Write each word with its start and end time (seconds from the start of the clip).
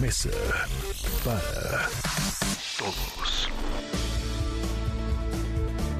Mesa 0.00 0.30
para 1.24 1.88
Todos. 2.78 3.48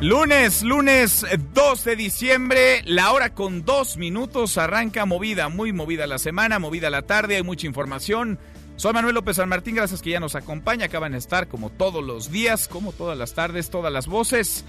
Lunes, 0.00 0.62
lunes 0.62 1.24
eh, 1.24 1.38
2 1.52 1.84
de 1.84 1.96
diciembre, 1.96 2.82
la 2.84 3.12
hora 3.12 3.34
con 3.34 3.64
dos 3.64 3.96
minutos, 3.96 4.56
arranca 4.56 5.04
movida, 5.04 5.48
muy 5.48 5.72
movida 5.72 6.06
la 6.06 6.18
semana, 6.18 6.60
movida 6.60 6.90
la 6.90 7.02
tarde, 7.02 7.36
hay 7.36 7.42
mucha 7.42 7.66
información. 7.66 8.38
Soy 8.76 8.92
Manuel 8.92 9.16
López 9.16 9.36
San 9.36 9.48
Martín, 9.48 9.74
gracias 9.74 10.00
que 10.00 10.10
ya 10.10 10.20
nos 10.20 10.36
acompaña, 10.36 10.86
acaban 10.86 11.12
de 11.12 11.18
estar 11.18 11.48
como 11.48 11.70
todos 11.70 12.04
los 12.04 12.30
días, 12.30 12.68
como 12.68 12.92
todas 12.92 13.18
las 13.18 13.34
tardes, 13.34 13.70
todas 13.70 13.92
las 13.92 14.06
voces. 14.06 14.64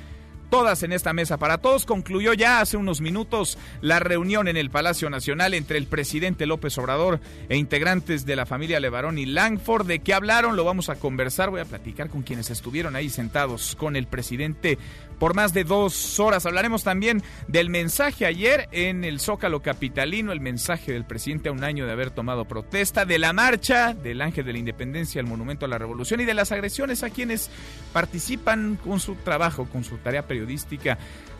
Todas 0.49 0.81
en 0.81 0.93
esta 0.93 1.13
mesa 1.13 1.37
para 1.37 1.59
todos. 1.59 1.85
Concluyó 1.85 2.33
ya 2.33 2.59
hace 2.59 2.75
unos 2.75 3.01
minutos 3.01 3.57
la 3.81 3.99
reunión 3.99 4.47
en 4.47 4.57
el 4.57 4.71
Palacio 4.71 5.09
Nacional 5.09 5.53
entre 5.53 5.77
el 5.77 5.85
presidente 5.85 6.47
López 6.47 6.77
Obrador 6.79 7.19
e 7.49 7.57
integrantes 7.57 8.25
de 8.25 8.35
la 8.35 8.47
familia 8.47 8.79
Levarón 8.79 9.19
y 9.19 9.27
Langford. 9.27 9.85
¿De 9.85 9.99
qué 9.99 10.13
hablaron? 10.13 10.55
Lo 10.55 10.63
vamos 10.63 10.89
a 10.89 10.95
conversar. 10.95 11.51
Voy 11.51 11.61
a 11.61 11.65
platicar 11.65 12.09
con 12.09 12.23
quienes 12.23 12.49
estuvieron 12.49 12.95
ahí 12.95 13.09
sentados 13.09 13.75
con 13.75 13.95
el 13.95 14.07
presidente 14.07 14.79
por 15.19 15.35
más 15.35 15.53
de 15.53 15.63
dos 15.63 16.19
horas. 16.19 16.45
Hablaremos 16.45 16.83
también 16.83 17.21
del 17.47 17.69
mensaje 17.69 18.25
ayer 18.25 18.67
en 18.71 19.03
el 19.03 19.19
Zócalo 19.19 19.61
Capitalino, 19.61 20.31
el 20.31 20.39
mensaje 20.39 20.93
del 20.93 21.05
presidente 21.05 21.49
a 21.49 21.51
un 21.51 21.63
año 21.63 21.85
de 21.85 21.91
haber 21.91 22.09
tomado 22.09 22.45
protesta, 22.45 23.05
de 23.05 23.19
la 23.19 23.33
marcha 23.33 23.93
del 23.93 24.21
Ángel 24.21 24.45
de 24.45 24.53
la 24.53 24.59
Independencia 24.59 25.21
al 25.21 25.27
Monumento 25.27 25.65
a 25.65 25.69
la 25.69 25.77
Revolución 25.77 26.21
y 26.21 26.25
de 26.25 26.33
las 26.33 26.51
agresiones 26.51 27.03
a 27.03 27.09
quienes 27.09 27.51
participan 27.93 28.79
con 28.83 28.99
su 28.99 29.15
trabajo, 29.15 29.65
con 29.65 29.83
su 29.83 29.97
tarea 29.97 30.25
periodística, 30.25 30.97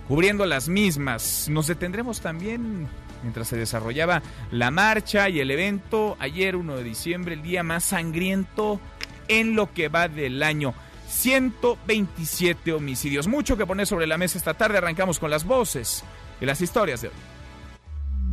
cubriendo 0.08 0.46
las 0.46 0.68
mismas. 0.68 1.48
Nos 1.50 1.68
detendremos 1.68 2.20
también 2.20 2.88
mientras 3.24 3.48
se 3.48 3.58
desarrollaba 3.58 4.22
la 4.52 4.72
marcha 4.72 5.30
y 5.30 5.40
el 5.40 5.52
evento 5.52 6.18
ayer 6.20 6.56
1 6.56 6.78
de 6.78 6.84
diciembre, 6.84 7.36
el 7.36 7.42
día 7.42 7.64
más 7.64 7.86
sangriento 7.86 8.80
en 9.28 9.56
lo 9.56 9.72
que 9.72 9.88
va 9.88 10.08
del 10.08 10.44
año. 10.44 10.74
127 11.10 12.72
homicidios. 12.72 13.28
Mucho 13.28 13.58
que 13.58 13.66
poner 13.66 13.88
sobre 13.88 14.08
la 14.08 14.18
mesa 14.18 14.38
esta 14.38 14.54
tarde. 14.54 14.78
Arrancamos 14.78 15.20
con 15.20 15.30
las 15.30 15.44
voces 15.44 16.04
y 16.40 16.46
las 16.46 16.62
historias 16.62 17.02
de 17.02 17.10
hoy. 17.10 17.14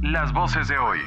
Las 0.02 0.32
voces 0.32 0.68
de 0.68 0.76
hoy. 0.78 0.98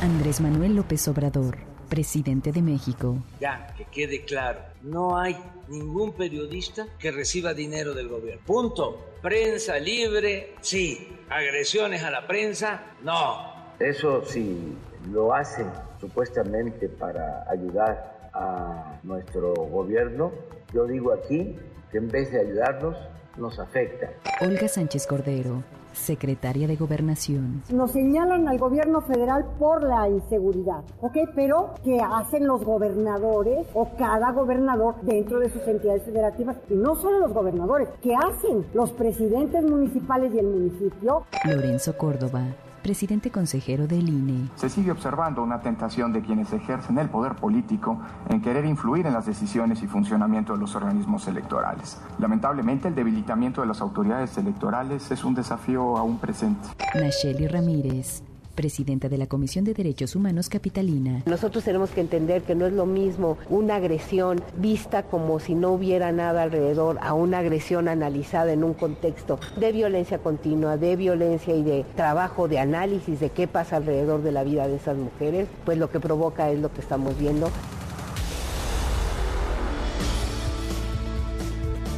Andrés 0.00 0.40
Manuel 0.40 0.74
López 0.74 1.06
Obrador, 1.06 1.58
presidente 1.88 2.50
de 2.50 2.62
México. 2.62 3.18
Ya, 3.40 3.74
que 3.76 3.84
quede 3.84 4.24
claro, 4.24 4.60
no 4.82 5.18
hay 5.18 5.36
ningún 5.68 6.12
periodista 6.12 6.86
que 6.98 7.10
reciba 7.10 7.52
dinero 7.52 7.92
del 7.92 8.08
gobierno. 8.08 8.42
Punto. 8.46 9.16
Prensa 9.20 9.78
libre, 9.78 10.54
sí. 10.62 11.08
Agresiones 11.28 12.02
a 12.02 12.10
la 12.10 12.26
prensa, 12.26 12.82
no. 13.02 13.52
Eso 13.78 14.24
sí 14.24 14.74
lo 15.10 15.34
hacen 15.34 15.70
supuestamente 16.00 16.88
para 16.88 17.44
ayudar 17.50 18.11
a 18.32 18.98
nuestro 19.02 19.54
gobierno. 19.54 20.32
Yo 20.72 20.86
digo 20.86 21.12
aquí 21.12 21.56
que 21.90 21.98
en 21.98 22.08
vez 22.08 22.32
de 22.32 22.40
ayudarnos, 22.40 22.96
nos 23.36 23.58
afecta. 23.58 24.10
Olga 24.40 24.68
Sánchez 24.68 25.06
Cordero, 25.06 25.62
secretaria 25.92 26.66
de 26.66 26.76
Gobernación. 26.76 27.62
Nos 27.70 27.92
señalan 27.92 28.48
al 28.48 28.58
gobierno 28.58 29.00
federal 29.02 29.44
por 29.58 29.82
la 29.82 30.08
inseguridad, 30.08 30.82
¿ok? 31.00 31.16
Pero 31.34 31.74
¿qué 31.84 31.98
hacen 32.00 32.46
los 32.46 32.64
gobernadores 32.64 33.66
o 33.74 33.88
cada 33.96 34.32
gobernador 34.32 34.96
dentro 35.02 35.38
de 35.38 35.50
sus 35.50 35.66
entidades 35.66 36.02
federativas? 36.04 36.56
Y 36.68 36.74
no 36.74 36.94
solo 36.96 37.20
los 37.20 37.32
gobernadores, 37.32 37.88
¿qué 38.02 38.14
hacen 38.14 38.66
los 38.74 38.92
presidentes 38.92 39.64
municipales 39.64 40.32
y 40.34 40.38
el 40.38 40.46
municipio? 40.46 41.24
Lorenzo 41.44 41.96
Córdoba, 41.96 42.44
presidente 42.82 43.30
consejero 43.30 43.86
del 43.86 44.08
INE. 44.08 44.48
Se 44.56 44.68
sigue 44.68 44.90
observando 44.90 45.42
una 45.42 45.60
tentación 45.60 46.12
de 46.12 46.20
quienes 46.20 46.52
ejercen 46.52 46.98
el 46.98 47.08
poder 47.08 47.36
político 47.36 48.00
en 48.28 48.42
querer 48.42 48.64
influir 48.64 49.06
en 49.06 49.12
las 49.12 49.26
decisiones 49.26 49.82
y 49.82 49.86
funcionamiento 49.86 50.52
de 50.52 50.58
los 50.58 50.74
organismos 50.74 51.26
electorales. 51.28 51.98
Lamentablemente, 52.18 52.88
el 52.88 52.94
debilitamiento 52.94 53.60
de 53.60 53.68
las 53.68 53.80
autoridades 53.80 54.36
electorales 54.36 55.10
es 55.10 55.24
un 55.24 55.34
desafío 55.34 55.96
aún 55.96 56.18
presente. 56.18 56.68
Nacheli 56.94 57.46
Ramírez, 57.46 58.22
presidenta 58.52 59.08
de 59.08 59.18
la 59.18 59.26
Comisión 59.26 59.64
de 59.64 59.74
Derechos 59.74 60.14
Humanos 60.16 60.48
Capitalina. 60.48 61.22
Nosotros 61.26 61.64
tenemos 61.64 61.90
que 61.90 62.00
entender 62.00 62.42
que 62.42 62.54
no 62.54 62.66
es 62.66 62.72
lo 62.72 62.86
mismo 62.86 63.38
una 63.48 63.76
agresión 63.76 64.42
vista 64.56 65.02
como 65.02 65.40
si 65.40 65.54
no 65.54 65.72
hubiera 65.72 66.12
nada 66.12 66.42
alrededor 66.42 66.98
a 67.02 67.14
una 67.14 67.38
agresión 67.38 67.88
analizada 67.88 68.52
en 68.52 68.64
un 68.64 68.74
contexto 68.74 69.38
de 69.56 69.72
violencia 69.72 70.18
continua, 70.18 70.76
de 70.76 70.96
violencia 70.96 71.54
y 71.54 71.62
de 71.62 71.84
trabajo, 71.96 72.48
de 72.48 72.58
análisis 72.58 73.20
de 73.20 73.30
qué 73.30 73.46
pasa 73.46 73.76
alrededor 73.76 74.22
de 74.22 74.32
la 74.32 74.44
vida 74.44 74.68
de 74.68 74.76
esas 74.76 74.96
mujeres, 74.96 75.48
pues 75.64 75.78
lo 75.78 75.90
que 75.90 76.00
provoca 76.00 76.50
es 76.50 76.60
lo 76.60 76.72
que 76.72 76.80
estamos 76.80 77.18
viendo. 77.18 77.50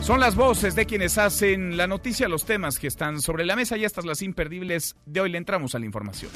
Son 0.04 0.20
las 0.20 0.34
voces 0.34 0.74
de 0.74 0.84
quienes 0.84 1.16
hacen 1.16 1.78
la 1.78 1.86
noticia, 1.86 2.28
los 2.28 2.44
temas 2.44 2.78
que 2.78 2.88
están 2.88 3.22
sobre 3.22 3.46
la 3.46 3.56
mesa 3.56 3.78
y 3.78 3.86
estas 3.86 4.04
las 4.04 4.20
imperdibles 4.20 4.96
de 5.06 5.22
hoy. 5.22 5.30
Le 5.30 5.38
entramos 5.38 5.74
a 5.74 5.78
la 5.78 5.86
información. 5.86 6.30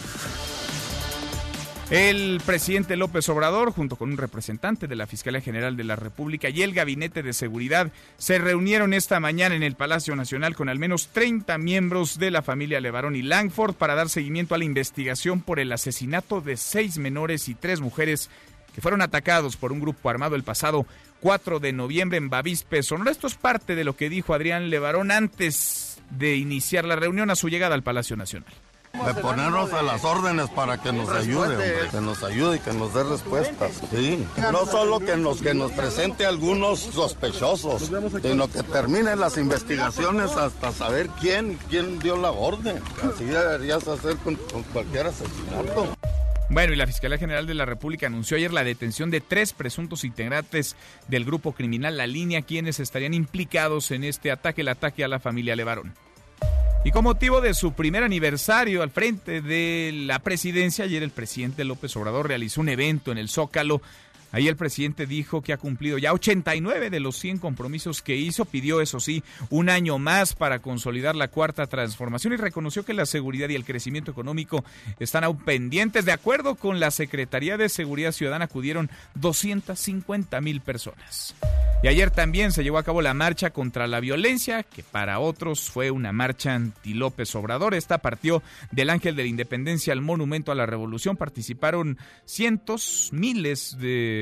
El 1.91 2.41
presidente 2.47 2.97
López 2.97 3.29
Obrador, 3.29 3.73
junto 3.73 3.97
con 3.97 4.11
un 4.11 4.17
representante 4.17 4.87
de 4.87 4.97
la 4.97 5.07
Fiscalía 5.07 5.43
General 5.43 5.77
de 5.77 5.85
la 5.85 5.97
República 5.97 6.49
y 6.49 6.63
el 6.63 6.73
Gabinete 6.73 7.23
de 7.23 7.35
Seguridad, 7.35 7.93
se 8.17 8.39
reunieron 8.39 8.95
esta 8.95 9.21
mañana 9.21 9.55
en 9.55 9.63
el 9.63 9.75
Palacio 9.75 10.17
Nacional 10.17 10.57
con 10.57 10.71
al 10.71 10.79
menos 10.79 11.09
30 11.09 11.59
miembros 11.59 12.19
de 12.19 12.31
la 12.31 12.41
familia 12.41 12.81
Levarón 12.81 13.17
y 13.17 13.23
Langford 13.23 13.75
para 13.75 13.95
dar 13.95 14.09
seguimiento 14.09 14.55
a 14.55 14.59
la 14.59 14.65
investigación 14.65 15.43
por 15.43 15.61
el 15.61 15.71
asesinato 15.73 16.41
de 16.41 16.57
seis 16.57 16.97
menores 16.97 17.51
y 17.51 17.55
tres 17.55 17.83
mujeres 17.83 18.31
que 18.75 18.81
fueron 18.81 19.03
atacados 19.03 19.57
por 19.57 19.73
un 19.73 19.81
grupo 19.81 20.09
armado 20.09 20.37
el 20.37 20.43
pasado 20.43 20.87
4 21.21 21.61
de 21.61 21.73
noviembre 21.73 22.19
en 22.19 22.31
Bavispe, 22.31 22.83
Sonora. 22.83 23.11
Esto 23.11 23.27
es 23.27 23.35
parte 23.35 23.75
de 23.75 23.85
lo 23.85 23.97
que 23.97 24.09
dijo 24.09 24.35
Adrián 24.35 24.71
Levarón 24.71 25.11
antes 25.11 26.01
de 26.11 26.37
iniciar 26.37 26.85
la 26.85 26.97
reunión 26.97 27.31
a 27.31 27.37
su 27.37 27.49
llegada 27.49 27.75
al 27.75 27.83
Palacio 27.83 28.17
Nacional. 28.17 28.53
De 28.93 29.15
ponernos 29.15 29.73
a 29.75 29.83
las 29.83 30.03
órdenes 30.03 30.49
para 30.51 30.79
que 30.79 30.93
nos 30.93 31.09
ayude, 31.11 31.55
hombre, 31.55 31.89
que 31.91 32.01
nos 32.01 32.23
ayude 32.25 32.57
y 32.57 32.59
que 32.61 32.73
nos 32.73 32.95
dé 32.95 33.05
respuestas. 33.05 33.83
Sí, 33.91 34.27
no 34.51 34.67
solo 34.67 34.99
que 34.99 35.17
nos, 35.17 35.41
que 35.41 35.55
nos 35.55 35.71
presente 35.73 36.27
algunos 36.27 36.81
sospechosos, 36.81 37.91
sino 38.23 38.51
que 38.51 38.63
terminen 38.63 39.21
las 39.21 39.37
investigaciones 39.37 40.33
hasta 40.33 40.73
saber 40.73 41.09
quién, 41.21 41.59
quién 41.69 41.99
dio 41.99 42.17
la 42.17 42.31
orden. 42.31 42.83
Así 43.03 43.25
deberías 43.25 43.87
hacer 43.87 44.17
con, 44.17 44.37
con 44.37 44.63
cualquier 44.65 45.07
asesinato. 45.07 45.97
Bueno, 46.51 46.73
y 46.73 46.77
la 46.77 46.87
Fiscalía 46.87 47.19
General 47.19 47.47
de 47.47 47.55
la 47.55 47.67
República 47.67 48.07
anunció 48.07 48.37
ayer 48.37 48.53
la 48.53 48.65
detención 48.65 49.11
de 49.11 49.21
tres 49.21 49.53
presuntos 49.53 50.03
integrantes 50.05 50.77
del 51.07 51.27
grupo 51.27 51.53
criminal 51.53 51.99
La 51.99 52.07
Línea, 52.07 52.43
quienes 52.43 52.81
estarían 52.81 53.13
implicados 53.13 53.91
en 53.91 54.03
este 54.03 54.31
ataque, 54.31 54.63
el 54.63 54.69
ataque 54.69 55.05
a 55.05 55.09
la 55.09 55.21
familia 55.21 55.55
Levarón. 55.57 55.95
Y 56.85 56.91
con 56.91 57.05
motivo 57.05 57.43
de 57.43 57.53
su 57.53 57.73
primer 57.73 58.03
aniversario 58.03 58.83
al 58.83 58.91
frente 58.91 59.43
de 59.43 59.91
la 59.93 60.21
presidencia, 60.21 60.87
ayer 60.87 61.03
el 61.03 61.11
presidente 61.11 61.65
López 61.65 61.95
Obrador 61.97 62.29
realizó 62.29 62.63
un 62.63 62.71
evento 62.71 63.13
en 63.13 63.19
el 63.19 63.29
Zócalo. 63.29 63.83
Ahí 64.33 64.49
el 64.49 64.57
presidente 64.57 65.07
dijo 65.07 65.43
que 65.43 65.53
ha 65.53 65.57
cumplido 65.57 65.99
ya 65.99 66.13
89 66.13 66.91
de 66.91 67.01
los 67.01 67.17
100 67.17 67.39
compromisos 67.39 68.03
que 68.03 68.17
hizo, 68.17 68.45
pidió 68.45 68.81
eso 68.81 69.01
sí 69.01 69.23
un 69.51 69.71
año 69.71 69.99
más 69.99 70.35
para 70.35 70.59
consolidar 70.59 71.17
la 71.17 71.29
cuarta 71.29 71.67
transformación 71.67 72.33
y 72.33 72.37
reconoció 72.37 72.85
que 72.85 72.95
la 72.95 73.07
seguridad 73.07 73.49
y 73.49 73.55
el 73.55 73.65
crecimiento 73.65 74.11
económico 74.11 74.65
están 74.99 75.25
aún 75.25 75.39
pendientes. 75.39 76.05
De 76.05 76.13
acuerdo 76.13 76.57
con 76.57 76.81
la 76.81 76.91
Secretaría 76.91 77.57
de 77.57 77.69
Seguridad 77.69 78.13
Ciudadana 78.13 78.47
acudieron 78.47 78.91
250 79.15 80.41
mil 80.41 80.61
personas. 80.61 81.35
Y 81.83 81.87
ayer 81.87 82.11
también 82.11 82.51
se 82.51 82.65
llevó 82.65 82.79
a 82.79 82.83
cabo 82.83 83.03
la 83.03 83.15
marcha 83.15 83.51
contra 83.51 83.87
la 83.87 84.01
violencia, 84.01 84.65
que 84.65 84.83
para 84.83 85.21
otros 85.21 85.71
fue 85.71 85.93
una 85.93 86.13
marcha 86.13 86.55
anti 86.55 86.93
López 86.93 87.33
Obrador. 87.37 87.73
Esta 87.75 87.99
partió 87.99 88.43
del 88.73 88.91
Ángel 88.91 89.15
de 89.15 89.23
la 89.23 89.29
Independencia 89.29 89.93
al 89.93 90.01
Monumento 90.01 90.51
a 90.51 90.57
la 90.57 90.67
Revolución. 90.67 91.17
Participaron 91.17 91.97
cientos, 92.25 93.11
miles 93.13 93.77
de 93.79 94.18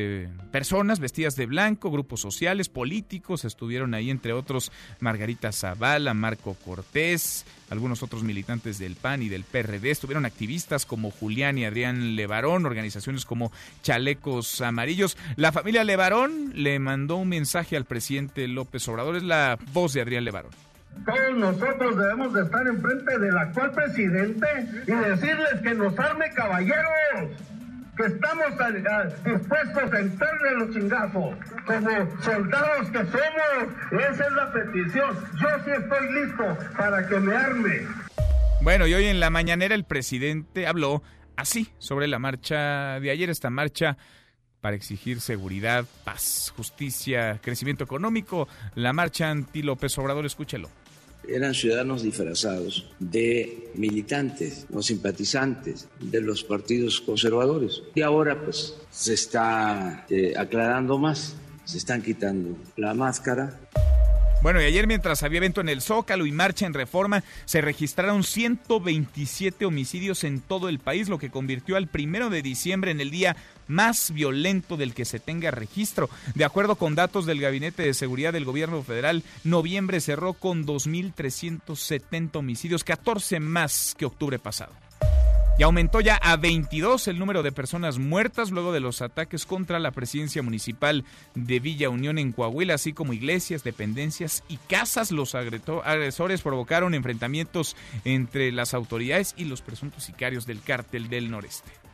personas 0.51 1.01
vestidas 1.01 1.37
de 1.37 1.47
blanco, 1.47 1.91
grupos 1.91 2.21
sociales, 2.21 2.69
políticos. 2.69 3.45
Estuvieron 3.45 3.95
ahí, 3.95 4.11
entre 4.11 4.33
otros, 4.33 4.73
Margarita 5.01 5.53
Zavala, 5.53 6.15
Marco 6.15 6.55
Cortés, 6.65 7.45
algunos 7.71 8.03
otros 8.03 8.23
militantes 8.23 8.79
del 8.79 8.97
PAN 8.97 9.23
y 9.23 9.29
del 9.29 9.45
PRD. 9.45 9.91
Estuvieron 9.91 10.27
activistas 10.27 10.87
como 10.87 11.11
Julián 11.11 11.59
y 11.59 11.65
Adrián 11.65 12.17
Levarón, 12.17 12.67
organizaciones 12.67 13.25
como 13.25 13.53
Chalecos 13.83 14.61
Amarillos. 14.61 15.17
La 15.37 15.53
familia 15.53 15.85
Levarón 15.85 16.53
le 16.55 16.79
mandó 16.79 17.17
un 17.17 17.29
mensaje 17.29 17.77
al 17.77 17.85
presidente 17.85 18.49
López 18.49 18.87
Obrador. 18.89 19.17
Es 19.17 19.23
la 19.23 19.59
voz 19.73 19.93
de 19.93 20.03
Adrián 20.03 20.25
Levarón. 20.25 20.53
Todos 21.05 21.37
nosotros 21.37 21.97
debemos 21.99 22.33
de 22.33 22.43
estar 22.43 22.67
enfrente 22.67 23.19
del 23.19 23.37
actual 23.37 23.71
presidente 23.73 24.47
y 24.87 24.93
decirles 24.93 25.61
que 25.63 25.75
nos 25.75 25.99
arme 25.99 26.31
caballeros, 26.35 27.31
que 27.97 28.05
estamos 28.05 28.47
dispuestos 29.25 29.93
a 29.93 29.99
entrarle 29.99 30.51
los 30.59 30.75
chingazos, 30.75 31.35
como 31.67 32.23
soldados 32.23 32.91
que 32.91 32.99
somos. 32.99 34.03
Esa 34.13 34.27
es 34.27 34.33
la 34.33 34.53
petición. 34.53 35.17
Yo 35.41 35.49
sí 35.65 35.71
estoy 35.71 36.13
listo 36.13 36.59
para 36.77 37.07
que 37.09 37.21
me 37.21 37.35
arme. 37.35 37.87
Bueno, 38.61 38.87
y 38.87 38.95
hoy 38.95 39.07
en 39.07 39.21
la 39.21 39.31
mañanera 39.31 39.75
el 39.75 39.85
presidente 39.85 40.67
habló 40.67 41.03
así 41.37 41.69
sobre 41.79 42.07
la 42.09 42.19
marcha 42.19 43.01
de 43.01 43.11
ayer, 43.11 43.31
esta 43.31 43.51
marcha 43.51 43.97
para 44.61 44.77
exigir 44.77 45.21
seguridad, 45.21 45.85
paz, 46.05 46.53
justicia, 46.57 47.39
crecimiento 47.41 47.85
económico, 47.85 48.49
la 48.75 48.93
marcha 48.93 49.31
anti 49.31 49.63
López 49.63 49.97
Obrador, 49.99 50.27
escúchelo. 50.27 50.69
Eran 51.29 51.55
ciudadanos 51.55 52.03
disfrazados 52.03 52.89
de 52.99 53.71
militantes 53.75 54.67
o 54.73 54.83
simpatizantes 54.83 55.89
de 56.01 56.21
los 56.21 56.45
partidos 56.45 57.01
conservadores. 57.01 57.83
Y 57.95 58.03
ahora 58.03 58.41
pues 58.43 58.77
se 58.91 59.15
está 59.15 60.07
eh, 60.09 60.35
aclarando 60.37 60.99
más, 60.99 61.37
se 61.65 61.79
están 61.79 62.03
quitando 62.03 62.57
la 62.77 62.95
máscara 62.95 63.59
bueno, 64.47 64.61
y 64.61 64.65
ayer 64.65 64.87
mientras 64.87 65.25
había 65.25 65.39
evento 65.39 65.61
en 65.61 65.69
el 65.69 65.81
Zócalo 65.81 66.25
y 66.25 66.31
marcha 66.31 66.67
en 66.67 66.75
reforma, 66.75 67.25
se 67.47 67.63
registraron 67.63 68.23
127 68.23 69.65
homicidios 69.65 70.23
en 70.23 70.41
todo 70.41 70.69
el 70.69 70.79
país, 70.79 71.09
lo 71.09 71.19
que 71.19 71.31
convirtió 71.31 71.77
al 71.77 71.89
primero 71.89 72.31
de 72.31 72.43
diciembre 72.43 72.93
en 72.93 73.01
el 73.01 73.11
día 73.11 73.37
más 73.69 74.13
violento 74.13 74.77
del 74.77 74.95
que 74.95 75.05
se 75.05 75.21
tenga 75.21 75.51
registro. 75.51 76.09
De 76.35 76.45
acuerdo 76.45 76.77
con 76.77 76.95
datos 76.95 77.27
del 77.27 77.41
Gabinete 77.41 77.83
de 77.83 77.95
Seguridad 77.95 78.33
del 78.33 78.45
Gobierno 78.45 78.83
Federal, 78.83 79.23
noviembre 79.45 80.01
cerró 80.01 80.35
con 80.35 80.67
2.370 80.67 82.37
homicidios, 82.37 82.85
14 82.85 83.41
más 83.41 83.95
que 83.97 84.07
octubre 84.07 84.39
pasado. 84.39 84.73
Y 85.59 85.63
aumentó 85.63 86.03
ya 86.03 86.17
a 86.17 86.37
22 86.37 87.09
el 87.09 87.19
número 87.19 87.43
de 87.43 87.51
personas 87.51 87.99
muertas 87.99 88.51
luego 88.51 88.75
de 88.75 88.81
los 88.81 89.01
ataques 89.01 89.47
contra 89.47 89.79
la 89.79 89.91
presidencia 89.91 90.43
municipal 90.43 91.03
de 91.35 91.61
Villa 91.61 91.89
Unión 91.89 92.19
en 92.19 92.33
Coahuila, 92.33 92.75
así 92.75 92.93
como 92.93 93.15
iglesias, 93.15 93.65
dependencias 93.65 94.45
y 94.49 94.59
casas. 94.59 95.13
Los 95.13 95.35
agresores 95.35 96.43
provocaron 96.43 96.93
enfrentamientos 96.93 97.75
entre 98.05 98.53
las 98.53 98.75
autoridades 98.75 99.35
y 99.39 99.47
los 99.47 99.63
presuntos 99.63 100.05
sicarios 100.05 100.45
del 100.45 100.61
cártel 100.61 101.09
del 101.09 101.31
noreste. 101.31 101.86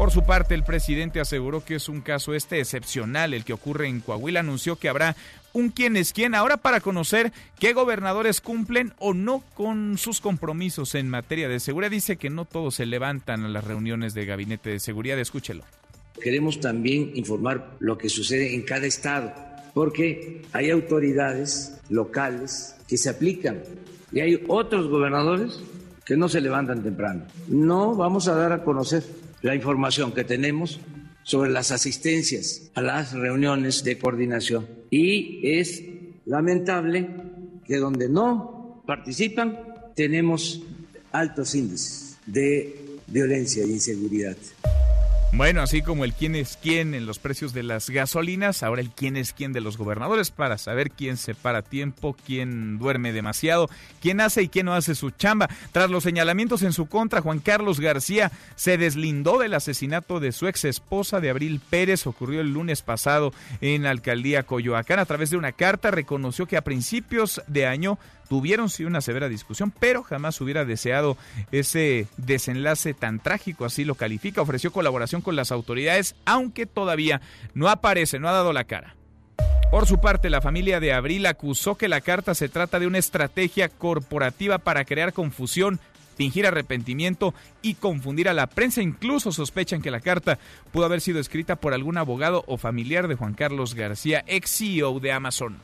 Por 0.00 0.12
su 0.12 0.22
parte, 0.22 0.54
el 0.54 0.64
presidente 0.64 1.20
aseguró 1.20 1.62
que 1.62 1.74
es 1.74 1.86
un 1.90 2.00
caso 2.00 2.32
este 2.32 2.58
excepcional 2.58 3.34
el 3.34 3.44
que 3.44 3.52
ocurre 3.52 3.86
en 3.86 4.00
Coahuila. 4.00 4.40
Anunció 4.40 4.76
que 4.76 4.88
habrá 4.88 5.14
un 5.52 5.68
quién 5.68 5.94
es 5.94 6.14
quién 6.14 6.34
ahora 6.34 6.56
para 6.56 6.80
conocer 6.80 7.34
qué 7.58 7.74
gobernadores 7.74 8.40
cumplen 8.40 8.94
o 8.98 9.12
no 9.12 9.44
con 9.52 9.98
sus 9.98 10.22
compromisos 10.22 10.94
en 10.94 11.10
materia 11.10 11.50
de 11.50 11.60
seguridad. 11.60 11.90
Dice 11.90 12.16
que 12.16 12.30
no 12.30 12.46
todos 12.46 12.76
se 12.76 12.86
levantan 12.86 13.44
a 13.44 13.48
las 13.50 13.62
reuniones 13.62 14.14
de 14.14 14.24
gabinete 14.24 14.70
de 14.70 14.80
seguridad. 14.80 15.18
Escúchelo. 15.18 15.64
Queremos 16.18 16.60
también 16.60 17.10
informar 17.14 17.72
lo 17.78 17.98
que 17.98 18.08
sucede 18.08 18.54
en 18.54 18.62
cada 18.62 18.86
estado, 18.86 19.34
porque 19.74 20.40
hay 20.54 20.70
autoridades 20.70 21.78
locales 21.90 22.74
que 22.88 22.96
se 22.96 23.10
aplican 23.10 23.60
y 24.12 24.20
hay 24.20 24.42
otros 24.48 24.88
gobernadores 24.88 25.60
que 26.06 26.16
no 26.16 26.26
se 26.30 26.40
levantan 26.40 26.82
temprano. 26.82 27.26
No 27.48 27.94
vamos 27.94 28.28
a 28.28 28.34
dar 28.34 28.52
a 28.52 28.64
conocer 28.64 29.04
la 29.42 29.54
información 29.54 30.12
que 30.12 30.24
tenemos 30.24 30.80
sobre 31.22 31.50
las 31.50 31.70
asistencias 31.70 32.70
a 32.74 32.82
las 32.82 33.12
reuniones 33.12 33.84
de 33.84 33.98
coordinación. 33.98 34.66
Y 34.90 35.40
es 35.44 35.82
lamentable 36.26 37.08
que 37.64 37.76
donde 37.76 38.08
no 38.08 38.82
participan 38.86 39.58
tenemos 39.94 40.62
altos 41.12 41.54
índices 41.54 42.16
de 42.26 42.98
violencia 43.06 43.64
e 43.64 43.68
inseguridad. 43.68 44.36
Bueno, 45.32 45.62
así 45.62 45.80
como 45.80 46.04
el 46.04 46.12
quién 46.12 46.34
es 46.34 46.58
quién 46.60 46.92
en 46.92 47.06
los 47.06 47.20
precios 47.20 47.52
de 47.52 47.62
las 47.62 47.88
gasolinas, 47.88 48.64
ahora 48.64 48.80
el 48.82 48.90
quién 48.90 49.16
es 49.16 49.32
quién 49.32 49.52
de 49.52 49.60
los 49.60 49.78
gobernadores 49.78 50.32
para 50.32 50.58
saber 50.58 50.90
quién 50.90 51.16
se 51.16 51.36
para 51.36 51.62
tiempo, 51.62 52.16
quién 52.26 52.78
duerme 52.78 53.12
demasiado, 53.12 53.70
quién 54.02 54.20
hace 54.20 54.42
y 54.42 54.48
quién 54.48 54.66
no 54.66 54.74
hace 54.74 54.96
su 54.96 55.12
chamba. 55.12 55.48
Tras 55.70 55.88
los 55.88 56.02
señalamientos 56.02 56.62
en 56.62 56.72
su 56.72 56.86
contra, 56.86 57.20
Juan 57.20 57.38
Carlos 57.38 57.78
García 57.78 58.32
se 58.56 58.76
deslindó 58.76 59.38
del 59.38 59.54
asesinato 59.54 60.18
de 60.18 60.32
su 60.32 60.48
ex 60.48 60.64
esposa 60.64 61.20
de 61.20 61.30
Abril 61.30 61.60
Pérez, 61.70 62.08
ocurrió 62.08 62.40
el 62.40 62.52
lunes 62.52 62.82
pasado 62.82 63.32
en 63.60 63.84
la 63.84 63.90
alcaldía 63.90 64.42
Coyoacán. 64.42 64.98
A 64.98 65.06
través 65.06 65.30
de 65.30 65.36
una 65.36 65.52
carta 65.52 65.92
reconoció 65.92 66.46
que 66.46 66.56
a 66.56 66.64
principios 66.64 67.40
de 67.46 67.66
año 67.66 68.00
tuvieron 68.30 68.70
sí 68.70 68.84
una 68.84 69.00
severa 69.00 69.28
discusión, 69.28 69.72
pero 69.76 70.04
jamás 70.04 70.40
hubiera 70.40 70.64
deseado 70.64 71.16
ese 71.50 72.06
desenlace 72.16 72.94
tan 72.94 73.18
trágico, 73.18 73.64
así 73.64 73.84
lo 73.84 73.96
califica. 73.96 74.40
Ofreció 74.40 74.70
colaboración 74.70 75.20
con 75.20 75.34
las 75.34 75.50
autoridades, 75.50 76.14
aunque 76.26 76.64
todavía 76.64 77.20
no 77.54 77.68
aparece, 77.68 78.20
no 78.20 78.28
ha 78.28 78.32
dado 78.32 78.52
la 78.52 78.62
cara. 78.62 78.94
Por 79.72 79.86
su 79.86 80.00
parte, 80.00 80.30
la 80.30 80.40
familia 80.40 80.78
de 80.78 80.92
Abril 80.92 81.26
acusó 81.26 81.76
que 81.76 81.88
la 81.88 82.00
carta 82.00 82.36
se 82.36 82.48
trata 82.48 82.78
de 82.78 82.86
una 82.86 82.98
estrategia 82.98 83.68
corporativa 83.68 84.58
para 84.58 84.84
crear 84.84 85.12
confusión, 85.12 85.80
fingir 86.16 86.46
arrepentimiento 86.46 87.34
y 87.62 87.74
confundir 87.74 88.28
a 88.28 88.32
la 88.32 88.46
prensa. 88.46 88.80
Incluso 88.80 89.32
sospechan 89.32 89.82
que 89.82 89.90
la 89.90 89.98
carta 89.98 90.38
pudo 90.70 90.84
haber 90.84 91.00
sido 91.00 91.18
escrita 91.18 91.56
por 91.56 91.74
algún 91.74 91.98
abogado 91.98 92.44
o 92.46 92.58
familiar 92.58 93.08
de 93.08 93.16
Juan 93.16 93.34
Carlos 93.34 93.74
García, 93.74 94.22
ex 94.28 94.56
CEO 94.56 95.00
de 95.00 95.10
Amazon. 95.10 95.58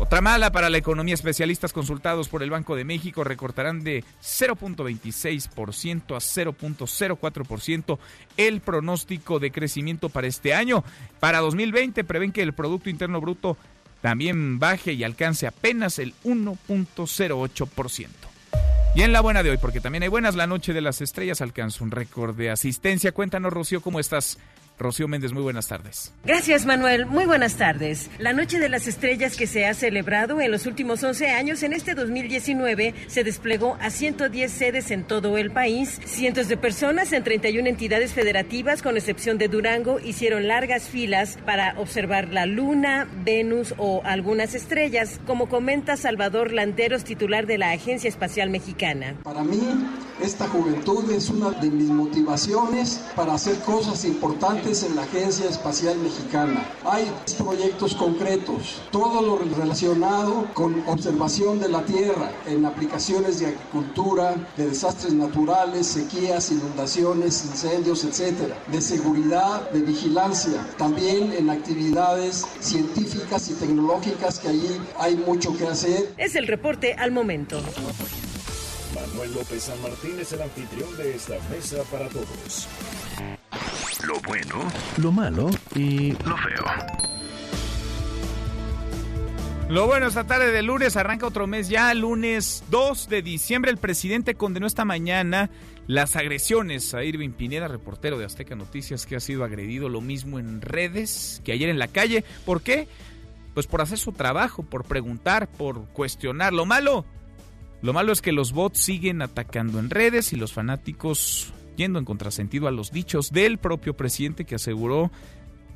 Otra 0.00 0.22
mala 0.22 0.50
para 0.50 0.70
la 0.70 0.78
economía. 0.78 1.12
Especialistas 1.12 1.74
consultados 1.74 2.30
por 2.30 2.42
el 2.42 2.48
Banco 2.48 2.74
de 2.74 2.84
México 2.84 3.22
recortarán 3.22 3.84
de 3.84 4.02
0.26% 4.22 6.16
a 6.16 6.20
0.04% 6.20 7.98
el 8.38 8.62
pronóstico 8.62 9.38
de 9.38 9.52
crecimiento 9.52 10.08
para 10.08 10.26
este 10.26 10.54
año. 10.54 10.84
Para 11.20 11.40
2020 11.40 12.02
prevén 12.04 12.32
que 12.32 12.40
el 12.40 12.54
Producto 12.54 12.88
Interno 12.88 13.20
Bruto 13.20 13.58
también 14.00 14.58
baje 14.58 14.94
y 14.94 15.04
alcance 15.04 15.46
apenas 15.46 15.98
el 15.98 16.14
1.08%. 16.24 18.08
Y 18.94 19.02
en 19.02 19.12
la 19.12 19.20
buena 19.20 19.42
de 19.42 19.50
hoy, 19.50 19.58
porque 19.58 19.82
también 19.82 20.02
hay 20.02 20.08
buenas, 20.08 20.34
la 20.34 20.46
noche 20.46 20.72
de 20.72 20.80
las 20.80 21.02
estrellas 21.02 21.42
alcanza 21.42 21.84
un 21.84 21.90
récord 21.90 22.34
de 22.34 22.50
asistencia. 22.50 23.12
Cuéntanos, 23.12 23.52
Rocío, 23.52 23.82
¿cómo 23.82 24.00
estás? 24.00 24.38
Rocío 24.80 25.08
Méndez, 25.08 25.32
muy 25.32 25.42
buenas 25.42 25.68
tardes. 25.68 26.14
Gracias, 26.24 26.64
Manuel. 26.64 27.04
Muy 27.04 27.26
buenas 27.26 27.56
tardes. 27.56 28.10
La 28.18 28.32
Noche 28.32 28.58
de 28.58 28.70
las 28.70 28.88
Estrellas 28.88 29.36
que 29.36 29.46
se 29.46 29.66
ha 29.66 29.74
celebrado 29.74 30.40
en 30.40 30.50
los 30.50 30.64
últimos 30.64 31.04
11 31.04 31.28
años, 31.28 31.62
en 31.62 31.74
este 31.74 31.94
2019, 31.94 32.94
se 33.06 33.22
desplegó 33.22 33.76
a 33.80 33.90
110 33.90 34.50
sedes 34.50 34.90
en 34.90 35.04
todo 35.04 35.36
el 35.36 35.50
país. 35.50 36.00
Cientos 36.06 36.48
de 36.48 36.56
personas 36.56 37.12
en 37.12 37.22
31 37.22 37.68
entidades 37.68 38.14
federativas, 38.14 38.80
con 38.80 38.96
excepción 38.96 39.36
de 39.36 39.48
Durango, 39.48 40.00
hicieron 40.00 40.48
largas 40.48 40.88
filas 40.88 41.38
para 41.44 41.78
observar 41.78 42.32
la 42.32 42.46
Luna, 42.46 43.06
Venus 43.22 43.74
o 43.76 44.00
algunas 44.04 44.54
estrellas, 44.54 45.20
como 45.26 45.50
comenta 45.50 45.98
Salvador 45.98 46.52
Landeros, 46.52 47.04
titular 47.04 47.46
de 47.46 47.58
la 47.58 47.72
Agencia 47.72 48.08
Espacial 48.08 48.48
Mexicana. 48.48 49.14
Para 49.24 49.44
mí, 49.44 49.60
esta 50.22 50.48
juventud 50.48 51.10
es 51.12 51.28
una 51.28 51.50
de 51.50 51.70
mis 51.70 51.88
motivaciones 51.88 53.04
para 53.14 53.34
hacer 53.34 53.58
cosas 53.58 54.04
importantes 54.06 54.69
en 54.70 54.94
la 54.94 55.02
Agencia 55.02 55.50
Espacial 55.50 55.98
Mexicana. 55.98 56.64
Hay 56.84 57.10
proyectos 57.36 57.92
concretos, 57.96 58.80
todo 58.92 59.20
lo 59.20 59.36
relacionado 59.38 60.46
con 60.54 60.84
observación 60.86 61.58
de 61.58 61.68
la 61.68 61.82
Tierra 61.82 62.30
en 62.46 62.64
aplicaciones 62.64 63.40
de 63.40 63.46
agricultura, 63.46 64.36
de 64.56 64.68
desastres 64.68 65.12
naturales, 65.12 65.88
sequías, 65.88 66.52
inundaciones, 66.52 67.44
incendios, 67.46 68.04
etcétera, 68.04 68.56
de 68.70 68.80
seguridad, 68.80 69.68
de 69.70 69.80
vigilancia, 69.80 70.64
también 70.78 71.32
en 71.32 71.50
actividades 71.50 72.46
científicas 72.60 73.50
y 73.50 73.54
tecnológicas 73.54 74.38
que 74.38 74.48
allí 74.50 74.80
hay 75.00 75.16
mucho 75.16 75.52
que 75.56 75.66
hacer. 75.66 76.14
Es 76.16 76.36
el 76.36 76.46
reporte 76.46 76.94
al 76.94 77.10
momento. 77.10 77.60
Manuel 78.94 79.34
López 79.34 79.64
San 79.64 79.82
Martín 79.82 80.16
es 80.20 80.30
el 80.30 80.42
anfitrión 80.42 80.96
de 80.96 81.16
esta 81.16 81.34
mesa 81.50 81.78
para 81.90 82.08
todos. 82.08 82.68
Lo 84.10 84.20
bueno, 84.22 84.68
lo 84.96 85.12
malo 85.12 85.50
y 85.76 86.10
lo 86.10 86.36
feo. 86.36 86.64
Lo 89.68 89.86
bueno, 89.86 90.08
esta 90.08 90.24
tarde 90.24 90.50
de 90.50 90.62
lunes 90.62 90.96
arranca 90.96 91.28
otro 91.28 91.46
mes 91.46 91.68
ya, 91.68 91.94
lunes 91.94 92.64
2 92.70 93.08
de 93.08 93.22
diciembre. 93.22 93.70
El 93.70 93.76
presidente 93.76 94.34
condenó 94.34 94.66
esta 94.66 94.84
mañana 94.84 95.48
las 95.86 96.16
agresiones 96.16 96.92
a 96.92 97.04
Irving 97.04 97.30
Pineda, 97.30 97.68
reportero 97.68 98.18
de 98.18 98.24
Azteca 98.24 98.56
Noticias, 98.56 99.06
que 99.06 99.14
ha 99.14 99.20
sido 99.20 99.44
agredido 99.44 99.88
lo 99.88 100.00
mismo 100.00 100.40
en 100.40 100.60
redes 100.60 101.40
que 101.44 101.52
ayer 101.52 101.68
en 101.68 101.78
la 101.78 101.86
calle. 101.86 102.24
¿Por 102.44 102.62
qué? 102.62 102.88
Pues 103.54 103.68
por 103.68 103.80
hacer 103.80 103.98
su 103.98 104.10
trabajo, 104.10 104.64
por 104.64 104.86
preguntar, 104.86 105.46
por 105.46 105.86
cuestionar. 105.90 106.52
Lo 106.52 106.66
malo, 106.66 107.04
lo 107.80 107.92
malo 107.92 108.10
es 108.10 108.20
que 108.22 108.32
los 108.32 108.50
bots 108.50 108.80
siguen 108.80 109.22
atacando 109.22 109.78
en 109.78 109.88
redes 109.88 110.32
y 110.32 110.36
los 110.36 110.52
fanáticos 110.52 111.52
en 111.84 112.04
contrasentido 112.04 112.68
a 112.68 112.70
los 112.70 112.92
dichos 112.92 113.30
del 113.30 113.58
propio 113.58 113.94
presidente 113.94 114.44
que 114.44 114.56
aseguró 114.56 115.10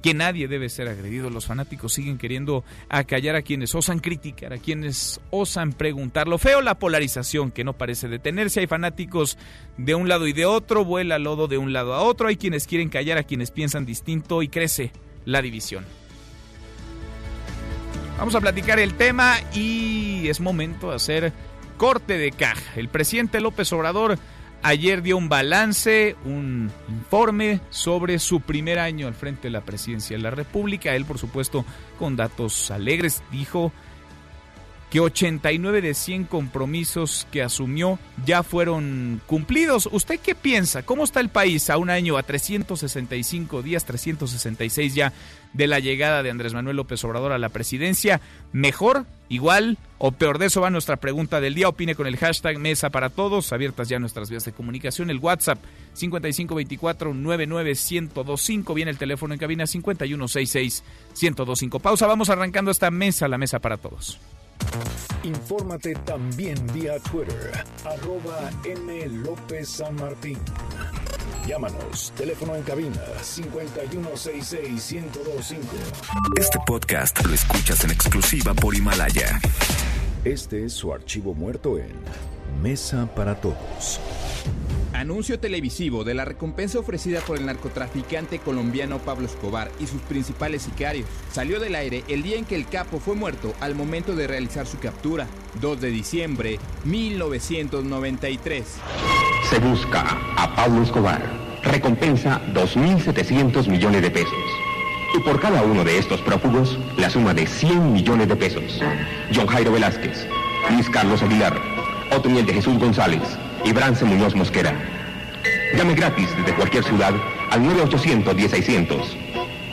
que 0.02 0.12
nadie 0.12 0.49
debe 0.49 0.68
ser 0.68 0.88
agredido. 0.88 1.30
Los 1.30 1.46
fanáticos 1.46 1.94
siguen 1.94 2.18
queriendo 2.18 2.62
acallar 2.90 3.37
a 3.37 3.42
quienes 3.42 3.75
osan 3.75 4.00
criticar, 4.00 4.52
a 4.52 4.58
quienes 4.58 5.18
osan 5.30 5.73
preguntar. 5.73 6.28
Lo 6.28 6.37
feo, 6.37 6.61
la 6.61 6.78
polarización 6.78 7.50
que 7.50 7.64
no 7.64 7.73
parece 7.73 8.08
detenerse. 8.08 8.61
Hay 8.61 8.66
fanáticos 8.66 9.38
de 9.78 9.94
un 9.94 10.06
lado 10.06 10.26
y 10.26 10.34
de 10.34 10.44
otro, 10.44 10.84
vuela 10.84 11.18
lodo 11.18 11.49
de 11.49 11.56
un 11.56 11.73
lado 11.73 11.94
a 11.94 12.02
otro. 12.02 12.28
Hay 12.28 12.37
quienes 12.37 12.66
quieren 12.66 12.90
callar 12.90 13.16
a 13.16 13.23
quienes 13.23 13.50
piensan 13.50 13.87
distinto 13.87 14.42
y 14.42 14.49
crece 14.49 14.92
la 15.25 15.40
división. 15.40 15.87
Vamos 18.18 18.34
a 18.34 18.42
platicar 18.42 18.78
el 18.78 18.94
tema 18.94 19.37
y 19.54 20.28
es 20.28 20.38
momento 20.38 20.90
de 20.90 20.96
hacer 20.96 21.32
corte 21.78 22.18
de 22.18 22.30
caja. 22.30 22.75
El 22.76 22.88
presidente 22.88 23.40
López 23.40 23.73
Obrador 23.73 24.18
ayer 24.64 25.02
dio 25.02 25.16
un 25.16 25.28
balance, 25.28 26.16
un 26.25 26.73
informe 26.88 27.61
sobre 27.71 28.18
su 28.18 28.40
primer 28.40 28.78
año 28.78 29.06
al 29.06 29.14
frente 29.14 29.42
de 29.42 29.50
la 29.50 29.61
presidencia 29.61 30.16
de 30.16 30.23
la 30.23 30.30
República. 30.30 30.97
Él, 30.97 31.04
por 31.04 31.18
supuesto, 31.18 31.64
con 31.99 32.16
datos 32.16 32.71
alegres, 32.71 33.23
dijo 33.30 33.73
que 34.94 35.00
89 35.00 35.82
de 35.82 35.92
100 35.92 36.24
compromisos 36.26 37.26
que 37.32 37.42
asumió 37.42 37.98
ya 38.24 38.44
fueron 38.44 39.20
cumplidos. 39.26 39.88
¿Usted 39.90 40.20
qué 40.20 40.36
piensa? 40.36 40.84
¿Cómo 40.84 41.02
está 41.02 41.18
el 41.18 41.30
país 41.30 41.68
a 41.68 41.78
un 41.78 41.90
año, 41.90 42.16
a 42.16 42.22
365 42.22 43.62
días, 43.62 43.84
366 43.86 44.94
ya 44.94 45.12
de 45.52 45.66
la 45.66 45.80
llegada 45.80 46.22
de 46.22 46.30
Andrés 46.30 46.54
Manuel 46.54 46.76
López 46.76 47.02
Obrador 47.02 47.32
a 47.32 47.38
la 47.38 47.48
presidencia? 47.48 48.20
¿Mejor, 48.52 49.04
igual 49.28 49.78
o 49.98 50.12
peor? 50.12 50.38
De 50.38 50.46
eso 50.46 50.60
va 50.60 50.70
nuestra 50.70 50.94
pregunta 50.94 51.40
del 51.40 51.56
día. 51.56 51.68
Opine 51.68 51.96
con 51.96 52.06
el 52.06 52.16
hashtag 52.16 52.60
Mesa 52.60 52.90
para 52.90 53.10
Todos. 53.10 53.52
Abiertas 53.52 53.88
ya 53.88 53.98
nuestras 53.98 54.30
vías 54.30 54.44
de 54.44 54.52
comunicación. 54.52 55.10
El 55.10 55.18
WhatsApp 55.18 55.58
5524-99125. 55.96 58.74
Viene 58.74 58.92
el 58.92 58.98
teléfono 58.98 59.34
en 59.34 59.40
cabina 59.40 59.64
5166-1025. 59.64 61.80
Pausa. 61.80 62.06
Vamos 62.06 62.30
arrancando 62.30 62.70
esta 62.70 62.92
mesa, 62.92 63.26
la 63.26 63.38
Mesa 63.38 63.58
para 63.58 63.76
Todos. 63.76 64.20
Infórmate 65.23 65.94
también 66.04 66.56
vía 66.73 66.99
Twitter, 66.99 67.64
arroba 67.84 68.50
M. 68.64 69.06
López 69.08 69.68
San 69.68 69.94
Martín. 69.96 70.38
Llámanos, 71.46 72.12
teléfono 72.16 72.56
en 72.56 72.62
cabina 72.62 73.00
5166-1025. 73.23 75.58
Este 76.38 76.58
podcast 76.66 77.23
lo 77.25 77.34
escuchas 77.34 77.84
en 77.84 77.90
exclusiva 77.90 78.54
por 78.54 78.75
Himalaya. 78.75 79.40
Este 80.25 80.64
es 80.64 80.73
su 80.73 80.92
archivo 80.92 81.34
muerto 81.34 81.78
en 81.78 81.92
Mesa 82.62 83.08
para 83.14 83.40
Todos. 83.40 84.00
Anuncio 84.94 85.40
televisivo 85.40 86.04
de 86.04 86.14
la 86.14 86.25
recompensa 86.25 86.78
ofrecida 86.78 87.20
por 87.20 87.37
el 87.37 87.46
narcotraficante 87.46 88.38
colombiano 88.38 88.99
Pablo 88.99 89.26
Escobar 89.26 89.70
y 89.80 89.87
sus 89.87 90.00
principales 90.02 90.62
sicarios. 90.62 91.08
Salió 91.32 91.58
del 91.58 91.75
aire 91.75 92.04
el 92.08 92.23
día 92.23 92.37
en 92.38 92.44
que 92.44 92.54
el 92.54 92.68
capo 92.68 93.00
fue 93.00 93.16
muerto 93.16 93.54
al 93.61 93.75
momento 93.75 94.14
de 94.14 94.28
realizar 94.28 94.66
su 94.66 94.78
captura, 94.78 95.26
2 95.61 95.80
de 95.80 95.90
diciembre 95.90 96.58
1993. 96.84 98.64
Se 99.50 99.58
busca 99.58 100.16
a 100.37 100.54
Pablo 100.54 100.82
Escobar. 100.82 101.23
Recompensa 101.64 102.40
2.700 102.54 103.68
millones 103.68 104.00
de 104.00 104.11
pesos. 104.11 104.32
Y 105.16 105.20
por 105.20 105.40
cada 105.40 105.62
uno 105.62 105.84
de 105.84 105.99
estos 105.99 106.20
prófugos, 106.23 106.78
la 106.96 107.11
suma 107.11 107.34
de 107.34 107.46
100 107.46 107.92
millones 107.92 108.28
de 108.28 108.37
pesos. 108.37 108.80
John 109.34 109.46
Jairo 109.46 109.73
Velázquez, 109.73 110.26
Luis 110.70 110.88
Carlos 110.90 111.23
Aguilar, 111.23 111.61
Otoniel 112.16 112.47
de 112.47 112.54
Jesús 112.54 112.78
González, 112.78 113.23
y 113.64 113.73
Brance 113.73 114.04
Muñoz 114.04 114.35
Mosquera. 114.35 114.73
Llame 115.76 115.94
gratis 115.94 116.28
desde 116.37 116.54
cualquier 116.54 116.85
ciudad 116.85 117.12
al 117.50 117.62
9800-1600. 117.62 119.25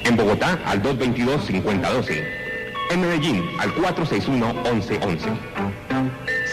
En 0.06 0.16
Bogotá 0.16 0.60
al 0.66 0.82
222-5012. 0.82 2.24
En 2.90 3.02
Medellín 3.02 3.44
al 3.60 3.74
461-1111. 3.76 5.20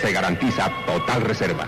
Se 0.00 0.12
garantiza 0.12 0.70
total 0.86 1.22
reserva. 1.22 1.66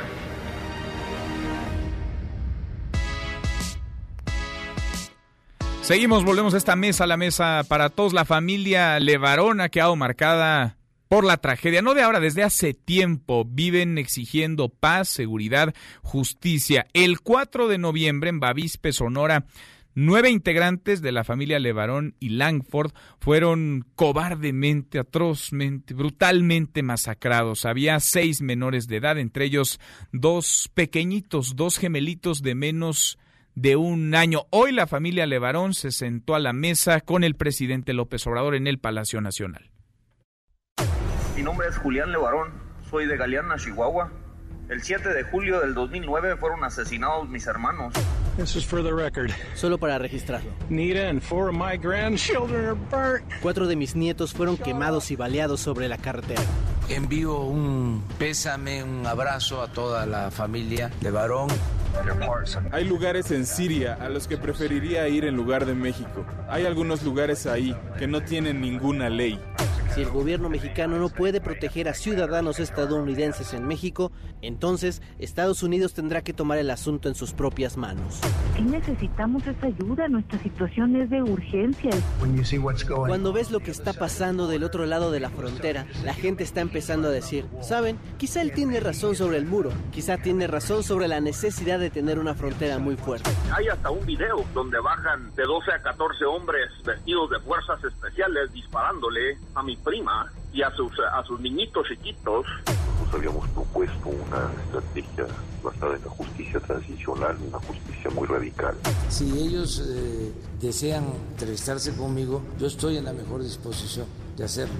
Seguimos, 5.83 6.25
volvemos 6.25 6.55
a 6.55 6.57
esta 6.57 6.77
mesa, 6.77 7.07
la 7.07 7.17
mesa 7.17 7.62
para 7.67 7.89
todos. 7.89 8.12
La 8.12 8.25
familia 8.25 9.00
Levarón 9.00 9.61
ha 9.61 9.71
quedado 9.71 9.97
marcada 9.97 10.77
por 11.11 11.25
la 11.25 11.38
tragedia. 11.38 11.83
No 11.83 11.95
de 11.95 12.02
ahora, 12.02 12.21
desde 12.21 12.45
hace 12.45 12.73
tiempo 12.73 13.45
viven 13.45 13.99
exigiendo 13.99 14.69
paz, 14.69 15.09
seguridad, 15.09 15.75
justicia. 16.02 16.87
El 16.93 17.21
4 17.21 17.67
de 17.67 17.79
noviembre 17.79 18.31
en 18.31 18.38
Bavispe, 18.38 18.93
Sonora, 18.93 19.45
Nueve 19.93 20.31
integrantes 20.31 21.02
de 21.02 21.11
la 21.11 21.25
familia 21.25 21.59
Levarón 21.59 22.14
y 22.21 22.29
Langford 22.29 22.93
fueron 23.19 23.85
cobardemente, 23.97 25.00
atrozmente, 25.00 25.95
brutalmente 25.95 26.85
masacrados. 26.85 27.64
Había 27.64 27.99
seis 27.99 28.40
menores 28.40 28.87
de 28.87 28.99
edad, 28.99 29.19
entre 29.19 29.47
ellos 29.47 29.81
dos 30.12 30.71
pequeñitos, 30.75 31.57
dos 31.57 31.76
gemelitos 31.76 32.40
de 32.40 32.55
menos 32.55 33.19
de 33.57 33.75
un 33.75 34.14
año. 34.14 34.47
Hoy 34.50 34.71
la 34.71 34.87
familia 34.87 35.26
Levarón 35.26 35.75
se 35.75 35.90
sentó 35.90 36.37
a 36.37 36.38
la 36.38 36.52
mesa 36.52 37.00
con 37.00 37.25
el 37.25 37.35
presidente 37.35 37.93
López 37.93 38.25
Obrador 38.29 38.55
en 38.55 38.69
el 38.69 38.79
Palacio 38.79 39.21
Nacional. 39.21 39.70
Mi 41.41 41.45
nombre 41.45 41.69
es 41.69 41.79
Julián 41.79 42.13
Levarón, 42.13 42.51
soy 42.91 43.07
de 43.07 43.17
Galeana, 43.17 43.57
Chihuahua. 43.57 44.13
El 44.69 44.83
7 44.83 45.09
de 45.09 45.23
julio 45.23 45.61
del 45.61 45.73
2009 45.73 46.37
fueron 46.37 46.63
asesinados 46.65 47.31
mis 47.31 47.47
hermanos. 47.47 47.95
Solo 49.55 49.79
para 49.79 49.97
registrarlo. 49.97 50.51
Nita 50.69 51.09
and 51.09 51.23
four 51.23 51.49
of 51.49 51.55
my 51.55 51.79
grandchildren 51.79 52.67
are 52.67 52.75
burnt. 52.75 53.25
Cuatro 53.41 53.67
de 53.67 53.75
mis 53.75 53.97
nietos 53.97 54.35
fueron 54.35 54.59
quemados 54.59 55.11
y 55.11 55.17
baleados 55.17 55.61
sobre 55.61 55.89
la 55.89 55.97
carretera. 55.97 56.43
Envío 56.91 57.41
un 57.41 58.05
pésame, 58.19 58.85
un 58.85 59.07
abrazo 59.07 59.63
a 59.63 59.69
toda 59.73 60.05
la 60.05 60.31
familia 60.31 60.91
de 61.01 61.11
Varón. 61.11 61.49
Hay 62.71 62.85
lugares 62.85 63.31
en 63.31 63.47
Siria 63.47 63.95
a 63.95 64.11
los 64.11 64.29
que 64.29 64.37
preferiría 64.37 65.09
ir 65.09 65.25
en 65.25 65.37
lugar 65.37 65.65
de 65.65 65.75
México. 65.75 66.27
Hay 66.51 66.67
algunos 66.67 67.03
lugares 67.03 67.47
ahí 67.47 67.75
que 67.99 68.07
no 68.07 68.21
tienen 68.21 68.61
ninguna 68.61 69.09
ley. 69.09 69.41
Si 69.95 70.03
el 70.03 70.11
gobierno 70.11 70.49
mexicano 70.49 70.99
no 70.99 71.09
puede 71.09 71.41
proteger 71.41 71.89
a 71.89 71.95
ciudadanos 71.95 72.61
estadounidenses 72.61 73.55
en 73.55 73.67
México, 73.67 74.13
entonces 74.41 75.03
Estados 75.19 75.65
Unidos 75.65 75.95
tendrá 75.95 76.23
que 76.23 76.33
tomar 76.33 76.59
el 76.59 76.71
asunto 76.71 77.09
en 77.09 77.17
sus 77.17 77.33
propias 77.33 77.77
manos. 77.77 78.21
Sí 78.57 78.63
necesitamos 78.63 79.45
esa 79.47 79.67
ayuda, 79.67 80.09
nuestra 80.09 80.39
situación 80.39 80.95
es 80.95 81.11
de 81.11 81.23
urgencia. 81.23 81.91
Cuando 82.87 83.33
ves 83.33 83.51
lo 83.51 83.61
que 83.61 83.73
está 83.73 83.93
pasando 83.93 84.47
del 84.47 84.63
otro 84.63 84.87
lado 84.87 85.11
de 85.11 85.21
la 85.21 85.31
frontera, 85.31 85.87
la 86.05 86.15
gente 86.15 86.45
está 86.45 86.61
empezando 86.61 87.09
a 87.09 87.11
decir, 87.11 87.47
¿saben? 87.61 87.99
Quizá 88.19 88.43
él 88.43 88.53
tiene 88.53 88.79
razón 88.79 89.17
sobre 89.17 89.39
el 89.39 89.47
muro, 89.47 89.73
quizá 89.91 90.19
tiene 90.19 90.47
razón 90.47 90.85
sobre 90.85 91.09
la 91.09 91.21
necesidad 91.21 91.81
de 91.81 91.91
tener 91.91 92.19
una 92.19 92.35
frontera 92.35 92.79
muy 92.79 92.97
fuerte. 92.97 93.31
Hay 93.53 93.67
hasta 93.69 93.91
un 93.91 94.05
video 94.07 94.45
donde 94.55 94.79
bajan 94.79 95.35
de 95.35 95.43
12 95.43 95.73
a 95.73 95.83
14 95.83 96.25
hombres 96.27 96.71
vestidos 96.85 97.31
de 97.31 97.41
fuerzas 97.41 97.83
especiales 97.83 98.53
disparándole 98.53 99.39
a 99.55 99.63
mi 99.63 99.77
prima 99.85 100.31
y 100.53 100.63
a 100.63 100.71
sus, 100.75 100.93
a 101.13 101.23
sus 101.25 101.41
niñitos 101.41 101.87
chiquitos. 101.89 102.47
Nos 103.05 103.15
habíamos 103.15 103.49
propuesto 103.49 104.09
una 104.09 104.51
estrategia 104.65 105.27
basada 105.63 105.97
en 105.97 106.05
la 106.05 106.11
justicia 106.11 106.61
transicional, 106.61 107.37
una 107.49 107.59
justicia 107.59 108.11
muy 108.11 108.27
radical. 108.27 108.75
Si 109.09 109.31
ellos 109.39 109.83
eh, 109.87 110.33
desean 110.61 111.05
entrevistarse 111.31 111.95
conmigo, 111.97 112.43
yo 112.59 112.67
estoy 112.67 112.97
en 112.97 113.05
la 113.05 113.13
mejor 113.13 113.43
disposición 113.43 114.07
de 114.37 114.45
hacerlo. 114.45 114.75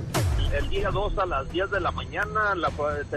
El 0.53 0.69
día 0.69 0.91
2 0.91 1.19
a 1.19 1.27
las 1.27 1.51
10 1.51 1.71
de 1.71 1.81
la 1.81 1.91
mañana 1.91 2.55
la, 2.55 2.71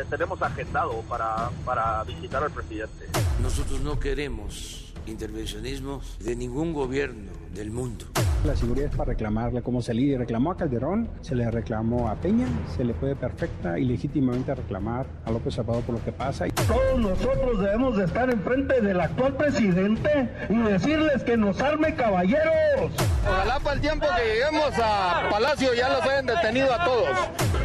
tenemos 0.10 0.42
agendado 0.42 1.02
para, 1.10 1.50
para 1.66 2.04
visitar 2.04 2.44
al 2.44 2.52
presidente. 2.52 3.08
Nosotros 3.42 3.82
no 3.82 4.00
queremos 4.00 4.94
intervencionismo 5.06 6.02
de 6.20 6.36
ningún 6.36 6.74
gobierno 6.74 7.43
del 7.54 7.72
mundo. 7.72 8.06
La 8.46 8.56
seguridad 8.56 8.90
es 8.90 8.96
para 8.96 9.12
reclamarle 9.12 9.62
como 9.62 9.82
se 9.82 9.94
le 9.94 10.18
reclamó 10.18 10.52
a 10.52 10.58
Calderón, 10.58 11.08
se 11.22 11.34
le 11.34 11.50
reclamó 11.50 12.10
a 12.10 12.16
Peña, 12.16 12.48
se 12.76 12.84
le 12.84 12.94
puede 12.94 13.16
perfecta 13.16 13.80
y 13.80 13.86
legítimamente 13.86 14.54
reclamar 14.54 15.06
a 15.24 15.32
López 15.32 15.58
Obrador 15.60 15.84
por 15.84 15.96
lo 15.96 16.04
que 16.04 16.12
pasa. 16.12 16.46
Todos 16.68 17.00
nosotros 17.00 17.60
debemos 17.62 17.96
de 17.96 18.06
estar 18.06 18.30
enfrente 18.30 18.82
del 18.82 19.00
actual 19.00 19.38
presidente 19.38 20.30
y 20.50 20.58
decirles 20.58 21.24
que 21.24 21.38
nos 21.38 21.62
arme 21.62 21.96
caballeros. 21.96 22.92
Ojalá 23.26 23.60
para 23.60 23.76
el 23.76 23.82
tiempo 23.82 24.08
que 24.18 24.34
lleguemos 24.34 24.74
a 24.84 25.30
Palacio 25.30 25.74
ya 25.74 25.90
los 25.90 26.02
hayan 26.02 26.26
detenido 26.26 26.74
a 26.74 26.84
todos. 26.84 27.18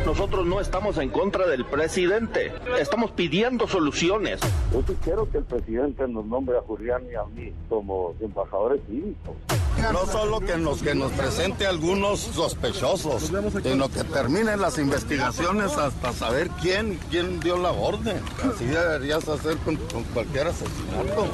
Nosotros 0.06 0.46
no 0.46 0.60
estamos 0.60 0.96
en 0.98 1.10
contra 1.10 1.46
del 1.46 1.66
presidente, 1.66 2.52
estamos 2.78 3.10
pidiendo 3.10 3.66
soluciones. 3.66 4.40
Yo 4.72 4.82
sí 4.86 4.96
quiero 5.02 5.28
que 5.28 5.38
el 5.38 5.44
presidente 5.44 6.06
nos 6.06 6.24
nombre 6.24 6.56
a 6.56 6.60
Julián 6.60 7.02
y 7.10 7.14
a 7.14 7.24
mí 7.24 7.52
como 7.68 8.14
embajadores 8.20 8.80
cívicos. 8.86 9.34
No 9.92 10.06
solo 10.06 10.40
que 10.40 10.56
nos, 10.56 10.82
que 10.82 10.94
nos 10.94 11.12
presente 11.12 11.66
algunos 11.66 12.20
sospechosos, 12.20 13.30
sino 13.62 13.88
que 13.88 14.04
terminen 14.04 14.60
las 14.60 14.78
investigaciones 14.78 15.72
hasta 15.72 16.12
saber 16.12 16.50
quién, 16.60 16.98
quién 17.10 17.40
dio 17.40 17.58
la 17.58 17.70
orden. 17.70 18.20
Así 18.42 18.64
deberías 18.64 19.26
hacer 19.28 19.56
con, 19.58 19.76
con 19.76 20.04
cualquier 20.04 20.48
asesinato. 20.48 21.30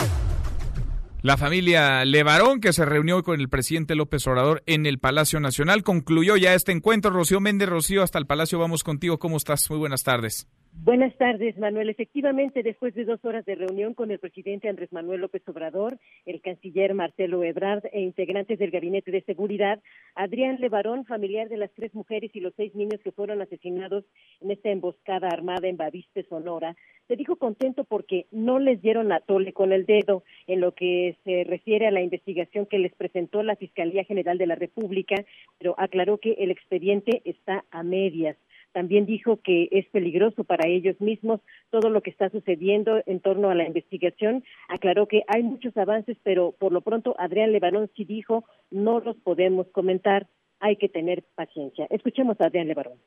La 1.23 1.39
familia 1.39 2.05
Levarón, 2.05 2.61
que 2.61 2.75
se 2.75 2.85
reunió 2.85 3.23
con 3.23 3.41
el 3.41 3.49
presidente 3.49 3.95
López 3.95 4.27
Obrador 4.27 4.63
en 4.67 4.85
el 4.85 4.99
Palacio 4.99 5.41
Nacional, 5.41 5.83
concluyó 5.83 6.37
ya 6.37 6.53
este 6.53 6.71
encuentro. 6.71 7.11
Rocío 7.11 7.41
Méndez, 7.41 7.69
Rocío, 7.71 8.03
hasta 8.03 8.19
el 8.19 8.27
Palacio 8.27 8.59
vamos 8.59 8.85
contigo. 8.85 9.19
¿Cómo 9.19 9.39
estás? 9.39 9.71
Muy 9.71 9.79
buenas 9.79 10.03
tardes. 10.03 10.47
Buenas 10.83 11.16
tardes, 11.16 11.57
Manuel. 11.57 11.88
Efectivamente, 11.88 12.62
después 12.62 12.95
de 12.95 13.04
dos 13.04 13.25
horas 13.25 13.47
de 13.47 13.54
reunión 13.54 13.95
con 13.95 14.11
el 14.11 14.19
presidente 14.19 14.69
Andrés 14.69 14.93
Manuel 14.93 15.23
López 15.23 15.43
Obrador, 15.49 15.99
el 16.26 16.43
canciller 16.43 16.93
Marcelo 16.93 17.43
Ebrard 17.43 17.87
e 17.93 18.02
integrantes 18.02 18.59
del 18.59 18.71
Gabinete 18.71 19.11
de 19.11 19.23
Seguridad, 19.23 19.81
Adrián 20.14 20.59
Levarón, 20.61 21.07
familiar 21.07 21.49
de 21.49 21.57
las 21.57 21.73
tres 21.73 21.95
mujeres 21.95 22.31
y 22.35 22.40
los 22.40 22.52
seis 22.57 22.75
niños 22.75 23.00
que 23.02 23.12
fueron 23.12 23.40
asesinados 23.40 24.04
en 24.40 24.50
esta 24.50 24.71
emboscada 24.71 25.28
armada 25.28 25.69
en 25.69 25.78
Baviste, 25.78 26.25
Sonora, 26.25 26.76
se 27.09 27.16
dijo 27.16 27.37
contento 27.37 27.85
porque 27.85 28.26
no 28.31 28.59
les 28.59 28.83
dieron 28.83 29.12
a 29.12 29.21
tole 29.21 29.52
con 29.52 29.73
el 29.73 29.87
dedo 29.87 30.23
en 30.47 30.61
lo 30.61 30.73
que 30.73 31.16
se 31.25 31.45
refiere 31.45 31.87
a 31.87 31.93
la 31.93 32.02
investigación 32.02 32.66
que 32.66 32.78
les 32.78 32.95
presentó 32.95 33.43
la 33.43 33.57
Fiscalía 33.57 34.04
General 34.04 34.37
de 34.38 34.47
la 34.47 34.54
República, 34.54 35.16
pero 35.59 35.75
aclaró 35.78 36.19
que 36.19 36.33
el 36.33 36.50
expediente 36.50 37.23
está 37.25 37.64
a 37.71 37.83
medias. 37.83 38.37
También 38.75 39.07
dijo 39.07 39.37
que 39.37 39.69
es 39.71 39.87
peligroso 39.90 40.43
para 40.43 40.69
ellos 40.69 41.00
mismos 41.00 41.40
todo 41.71 41.90
lo 41.90 42.02
que 42.02 42.11
está 42.11 42.28
sucediendo 42.28 43.00
en 43.07 43.21
torno 43.21 43.49
a 43.49 43.54
la 43.54 43.64
investigación. 43.64 44.43
Aclaró 44.69 45.07
que 45.07 45.23
hay 45.28 45.45
muchos 45.45 45.76
avances, 45.76 46.16
pero 46.25 46.50
por 46.59 46.73
lo 46.73 46.81
pronto 46.81 47.14
Adrián 47.16 47.52
Levarón 47.52 47.88
sí 47.97 48.04
dijo 48.04 48.45
no 48.73 48.99
los 48.99 49.16
podemos 49.19 49.69
comentar, 49.69 50.26
hay 50.59 50.76
que 50.76 50.88
tener 50.88 51.23
paciencia. 51.37 51.87
Escuchemos 51.88 52.40
a 52.40 52.47
Adrián 52.47 52.66
Levarón. 52.66 52.99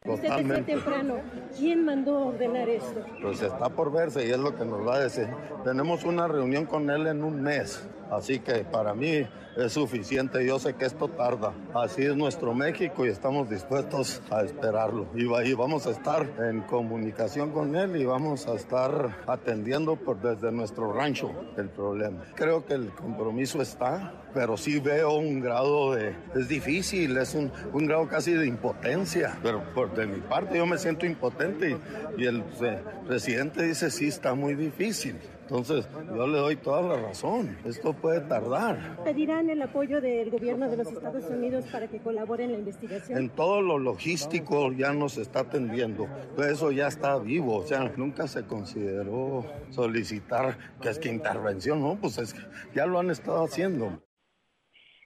Totalmente. 0.00 0.74
temprano, 0.74 1.16
¿quién 1.58 1.84
mandó 1.84 2.26
ordenar 2.26 2.68
esto? 2.68 3.04
Pues 3.20 3.42
está 3.42 3.70
por 3.70 3.90
verse 3.90 4.28
y 4.28 4.30
es 4.30 4.38
lo 4.38 4.54
que 4.54 4.64
nos 4.64 4.86
va 4.86 4.96
a 4.96 5.00
decir. 5.00 5.26
Tenemos 5.64 6.04
una 6.04 6.28
reunión 6.28 6.66
con 6.66 6.88
él 6.90 7.06
en 7.08 7.24
un 7.24 7.42
mes, 7.42 7.88
así 8.10 8.38
que 8.38 8.64
para 8.64 8.94
mí 8.94 9.26
es 9.56 9.72
suficiente. 9.72 10.44
Yo 10.46 10.58
sé 10.58 10.74
que 10.74 10.84
esto 10.84 11.08
tarda. 11.08 11.52
Así 11.74 12.02
es 12.02 12.16
nuestro 12.16 12.54
México 12.54 13.04
y 13.06 13.08
estamos 13.08 13.48
dispuestos 13.50 14.20
a 14.30 14.42
esperarlo. 14.42 15.06
Y, 15.14 15.24
va- 15.24 15.44
y 15.44 15.54
vamos 15.54 15.86
a 15.86 15.90
estar 15.90 16.26
en 16.40 16.62
comunicación 16.62 17.50
con 17.52 17.74
él 17.76 17.96
y 17.96 18.04
vamos 18.04 18.46
a 18.46 18.54
estar 18.54 19.16
atendiendo 19.26 19.96
por 19.96 20.20
desde 20.20 20.50
nuestro 20.52 20.92
rancho 20.92 21.30
el 21.56 21.68
problema. 21.68 22.24
Creo 22.34 22.64
que 22.64 22.74
el 22.74 22.88
compromiso 22.90 23.62
está, 23.62 24.12
pero 24.34 24.56
sí 24.56 24.80
veo 24.80 25.14
un 25.16 25.40
grado 25.40 25.94
de... 25.94 26.14
Es 26.34 26.48
difícil, 26.48 27.16
es 27.16 27.34
un, 27.34 27.52
un 27.72 27.86
grado 27.86 28.08
casi 28.08 28.32
de 28.32 28.46
impotencia. 28.46 29.38
Pero 29.42 29.62
por 29.74 29.94
de 29.94 30.06
mi 30.06 30.20
parte 30.20 30.58
yo 30.58 30.66
me 30.66 30.78
siento 30.78 31.06
impotente 31.06 31.70
y, 32.18 32.22
y 32.22 32.26
el 32.26 32.42
eh, 32.62 32.78
presidente 33.06 33.62
dice 33.62 33.90
sí 33.90 34.08
está 34.08 34.34
muy 34.34 34.54
difícil. 34.54 35.16
Entonces 35.44 35.86
yo 36.16 36.26
le 36.26 36.38
doy 36.38 36.56
toda 36.56 36.80
la 36.82 37.02
razón. 37.02 37.56
Esto 37.66 37.92
puede 37.92 38.22
tardar. 38.22 38.96
¿Pedirán 39.04 39.50
el 39.50 39.60
apoyo 39.60 40.00
del 40.00 40.30
gobierno 40.30 40.70
de 40.70 40.78
los 40.78 40.90
Estados 40.90 41.24
Unidos 41.26 41.66
para 41.70 41.86
que 41.86 41.98
colabore 41.98 42.44
en 42.44 42.52
la 42.52 42.58
investigación? 42.58 43.18
En 43.18 43.28
todo 43.28 43.60
lo 43.60 43.78
logístico 43.78 44.72
ya 44.72 44.94
nos 44.94 45.18
está 45.18 45.40
atendiendo. 45.40 46.08
Eso 46.38 46.72
ya 46.72 46.86
está 46.86 47.18
vivo. 47.18 47.56
O 47.56 47.66
sea, 47.66 47.92
nunca 47.96 48.26
se 48.26 48.46
consideró 48.46 49.44
solicitar 49.68 50.56
que 50.80 50.88
es 50.88 50.98
que 50.98 51.10
intervención, 51.10 51.82
¿no? 51.82 51.96
Pues 52.00 52.16
es 52.16 52.32
que 52.32 52.40
ya 52.74 52.86
lo 52.86 52.98
han 52.98 53.10
estado 53.10 53.44
haciendo. 53.44 54.02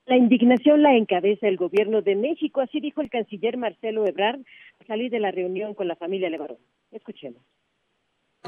La 0.06 0.16
indignación 0.16 0.82
la 0.82 0.96
encabeza 0.96 1.48
el 1.48 1.56
gobierno 1.56 2.00
de 2.00 2.14
México, 2.14 2.60
así 2.60 2.80
dijo 2.80 3.02
el 3.02 3.10
canciller 3.10 3.56
Marcelo 3.58 4.06
Ebrard 4.06 4.40
al 4.80 4.86
salir 4.86 5.10
de 5.10 5.20
la 5.20 5.32
reunión 5.32 5.74
con 5.74 5.88
la 5.88 5.96
familia 5.96 6.30
Levarón. 6.30 6.58
Escuchemos. 6.92 7.42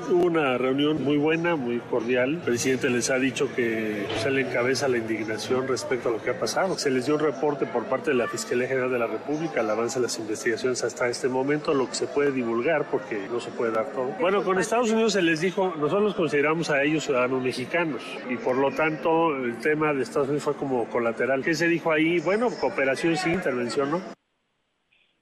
Hubo 0.08 0.24
una 0.24 0.58
reunión 0.58 1.02
muy 1.04 1.16
buena, 1.16 1.56
muy 1.56 1.78
cordial. 1.78 2.34
El 2.34 2.38
presidente 2.38 2.90
les 2.90 3.10
ha 3.10 3.18
dicho 3.18 3.52
que 3.54 4.06
se 4.22 4.30
le 4.30 4.42
encabeza 4.42 4.88
la 4.88 4.98
indignación 4.98 5.68
respecto 5.68 6.08
a 6.08 6.12
lo 6.12 6.22
que 6.22 6.30
ha 6.30 6.38
pasado. 6.38 6.78
Se 6.78 6.90
les 6.90 7.06
dio 7.06 7.14
un 7.14 7.20
reporte 7.20 7.66
por 7.66 7.84
parte 7.84 8.10
de 8.10 8.16
la 8.16 8.26
Fiscalía 8.26 8.68
General 8.68 8.90
de 8.90 8.98
la 8.98 9.06
República, 9.06 9.60
el 9.60 9.70
avance 9.70 9.98
de 9.98 10.04
las 10.04 10.18
investigaciones 10.18 10.82
hasta 10.82 11.08
este 11.08 11.28
momento, 11.28 11.74
lo 11.74 11.88
que 11.88 11.94
se 11.94 12.06
puede 12.06 12.32
divulgar 12.32 12.90
porque 12.90 13.28
no 13.30 13.40
se 13.40 13.50
puede 13.50 13.72
dar 13.72 13.92
todo. 13.92 14.14
Bueno, 14.20 14.42
con 14.42 14.58
Estados 14.58 14.90
Unidos 14.90 15.12
se 15.12 15.22
les 15.22 15.40
dijo, 15.40 15.74
nosotros 15.78 16.14
consideramos 16.14 16.70
a 16.70 16.82
ellos 16.82 17.04
ciudadanos 17.04 17.42
mexicanos 17.42 18.02
y 18.28 18.36
por 18.36 18.56
lo 18.56 18.70
tanto 18.72 19.36
el 19.36 19.58
tema 19.58 19.92
de 19.92 20.02
Estados 20.02 20.28
Unidos 20.28 20.44
fue 20.44 20.54
como 20.54 20.88
colateral. 20.88 21.42
¿Qué 21.42 21.54
se 21.54 21.68
dijo 21.68 21.92
ahí? 21.92 22.18
Bueno, 22.20 22.48
cooperación 22.60 23.16
sí, 23.16 23.30
intervención 23.30 23.90
no. 23.90 24.19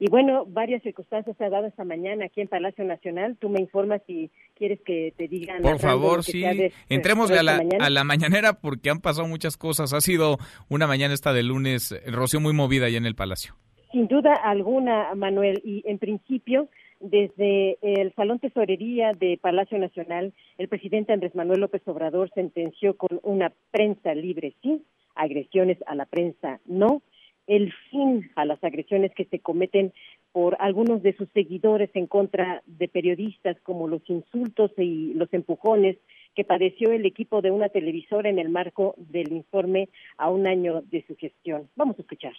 Y 0.01 0.09
bueno, 0.09 0.45
varias 0.47 0.83
circunstancias 0.83 1.37
se 1.37 1.45
han 1.45 1.51
dado 1.51 1.67
esta 1.67 1.85
mañana 1.85 2.27
aquí 2.27 2.41
en 2.41 2.49
Palacio 2.49 2.85
Nacional. 2.85 3.37
Tú 3.41 3.49
me 3.49 3.61
informas 3.61 4.01
si 4.07 4.31
quieres 4.55 4.81
que 4.83 5.13
te 5.17 5.27
digan. 5.27 5.61
Por 5.63 5.81
favor, 5.81 6.23
sí. 6.23 6.45
Entremos 6.89 7.31
a 7.33 7.43
la, 7.43 7.57
mañana. 7.57 7.85
a 7.85 7.91
la 7.91 8.05
mañanera 8.05 8.61
porque 8.61 8.91
han 8.91 9.01
pasado 9.01 9.27
muchas 9.27 9.57
cosas. 9.57 9.93
Ha 9.93 10.01
sido 10.01 10.39
una 10.69 10.87
mañana 10.87 11.15
esta 11.15 11.33
de 11.33 11.43
lunes, 11.43 12.01
Rocío, 12.07 12.39
muy 12.39 12.53
movida 12.53 12.87
allá 12.87 12.99
en 12.99 13.07
el 13.07 13.17
Palacio. 13.17 13.55
Sin 13.91 14.07
duda 14.07 14.35
alguna, 14.35 15.15
Manuel, 15.17 15.61
y 15.65 15.83
en 15.87 15.99
principio, 15.99 16.69
desde 17.01 17.79
el 17.83 18.13
Salón 18.15 18.39
Tesorería 18.39 19.15
de 19.15 19.39
Palacio 19.41 19.79
Nacional, 19.79 20.33
el 20.59 20.69
presidente 20.69 21.13
Andrés 21.13 21.35
Manuel 21.35 21.61
López 21.61 21.83
Obrador 21.87 22.31
sentenció 22.35 22.97
con 22.97 23.19
una 23.23 23.53
prensa 23.71 24.15
libre 24.15 24.55
sí, 24.63 24.85
agresiones 25.15 25.79
a 25.87 25.95
la 25.95 26.07
prensa 26.07 26.61
no, 26.67 27.03
el 27.49 27.73
fin 27.91 28.31
a 28.37 28.45
las 28.45 28.63
agresiones 28.63 29.13
que 29.15 29.25
se 29.25 29.41
cometen 29.41 29.93
por 30.33 30.57
algunos 30.61 31.03
de 31.03 31.17
sus 31.17 31.29
seguidores 31.31 31.91
en 31.95 32.07
contra 32.07 32.63
de 32.67 32.89
periodistas, 32.89 33.57
como 33.63 33.89
los 33.89 34.03
insultos 34.09 34.71
y 34.77 35.15
los 35.15 35.33
empujones 35.33 35.97
que 36.37 36.45
padeció 36.45 36.93
el 36.93 37.07
equipo 37.07 37.41
de 37.43 37.51
una 37.51 37.71
televisora 37.71 38.29
en 38.29 38.39
el 38.39 38.51
marco 38.51 38.95
del 38.99 39.33
informe 39.33 39.89
a 40.19 40.31
un 40.31 40.47
año 40.47 40.83
de 40.83 41.05
su 41.07 41.17
gestión. 41.17 41.69
Vamos 41.75 41.99
a 41.99 42.03
escuchar. 42.03 42.35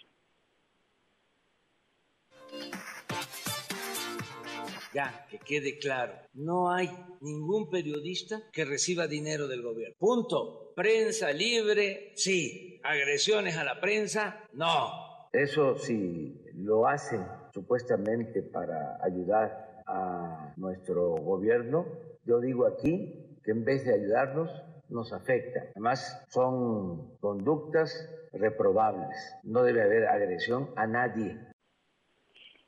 Ya, 4.94 5.26
que 5.30 5.38
quede 5.38 5.78
claro, 5.78 6.14
no 6.34 6.72
hay 6.72 6.90
ningún 7.22 7.70
periodista 7.70 8.42
que 8.52 8.66
reciba 8.66 9.08
dinero 9.08 9.48
del 9.48 9.62
gobierno. 9.62 9.96
Punto. 10.00 10.74
Prensa 10.76 11.32
libre, 11.32 12.14
sí. 12.16 12.80
Agresiones 12.84 13.58
a 13.58 13.64
la 13.64 13.80
prensa, 13.80 14.44
no. 14.54 15.30
Eso 15.32 15.78
si 15.78 16.42
lo 16.56 16.88
hacen 16.88 17.24
supuestamente 17.54 18.42
para 18.42 18.98
ayudar 19.04 19.84
a 19.86 20.54
nuestro 20.58 21.12
gobierno, 21.16 21.86
yo 22.26 22.40
digo 22.40 22.66
aquí 22.66 23.38
que 23.44 23.52
en 23.52 23.64
vez 23.64 23.86
de 23.86 23.94
ayudarnos, 23.94 24.50
nos 24.90 25.14
afecta. 25.14 25.62
Además, 25.76 26.24
son 26.30 27.16
conductas 27.20 28.10
reprobables. 28.34 29.18
No 29.44 29.64
debe 29.64 29.84
haber 29.84 30.08
agresión 30.08 30.72
a 30.76 30.88
nadie. 30.88 31.38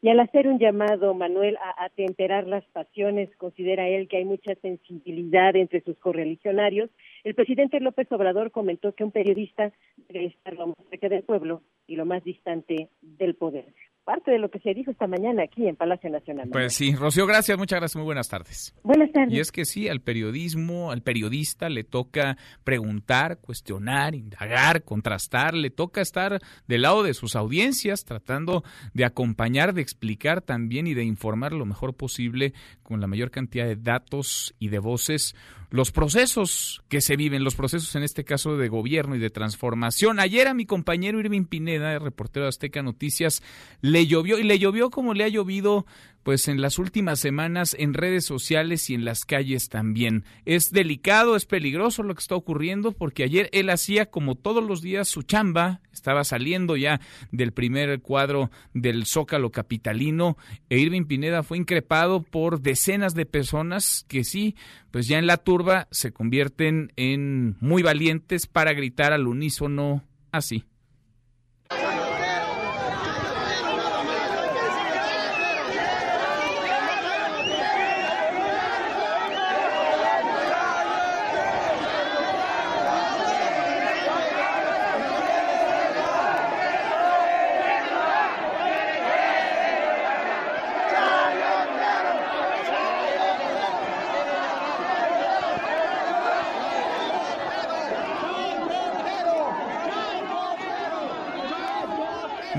Y 0.03 0.09
al 0.09 0.19
hacer 0.19 0.47
un 0.47 0.57
llamado, 0.57 1.13
Manuel, 1.13 1.57
a 1.57 1.85
atemperar 1.85 2.47
las 2.47 2.65
pasiones, 2.71 3.29
considera 3.37 3.87
él 3.87 4.07
que 4.07 4.17
hay 4.17 4.25
mucha 4.25 4.55
sensibilidad 4.55 5.55
entre 5.55 5.81
sus 5.81 5.95
correligionarios. 5.99 6.89
El 7.23 7.35
presidente 7.35 7.79
López 7.79 8.11
Obrador 8.11 8.49
comentó 8.49 8.93
que 8.93 9.03
un 9.03 9.11
periodista 9.11 9.71
debe 10.09 10.25
estar 10.25 10.55
lo 10.55 10.67
más 10.67 10.77
cerca 10.89 11.07
del 11.07 11.21
pueblo 11.21 11.61
y 11.85 11.97
lo 11.97 12.05
más 12.05 12.23
distante 12.23 12.89
del 13.01 13.35
poder. 13.35 13.65
Parte 14.11 14.31
de 14.31 14.39
lo 14.39 14.51
que 14.51 14.59
se 14.59 14.73
dijo 14.73 14.91
esta 14.91 15.07
mañana 15.07 15.43
aquí 15.43 15.69
en 15.69 15.77
Palacio 15.77 16.09
Nacional. 16.09 16.49
Pues 16.51 16.73
sí, 16.73 16.93
Rocío, 16.93 17.25
gracias, 17.25 17.57
muchas 17.57 17.79
gracias, 17.79 17.95
muy 17.95 18.03
buenas 18.03 18.27
tardes. 18.27 18.75
Buenas 18.83 19.09
tardes. 19.13 19.33
Y 19.33 19.39
es 19.39 19.53
que 19.53 19.63
sí, 19.63 19.87
al 19.87 20.01
periodismo, 20.01 20.91
al 20.91 21.01
periodista 21.01 21.69
le 21.69 21.85
toca 21.85 22.35
preguntar, 22.65 23.37
cuestionar, 23.37 24.13
indagar, 24.13 24.83
contrastar, 24.83 25.53
le 25.53 25.69
toca 25.69 26.01
estar 26.01 26.41
del 26.67 26.81
lado 26.81 27.03
de 27.03 27.13
sus 27.13 27.37
audiencias, 27.37 28.03
tratando 28.03 28.65
de 28.93 29.05
acompañar, 29.05 29.73
de 29.73 29.81
explicar 29.81 30.41
también 30.41 30.87
y 30.87 30.93
de 30.93 31.05
informar 31.05 31.53
lo 31.53 31.65
mejor 31.65 31.93
posible 31.93 32.51
con 32.83 32.99
la 32.99 33.07
mayor 33.07 33.31
cantidad 33.31 33.65
de 33.65 33.77
datos 33.77 34.53
y 34.59 34.67
de 34.67 34.79
voces 34.79 35.35
los 35.71 35.91
procesos 35.91 36.83
que 36.89 36.99
se 36.99 37.15
viven, 37.15 37.45
los 37.45 37.55
procesos 37.55 37.95
en 37.95 38.03
este 38.03 38.25
caso 38.25 38.57
de 38.57 38.67
gobierno 38.67 39.15
y 39.15 39.19
de 39.19 39.29
transformación. 39.29 40.19
Ayer 40.19 40.49
a 40.49 40.53
mi 40.53 40.65
compañero 40.65 41.19
Irving 41.19 41.45
Pineda, 41.45 41.97
reportero 41.97 42.43
de 42.43 42.49
Azteca 42.49 42.83
Noticias, 42.83 43.41
le 43.79 44.05
llovió 44.05 44.37
y 44.37 44.43
le 44.43 44.59
llovió 44.59 44.89
como 44.89 45.13
le 45.13 45.23
ha 45.23 45.29
llovido 45.29 45.85
pues 46.23 46.47
en 46.47 46.61
las 46.61 46.79
últimas 46.79 47.19
semanas 47.19 47.75
en 47.77 47.93
redes 47.93 48.25
sociales 48.25 48.89
y 48.89 48.93
en 48.93 49.05
las 49.05 49.25
calles 49.25 49.69
también. 49.69 50.25
Es 50.45 50.71
delicado, 50.71 51.35
es 51.35 51.45
peligroso 51.45 52.03
lo 52.03 52.15
que 52.15 52.21
está 52.21 52.35
ocurriendo 52.35 52.91
porque 52.91 53.23
ayer 53.23 53.49
él 53.53 53.69
hacía 53.69 54.07
como 54.07 54.35
todos 54.35 54.63
los 54.63 54.81
días 54.81 55.07
su 55.07 55.23
chamba, 55.23 55.81
estaba 55.91 56.23
saliendo 56.23 56.77
ya 56.77 57.01
del 57.31 57.51
primer 57.51 58.01
cuadro 58.01 58.51
del 58.73 59.05
Zócalo 59.05 59.51
capitalino 59.51 60.37
e 60.69 60.79
Irving 60.79 61.05
Pineda 61.05 61.43
fue 61.43 61.57
increpado 61.57 62.23
por 62.23 62.61
decenas 62.61 63.13
de 63.13 63.25
personas 63.25 64.05
que 64.07 64.23
sí, 64.23 64.55
pues 64.91 65.07
ya 65.07 65.19
en 65.19 65.27
la 65.27 65.37
turba 65.37 65.87
se 65.91 66.11
convierten 66.11 66.91
en 66.95 67.57
muy 67.59 67.83
valientes 67.83 68.47
para 68.47 68.73
gritar 68.73 69.13
al 69.13 69.27
unísono 69.27 70.03
así. 70.31 70.65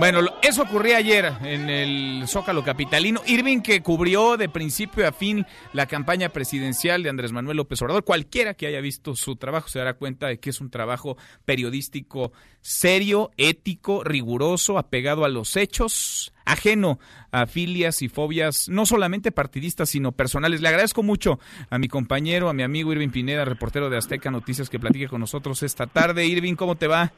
Bueno, 0.03 0.19
eso 0.43 0.63
ocurría 0.63 0.97
ayer 0.97 1.33
en 1.45 1.71
el 1.71 2.25
Zócalo 2.27 2.65
Capitalino. 2.65 3.21
Irving 3.25 3.61
que 3.61 3.83
cubrió 3.83 4.37
de 4.37 4.49
principio 4.49 5.07
a 5.07 5.13
fin 5.13 5.47
la 5.73 5.87
campaña 5.87 6.31
presidencial 6.31 7.05
de 7.05 7.09
Andrés 7.09 7.31
Manuel 7.31 7.59
López 7.59 7.81
Obrador. 7.83 8.03
Cualquiera 8.03 8.55
que 8.55 8.67
haya 8.67 8.81
visto 8.81 9.15
su 9.15 9.37
trabajo 9.37 9.69
se 9.69 9.79
dará 9.79 9.95
cuenta 9.95 10.27
de 10.27 10.41
que 10.41 10.51
es 10.51 10.61
un 10.61 10.71
trabajo 10.71 11.17
periodístico 11.45 12.33
serio, 12.63 13.31
ético, 13.37 14.03
riguroso, 14.03 14.77
apegado 14.77 15.25
a 15.25 15.29
los 15.29 15.57
hechos, 15.57 16.33
ajeno 16.45 16.99
a 17.31 17.47
filias 17.47 18.03
y 18.03 18.09
fobias, 18.09 18.69
no 18.69 18.87
solamente 18.87 19.31
partidistas, 19.31 19.91
sino 19.91 20.11
personales. 20.11 20.63
Le 20.63 20.69
agradezco 20.69 21.05
mucho 21.05 21.39
a 21.71 21.79
mi 21.79 21.87
compañero, 21.87 22.49
a 22.49 22.55
mi 22.55 22.65
amigo 22.65 22.93
Irving 22.93 23.11
Pineda, 23.11 23.45
reportero 23.45 23.89
de 23.89 23.99
Azteca 23.99 24.33
Noticias, 24.33 24.69
que 24.69 24.81
platique 24.81 25.07
con 25.07 25.21
nosotros 25.21 25.63
esta 25.63 25.87
tarde. 25.87 26.27
Irving, 26.27 26.57
¿cómo 26.57 26.75
te 26.75 26.89
va? 26.89 27.13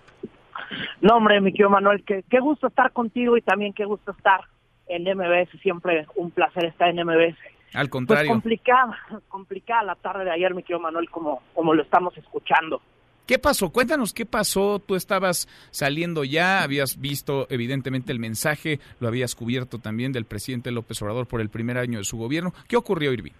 No, 1.00 1.16
hombre, 1.16 1.40
mi 1.40 1.52
querido 1.52 1.70
Manuel, 1.70 2.04
qué, 2.04 2.24
qué 2.28 2.40
gusto 2.40 2.68
estar 2.68 2.92
contigo 2.92 3.36
y 3.36 3.42
también 3.42 3.72
qué 3.72 3.84
gusto 3.84 4.12
estar 4.12 4.40
en 4.86 5.02
MBS. 5.04 5.50
Siempre 5.62 6.06
un 6.16 6.30
placer 6.30 6.66
estar 6.66 6.88
en 6.88 7.04
MBS. 7.04 7.36
Al 7.74 7.90
contrario. 7.90 8.28
Pues 8.28 8.34
complicada, 8.34 8.98
complicada 9.28 9.82
la 9.82 9.94
tarde 9.96 10.24
de 10.24 10.30
ayer, 10.30 10.54
mi 10.54 10.62
querido 10.62 10.80
Manuel, 10.80 11.10
como, 11.10 11.42
como 11.54 11.74
lo 11.74 11.82
estamos 11.82 12.16
escuchando. 12.16 12.80
¿Qué 13.26 13.38
pasó? 13.38 13.70
Cuéntanos 13.70 14.12
qué 14.12 14.26
pasó. 14.26 14.78
Tú 14.78 14.94
estabas 14.94 15.48
saliendo 15.70 16.24
ya, 16.24 16.62
habías 16.62 17.00
visto 17.00 17.46
evidentemente 17.48 18.12
el 18.12 18.18
mensaje, 18.18 18.80
lo 19.00 19.08
habías 19.08 19.34
cubierto 19.34 19.78
también 19.78 20.12
del 20.12 20.26
presidente 20.26 20.70
López 20.70 21.00
Obrador 21.00 21.26
por 21.26 21.40
el 21.40 21.48
primer 21.48 21.78
año 21.78 21.98
de 21.98 22.04
su 22.04 22.18
gobierno. 22.18 22.52
¿Qué 22.68 22.76
ocurrió, 22.76 23.12
Irving? 23.12 23.32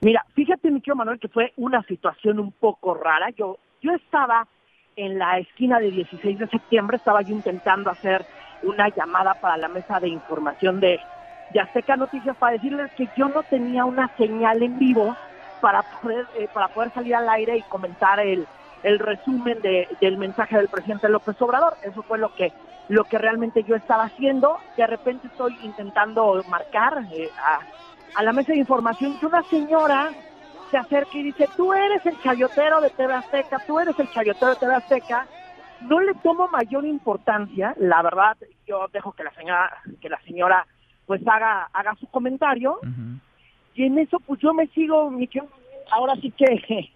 Mira, 0.00 0.26
fíjate, 0.34 0.70
mi 0.70 0.80
querido 0.80 0.96
Manuel, 0.96 1.20
que 1.20 1.28
fue 1.28 1.52
una 1.56 1.82
situación 1.84 2.40
un 2.40 2.50
poco 2.50 2.94
rara. 2.94 3.30
Yo, 3.30 3.58
yo 3.80 3.92
estaba 3.92 4.46
en 4.96 5.18
la 5.18 5.38
esquina 5.38 5.78
de 5.80 5.90
16 5.90 6.38
de 6.38 6.46
septiembre, 6.48 6.96
estaba 6.96 7.22
yo 7.22 7.34
intentando 7.34 7.90
hacer 7.90 8.24
una 8.62 8.88
llamada 8.88 9.34
para 9.34 9.56
la 9.56 9.68
mesa 9.68 10.00
de 10.00 10.08
información 10.08 10.80
de, 10.80 11.00
de 11.50 11.60
Azteca 11.60 11.96
Noticias 11.96 12.36
para 12.36 12.54
decirles 12.54 12.90
que 12.96 13.08
yo 13.16 13.28
no 13.28 13.42
tenía 13.44 13.84
una 13.84 14.08
señal 14.16 14.62
en 14.62 14.78
vivo 14.78 15.16
para 15.60 15.82
poder, 15.82 16.26
eh, 16.38 16.48
para 16.52 16.68
poder 16.68 16.92
salir 16.92 17.14
al 17.14 17.28
aire 17.28 17.56
y 17.58 17.62
comentar 17.62 18.20
el, 18.20 18.46
el 18.82 18.98
resumen 18.98 19.60
de, 19.62 19.88
del 20.00 20.18
mensaje 20.18 20.56
del 20.56 20.68
presidente 20.68 21.08
López 21.08 21.40
Obrador. 21.40 21.76
Eso 21.82 22.02
fue 22.02 22.18
lo 22.18 22.30
que, 22.30 22.52
lo 22.88 23.04
que 23.04 23.18
realmente 23.18 23.64
yo 23.64 23.76
estaba 23.76 24.04
haciendo. 24.04 24.58
De 24.76 24.86
repente 24.86 25.26
estoy 25.26 25.56
intentando 25.62 26.42
marcar 26.46 27.04
eh, 27.12 27.30
a, 27.38 27.60
a 28.14 28.22
la 28.22 28.32
mesa 28.32 28.52
de 28.52 28.58
información 28.58 29.18
que 29.18 29.26
una 29.26 29.42
señora 29.44 30.14
se 30.74 30.78
acerca 30.78 31.16
y 31.16 31.22
dice, 31.22 31.48
tú 31.56 31.72
eres 31.72 32.04
el 32.04 32.20
chayotero 32.20 32.80
de 32.80 32.90
TV 32.90 33.14
Azteca, 33.14 33.62
tú 33.64 33.78
eres 33.78 33.96
el 33.96 34.10
chayotero 34.10 34.54
de 34.54 34.56
TV 34.56 34.74
Azteca, 34.74 35.28
no 35.82 36.00
le 36.00 36.14
tomo 36.14 36.48
mayor 36.48 36.84
importancia, 36.84 37.76
la 37.78 38.02
verdad, 38.02 38.36
yo 38.66 38.88
dejo 38.92 39.12
que 39.12 39.22
la 39.22 39.32
señora, 39.34 39.70
que 40.00 40.08
la 40.08 40.20
señora 40.22 40.66
pues 41.06 41.22
haga, 41.28 41.68
haga 41.72 41.94
su 42.00 42.08
comentario, 42.08 42.80
y 43.74 43.84
en 43.84 44.00
eso 44.00 44.18
pues 44.18 44.40
yo 44.40 44.52
me 44.52 44.66
sigo, 44.68 45.12
ahora 45.92 46.16
sí 46.16 46.32
que, 46.32 46.90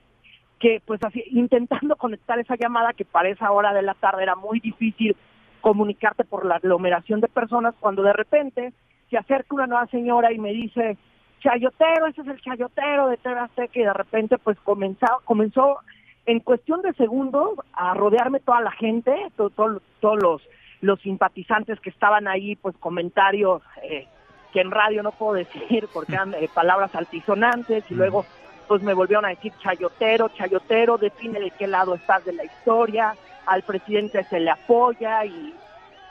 que 0.59 0.83
pues 0.85 1.01
así, 1.05 1.23
intentando 1.31 1.95
conectar 1.95 2.37
esa 2.41 2.57
llamada 2.57 2.95
que 2.95 3.05
para 3.05 3.29
esa 3.29 3.53
hora 3.53 3.73
de 3.73 3.83
la 3.83 3.95
tarde 3.95 4.25
era 4.25 4.35
muy 4.35 4.59
difícil 4.59 5.17
comunicarte 5.61 6.25
por 6.25 6.45
la 6.45 6.57
aglomeración 6.57 7.21
de 7.21 7.29
personas, 7.29 7.77
cuando 7.79 8.03
de 8.03 8.13
repente 8.13 8.73
se 9.09 9.19
acerca 9.19 9.55
una 9.55 9.69
nueva 9.69 9.87
señora 9.87 10.33
y 10.33 10.39
me 10.39 10.51
dice, 10.51 10.99
chayotero, 11.41 12.07
ese 12.07 12.23
es 12.23 12.29
el 12.29 12.41
chayotero 12.41 13.09
de 13.09 13.17
TV 13.17 13.39
Azteca 13.39 13.79
y 13.79 13.83
de 13.83 13.93
repente 13.93 14.39
pues 14.39 14.59
comenzó, 14.61 15.07
comenzó 15.25 15.79
en 16.27 16.41
cuestión 16.41 16.83
de 16.83 16.93
segundos 16.95 17.59
a 17.73 17.95
rodearme 17.95 18.41
toda 18.41 18.61
la 18.61 18.73
gente, 18.73 19.15
todos 19.37 19.81
los, 20.03 20.43
los 20.81 21.01
simpatizantes 21.01 21.81
que 21.81 21.91
estaban 21.91 22.29
ahí, 22.29 22.57
pues 22.57 22.77
comentarios 22.79 23.63
eh, 23.83 24.07
que 24.53 24.61
en 24.61 24.71
radio 24.71 25.03
no 25.03 25.13
puedo 25.13 25.35
decir 25.35 25.89
porque 25.93 26.13
eran 26.15 26.35
eh, 26.35 26.49
palabras 26.53 26.95
altisonantes 26.95 27.85
y 27.91 27.95
luego 27.95 28.25
pues 28.67 28.83
me 28.83 28.95
volvieron 28.95 29.25
a 29.25 29.31
decir 29.31 29.53
chayotero, 29.61 30.29
chayotero, 30.29 30.99
define 30.99 31.41
de 31.41 31.51
qué 31.53 31.67
lado 31.67 31.95
estás 31.95 32.25
de 32.25 32.35
la 32.35 32.45
historia, 32.45 33.15
al 33.47 33.63
presidente 33.63 34.23
se 34.25 34.41
le 34.41 34.51
apoya 34.51 35.25
y 35.25 35.55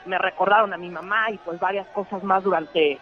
me 0.06 0.18
recordaron 0.18 0.72
a 0.72 0.76
mi 0.76 0.90
mamá 0.90 1.30
y 1.30 1.38
pues 1.38 1.60
varias 1.60 1.86
cosas 1.88 2.24
más 2.24 2.42
durante 2.42 2.98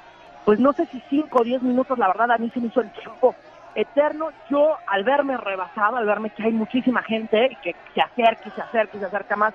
pues 0.46 0.60
no 0.60 0.72
sé 0.72 0.86
si 0.86 1.02
cinco 1.10 1.40
o 1.40 1.44
diez 1.44 1.60
minutos, 1.60 1.98
la 1.98 2.06
verdad 2.06 2.30
a 2.30 2.38
mí 2.38 2.48
se 2.54 2.60
me 2.60 2.68
hizo 2.68 2.80
el 2.80 2.92
tiempo 2.92 3.34
eterno. 3.74 4.28
Yo 4.48 4.76
al 4.86 5.02
verme 5.02 5.36
rebasado, 5.36 5.96
al 5.96 6.06
verme 6.06 6.30
que 6.30 6.44
hay 6.44 6.52
muchísima 6.52 7.02
gente 7.02 7.48
y 7.50 7.56
que 7.56 7.74
se 7.92 8.00
acerca 8.00 8.48
y 8.48 8.52
se 8.52 8.60
acerca 8.62 8.96
y 8.96 9.00
se 9.00 9.06
acerca 9.06 9.34
más, 9.34 9.54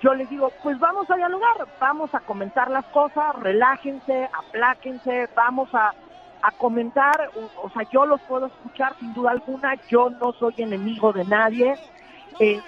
yo 0.00 0.14
les 0.14 0.30
digo, 0.30 0.52
pues 0.62 0.78
vamos 0.78 1.10
a 1.10 1.16
dialogar, 1.16 1.66
vamos 1.80 2.14
a 2.14 2.20
comentar 2.20 2.70
las 2.70 2.84
cosas, 2.86 3.34
relájense, 3.40 4.28
apláquense, 4.32 5.28
vamos 5.34 5.74
a, 5.74 5.92
a 6.40 6.52
comentar, 6.52 7.30
o, 7.60 7.68
sea, 7.70 7.82
yo 7.90 8.06
los 8.06 8.20
puedo 8.20 8.46
escuchar 8.46 8.94
sin 9.00 9.12
duda 9.14 9.32
alguna, 9.32 9.74
yo 9.88 10.08
no 10.08 10.32
soy 10.34 10.54
enemigo 10.58 11.12
de 11.12 11.24
nadie. 11.24 11.74
Eh, 12.38 12.60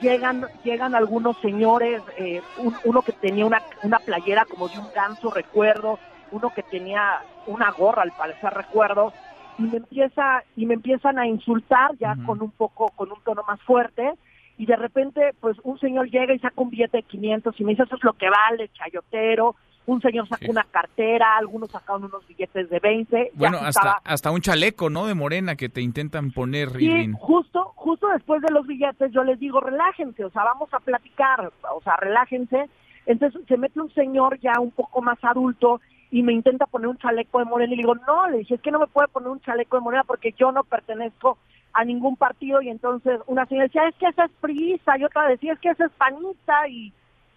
llegan 0.00 0.46
llegan 0.62 0.94
algunos 0.94 1.36
señores, 1.40 2.00
eh, 2.16 2.42
uno 2.84 3.02
que 3.02 3.10
tenía 3.10 3.44
una, 3.44 3.60
una 3.82 3.98
playera 3.98 4.44
como 4.44 4.68
de 4.68 4.78
un 4.78 4.86
ganso, 4.94 5.32
recuerdo, 5.32 5.98
uno 6.32 6.50
que 6.54 6.62
tenía 6.62 7.20
una 7.46 7.70
gorra, 7.70 8.02
al 8.02 8.12
parecer 8.12 8.52
recuerdo, 8.52 9.12
y 9.58 9.62
me 9.62 9.78
empieza 9.78 10.42
y 10.56 10.66
me 10.66 10.74
empiezan 10.74 11.18
a 11.18 11.26
insultar 11.26 11.96
ya 11.98 12.16
con 12.24 12.40
un 12.40 12.50
poco 12.52 12.90
con 12.90 13.10
un 13.10 13.20
tono 13.24 13.42
más 13.46 13.60
fuerte 13.62 14.12
y 14.56 14.66
de 14.66 14.76
repente 14.76 15.34
pues 15.40 15.56
un 15.62 15.78
señor 15.78 16.10
llega 16.10 16.34
y 16.34 16.38
saca 16.38 16.60
un 16.60 16.70
billete 16.70 16.98
de 16.98 17.02
500 17.04 17.60
y 17.60 17.64
me 17.64 17.70
dice 17.72 17.84
eso 17.84 17.96
es 17.96 18.04
lo 18.04 18.12
que 18.12 18.28
vale, 18.28 18.70
chayotero. 18.74 19.56
Un 19.86 20.02
señor 20.02 20.28
saca 20.28 20.44
una 20.50 20.64
cartera, 20.64 21.38
algunos 21.38 21.70
sacaron 21.70 22.04
unos 22.04 22.26
billetes 22.26 22.68
de 22.68 22.78
20. 22.78 23.30
Bueno, 23.32 23.56
hasta, 23.56 24.02
hasta 24.04 24.30
un 24.30 24.42
chaleco, 24.42 24.90
¿no? 24.90 25.06
De 25.06 25.14
morena 25.14 25.56
que 25.56 25.70
te 25.70 25.80
intentan 25.80 26.30
poner. 26.30 26.68
Sí, 26.72 27.10
justo, 27.18 27.72
justo 27.74 28.06
después 28.08 28.42
de 28.42 28.50
los 28.52 28.66
billetes 28.66 29.10
yo 29.12 29.24
les 29.24 29.40
digo, 29.40 29.60
relájense, 29.60 30.26
o 30.26 30.30
sea, 30.30 30.44
vamos 30.44 30.68
a 30.74 30.80
platicar, 30.80 31.50
o 31.74 31.80
sea, 31.82 31.96
relájense. 31.96 32.68
Entonces 33.06 33.40
se 33.48 33.56
mete 33.56 33.80
un 33.80 33.90
señor 33.94 34.38
ya 34.40 34.60
un 34.60 34.72
poco 34.72 35.00
más 35.00 35.18
adulto 35.22 35.80
y 36.10 36.22
me 36.22 36.32
intenta 36.32 36.66
poner 36.66 36.88
un 36.88 36.98
chaleco 36.98 37.38
de 37.38 37.44
morena 37.44 37.72
y 37.72 37.76
le 37.76 37.82
digo, 37.82 37.94
no, 37.94 38.28
le 38.28 38.38
dije, 38.38 38.54
es 38.54 38.60
que 38.60 38.70
no 38.70 38.78
me 38.78 38.86
puede 38.86 39.08
poner 39.08 39.28
un 39.28 39.40
chaleco 39.40 39.76
de 39.76 39.82
morena 39.82 40.04
porque 40.04 40.32
yo 40.38 40.52
no 40.52 40.64
pertenezco 40.64 41.38
a 41.72 41.84
ningún 41.84 42.16
partido 42.16 42.62
y 42.62 42.70
entonces 42.70 43.20
una 43.26 43.46
señora 43.46 43.66
decía, 43.66 43.88
es 43.88 43.94
que 43.96 44.06
esa 44.06 44.24
es 44.24 44.30
prisa 44.40 44.98
y 44.98 45.04
otra 45.04 45.28
decía, 45.28 45.52
es 45.52 45.58
que 45.60 45.68
esa 45.68 45.84
es 45.84 45.92
panista 45.92 46.66
y, 46.68 46.92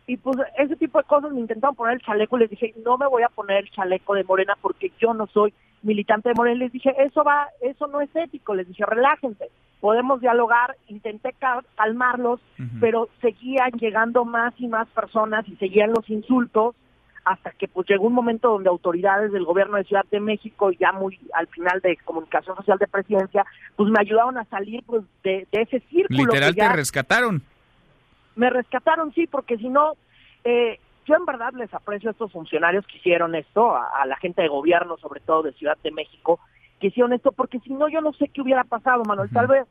y 0.07 0.17
pues 0.17 0.38
ese 0.57 0.75
tipo 0.77 0.99
de 0.99 1.03
cosas 1.03 1.31
me 1.31 1.41
intentaron 1.41 1.75
poner 1.75 1.95
el 1.95 2.01
chaleco 2.01 2.38
y 2.38 2.41
les 2.41 2.49
dije, 2.49 2.73
no 2.86 2.97
me 2.97 3.07
voy 3.07 3.23
a 3.23 3.29
poner 3.29 3.57
el 3.57 3.71
chaleco 3.71 4.13
de 4.13 4.23
morena 4.23 4.57
porque 4.62 4.91
yo 4.99 5.13
no 5.13 5.27
soy 5.27 5.53
militante 5.84 6.29
de 6.29 6.36
morena. 6.36 6.60
Les 6.60 6.71
dije, 6.71 6.93
eso 6.97 7.23
va, 7.23 7.47
eso 7.62 7.88
no 7.88 7.99
es 7.99 8.10
ético, 8.15 8.55
les 8.55 8.67
dije, 8.67 8.86
relájense, 8.86 9.49
podemos 9.81 10.21
dialogar, 10.21 10.75
intenté 10.88 11.36
calmarlos, 11.75 12.39
pero 12.79 13.10
seguían 13.19 13.71
llegando 13.71 14.23
más 14.23 14.53
y 14.60 14.67
más 14.67 14.88
personas 14.89 15.47
y 15.49 15.55
seguían 15.57 15.91
los 15.91 16.10
insultos 16.10 16.75
hasta 17.23 17.51
que 17.51 17.67
pues 17.67 17.88
llegó 17.88 18.07
un 18.07 18.13
momento 18.13 18.49
donde 18.49 18.69
autoridades 18.69 19.31
del 19.31 19.45
gobierno 19.45 19.77
de 19.77 19.84
Ciudad 19.84 20.05
de 20.10 20.19
México, 20.19 20.71
ya 20.71 20.91
muy 20.91 21.19
al 21.34 21.47
final 21.47 21.79
de 21.81 21.97
comunicación 21.97 22.55
social 22.55 22.77
de 22.79 22.88
presidencia, 22.88 23.45
pues 23.75 23.89
me 23.89 23.99
ayudaron 23.99 24.38
a 24.38 24.45
salir 24.45 24.84
pues 24.86 25.03
de, 25.23 25.47
ese 25.51 25.79
círculo. 25.81 26.25
Literal 26.25 26.55
te 26.55 26.69
rescataron. 26.69 27.41
Me 28.36 28.49
rescataron, 28.49 29.13
sí, 29.13 29.27
porque 29.27 29.57
si 29.57 29.69
no, 29.69 29.93
eh, 30.43 30.79
yo 31.05 31.15
en 31.15 31.25
verdad 31.25 31.53
les 31.53 31.73
aprecio 31.73 32.10
a 32.10 32.13
estos 32.13 32.31
funcionarios 32.31 32.88
que 32.88 32.97
hicieron 32.97 33.36
esto, 33.36 33.75
a, 33.75 34.05
la 34.05 34.15
gente 34.17 34.41
de 34.41 34.47
gobierno, 34.47 34.97
sobre 34.97 35.19
todo 35.19 35.43
de 35.43 35.53
Ciudad 35.53 35.77
de 35.84 35.91
México, 35.91 36.39
que 36.79 36.88
hicieron 36.88 37.13
esto, 37.13 37.31
porque 37.31 37.60
si 37.60 37.71
no, 37.71 37.88
yo 37.89 38.01
no 38.01 38.13
sé 38.13 38.29
qué 38.29 38.41
hubiera 38.41 38.63
pasado, 38.63 39.03
Manuel. 39.03 39.29
Tal 39.29 39.47
vez 39.47 39.67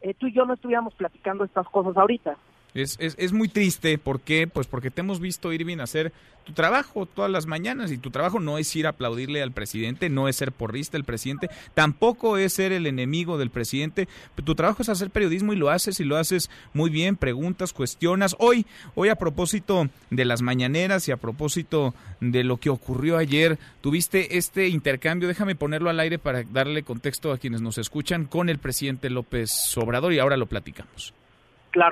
eh, 0.00 0.14
tú 0.14 0.28
y 0.28 0.32
yo 0.32 0.46
no 0.46 0.54
estuviéramos 0.54 0.94
platicando 0.94 1.44
estas 1.44 1.68
cosas 1.68 1.96
ahorita. 1.96 2.36
Es, 2.74 2.96
es, 2.98 3.14
es, 3.18 3.32
muy 3.32 3.46
triste, 3.48 3.98
¿por 3.98 4.20
qué? 4.20 4.48
Pues 4.48 4.66
porque 4.66 4.90
te 4.90 5.00
hemos 5.00 5.20
visto, 5.20 5.52
Irving, 5.52 5.78
hacer 5.78 6.12
tu 6.44 6.52
trabajo 6.52 7.06
todas 7.06 7.30
las 7.30 7.46
mañanas 7.46 7.92
y 7.92 7.98
tu 7.98 8.10
trabajo 8.10 8.40
no 8.40 8.58
es 8.58 8.74
ir 8.74 8.86
a 8.86 8.90
aplaudirle 8.90 9.42
al 9.42 9.52
presidente, 9.52 10.10
no 10.10 10.26
es 10.26 10.34
ser 10.34 10.50
porrista 10.50 10.96
del 10.96 11.04
presidente, 11.04 11.48
tampoco 11.74 12.36
es 12.36 12.52
ser 12.52 12.72
el 12.72 12.86
enemigo 12.86 13.38
del 13.38 13.50
presidente, 13.50 14.08
tu 14.44 14.56
trabajo 14.56 14.82
es 14.82 14.88
hacer 14.88 15.10
periodismo 15.10 15.52
y 15.52 15.56
lo 15.56 15.70
haces 15.70 16.00
y 16.00 16.04
lo 16.04 16.16
haces 16.16 16.50
muy 16.72 16.90
bien, 16.90 17.14
preguntas, 17.14 17.72
cuestionas. 17.72 18.34
Hoy, 18.40 18.66
hoy 18.96 19.08
a 19.08 19.14
propósito 19.16 19.88
de 20.10 20.24
las 20.24 20.42
mañaneras 20.42 21.06
y 21.06 21.12
a 21.12 21.16
propósito 21.16 21.94
de 22.20 22.42
lo 22.42 22.58
que 22.58 22.70
ocurrió 22.70 23.18
ayer, 23.18 23.56
tuviste 23.82 24.36
este 24.36 24.66
intercambio, 24.66 25.28
déjame 25.28 25.54
ponerlo 25.54 25.90
al 25.90 26.00
aire 26.00 26.18
para 26.18 26.42
darle 26.42 26.82
contexto 26.82 27.32
a 27.32 27.38
quienes 27.38 27.62
nos 27.62 27.78
escuchan 27.78 28.24
con 28.24 28.48
el 28.48 28.58
presidente 28.58 29.10
López 29.10 29.76
Obrador 29.78 30.12
y 30.12 30.18
ahora 30.18 30.36
lo 30.36 30.46
platicamos. 30.46 31.14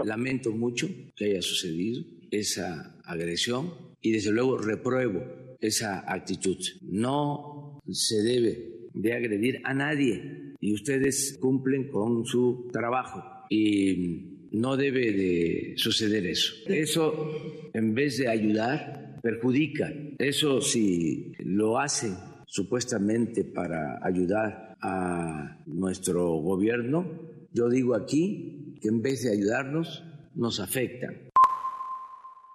Lamento 0.05 0.53
mucho 0.53 0.89
que 1.17 1.27
haya 1.27 1.43
sucedido 1.43 2.03
esa 2.31 2.99
agresión 3.05 3.73
y 4.01 4.13
desde 4.13 4.33
luego 4.33 4.59
repruebo 4.59 5.23
esa 5.61 6.05
actitud. 6.07 6.57
No 6.83 7.81
se 7.91 8.23
debe 8.23 8.73
de 8.95 9.13
agredir 9.13 9.61
a 9.65 9.75
nadie 9.75 10.55
y 10.61 10.73
ustedes 10.75 11.39
cumplen 11.41 11.89
con 11.89 12.25
su 12.25 12.69
trabajo 12.73 13.23
y 13.51 14.49
no 14.53 14.77
debe 14.77 15.13
de 15.13 15.75
suceder 15.77 16.27
eso. 16.27 16.55
Eso 16.67 17.71
en 17.73 17.95
vez 17.95 18.19
de 18.19 18.29
ayudar 18.29 19.19
perjudica. 19.23 19.93
Eso 20.19 20.61
si 20.61 21.33
lo 21.39 21.79
hacen 21.79 22.15
supuestamente 22.47 23.45
para 23.45 23.99
ayudar 24.03 24.77
a 24.81 25.63
nuestro 25.67 26.29
gobierno, 26.35 27.07
yo 27.53 27.69
digo 27.69 27.95
aquí 27.95 28.62
que 28.83 28.89
en 28.89 29.01
vez 29.01 29.23
de 29.23 29.31
ayudarnos, 29.31 30.05
nos 30.35 30.59
afectan. 30.59 31.32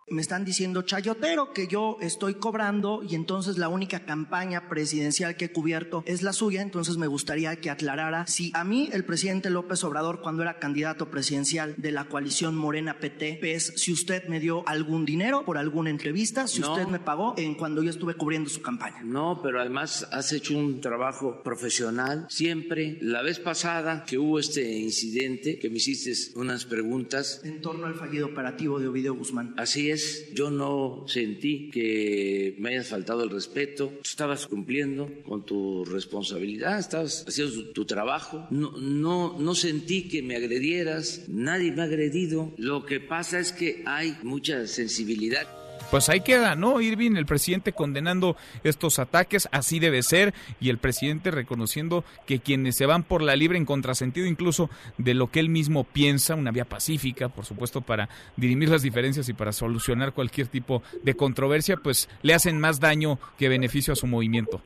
Me 0.09 0.21
están 0.21 0.45
diciendo 0.45 0.83
chayotero 0.83 1.51
que 1.51 1.67
yo 1.67 1.97
estoy 1.99 2.35
cobrando 2.35 3.03
y 3.03 3.13
entonces 3.13 3.57
la 3.57 3.67
única 3.67 4.05
campaña 4.05 4.69
presidencial 4.69 5.35
que 5.35 5.45
he 5.45 5.51
cubierto 5.51 6.01
es 6.05 6.21
la 6.21 6.31
suya. 6.31 6.61
Entonces 6.61 6.95
me 6.95 7.07
gustaría 7.07 7.57
que 7.57 7.69
aclarara 7.69 8.25
si 8.25 8.51
a 8.53 8.63
mí 8.63 8.89
el 8.93 9.03
presidente 9.03 9.49
López 9.49 9.83
Obrador, 9.83 10.21
cuando 10.21 10.43
era 10.43 10.59
candidato 10.59 11.11
presidencial 11.11 11.75
de 11.75 11.91
la 11.91 12.05
coalición 12.05 12.55
Morena 12.55 12.99
PT, 12.99 13.39
PES, 13.41 13.73
si 13.75 13.91
usted 13.91 14.29
me 14.29 14.39
dio 14.39 14.65
algún 14.65 15.03
dinero 15.03 15.43
por 15.43 15.57
alguna 15.57 15.89
entrevista, 15.89 16.47
si 16.47 16.61
usted 16.61 16.87
me 16.87 16.99
pagó 16.99 17.33
en 17.37 17.55
cuando 17.55 17.83
yo 17.83 17.89
estuve 17.89 18.13
cubriendo 18.13 18.49
su 18.49 18.61
campaña. 18.61 19.01
No, 19.03 19.41
pero 19.43 19.59
además 19.59 20.07
has 20.13 20.31
hecho 20.31 20.57
un 20.57 20.79
trabajo 20.79 21.43
profesional 21.43 22.27
siempre. 22.29 22.97
La 23.01 23.23
vez 23.23 23.39
pasada 23.39 24.05
que 24.05 24.17
hubo 24.17 24.39
este 24.39 24.77
incidente, 24.77 25.59
que 25.59 25.69
me 25.69 25.77
hiciste 25.77 26.13
unas 26.39 26.63
preguntas. 26.63 27.41
En 27.43 27.59
torno 27.59 27.87
al 27.87 27.95
fallido 27.95 28.27
operativo 28.27 28.79
de 28.79 28.87
Ovidio 28.87 29.13
Guzmán. 29.13 29.53
Así 29.57 29.91
es 29.91 29.96
yo 30.33 30.49
no 30.49 31.05
sentí 31.07 31.69
que 31.69 32.55
me 32.60 32.69
hayas 32.69 32.88
faltado 32.88 33.23
el 33.23 33.29
respeto, 33.29 33.93
estabas 34.03 34.47
cumpliendo 34.47 35.10
con 35.27 35.45
tu 35.45 35.86
responsabilidad, 35.86 36.79
estabas 36.79 37.25
haciendo 37.27 37.69
tu, 37.71 37.86
trabajo, 37.86 38.47
no, 38.51 38.71
no, 38.77 39.38
no 39.39 39.55
sentí 39.55 40.07
que 40.07 40.21
me 40.21 40.36
agredieras, 40.36 41.23
nadie 41.27 41.71
me 41.71 41.81
ha 41.81 41.86
agredido, 41.86 42.53
lo 42.57 42.86
que 42.86 42.99
pasa 42.99 43.39
es 43.39 43.51
que 43.51 43.83
hay 43.86 44.17
mucha 44.23 44.67
sensibilidad 44.67 45.47
pues 45.91 46.10
ahí 46.10 46.21
queda, 46.21 46.56
¿no? 46.56 46.82
Irving, 46.82 47.15
el 47.15 47.26
presidente 47.26 47.73
condenando 47.73 48.36
estos 48.63 49.00
ataques, 49.00 49.47
así 49.52 49.80
debe 49.80 50.04
ser, 50.04 50.34
y 50.60 50.69
el 50.69 50.78
presidente 50.78 51.32
reconociendo 51.32 52.04
que 52.26 52.39
quienes 52.39 52.76
se 52.76 52.86
van 52.86 53.04
por 53.04 53.21
la 53.21 53.36
libre 53.36 53.58
en 53.58 53.65
contrasentido 53.65 54.28
incluso 54.28 54.69
de 54.97 55.13
lo 55.13 55.28
que 55.28 55.39
él 55.39 55.50
mismo 55.50 55.84
piensa, 55.84 56.36
una 56.36 56.52
vía 56.52 56.65
pacífica, 56.65 57.30
por 57.30 57.45
supuesto, 57.45 57.82
para 57.82 58.10
dirimir 58.36 58.69
las 58.69 58.82
diferencias 58.82 59.30
y 59.30 59.34
para 59.34 59.52
solucionar 59.52 60.13
cualquier 60.13 60.47
tipo 60.47 60.84
de 61.04 61.15
controversia, 61.15 61.78
pues 61.78 62.10
le 62.21 62.34
hacen 62.34 62.60
más 62.60 62.80
daño 62.80 63.19
que 63.38 63.50
beneficio 63.50 63.93
a 63.93 63.95
su 63.95 64.08
movimiento. 64.08 64.62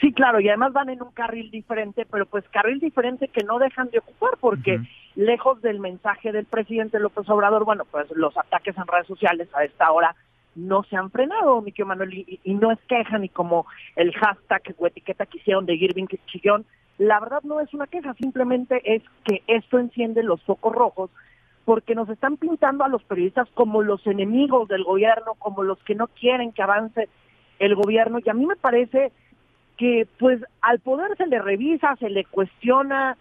Sí, 0.00 0.12
claro, 0.12 0.40
y 0.40 0.48
además 0.48 0.72
van 0.72 0.88
en 0.88 1.02
un 1.02 1.10
carril 1.12 1.50
diferente, 1.50 2.06
pero 2.10 2.24
pues 2.24 2.48
carril 2.48 2.80
diferente 2.80 3.28
que 3.28 3.44
no 3.44 3.58
dejan 3.58 3.90
de 3.90 3.98
ocupar 3.98 4.38
porque 4.40 4.80
lejos 5.16 5.60
del 5.62 5.80
mensaje 5.80 6.32
del 6.32 6.46
presidente 6.46 6.98
López 6.98 7.28
Obrador, 7.28 7.64
bueno, 7.64 7.84
pues 7.90 8.10
los 8.12 8.36
ataques 8.36 8.76
en 8.76 8.86
redes 8.86 9.06
sociales 9.06 9.48
a 9.54 9.64
esta 9.64 9.90
hora 9.90 10.14
no 10.54 10.82
se 10.84 10.96
han 10.96 11.10
frenado, 11.10 11.62
mi 11.62 11.72
Manuel, 11.84 12.12
y, 12.14 12.54
no 12.54 12.72
es 12.72 12.78
queja 12.88 13.18
ni 13.18 13.28
como 13.28 13.66
el 13.96 14.12
hashtag 14.12 14.74
o 14.78 14.86
etiqueta 14.86 15.26
que 15.26 15.38
hicieron 15.38 15.66
de 15.66 15.74
Irving 15.74 16.06
Chillón. 16.26 16.64
La 16.98 17.20
verdad 17.20 17.42
no 17.44 17.60
es 17.60 17.72
una 17.72 17.86
queja, 17.86 18.14
simplemente 18.14 18.80
es 18.84 19.02
que 19.24 19.42
esto 19.46 19.78
enciende 19.78 20.22
los 20.22 20.42
focos 20.42 20.74
rojos 20.74 21.10
porque 21.64 21.94
nos 21.94 22.08
están 22.08 22.36
pintando 22.36 22.84
a 22.84 22.88
los 22.88 23.04
periodistas 23.04 23.48
como 23.54 23.82
los 23.82 24.04
enemigos 24.06 24.68
del 24.68 24.82
gobierno, 24.82 25.34
como 25.38 25.62
los 25.62 25.78
que 25.84 25.94
no 25.94 26.08
quieren 26.08 26.52
que 26.52 26.62
avance 26.62 27.08
el 27.58 27.74
gobierno, 27.74 28.18
y 28.24 28.28
a 28.28 28.34
mí 28.34 28.46
me 28.46 28.56
parece 28.56 29.12
que 29.76 30.06
pues 30.18 30.40
al 30.60 30.80
poder 30.80 31.16
se 31.16 31.26
le 31.26 31.40
revisa, 31.40 31.96
se 31.96 32.10
le 32.10 32.24
cuestiona 32.24 33.16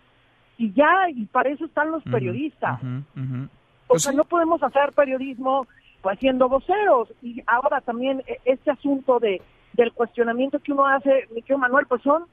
y 0.59 0.73
ya, 0.73 1.09
y 1.09 1.25
para 1.25 1.49
eso 1.49 1.65
están 1.65 1.89
los 1.89 2.03
periodistas. 2.03 2.81
O 2.83 3.93
pues 3.93 4.03
sea, 4.03 4.11
no 4.11 4.25
podemos 4.25 4.61
hacer 4.61 4.91
periodismo 4.91 5.65
pues 6.01 6.19
siendo 6.19 6.49
voceros. 6.49 7.07
Y 7.21 7.41
ahora 7.47 7.79
también 7.79 8.21
e, 8.27 8.39
este 8.43 8.69
asunto 8.69 9.19
de 9.19 9.41
del 9.73 9.93
cuestionamiento 9.93 10.59
que 10.59 10.73
uno 10.73 10.85
hace, 10.85 11.27
mi 11.33 11.41
querido 11.41 11.59
Manuel, 11.59 11.85
pues 11.87 12.01
son 12.01 12.25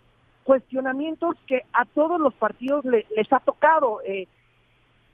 cuestionamientos 0.43 1.37
que 1.47 1.62
a 1.73 1.85
todos 1.85 2.21
los 2.21 2.35
partidos 2.35 2.85
les 2.85 3.33
ha 3.33 3.39
tocado. 3.39 4.01
Eh, 4.05 4.27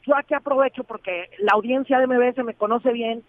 yo 0.07 0.17
aquí 0.17 0.33
aprovecho 0.33 0.83
porque 0.85 1.29
la 1.39 1.53
audiencia 1.53 1.99
de 1.99 2.07
MBS 2.07 2.43
me 2.45 2.55
conoce 2.55 2.93
bien 2.93 3.23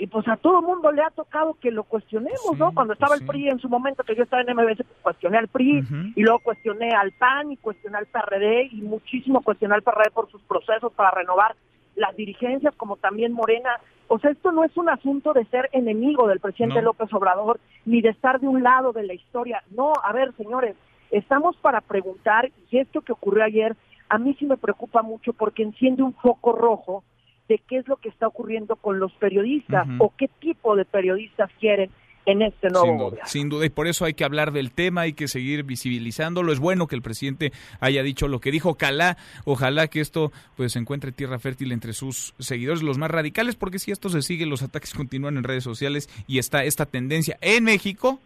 y 0.00 0.06
pues 0.06 0.26
a 0.28 0.36
todo 0.38 0.62
mundo 0.62 0.90
le 0.92 1.02
ha 1.02 1.10
tocado 1.10 1.58
que 1.60 1.70
lo 1.70 1.84
cuestionemos, 1.84 2.56
¿no? 2.56 2.72
Cuando 2.72 2.94
estaba 2.94 3.16
el 3.16 3.26
PRI 3.26 3.50
en 3.50 3.58
su 3.58 3.68
momento, 3.68 4.02
que 4.02 4.16
yo 4.16 4.22
estaba 4.22 4.40
en 4.40 4.56
MBS, 4.56 4.78
pues 4.78 4.98
cuestioné 5.02 5.36
al 5.36 5.48
PRI 5.48 5.84
y 6.16 6.22
luego 6.22 6.38
cuestioné 6.38 6.92
al 6.92 7.12
PAN 7.12 7.52
y 7.52 7.58
cuestioné 7.58 7.98
al 7.98 8.06
PRD 8.06 8.70
y 8.72 8.80
muchísimo 8.80 9.42
cuestioné 9.42 9.74
al 9.74 9.82
PRD 9.82 10.10
por 10.14 10.30
sus 10.30 10.40
procesos 10.44 10.90
para 10.94 11.10
renovar 11.10 11.54
las 11.96 12.16
dirigencias, 12.16 12.74
como 12.76 12.96
también 12.96 13.32
Morena. 13.32 13.78
O 14.08 14.18
sea, 14.18 14.30
esto 14.30 14.52
no 14.52 14.64
es 14.64 14.74
un 14.78 14.88
asunto 14.88 15.34
de 15.34 15.44
ser 15.44 15.68
enemigo 15.72 16.26
del 16.28 16.40
presidente 16.40 16.80
López 16.80 17.12
Obrador, 17.12 17.60
ni 17.84 18.00
de 18.00 18.08
estar 18.08 18.40
de 18.40 18.48
un 18.48 18.62
lado 18.62 18.94
de 18.94 19.02
la 19.02 19.12
historia. 19.12 19.62
No, 19.70 19.92
a 20.02 20.14
ver, 20.14 20.32
señores, 20.38 20.76
estamos 21.10 21.56
para 21.58 21.82
preguntar, 21.82 22.50
y 22.70 22.78
esto 22.78 23.02
que 23.02 23.12
ocurrió 23.12 23.44
ayer, 23.44 23.76
a 24.08 24.16
mí 24.16 24.34
sí 24.38 24.46
me 24.46 24.56
preocupa 24.56 25.02
mucho 25.02 25.34
porque 25.34 25.62
enciende 25.62 26.02
un 26.02 26.14
foco 26.14 26.52
rojo 26.52 27.04
de 27.50 27.58
qué 27.58 27.78
es 27.78 27.88
lo 27.88 27.96
que 27.96 28.08
está 28.08 28.28
ocurriendo 28.28 28.76
con 28.76 29.00
los 29.00 29.12
periodistas 29.14 29.84
o 29.98 30.14
qué 30.16 30.28
tipo 30.28 30.76
de 30.76 30.84
periodistas 30.84 31.50
quieren 31.58 31.90
en 32.24 32.42
este 32.42 32.68
nuevo 32.68 32.86
sin 32.86 32.98
duda, 32.98 33.26
Sin 33.26 33.48
duda, 33.48 33.66
y 33.66 33.70
por 33.70 33.88
eso 33.88 34.04
hay 34.04 34.14
que 34.14 34.22
hablar 34.22 34.52
del 34.52 34.70
tema, 34.70 35.00
hay 35.00 35.14
que 35.14 35.26
seguir 35.26 35.64
visibilizándolo. 35.64 36.52
Es 36.52 36.60
bueno 36.60 36.86
que 36.86 36.94
el 36.94 37.02
presidente 37.02 37.52
haya 37.80 38.04
dicho 38.04 38.28
lo 38.28 38.40
que 38.40 38.52
dijo. 38.52 38.70
Ojalá, 38.70 39.16
ojalá 39.44 39.88
que 39.88 40.00
esto 40.00 40.30
pues 40.56 40.76
encuentre 40.76 41.10
tierra 41.10 41.40
fértil 41.40 41.72
entre 41.72 41.92
sus 41.92 42.34
seguidores, 42.38 42.84
los 42.84 42.98
más 42.98 43.10
radicales, 43.10 43.56
porque 43.56 43.80
si 43.80 43.90
esto 43.90 44.10
se 44.10 44.22
sigue, 44.22 44.46
los 44.46 44.62
ataques 44.62 44.94
continúan 44.94 45.36
en 45.36 45.42
redes 45.42 45.64
sociales 45.64 46.08
y 46.28 46.38
está 46.38 46.62
esta 46.62 46.86
tendencia 46.86 47.36
en 47.40 47.64
México. 47.64 48.20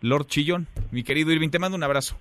Lord 0.00 0.26
Chillón, 0.26 0.68
mi 0.92 1.02
querido 1.02 1.32
Irving, 1.32 1.50
te 1.50 1.58
mando 1.58 1.76
un 1.76 1.82
abrazo. 1.82 2.16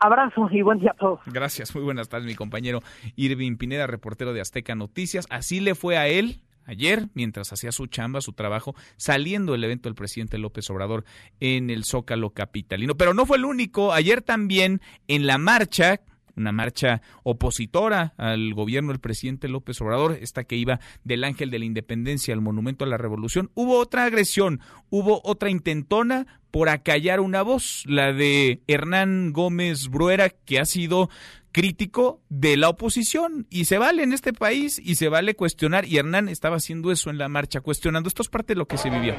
Abrazo 0.00 0.48
y 0.50 0.62
buen 0.62 0.78
día 0.78 0.92
a 0.92 0.94
todos. 0.94 1.20
Gracias, 1.26 1.74
muy 1.74 1.84
buenas 1.84 2.08
tardes, 2.08 2.26
mi 2.26 2.34
compañero 2.34 2.80
Irving 3.16 3.56
Pineda, 3.56 3.86
reportero 3.86 4.32
de 4.32 4.40
Azteca 4.40 4.74
Noticias. 4.74 5.26
Así 5.30 5.60
le 5.60 5.74
fue 5.74 5.96
a 5.96 6.08
él 6.08 6.42
ayer, 6.64 7.08
mientras 7.14 7.52
hacía 7.52 7.72
su 7.72 7.86
chamba, 7.86 8.20
su 8.20 8.32
trabajo, 8.32 8.74
saliendo 8.96 9.52
del 9.52 9.64
evento 9.64 9.88
del 9.88 9.96
presidente 9.96 10.38
López 10.38 10.68
Obrador 10.70 11.04
en 11.40 11.70
el 11.70 11.84
Zócalo 11.84 12.30
Capitalino. 12.30 12.94
Pero 12.94 13.14
no 13.14 13.26
fue 13.26 13.38
el 13.38 13.44
único. 13.44 13.92
Ayer 13.92 14.22
también 14.22 14.80
en 15.08 15.26
la 15.26 15.38
marcha 15.38 16.00
una 16.38 16.52
marcha 16.52 17.02
opositora 17.22 18.14
al 18.16 18.54
gobierno 18.54 18.92
del 18.92 19.00
presidente 19.00 19.48
López 19.48 19.80
Obrador, 19.80 20.18
esta 20.20 20.44
que 20.44 20.56
iba 20.56 20.80
del 21.04 21.24
Ángel 21.24 21.50
de 21.50 21.58
la 21.58 21.64
Independencia 21.64 22.34
al 22.34 22.40
Monumento 22.40 22.84
a 22.84 22.88
la 22.88 22.96
Revolución. 22.96 23.50
Hubo 23.54 23.78
otra 23.78 24.04
agresión, 24.04 24.60
hubo 24.90 25.20
otra 25.24 25.50
intentona 25.50 26.26
por 26.50 26.68
acallar 26.68 27.20
una 27.20 27.42
voz, 27.42 27.84
la 27.86 28.12
de 28.12 28.62
Hernán 28.66 29.32
Gómez 29.32 29.88
Bruera, 29.88 30.30
que 30.30 30.58
ha 30.58 30.64
sido 30.64 31.10
crítico 31.52 32.22
de 32.28 32.56
la 32.56 32.68
oposición 32.68 33.46
y 33.50 33.64
se 33.64 33.78
vale 33.78 34.02
en 34.02 34.12
este 34.12 34.32
país 34.32 34.78
y 34.78 34.94
se 34.94 35.08
vale 35.08 35.34
cuestionar 35.34 35.86
y 35.86 35.96
Hernán 35.96 36.28
estaba 36.28 36.56
haciendo 36.56 36.92
eso 36.92 37.10
en 37.10 37.18
la 37.18 37.28
marcha, 37.28 37.60
cuestionando. 37.60 38.08
Esto 38.08 38.22
es 38.22 38.28
parte 38.28 38.54
de 38.54 38.58
lo 38.58 38.66
que 38.66 38.78
se 38.78 38.90
vivió. 38.90 39.14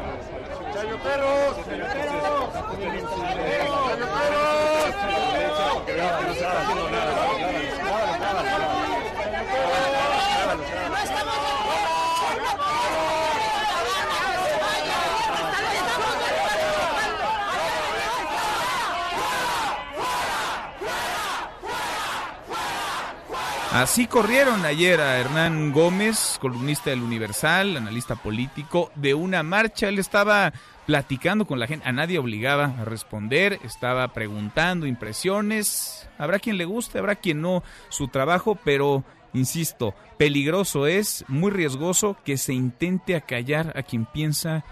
Así 23.79 24.07
corrieron 24.07 24.65
ayer 24.65 24.99
a 24.99 25.19
Hernán 25.19 25.71
Gómez, 25.71 26.37
columnista 26.41 26.89
del 26.89 27.01
Universal, 27.01 27.77
analista 27.77 28.17
político, 28.17 28.91
de 28.95 29.13
una 29.13 29.41
marcha. 29.41 29.87
Él 29.87 29.99
estaba 29.99 30.51
platicando 30.85 31.47
con 31.47 31.61
la 31.61 31.67
gente, 31.67 31.87
a 31.87 31.93
nadie 31.93 32.19
obligaba 32.19 32.75
a 32.77 32.83
responder, 32.83 33.57
estaba 33.63 34.09
preguntando 34.09 34.85
impresiones. 34.85 36.09
Habrá 36.17 36.39
quien 36.39 36.57
le 36.57 36.65
guste, 36.65 36.99
habrá 36.99 37.15
quien 37.15 37.39
no 37.39 37.63
su 37.87 38.09
trabajo, 38.09 38.59
pero 38.65 39.05
insisto, 39.31 39.95
peligroso 40.17 40.85
es, 40.85 41.23
muy 41.29 41.49
riesgoso 41.49 42.17
que 42.25 42.35
se 42.35 42.53
intente 42.53 43.15
acallar 43.15 43.71
a 43.77 43.83
quien 43.83 44.05
piensa 44.05 44.65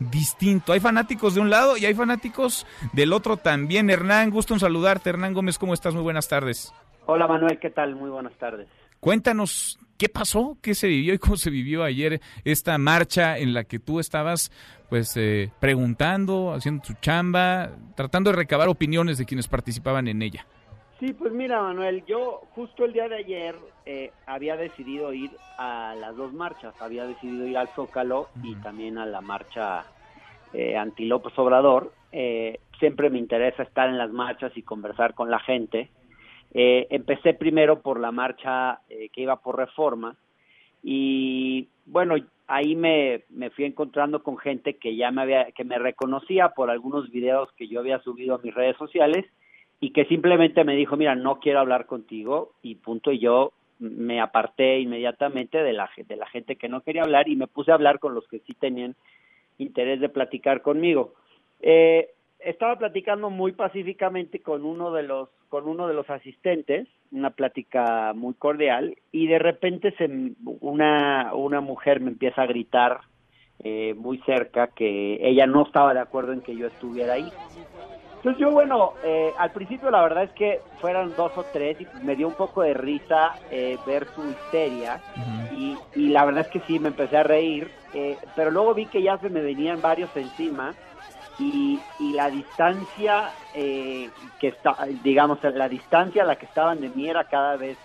distinto. 0.00 0.72
Hay 0.72 0.80
fanáticos 0.80 1.36
de 1.36 1.42
un 1.42 1.50
lado 1.50 1.76
y 1.76 1.86
hay 1.86 1.94
fanáticos 1.94 2.66
del 2.92 3.12
otro 3.12 3.36
también. 3.36 3.88
Hernán, 3.88 4.30
gusto 4.30 4.52
en 4.52 4.58
saludarte. 4.58 5.10
Hernán 5.10 5.32
Gómez, 5.32 5.58
¿cómo 5.58 5.74
estás? 5.74 5.94
Muy 5.94 6.02
buenas 6.02 6.26
tardes. 6.26 6.72
Hola 7.10 7.26
Manuel, 7.26 7.58
¿qué 7.58 7.70
tal? 7.70 7.96
Muy 7.96 8.10
buenas 8.10 8.34
tardes. 8.34 8.68
Cuéntanos 9.00 9.78
qué 9.96 10.10
pasó, 10.10 10.58
qué 10.60 10.74
se 10.74 10.88
vivió 10.88 11.14
y 11.14 11.18
cómo 11.18 11.36
se 11.36 11.48
vivió 11.48 11.82
ayer 11.82 12.20
esta 12.44 12.76
marcha 12.76 13.38
en 13.38 13.54
la 13.54 13.64
que 13.64 13.78
tú 13.78 13.98
estabas 13.98 14.52
pues 14.90 15.16
eh, 15.16 15.50
preguntando, 15.58 16.52
haciendo 16.52 16.82
tu 16.86 16.92
chamba, 17.00 17.70
tratando 17.96 18.28
de 18.28 18.36
recabar 18.36 18.68
opiniones 18.68 19.16
de 19.16 19.24
quienes 19.24 19.48
participaban 19.48 20.06
en 20.06 20.20
ella. 20.20 20.44
Sí, 21.00 21.14
pues 21.14 21.32
mira 21.32 21.62
Manuel, 21.62 22.04
yo 22.04 22.42
justo 22.54 22.84
el 22.84 22.92
día 22.92 23.08
de 23.08 23.16
ayer 23.16 23.54
eh, 23.86 24.12
había 24.26 24.58
decidido 24.58 25.14
ir 25.14 25.30
a 25.56 25.94
las 25.98 26.14
dos 26.14 26.34
marchas, 26.34 26.74
había 26.78 27.06
decidido 27.06 27.46
ir 27.46 27.56
al 27.56 27.68
Zócalo 27.68 28.28
y 28.42 28.54
también 28.56 28.98
a 28.98 29.06
la 29.06 29.22
marcha 29.22 29.86
eh, 30.52 30.76
anti 30.76 31.06
López 31.06 31.32
Obrador. 31.38 31.90
Eh, 32.12 32.60
siempre 32.78 33.08
me 33.08 33.18
interesa 33.18 33.62
estar 33.62 33.88
en 33.88 33.96
las 33.96 34.10
marchas 34.10 34.52
y 34.56 34.62
conversar 34.62 35.14
con 35.14 35.30
la 35.30 35.38
gente. 35.40 35.88
Eh, 36.54 36.86
empecé 36.90 37.34
primero 37.34 37.82
por 37.82 38.00
la 38.00 38.10
marcha 38.10 38.80
eh, 38.88 39.10
que 39.12 39.20
iba 39.20 39.36
por 39.36 39.58
reforma 39.58 40.16
y 40.82 41.68
bueno, 41.84 42.14
ahí 42.46 42.74
me, 42.74 43.24
me 43.28 43.50
fui 43.50 43.64
encontrando 43.64 44.22
con 44.22 44.38
gente 44.38 44.78
que 44.78 44.96
ya 44.96 45.10
me 45.10 45.22
había, 45.22 45.52
que 45.52 45.64
me 45.64 45.78
reconocía 45.78 46.50
por 46.50 46.70
algunos 46.70 47.10
videos 47.10 47.50
que 47.52 47.68
yo 47.68 47.80
había 47.80 47.98
subido 48.00 48.34
a 48.34 48.38
mis 48.38 48.54
redes 48.54 48.76
sociales 48.76 49.26
y 49.80 49.90
que 49.90 50.06
simplemente 50.06 50.64
me 50.64 50.74
dijo, 50.74 50.96
mira, 50.96 51.14
no 51.14 51.38
quiero 51.40 51.60
hablar 51.60 51.86
contigo 51.86 52.52
y 52.62 52.76
punto, 52.76 53.12
y 53.12 53.18
yo 53.18 53.52
me 53.78 54.20
aparté 54.20 54.80
inmediatamente 54.80 55.62
de 55.62 55.72
la, 55.72 55.88
de 55.96 56.16
la 56.16 56.26
gente 56.26 56.56
que 56.56 56.68
no 56.68 56.80
quería 56.80 57.02
hablar 57.02 57.28
y 57.28 57.36
me 57.36 57.46
puse 57.46 57.70
a 57.70 57.74
hablar 57.74 58.00
con 58.00 58.14
los 58.14 58.26
que 58.26 58.40
sí 58.40 58.54
tenían 58.54 58.96
interés 59.58 60.00
de 60.00 60.08
platicar 60.08 60.62
conmigo. 60.62 61.14
Eh, 61.60 62.10
estaba 62.40 62.76
platicando 62.76 63.30
muy 63.30 63.52
pacíficamente 63.52 64.40
con 64.40 64.64
uno 64.64 64.92
de 64.92 65.02
los 65.04 65.28
con 65.48 65.68
uno 65.68 65.86
de 65.86 65.94
los 65.94 66.08
asistentes, 66.10 66.86
una 67.10 67.30
plática 67.30 68.12
muy 68.14 68.34
cordial 68.34 68.96
y 69.12 69.26
de 69.26 69.38
repente 69.38 69.94
se 69.96 70.08
una 70.60 71.34
una 71.34 71.60
mujer 71.60 72.00
me 72.00 72.10
empieza 72.10 72.42
a 72.42 72.46
gritar 72.46 73.00
eh, 73.60 73.94
muy 73.94 74.18
cerca 74.18 74.68
que 74.68 75.18
ella 75.20 75.46
no 75.46 75.66
estaba 75.66 75.94
de 75.94 76.00
acuerdo 76.00 76.32
en 76.32 76.42
que 76.42 76.56
yo 76.56 76.66
estuviera 76.66 77.14
ahí. 77.14 77.32
Entonces 78.18 78.40
yo, 78.40 78.50
bueno, 78.50 78.94
eh, 79.04 79.32
al 79.38 79.52
principio 79.52 79.92
la 79.92 80.02
verdad 80.02 80.24
es 80.24 80.32
que 80.32 80.60
fueron 80.80 81.14
dos 81.16 81.30
o 81.36 81.44
tres 81.52 81.80
y 81.80 81.86
me 82.04 82.16
dio 82.16 82.26
un 82.26 82.34
poco 82.34 82.62
de 82.62 82.74
risa 82.74 83.34
eh, 83.50 83.78
ver 83.86 84.06
su 84.08 84.28
histeria 84.28 85.00
y, 85.56 85.76
y, 85.94 86.08
la 86.08 86.24
verdad 86.24 86.44
es 86.46 86.48
que 86.48 86.60
sí, 86.66 86.80
me 86.80 86.88
empecé 86.88 87.16
a 87.16 87.22
reír, 87.22 87.70
eh, 87.94 88.16
pero 88.34 88.50
luego 88.50 88.74
vi 88.74 88.86
que 88.86 89.02
ya 89.02 89.18
se 89.18 89.30
me 89.30 89.40
venían 89.40 89.80
varios 89.80 90.14
encima 90.16 90.74
y, 91.38 91.86
y 91.98 92.12
la 92.12 92.30
distancia 92.30 93.36
eh, 93.52 94.12
que 94.38 94.48
está, 94.48 94.76
digamos, 95.00 95.38
la 95.42 95.68
distancia 95.68 96.22
a 96.22 96.26
la 96.26 96.36
que 96.36 96.46
estaban 96.46 96.80
de 96.80 96.90
mí 96.90 97.08
era 97.08 97.24
cada 97.24 97.56
vez 97.56 97.78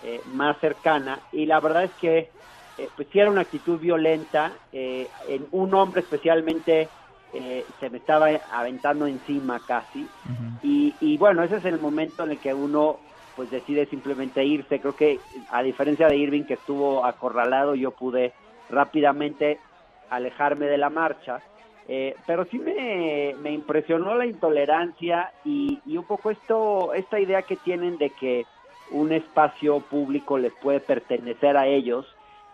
eh, 0.00 0.22
más 0.26 0.58
cercana 0.60 1.22
y 1.32 1.46
la 1.46 1.58
verdad 1.60 1.84
es 1.84 1.94
que 1.94 2.30
eh, 2.78 2.90
pues 2.94 3.08
sí 3.10 3.18
era 3.18 3.30
una 3.30 3.40
actitud 3.40 3.78
violenta, 3.80 4.60
eh, 4.70 5.10
en 5.26 5.46
un 5.50 5.74
hombre 5.74 6.02
especialmente 6.02 6.92
se 7.80 7.90
me 7.90 7.98
estaba 7.98 8.28
aventando 8.50 9.06
encima 9.06 9.60
casi 9.60 10.10
y, 10.62 10.96
y 11.00 11.18
bueno, 11.18 11.42
ese 11.42 11.56
es 11.56 11.64
el 11.66 11.78
momento 11.78 12.24
en 12.24 12.30
el 12.30 12.40
que 12.40 12.54
uno 12.54 13.00
pues 13.34 13.50
decide 13.50 13.84
simplemente 13.86 14.42
irse. 14.42 14.80
Creo 14.80 14.96
que 14.96 15.20
a 15.48 15.62
diferencia 15.62 16.08
de 16.08 16.16
Irving 16.16 16.44
que 16.44 16.54
estuvo 16.54 17.04
acorralado, 17.04 17.74
yo 17.74 17.90
pude 17.90 18.32
rápidamente 18.70 19.60
alejarme 20.08 20.66
de 20.66 20.78
la 20.78 20.88
marcha. 20.88 21.42
Eh, 21.88 22.16
pero 22.26 22.44
sí 22.46 22.58
me, 22.58 23.34
me, 23.40 23.52
impresionó 23.52 24.16
la 24.16 24.26
intolerancia 24.26 25.30
y, 25.44 25.80
y, 25.86 25.96
un 25.96 26.04
poco 26.04 26.30
esto, 26.30 26.92
esta 26.94 27.20
idea 27.20 27.42
que 27.42 27.54
tienen 27.56 27.96
de 27.96 28.10
que 28.10 28.44
un 28.90 29.12
espacio 29.12 29.80
público 29.80 30.36
les 30.36 30.52
puede 30.54 30.80
pertenecer 30.80 31.56
a 31.56 31.68
ellos 31.68 32.06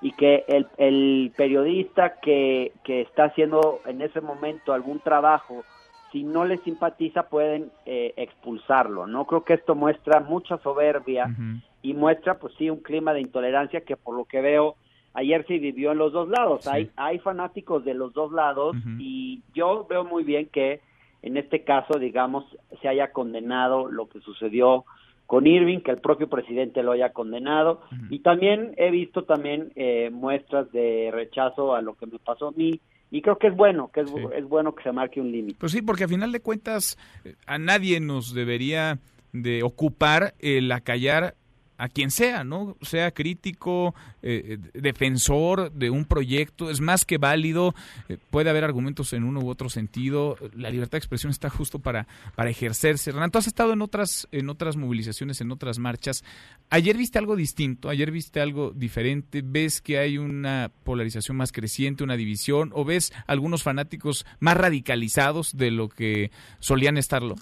y 0.03 0.13
que 0.13 0.45
el, 0.49 0.67
el 0.77 1.33
periodista 1.37 2.19
que, 2.21 2.73
que 2.85 3.03
está 3.03 3.25
haciendo 3.25 3.81
en 3.87 4.03
ese 4.03 4.21
momento 4.21 4.75
algún 4.75 4.99
trabajo, 5.01 5.65
si 6.11 6.25
no 6.25 6.45
les 6.45 6.61
simpatiza 6.63 7.29
pueden 7.29 7.71
eh, 7.87 8.13
expulsarlo, 8.17 9.07
¿no? 9.07 9.27
Creo 9.27 9.45
que 9.45 9.55
esto 9.55 9.75
muestra 9.75 10.21
mucha 10.21 10.59
soberbia 10.59 11.27
uh 11.27 11.31
-huh. 11.31 11.63
y 11.83 11.95
muestra, 11.95 12.35
pues 12.35 12.53
sí, 12.59 12.69
un 12.69 12.81
clima 12.81 13.15
de 13.15 13.21
intolerancia 13.21 13.83
que 13.83 13.97
por 13.97 14.15
lo 14.17 14.25
que 14.25 14.43
veo 14.43 14.75
ayer 15.15 15.47
se 15.47 15.59
vivió 15.59 15.93
en 15.93 15.99
los 15.99 16.13
dos 16.13 16.29
lados. 16.29 16.65
Sí. 16.65 16.71
Hay, 16.73 16.91
hay 16.97 17.19
fanáticos 17.19 17.85
de 17.85 17.95
los 17.95 18.13
dos 18.13 18.33
lados 18.33 18.77
uh 18.77 18.79
-huh. 18.79 18.97
y 18.99 19.43
yo 19.55 19.87
veo 19.89 20.05
muy 20.05 20.25
bien 20.25 20.47
que 20.47 20.81
en 21.23 21.37
este 21.37 21.63
caso, 21.63 21.99
digamos, 21.99 22.45
se 22.81 22.89
haya 22.89 23.13
condenado 23.13 23.89
lo 23.89 24.09
que 24.09 24.21
sucedió 24.21 24.85
con 25.27 25.47
Irving, 25.47 25.79
que 25.79 25.93
el 25.93 25.99
propio 25.99 26.29
presidente 26.29 26.83
lo 26.83 26.93
haya 26.93 27.13
condenado. 27.13 27.81
Uh 27.91 27.95
-huh. 27.95 28.07
Y 28.11 28.19
también 28.19 28.75
he 28.77 28.91
visto 28.91 29.23
también 29.23 29.73
eh, 29.77 30.11
muestras 30.11 30.71
de 30.73 31.11
rechazo 31.13 31.75
a 31.75 31.81
lo 31.81 31.95
que 31.95 32.07
me 32.07 32.19
pasó 32.19 32.49
a 32.49 32.53
mí. 32.53 32.81
Y 33.11 33.23
creo 33.23 33.39
que 33.39 33.49
es 33.49 33.55
bueno, 33.57 33.91
que 33.93 34.01
es, 34.01 34.11
sí. 34.11 34.17
es 34.35 34.49
bueno 34.49 34.75
que 34.75 34.83
se 34.83 34.91
marque 34.91 35.21
un 35.21 35.31
límite. 35.31 35.59
Pues 35.61 35.73
sí, 35.73 35.83
porque 35.83 36.05
a 36.05 36.09
final 36.09 36.33
de 36.33 36.41
cuentas 36.41 36.99
a 37.47 37.59
nadie 37.59 38.01
nos 38.01 38.35
debería 38.35 38.99
de 39.33 39.63
ocupar 39.63 40.35
el 40.41 40.73
acallar 40.73 41.35
a 41.83 41.89
quien 41.89 42.13
sea, 42.13 42.45
¿no? 42.45 42.77
Sea 42.81 43.11
crítico, 43.11 43.93
eh, 44.23 44.59
defensor 44.73 45.73
de 45.73 45.91
un 45.91 46.05
proyecto, 46.05 46.71
es 46.71 46.81
más 46.81 47.05
que 47.05 47.19
válido, 47.19 47.75
eh, 48.09 48.19
puede 48.31 48.51
haber 48.51 48.63
argumentos 48.63 49.13
en 49.15 49.25
uno 49.25 49.41
u 49.41 49.49
otro 49.49 49.69
sentido, 49.69 50.37
la 50.55 50.71
libertad 50.71 50.93
de 50.93 50.99
expresión 50.99 51.33
está 51.33 51.51
justo 51.51 51.81
para, 51.81 52.07
para 52.37 52.51
ejercerse. 52.51 53.11
Renato, 53.11 53.41
has 53.41 53.49
estado 53.49 53.73
en 53.73 53.83
otras, 53.83 54.29
en 54.31 54.49
otras 54.49 54.77
movilizaciones, 54.77 55.41
en 55.41 55.51
otras 55.51 55.81
marchas. 55.81 56.23
Ayer 56.71 56.97
viste 56.97 57.19
algo 57.19 57.35
distinto, 57.35 57.89
ayer 57.89 58.13
viste 58.13 58.41
algo 58.41 58.71
diferente, 58.71 59.43
ves 59.45 59.81
que 59.81 59.99
hay 59.99 60.19
una 60.19 60.71
polarización 60.85 61.37
más 61.37 61.51
creciente, 61.51 62.05
una 62.05 62.17
división, 62.17 62.71
o 62.75 62.85
ves 62.85 63.13
algunos 63.27 63.65
fanáticos 63.65 64.25
más 64.39 64.57
radicalizados 64.57 65.57
de 65.57 65.73
lo 65.73 65.89
que 65.89 66.31
solían 66.61 66.97
estarlo 66.97 67.35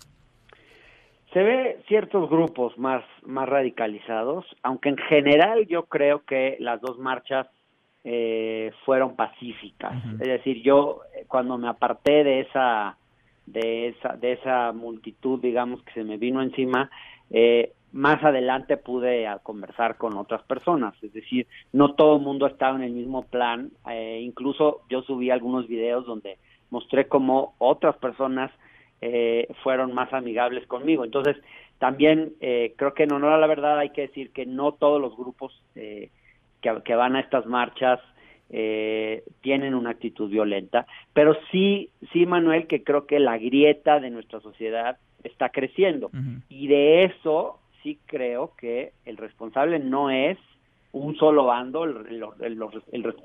se 1.32 1.42
ve 1.42 1.80
ciertos 1.86 2.28
grupos 2.28 2.76
más, 2.78 3.04
más 3.24 3.48
radicalizados, 3.48 4.44
aunque 4.62 4.88
en 4.88 4.96
general 4.96 5.66
yo 5.66 5.84
creo 5.84 6.24
que 6.24 6.56
las 6.60 6.80
dos 6.80 6.98
marchas 6.98 7.46
eh, 8.04 8.72
fueron 8.84 9.14
pacíficas. 9.16 9.92
Uh 9.92 10.08
-huh. 10.08 10.22
Es 10.22 10.28
decir, 10.28 10.62
yo 10.62 11.02
eh, 11.14 11.24
cuando 11.28 11.58
me 11.58 11.68
aparté 11.68 12.24
de 12.24 12.40
esa, 12.40 12.96
de 13.46 13.88
esa, 13.88 14.16
de 14.16 14.32
esa 14.32 14.72
multitud, 14.72 15.40
digamos, 15.40 15.82
que 15.82 15.92
se 15.92 16.04
me 16.04 16.16
vino 16.16 16.42
encima, 16.42 16.90
eh, 17.30 17.72
más 17.92 18.22
adelante 18.22 18.76
pude 18.76 19.26
conversar 19.42 19.96
con 19.96 20.16
otras 20.16 20.42
personas. 20.42 20.94
Es 21.02 21.12
decir, 21.12 21.46
no 21.72 21.94
todo 21.94 22.16
el 22.16 22.22
mundo 22.22 22.46
estaba 22.46 22.76
en 22.76 22.82
el 22.82 22.92
mismo 22.92 23.22
plan. 23.22 23.70
Eh, 23.90 24.20
incluso 24.22 24.82
yo 24.88 25.02
subí 25.02 25.30
algunos 25.30 25.66
videos 25.66 26.06
donde 26.06 26.38
mostré 26.70 27.08
cómo 27.08 27.54
otras 27.58 27.96
personas 27.96 28.50
eh, 29.00 29.48
fueron 29.62 29.94
más 29.94 30.12
amigables 30.12 30.66
conmigo. 30.66 31.04
Entonces, 31.04 31.36
también 31.78 32.34
eh, 32.40 32.74
creo 32.76 32.92
que 32.92 33.04
en 33.04 33.12
honor 33.12 33.32
a 33.32 33.38
la 33.38 33.46
verdad 33.46 33.78
hay 33.78 33.90
que 33.90 34.02
decir 34.02 34.30
que 34.32 34.44
no 34.44 34.72
todos 34.72 35.00
los 35.00 35.16
grupos 35.16 35.62
eh, 35.74 36.10
que, 36.60 36.82
que, 36.84 36.94
van 36.94 37.16
a 37.16 37.20
estas 37.20 37.46
marchas 37.46 38.00
eh, 38.50 39.22
tienen 39.40 39.74
una 39.74 39.90
actitud 39.90 40.28
violenta, 40.28 40.84
pero 41.14 41.36
sí, 41.50 41.90
sí, 42.12 42.26
Manuel, 42.26 42.66
que 42.66 42.82
creo 42.82 43.06
que 43.06 43.18
la 43.18 43.38
grieta 43.38 44.00
de 44.00 44.10
nuestra 44.10 44.40
sociedad 44.40 44.98
está 45.24 45.48
creciendo. 45.48 46.08
Uh 46.08 46.16
-huh. 46.16 46.42
Y 46.48 46.66
de 46.66 47.04
eso 47.04 47.60
sí 47.82 47.98
creo 48.06 48.52
que 48.58 48.92
el 49.06 49.16
responsable 49.16 49.78
no 49.78 50.10
es 50.10 50.36
un 50.92 51.16
solo 51.16 51.44
bando, 51.44 51.84
el, 51.84 52.24
el, 52.40 52.54
los, 52.56 52.74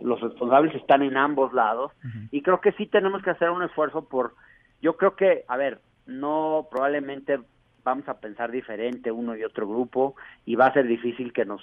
los 0.02 0.22
responsables 0.22 0.76
están 0.76 1.02
en 1.02 1.18
ambos 1.18 1.52
lados, 1.54 1.92
uh 2.04 2.08
-huh. 2.08 2.28
y 2.32 2.42
creo 2.42 2.62
que 2.62 2.72
sí 2.74 2.86
tenemos 2.86 3.22
que 3.24 3.32
hacer 3.32 3.50
un 3.50 3.64
esfuerzo 3.64 4.08
por 4.08 4.34
yo 4.82 4.98
creo 4.98 5.16
que, 5.16 5.44
a 5.48 5.58
ver, 5.58 5.80
no 6.06 6.68
probablemente 6.70 7.40
vamos 7.84 8.08
a 8.08 8.20
pensar 8.20 8.52
diferente 8.52 9.12
uno 9.12 9.36
y 9.36 9.44
otro 9.44 9.68
grupo 9.68 10.16
y 10.46 10.56
va 10.56 10.68
a 10.68 10.74
ser 10.74 10.88
difícil 10.88 11.34
que 11.34 11.46
nos 11.46 11.62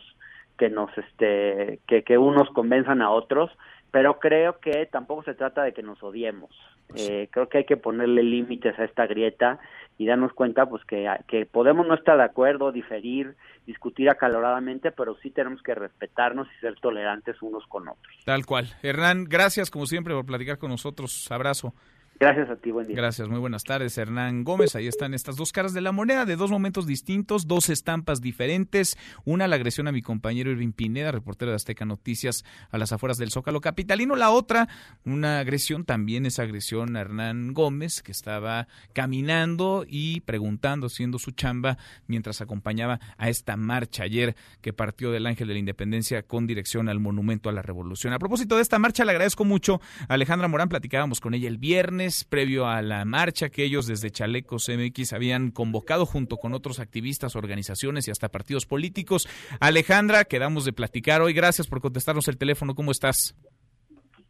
que 0.57 0.71
nos 0.71 0.91
este 0.97 1.81
que, 1.89 2.05
que 2.05 2.19
unos 2.19 2.49
convenzan 2.51 3.03
a 3.03 3.11
otros 3.11 3.51
pero 3.93 4.19
creo 4.19 4.59
que 4.59 4.87
tampoco 4.87 5.23
se 5.23 5.35
trata 5.35 5.63
de 5.63 5.73
que 5.73 5.83
nos 5.83 6.03
odiemos. 6.03 6.51
Eh, 6.97 7.29
creo 7.31 7.49
que 7.49 7.59
hay 7.59 7.65
que 7.65 7.77
ponerle 7.77 8.23
límites 8.23 8.79
a 8.79 8.85
esta 8.85 9.07
grieta 9.07 9.61
y 9.99 10.07
darnos 10.07 10.33
cuenta 10.33 10.67
pues 10.67 10.83
que, 10.85 11.09
que 11.29 11.47
podemos 11.47 11.87
no 11.87 11.95
estar 11.95 12.17
de 12.17 12.25
acuerdo, 12.25 12.73
diferir, 12.73 13.37
discutir 13.67 14.09
acaloradamente, 14.09 14.93
pero 14.93 15.15
sí 15.23 15.31
tenemos 15.31 15.63
que 15.63 15.75
respetarnos 15.75 16.49
y 16.57 16.61
ser 16.61 16.75
tolerantes 16.81 17.41
unos 17.43 17.67
con 17.67 17.87
otros. 17.87 18.15
Tal 18.25 18.47
cual. 18.47 18.67
Hernán, 18.83 19.25
gracias 19.25 19.71
como 19.71 19.87
siempre 19.87 20.15
por 20.15 20.25
platicar 20.25 20.59
con 20.59 20.71
nosotros. 20.71 21.31
Abrazo. 21.31 21.75
Gracias 22.23 22.51
a 22.51 22.55
ti, 22.55 22.71
buen 22.71 22.87
día. 22.87 22.95
Gracias, 22.95 23.29
muy 23.29 23.41
buenas 23.41 23.65
tardes, 23.65 23.99
Hernán 23.99 24.45
Gómez. 24.45 24.77
Ahí 24.77 24.87
están 24.87 25.13
estas 25.13 25.35
dos 25.35 25.51
caras 25.51 25.75
de 25.75 25.81
la 25.81 25.91
moneda, 25.91 26.25
de 26.25 26.37
dos 26.37 26.53
momentos 26.53 26.87
distintos, 26.87 27.49
dos 27.49 27.69
estampas 27.69 28.21
diferentes. 28.21 28.97
Una, 29.25 29.49
la 29.49 29.57
agresión 29.57 29.89
a 29.89 29.93
mi 29.93 30.03
compañero 30.03 30.53
Irving 30.53 30.71
Pineda, 30.71 31.11
reportero 31.11 31.51
de 31.51 31.57
Azteca 31.57 31.85
Noticias, 31.85 32.45
a 32.71 32.79
las 32.79 32.93
afueras 32.93 33.19
del 33.19 33.33
Zócalo 33.33 33.61
Capitalino. 33.61 34.15
La 34.15 34.31
otra, 34.31 34.69
una 35.05 35.41
agresión, 35.41 35.85
también 35.85 36.25
esa 36.25 36.45
agresión 36.45 36.95
a 36.95 37.01
Hernán 37.01 37.55
Gómez, 37.55 38.03
que 38.03 38.13
estaba 38.13 38.69
caminando 38.93 39.85
y 39.85 40.21
preguntando, 40.21 40.87
haciendo 40.87 41.19
su 41.19 41.33
chamba, 41.33 41.77
mientras 42.07 42.41
acompañaba 42.41 43.01
a 43.19 43.31
esta 43.31 43.57
marcha 43.57 44.05
ayer 44.05 44.37
que 44.61 44.73
partió 44.73 45.11
del 45.11 45.27
Ángel 45.27 45.49
de 45.49 45.55
la 45.55 45.59
Independencia 45.59 46.23
con 46.23 46.47
dirección 46.47 46.89
al 46.89 47.01
Monumento 47.01 47.49
a 47.49 47.53
la 47.53 47.63
Revolución. 47.63 48.13
A 48.13 48.21
propósito 48.21 48.55
de 48.55 48.63
esta 48.63 48.79
marcha, 48.79 49.05
le 49.05 49.11
agradezco 49.11 49.45
mucho 49.45 49.81
a 50.07 50.15
Alejandra 50.15 50.47
Morán, 50.47 50.69
platicábamos 50.69 51.19
con 51.19 51.35
ella 51.35 51.49
el 51.49 51.59
viernes 51.59 52.12
previo 52.29 52.67
a 52.67 52.83
la 52.83 53.05
marcha 53.05 53.49
que 53.49 53.65
ellos 53.65 53.87
desde 53.87 54.11
Chalecos 54.11 54.69
MX 54.69 55.13
habían 55.13 55.51
convocado 55.51 56.07
junto 56.07 56.37
con 56.37 56.53
otros 56.55 56.79
activistas, 56.81 57.37
organizaciones 57.37 58.07
y 58.07 58.11
hasta 58.11 58.29
partidos 58.29 58.67
políticos. 58.67 59.29
Alejandra, 59.61 60.25
quedamos 60.25 60.65
de 60.65 60.73
platicar 60.73 61.23
hoy. 61.23 61.33
Gracias 61.33 61.67
por 61.67 61.81
contestarnos 61.81 62.29
el 62.29 62.39
teléfono. 62.39 62.75
¿Cómo 62.75 62.91
estás? 62.91 63.35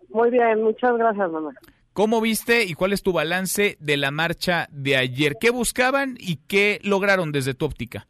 Muy 0.09 0.31
bien, 0.31 0.63
muchas 0.63 0.97
gracias, 0.97 1.31
mamá. 1.31 1.51
¿Cómo 1.93 2.21
viste 2.21 2.65
y 2.65 2.75
cuál 2.75 2.93
es 2.93 3.03
tu 3.03 3.13
balance 3.13 3.77
de 3.79 3.97
la 3.97 4.11
marcha 4.11 4.67
de 4.71 4.97
ayer? 4.97 5.37
¿Qué 5.39 5.51
buscaban 5.51 6.17
y 6.19 6.37
qué 6.49 6.81
lograron 6.85 7.33
desde 7.33 7.53
tu 7.53 7.67
óptica? 7.67 8.07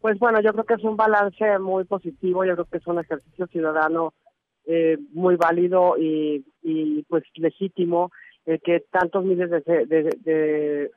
Pues 0.00 0.18
bueno, 0.18 0.40
yo 0.40 0.52
creo 0.52 0.64
que 0.64 0.74
es 0.74 0.84
un 0.84 0.96
balance 0.96 1.58
muy 1.60 1.84
positivo, 1.84 2.44
yo 2.44 2.54
creo 2.54 2.64
que 2.64 2.78
es 2.78 2.86
un 2.86 2.98
ejercicio 2.98 3.46
ciudadano 3.46 4.14
eh, 4.66 4.98
muy 5.12 5.36
válido 5.36 5.96
y, 5.96 6.44
y 6.62 7.02
pues 7.04 7.22
legítimo 7.36 8.10
eh, 8.46 8.58
que 8.62 8.80
tantos 8.90 9.24
miles 9.24 9.50
de, 9.50 10.90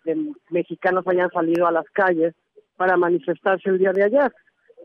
mexicanos 0.49 1.07
hayan 1.07 1.31
salido 1.31 1.67
a 1.67 1.71
las 1.71 1.89
calles 1.91 2.35
para 2.77 2.95
manifestarse 2.95 3.69
el 3.69 3.79
día 3.79 3.91
de 3.91 4.03
ayer. 4.03 4.31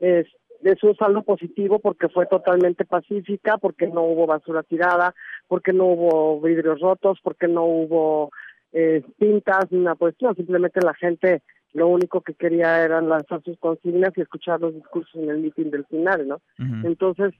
Es, 0.01 0.27
es 0.63 0.83
un 0.83 0.97
saldo 0.97 1.23
positivo 1.23 1.79
porque 1.79 2.09
fue 2.09 2.27
totalmente 2.27 2.85
pacífica, 2.85 3.59
porque 3.59 3.87
no 3.87 4.03
hubo 4.03 4.27
basura 4.27 4.63
tirada, 4.63 5.15
porque 5.47 5.73
no 5.73 5.85
hubo 5.87 6.41
vidrios 6.41 6.81
rotos, 6.81 7.19
porque 7.23 7.49
no 7.49 7.65
hubo 7.65 8.31
eh, 8.73 9.03
pintas 9.19 9.71
ni 9.71 9.79
una 9.79 9.95
cuestión, 9.95 10.35
simplemente 10.35 10.81
la 10.81 10.95
gente 10.95 11.43
lo 11.75 11.89
único 11.89 12.21
que 12.23 12.35
quería 12.35 12.85
era 12.85 13.01
lanzar 13.01 13.43
sus 13.43 13.59
consignas 13.59 14.13
y 14.17 14.21
escuchar 14.21 14.61
los 14.61 14.75
discursos 14.75 15.15
en 15.17 15.29
el 15.29 15.39
mitin 15.39 15.71
del 15.71 15.85
final, 15.87 16.27
¿no? 16.27 16.41
Entonces, 16.85 17.35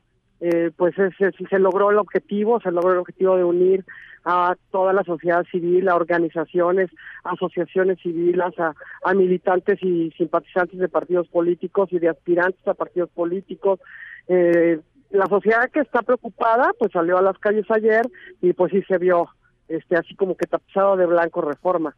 eh, 0.47 0.71
pues 0.77 0.95
se, 0.95 1.11
se 1.33 1.59
logró 1.59 1.91
el 1.91 1.97
objetivo, 1.97 2.61
se 2.61 2.71
logró 2.71 2.93
el 2.93 2.99
objetivo 2.99 3.35
de 3.39 3.45
unir 3.45 3.85
a 4.27 4.55
toda 4.71 4.93
la 4.93 5.03
sociedad 5.03 5.43
civil, 5.51 5.89
a 5.89 5.97
organizaciones, 5.97 6.91
asociaciones 7.23 7.99
civiles, 8.03 8.53
a, 8.59 9.15
militantes 9.15 9.83
y 9.83 10.11
simpatizantes 10.19 10.79
de 10.79 10.89
partidos 10.91 11.29
políticos 11.29 11.89
y 11.93 11.99
de 11.99 12.11
aspirantes 12.11 12.69
a 12.69 12.75
partidos 12.75 13.09
políticos. 13.09 13.81
Eh, 14.29 14.81
la 15.13 15.25
sociedad 15.29 15.71
que 15.71 15.81
está 15.81 16.03
preocupada, 16.03 16.73
pues 16.79 16.93
salió 16.93 17.17
a 17.17 17.23
las 17.23 17.39
calles 17.39 17.65
ayer 17.71 18.03
y 18.43 18.53
pues 18.53 18.71
sí 18.71 18.83
se 18.83 18.99
vio 18.99 19.31
este 19.69 19.97
así 19.97 20.15
como 20.15 20.37
que 20.37 20.47
tapizado 20.47 20.97
de 20.97 21.07
blanco 21.07 21.41
reforma. 21.41 21.95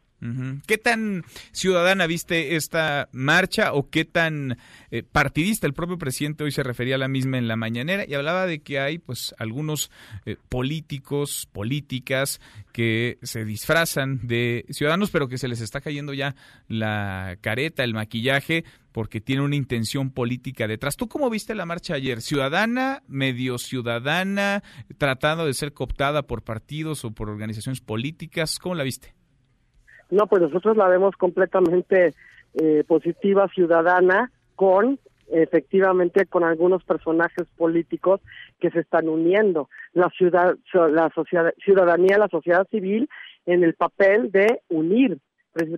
¿Qué 0.65 0.79
tan 0.79 1.23
ciudadana 1.51 2.07
viste 2.07 2.55
esta 2.55 3.07
marcha 3.11 3.73
o 3.73 3.87
qué 3.87 4.03
tan 4.03 4.57
eh, 4.89 5.03
partidista? 5.03 5.67
El 5.67 5.75
propio 5.75 5.99
presidente 5.99 6.43
hoy 6.43 6.51
se 6.51 6.63
refería 6.63 6.95
a 6.95 6.97
la 6.97 7.07
misma 7.07 7.37
en 7.37 7.47
la 7.47 7.55
mañanera 7.55 8.03
y 8.07 8.15
hablaba 8.15 8.47
de 8.47 8.59
que 8.59 8.79
hay 8.79 8.97
pues 8.97 9.35
algunos 9.37 9.91
eh, 10.25 10.37
políticos, 10.49 11.47
políticas 11.51 12.41
que 12.71 13.19
se 13.21 13.45
disfrazan 13.45 14.25
de 14.25 14.65
ciudadanos 14.71 15.11
pero 15.11 15.27
que 15.27 15.37
se 15.37 15.47
les 15.47 15.61
está 15.61 15.81
cayendo 15.81 16.15
ya 16.15 16.35
la 16.67 17.37
careta, 17.41 17.83
el 17.83 17.93
maquillaje 17.93 18.65
porque 18.97 19.21
tiene 19.21 19.43
una 19.43 19.55
intención 19.55 20.09
política 20.09 20.67
detrás. 20.67 20.97
¿Tú 20.97 21.07
cómo 21.07 21.29
viste 21.29 21.53
la 21.53 21.67
marcha 21.67 21.93
ayer? 21.93 22.19
¿Ciudadana, 22.19 23.03
medio 23.07 23.59
ciudadana, 23.59 24.63
tratando 24.97 25.45
de 25.45 25.53
ser 25.53 25.71
cooptada 25.71 26.23
por 26.23 26.41
partidos 26.41 27.05
o 27.05 27.11
por 27.11 27.29
organizaciones 27.29 27.79
políticas? 27.79 28.57
¿Cómo 28.57 28.73
la 28.73 28.83
viste? 28.83 29.13
No, 30.09 30.25
pues 30.25 30.41
nosotros 30.41 30.75
la 30.75 30.87
vemos 30.87 31.15
completamente 31.15 32.15
eh, 32.55 32.83
positiva, 32.87 33.47
ciudadana, 33.53 34.31
con 34.55 34.97
efectivamente 35.27 36.25
con 36.25 36.43
algunos 36.43 36.83
personajes 36.83 37.45
políticos 37.55 38.19
que 38.59 38.71
se 38.71 38.79
están 38.79 39.09
uniendo. 39.09 39.69
La 39.93 40.09
ciudad, 40.09 40.55
la 40.73 41.11
sociedad, 41.13 41.53
ciudadanía, 41.63 42.17
la 42.17 42.29
sociedad 42.29 42.67
civil 42.71 43.07
en 43.45 43.63
el 43.63 43.75
papel 43.75 44.31
de 44.31 44.61
unir, 44.69 45.19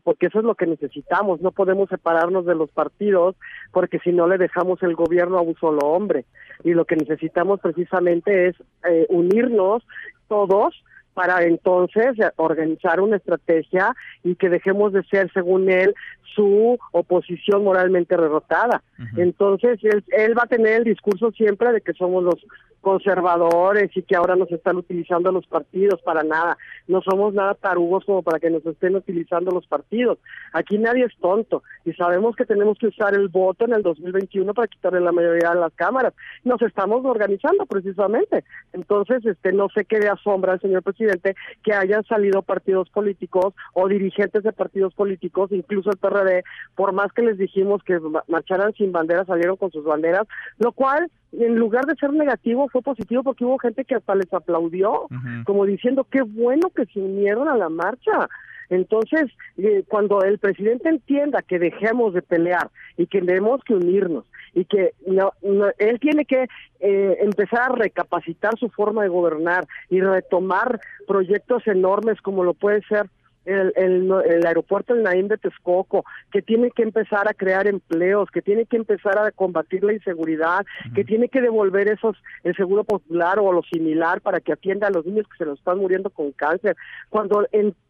porque 0.03 0.27
eso 0.27 0.39
es 0.39 0.45
lo 0.45 0.55
que 0.55 0.67
necesitamos. 0.67 1.41
No 1.41 1.51
podemos 1.51 1.89
separarnos 1.89 2.45
de 2.45 2.55
los 2.55 2.69
partidos 2.69 3.35
porque 3.71 3.99
si 3.99 4.11
no 4.11 4.27
le 4.27 4.37
dejamos 4.37 4.81
el 4.83 4.95
gobierno 4.95 5.37
a 5.37 5.41
un 5.41 5.55
solo 5.55 5.79
hombre. 5.79 6.25
Y 6.63 6.73
lo 6.73 6.85
que 6.85 6.95
necesitamos 6.95 7.59
precisamente 7.59 8.47
es 8.47 8.55
eh, 8.89 9.05
unirnos 9.09 9.83
todos 10.27 10.83
para 11.13 11.43
entonces 11.43 12.15
organizar 12.37 13.01
una 13.01 13.17
estrategia 13.17 13.93
y 14.23 14.35
que 14.35 14.47
dejemos 14.47 14.93
de 14.93 15.03
ser, 15.03 15.29
según 15.33 15.69
él, 15.69 15.93
su 16.33 16.77
oposición 16.93 17.63
moralmente 17.65 18.15
derrotada. 18.15 18.81
Entonces, 19.17 19.79
él, 19.83 20.03
él, 20.09 20.37
va 20.37 20.43
a 20.43 20.47
tener 20.47 20.75
el 20.75 20.83
discurso 20.85 21.31
siempre 21.31 21.73
de 21.73 21.81
que 21.81 21.91
somos 21.93 22.23
los 22.23 22.35
conservadores 22.81 23.95
y 23.95 24.01
que 24.03 24.15
ahora 24.15 24.35
nos 24.35 24.51
están 24.51 24.77
utilizando 24.77 25.31
los 25.31 25.45
partidos 25.47 26.01
para 26.01 26.23
nada. 26.23 26.57
No 26.87 27.01
somos 27.01 27.33
nada 27.33 27.53
tarugos 27.55 28.05
como 28.05 28.23
para 28.23 28.39
que 28.39 28.49
nos 28.49 28.65
estén 28.65 28.95
utilizando 28.95 29.51
los 29.51 29.67
partidos. 29.67 30.17
Aquí 30.53 30.77
nadie 30.77 31.05
es 31.05 31.15
tonto 31.19 31.63
y 31.85 31.93
sabemos 31.93 32.35
que 32.35 32.45
tenemos 32.45 32.77
que 32.77 32.87
usar 32.87 33.13
el 33.13 33.27
voto 33.27 33.65
en 33.65 33.73
el 33.73 33.83
2021 33.83 34.53
para 34.53 34.67
quitarle 34.67 35.01
la 35.01 35.11
mayoría 35.11 35.51
de 35.51 35.59
las 35.59 35.73
cámaras. 35.73 36.13
Nos 36.43 36.61
estamos 36.61 37.05
organizando 37.05 37.65
precisamente. 37.65 38.43
Entonces, 38.73 39.25
este 39.25 39.51
no 39.51 39.69
sé 39.69 39.85
qué 39.85 39.99
de 39.99 40.09
asombra 40.09 40.53
el 40.53 40.61
señor 40.61 40.83
presidente 40.83 41.35
que 41.63 41.73
hayan 41.73 42.03
salido 42.05 42.41
partidos 42.41 42.89
políticos 42.89 43.53
o 43.73 43.87
dirigentes 43.87 44.43
de 44.43 44.53
partidos 44.53 44.93
políticos, 44.93 45.51
incluso 45.51 45.89
el 45.89 45.97
PRD, 45.97 46.43
por 46.75 46.93
más 46.93 47.11
que 47.13 47.21
les 47.21 47.37
dijimos 47.37 47.83
que 47.83 47.99
marcharan 48.27 48.73
sin 48.73 48.91
banderas, 48.91 49.27
salieron 49.27 49.57
con 49.57 49.71
sus 49.71 49.83
banderas, 49.83 50.27
lo 50.57 50.71
cual 50.71 51.09
en 51.31 51.55
lugar 51.55 51.85
de 51.85 51.95
ser 51.95 52.11
negativo 52.13 52.67
fue 52.69 52.81
positivo 52.81 53.23
porque 53.23 53.45
hubo 53.45 53.57
gente 53.57 53.85
que 53.85 53.95
hasta 53.95 54.15
les 54.15 54.33
aplaudió, 54.33 55.07
como 55.45 55.65
diciendo 55.65 56.05
qué 56.09 56.21
bueno 56.21 56.69
que 56.69 56.85
se 56.85 56.99
unieron 56.99 57.47
a 57.47 57.57
la 57.57 57.69
marcha. 57.69 58.27
Entonces, 58.69 59.31
eh, 59.57 59.83
cuando 59.87 60.21
el 60.21 60.37
presidente 60.37 60.89
entienda 60.89 61.41
que 61.41 61.57
dejemos 61.57 62.13
de 62.13 62.21
pelear 62.21 62.69
y 62.97 63.07
que 63.07 63.19
tenemos 63.19 63.63
que 63.63 63.73
unirnos 63.73 64.25
y 64.53 64.65
que 64.65 64.93
no, 65.07 65.33
él 65.77 65.99
tiene 65.99 66.25
que 66.25 66.47
eh, 66.79 67.17
empezar 67.21 67.71
a 67.71 67.75
recapacitar 67.75 68.57
su 68.59 68.69
forma 68.69 69.03
de 69.03 69.09
gobernar 69.09 69.67
y 69.89 70.01
retomar 70.01 70.79
proyectos 71.07 71.65
enormes 71.67 72.21
como 72.21 72.43
lo 72.43 72.53
puede 72.53 72.81
ser 72.83 73.09
el, 73.49 73.73
el, 73.75 74.45
aeropuerto 74.45 74.93
del 74.93 75.03
Naim 75.03 75.27
de 75.27 75.37
Texcoco, 75.37 76.05
que 76.31 76.41
tiene 76.41 76.71
que 76.71 76.83
empezar 76.83 77.27
a 77.27 77.33
crear 77.33 77.67
empleos, 77.67 78.29
que 78.31 78.41
tiene 78.41 78.65
que 78.65 78.77
empezar 78.77 79.17
a 79.17 79.31
combatir 79.31 79.83
la 79.83 79.93
inseguridad, 79.93 80.65
que 80.93 81.03
tiene 81.03 81.29
que 81.29 81.41
devolver 81.41 81.89
esos, 81.89 82.17
el 82.43 82.55
seguro 82.55 82.83
popular 82.83 83.39
o 83.39 83.51
lo 83.51 83.63
similar 83.63 84.21
para 84.21 84.39
que 84.39 84.53
atienda 84.53 84.87
a 84.87 84.91
los 84.91 85.05
niños 85.05 85.27
que 85.27 85.37
se 85.37 85.45
nos 85.45 85.59
están 85.59 85.79
muriendo 85.79 86.09
con 86.09 86.31
cáncer. 86.31 86.75
Cuando 87.09 87.47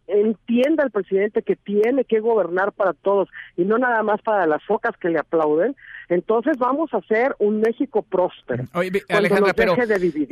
entienda 0.09 0.83
el 0.83 0.91
presidente 0.91 1.41
que 1.43 1.55
tiene 1.55 2.03
que 2.03 2.19
gobernar 2.19 2.71
para 2.73 2.93
todos 2.93 3.29
y 3.55 3.63
no 3.63 3.77
nada 3.77 4.03
más 4.03 4.21
para 4.21 4.47
las 4.47 4.63
focas 4.63 4.97
que 4.97 5.09
le 5.09 5.19
aplauden, 5.19 5.75
entonces 6.09 6.57
vamos 6.57 6.91
a 6.93 6.97
hacer 6.97 7.35
un 7.37 7.61
México 7.61 8.01
próspero. 8.01 8.65
Alejandra, 9.09 9.53
pero, 9.53 9.75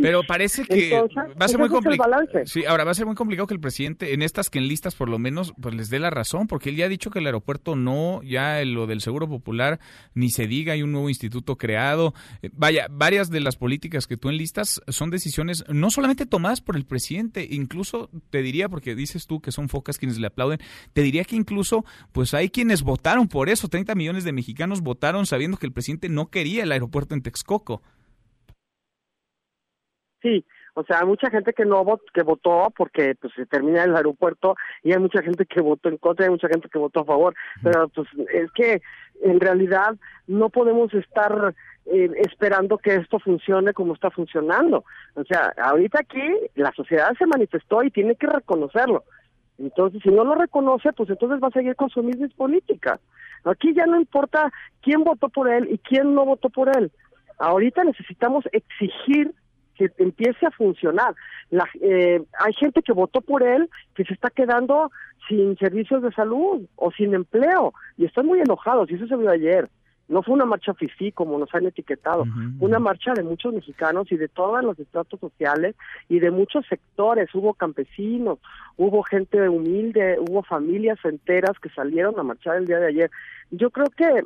pero 0.02 0.24
parece 0.24 0.66
que 0.66 0.92
va 0.92 1.46
a 1.46 1.48
ser 1.48 1.60
muy 1.60 1.70
complicado. 1.70 2.16
Sí, 2.46 2.66
ahora 2.66 2.84
va 2.84 2.92
a 2.92 2.96
ser 2.96 3.06
muy 3.06 3.16
complicado 3.16 3.48
que 3.48 3.54
el 3.54 3.60
presidente 3.60 4.14
en 4.14 4.24
estas 4.24 4.50
que 4.50 4.58
en 4.58 4.68
listas 4.68 4.96
por 4.96 5.10
lo 5.10 5.20
menos 5.20 5.54
pues 5.62 5.76
les 5.76 5.90
dé 5.90 6.00
la 6.00 6.10
razón, 6.10 6.48
porque 6.48 6.70
él 6.70 6.78
ya 6.78 6.86
ha 6.86 6.90
dicho 6.90 7.12
que 7.12 7.20
el 7.20 7.28
aeropuerto 7.28 7.76
no, 7.76 8.22
ya 8.24 8.64
lo 8.66 8.88
del 8.88 9.02
Seguro 9.02 9.30
Popular 9.30 9.80
ni 10.16 10.30
se 10.30 10.48
diga, 10.48 10.74
hay 10.74 10.82
un 10.82 10.92
nuevo 10.92 11.10
instituto 11.10 11.58
creado. 11.58 12.14
Eh, 12.42 12.50
vaya, 12.54 12.88
varias 12.90 13.30
de 13.30 13.40
las 13.40 13.56
políticas 13.56 14.08
que 14.08 14.18
tú 14.18 14.30
enlistas 14.30 14.82
son 14.88 15.12
decisiones 15.12 15.64
no 15.70 15.92
solamente 15.92 16.26
tomadas 16.26 16.62
por 16.62 16.76
el 16.76 16.86
presidente, 16.86 17.48
incluso 17.50 18.10
te 18.32 18.42
diría 18.42 18.68
porque 18.68 18.96
dices 18.96 19.28
tú 19.28 19.42
que 19.42 19.52
son 19.52 19.67
focas 19.70 19.98
quienes 19.98 20.20
le 20.20 20.28
aplauden, 20.28 20.60
te 20.94 21.02
diría 21.02 21.24
que 21.24 21.36
incluso 21.36 21.86
pues 22.12 22.34
hay 22.34 22.50
quienes 22.50 22.84
votaron 22.84 23.28
por 23.28 23.50
eso, 23.50 23.68
30 23.68 23.96
millones 23.96 24.24
de 24.24 24.34
mexicanos 24.34 24.82
votaron 24.82 25.26
sabiendo 25.26 25.58
que 25.58 25.66
el 25.66 25.74
presidente 25.74 26.10
no 26.10 26.28
quería 26.28 26.64
el 26.64 26.72
aeropuerto 26.72 27.14
en 27.14 27.22
Texcoco. 27.22 27.82
Sí, 30.22 30.46
O 30.74 30.84
sea, 30.84 31.00
hay 31.00 31.08
mucha 31.08 31.30
gente 31.30 31.54
que 31.54 31.66
no 31.66 31.84
vot 31.84 32.02
que 32.14 32.22
votó 32.22 32.72
porque 32.76 33.16
pues 33.20 33.34
se 33.36 33.46
termina 33.46 33.84
el 33.84 33.96
aeropuerto 33.96 34.56
y 34.84 34.92
hay 34.92 35.00
mucha 35.00 35.22
gente 35.22 35.46
que 35.46 35.62
votó 35.62 35.90
en 35.90 35.98
contra 35.98 36.26
y 36.26 36.28
hay 36.28 36.32
mucha 36.32 36.50
gente 36.50 36.70
que 36.70 36.78
votó 36.78 37.02
a 37.02 37.06
favor. 37.06 37.34
Pero 37.64 37.88
pues 37.90 38.08
es 38.32 38.52
que 38.52 38.82
en 39.24 39.40
realidad 39.40 39.96
no 40.28 40.50
podemos 40.50 40.94
estar 40.94 41.56
eh, 41.86 42.12
esperando 42.18 42.78
que 42.78 42.96
esto 42.96 43.18
funcione 43.20 43.74
como 43.74 43.94
está 43.94 44.12
funcionando. 44.12 44.84
O 45.16 45.24
sea, 45.24 45.54
ahorita 45.58 46.00
aquí 46.02 46.22
la 46.56 46.72
sociedad 46.74 47.12
se 47.18 47.26
manifestó 47.26 47.84
y 47.84 47.90
tiene 47.90 48.16
que 48.16 48.28
reconocerlo. 48.28 49.04
Entonces, 49.60 50.02
si 50.04 50.10
no 50.10 50.24
lo 50.24 50.36
reconoce, 50.36 50.94
pues 50.94 51.10
entonces 51.10 51.40
va 51.42 51.48
a 51.48 51.52
seguir 51.52 51.76
con 51.76 51.90
sus 51.90 52.04
mismas 52.04 52.32
políticas. 52.34 53.00
Aquí 53.44 53.74
ya 53.74 53.86
no 53.86 54.00
importa 54.00 54.52
quién 54.82 55.04
votó 55.04 55.30
por 55.30 55.50
él 55.50 55.68
y 55.72 55.78
quién 55.80 56.14
no 56.14 56.26
votó 56.26 56.50
por 56.50 56.76
él. 56.76 56.92
Ahorita 57.40 57.84
necesitamos 57.84 58.46
exigir 58.52 59.34
que 59.76 59.92
empiece 59.98 60.46
a 60.46 60.52
funcionar. 60.52 61.16
La, 61.50 61.66
eh, 61.82 62.22
hay 62.40 62.54
gente 62.54 62.82
que 62.82 62.94
votó 62.94 63.22
por 63.22 63.44
él 63.44 63.70
que 63.96 64.04
se 64.06 64.14
está 64.14 64.30
quedando 64.30 64.92
sin 65.28 65.56
servicios 65.58 66.02
de 66.02 66.12
salud 66.12 66.64
o 66.76 66.92
sin 66.92 67.14
empleo 67.14 67.74
y 67.98 68.06
están 68.06 68.26
muy 68.26 68.40
enojados 68.40 68.90
y 68.90 68.96
eso 68.96 69.08
se 69.08 69.16
vio 69.16 69.30
ayer. 69.30 69.70
No 70.08 70.24
fue 70.24 70.36
una 70.36 70.46
marcha 70.46 70.74
fifí 70.74 71.12
como 71.12 71.38
nos 71.38 71.54
han 71.54 71.66
etiquetado, 71.66 72.26
fue 72.60 72.70
una 72.70 72.80
marcha 72.80 73.14
de 73.14 73.24
muchos 73.24 73.54
mexicanos 73.54 74.10
y 74.12 74.16
de 74.16 74.30
todos 74.30 74.64
los 74.64 74.80
estratos 74.80 75.20
sociales 75.20 75.76
y 76.08 76.20
de 76.20 76.32
muchos 76.32 76.66
sectores. 76.68 77.34
Hubo 77.36 77.54
campesinos, 77.54 78.40
hubo 78.78 79.04
gente 79.04 79.50
humilde, 79.50 80.18
hubo 80.20 80.44
familias 80.44 80.98
enteras 81.04 81.60
que 81.60 81.70
salieron 81.70 82.18
a 82.20 82.24
marchar 82.24 82.58
el 82.58 82.68
día 82.68 82.80
de 82.80 82.88
ayer. 82.88 83.12
Yo 83.52 83.70
creo 83.70 83.88
que 83.88 84.24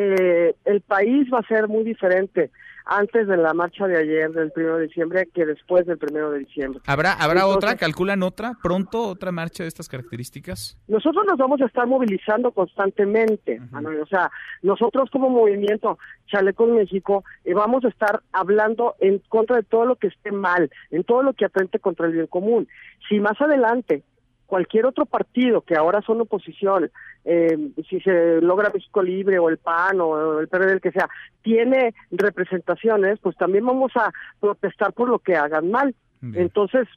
eh, 0.00 0.54
el 0.64 0.80
país 0.82 1.28
va 1.32 1.40
a 1.40 1.48
ser 1.48 1.66
muy 1.66 1.82
diferente 1.82 2.52
antes 2.84 3.26
de 3.26 3.36
la 3.36 3.52
marcha 3.52 3.88
de 3.88 3.98
ayer 3.98 4.30
del 4.30 4.52
primero 4.52 4.78
de 4.78 4.86
diciembre 4.86 5.28
que 5.34 5.44
después 5.44 5.86
del 5.86 5.98
primero 5.98 6.30
de 6.30 6.38
diciembre. 6.38 6.80
¿Habrá, 6.86 7.12
habrá 7.14 7.46
otra? 7.46 7.76
¿Calculan 7.76 8.22
otra? 8.22 8.52
¿Pronto 8.62 9.02
otra 9.08 9.32
marcha 9.32 9.64
de 9.64 9.68
estas 9.68 9.88
características? 9.88 10.78
Nosotros 10.86 11.24
nos 11.26 11.36
vamos 11.36 11.60
a 11.60 11.66
estar 11.66 11.86
movilizando 11.86 12.52
constantemente, 12.52 13.60
o 13.72 14.06
sea, 14.06 14.30
nosotros 14.62 15.10
como 15.10 15.28
movimiento 15.30 15.98
Chaleco 16.28 16.64
en 16.68 16.76
México 16.76 17.24
eh, 17.44 17.52
vamos 17.52 17.84
a 17.84 17.88
estar 17.88 18.22
hablando 18.32 18.94
en 19.00 19.18
contra 19.28 19.56
de 19.56 19.64
todo 19.64 19.84
lo 19.84 19.96
que 19.96 20.06
esté 20.06 20.30
mal, 20.30 20.70
en 20.90 21.02
todo 21.02 21.24
lo 21.24 21.32
que 21.32 21.44
atente 21.44 21.80
contra 21.80 22.06
el 22.06 22.12
bien 22.12 22.28
común. 22.28 22.68
Si 23.08 23.18
más 23.18 23.38
adelante 23.40 24.04
cualquier 24.48 24.86
otro 24.86 25.04
partido 25.04 25.60
que 25.60 25.76
ahora 25.76 26.00
son 26.00 26.22
oposición, 26.22 26.90
eh, 27.24 27.56
si 27.88 28.00
se 28.00 28.40
logra 28.40 28.70
México 28.72 29.02
Libre 29.02 29.38
o 29.38 29.48
el 29.48 29.58
PAN 29.58 30.00
o 30.00 30.40
el 30.40 30.48
PRD, 30.48 30.72
el 30.72 30.80
que 30.80 30.92
sea, 30.92 31.08
tiene 31.42 31.94
representaciones, 32.10 33.18
pues 33.20 33.36
también 33.36 33.66
vamos 33.66 33.92
a 33.96 34.10
protestar 34.40 34.92
por 34.92 35.08
lo 35.08 35.18
que 35.18 35.36
hagan 35.36 35.70
mal. 35.70 35.94
Entonces, 36.34 36.88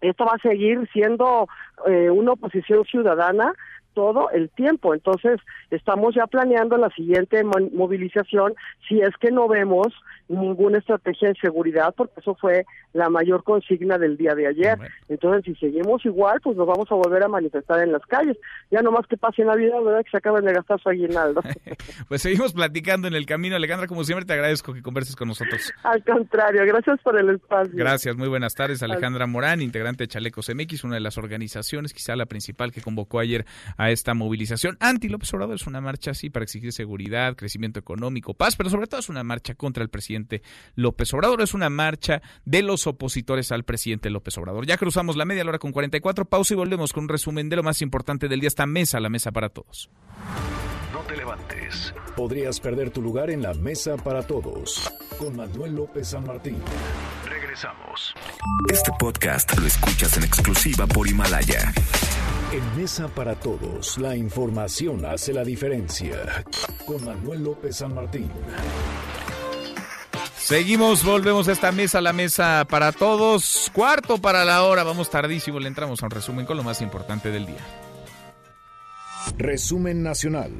esto 0.00 0.24
va 0.24 0.32
a 0.32 0.48
seguir 0.48 0.88
siendo 0.92 1.46
eh, 1.86 2.10
una 2.10 2.32
oposición 2.32 2.84
ciudadana 2.84 3.52
todo 4.00 4.30
el 4.30 4.48
tiempo. 4.48 4.94
Entonces, 4.94 5.38
estamos 5.70 6.14
ya 6.14 6.26
planeando 6.26 6.78
la 6.78 6.88
siguiente 6.88 7.44
movilización 7.44 8.54
si 8.88 8.98
es 8.98 9.10
que 9.20 9.30
no 9.30 9.46
vemos 9.46 9.88
ninguna 10.26 10.78
estrategia 10.78 11.28
de 11.28 11.34
seguridad, 11.34 11.92
porque 11.94 12.18
eso 12.18 12.34
fue 12.34 12.64
la 12.94 13.10
mayor 13.10 13.44
consigna 13.44 13.98
del 13.98 14.16
día 14.16 14.34
de 14.34 14.46
ayer. 14.46 14.78
Entonces, 15.10 15.44
si 15.44 15.54
seguimos 15.56 16.02
igual, 16.06 16.40
pues 16.42 16.56
nos 16.56 16.66
vamos 16.66 16.90
a 16.90 16.94
volver 16.94 17.24
a 17.24 17.28
manifestar 17.28 17.82
en 17.82 17.92
las 17.92 18.00
calles. 18.06 18.38
Ya 18.70 18.80
nomás 18.80 19.06
que 19.06 19.18
pase 19.18 19.44
Navidad, 19.44 19.82
¿verdad? 19.84 20.02
Que 20.02 20.10
se 20.12 20.16
acaben 20.16 20.46
de 20.46 20.54
gastar 20.54 20.80
su 20.80 20.88
aguinaldo. 20.88 21.42
pues 22.08 22.22
seguimos 22.22 22.54
platicando 22.54 23.06
en 23.06 23.14
el 23.14 23.26
camino. 23.26 23.56
Alejandra, 23.56 23.86
como 23.86 24.04
siempre, 24.04 24.24
te 24.24 24.32
agradezco 24.32 24.72
que 24.72 24.80
converses 24.80 25.14
con 25.14 25.28
nosotros. 25.28 25.74
Al 25.82 26.02
contrario, 26.04 26.62
gracias 26.64 26.98
por 27.02 27.20
el 27.20 27.28
espacio. 27.30 27.74
Gracias, 27.74 28.16
muy 28.16 28.28
buenas 28.28 28.54
tardes. 28.54 28.82
Alejandra 28.82 29.26
Morán, 29.26 29.60
integrante 29.60 30.04
de 30.04 30.08
Chalecos 30.08 30.48
MX, 30.48 30.84
una 30.84 30.94
de 30.94 31.00
las 31.00 31.18
organizaciones, 31.18 31.92
quizá 31.92 32.16
la 32.16 32.24
principal 32.24 32.72
que 32.72 32.80
convocó 32.80 33.18
ayer 33.18 33.44
a 33.76 33.89
esta 33.90 34.14
movilización 34.14 34.76
anti 34.80 35.08
López 35.08 35.32
Obrador. 35.34 35.56
Es 35.56 35.66
una 35.66 35.80
marcha 35.80 36.12
así 36.12 36.30
para 36.30 36.44
exigir 36.44 36.72
seguridad, 36.72 37.36
crecimiento 37.36 37.80
económico, 37.80 38.34
paz, 38.34 38.56
pero 38.56 38.70
sobre 38.70 38.86
todo 38.86 39.00
es 39.00 39.08
una 39.08 39.24
marcha 39.24 39.54
contra 39.54 39.82
el 39.82 39.88
presidente 39.88 40.42
López 40.74 41.12
Obrador. 41.14 41.42
Es 41.42 41.54
una 41.54 41.70
marcha 41.70 42.22
de 42.44 42.62
los 42.62 42.86
opositores 42.86 43.52
al 43.52 43.64
presidente 43.64 44.10
López 44.10 44.36
Obrador. 44.38 44.66
Ya 44.66 44.76
cruzamos 44.76 45.16
la 45.16 45.24
media 45.24 45.44
hora 45.44 45.58
con 45.58 45.72
44. 45.72 46.24
Pausa 46.24 46.54
y 46.54 46.56
volvemos 46.56 46.92
con 46.92 47.04
un 47.04 47.08
resumen 47.08 47.48
de 47.48 47.56
lo 47.56 47.62
más 47.62 47.82
importante 47.82 48.28
del 48.28 48.40
día. 48.40 48.48
Esta 48.48 48.66
mesa, 48.66 49.00
la 49.00 49.08
mesa 49.08 49.32
para 49.32 49.48
todos. 49.48 49.90
No 51.10 51.16
te 51.16 51.22
levantes. 51.22 51.94
Podrías 52.14 52.60
perder 52.60 52.90
tu 52.90 53.02
lugar 53.02 53.30
en 53.30 53.42
la 53.42 53.52
mesa 53.52 53.96
para 53.96 54.22
todos. 54.22 54.88
Con 55.18 55.36
Manuel 55.36 55.74
López 55.74 56.08
San 56.08 56.24
Martín. 56.24 56.62
Regresamos. 57.28 58.14
Este 58.70 58.92
podcast 58.96 59.58
lo 59.58 59.66
escuchas 59.66 60.16
en 60.18 60.22
exclusiva 60.22 60.86
por 60.86 61.08
Himalaya. 61.08 61.72
En 62.52 62.80
Mesa 62.80 63.08
para 63.08 63.34
Todos, 63.34 63.98
la 63.98 64.16
información 64.16 65.04
hace 65.04 65.32
la 65.32 65.42
diferencia. 65.42 66.44
Con 66.86 67.04
Manuel 67.04 67.42
López 67.42 67.78
San 67.78 67.92
Martín. 67.92 68.30
Seguimos, 70.36 71.04
volvemos 71.04 71.48
a 71.48 71.52
esta 71.52 71.72
mesa, 71.72 72.00
la 72.00 72.12
mesa 72.12 72.64
para 72.70 72.92
todos. 72.92 73.68
Cuarto 73.74 74.18
para 74.18 74.44
la 74.44 74.62
hora, 74.62 74.84
vamos 74.84 75.10
tardísimo, 75.10 75.58
le 75.58 75.68
entramos 75.68 76.02
a 76.02 76.06
un 76.06 76.10
resumen 76.10 76.46
con 76.46 76.56
lo 76.56 76.62
más 76.62 76.80
importante 76.80 77.30
del 77.30 77.46
día. 77.46 77.89
Resumen 79.38 80.02
nacional. 80.02 80.50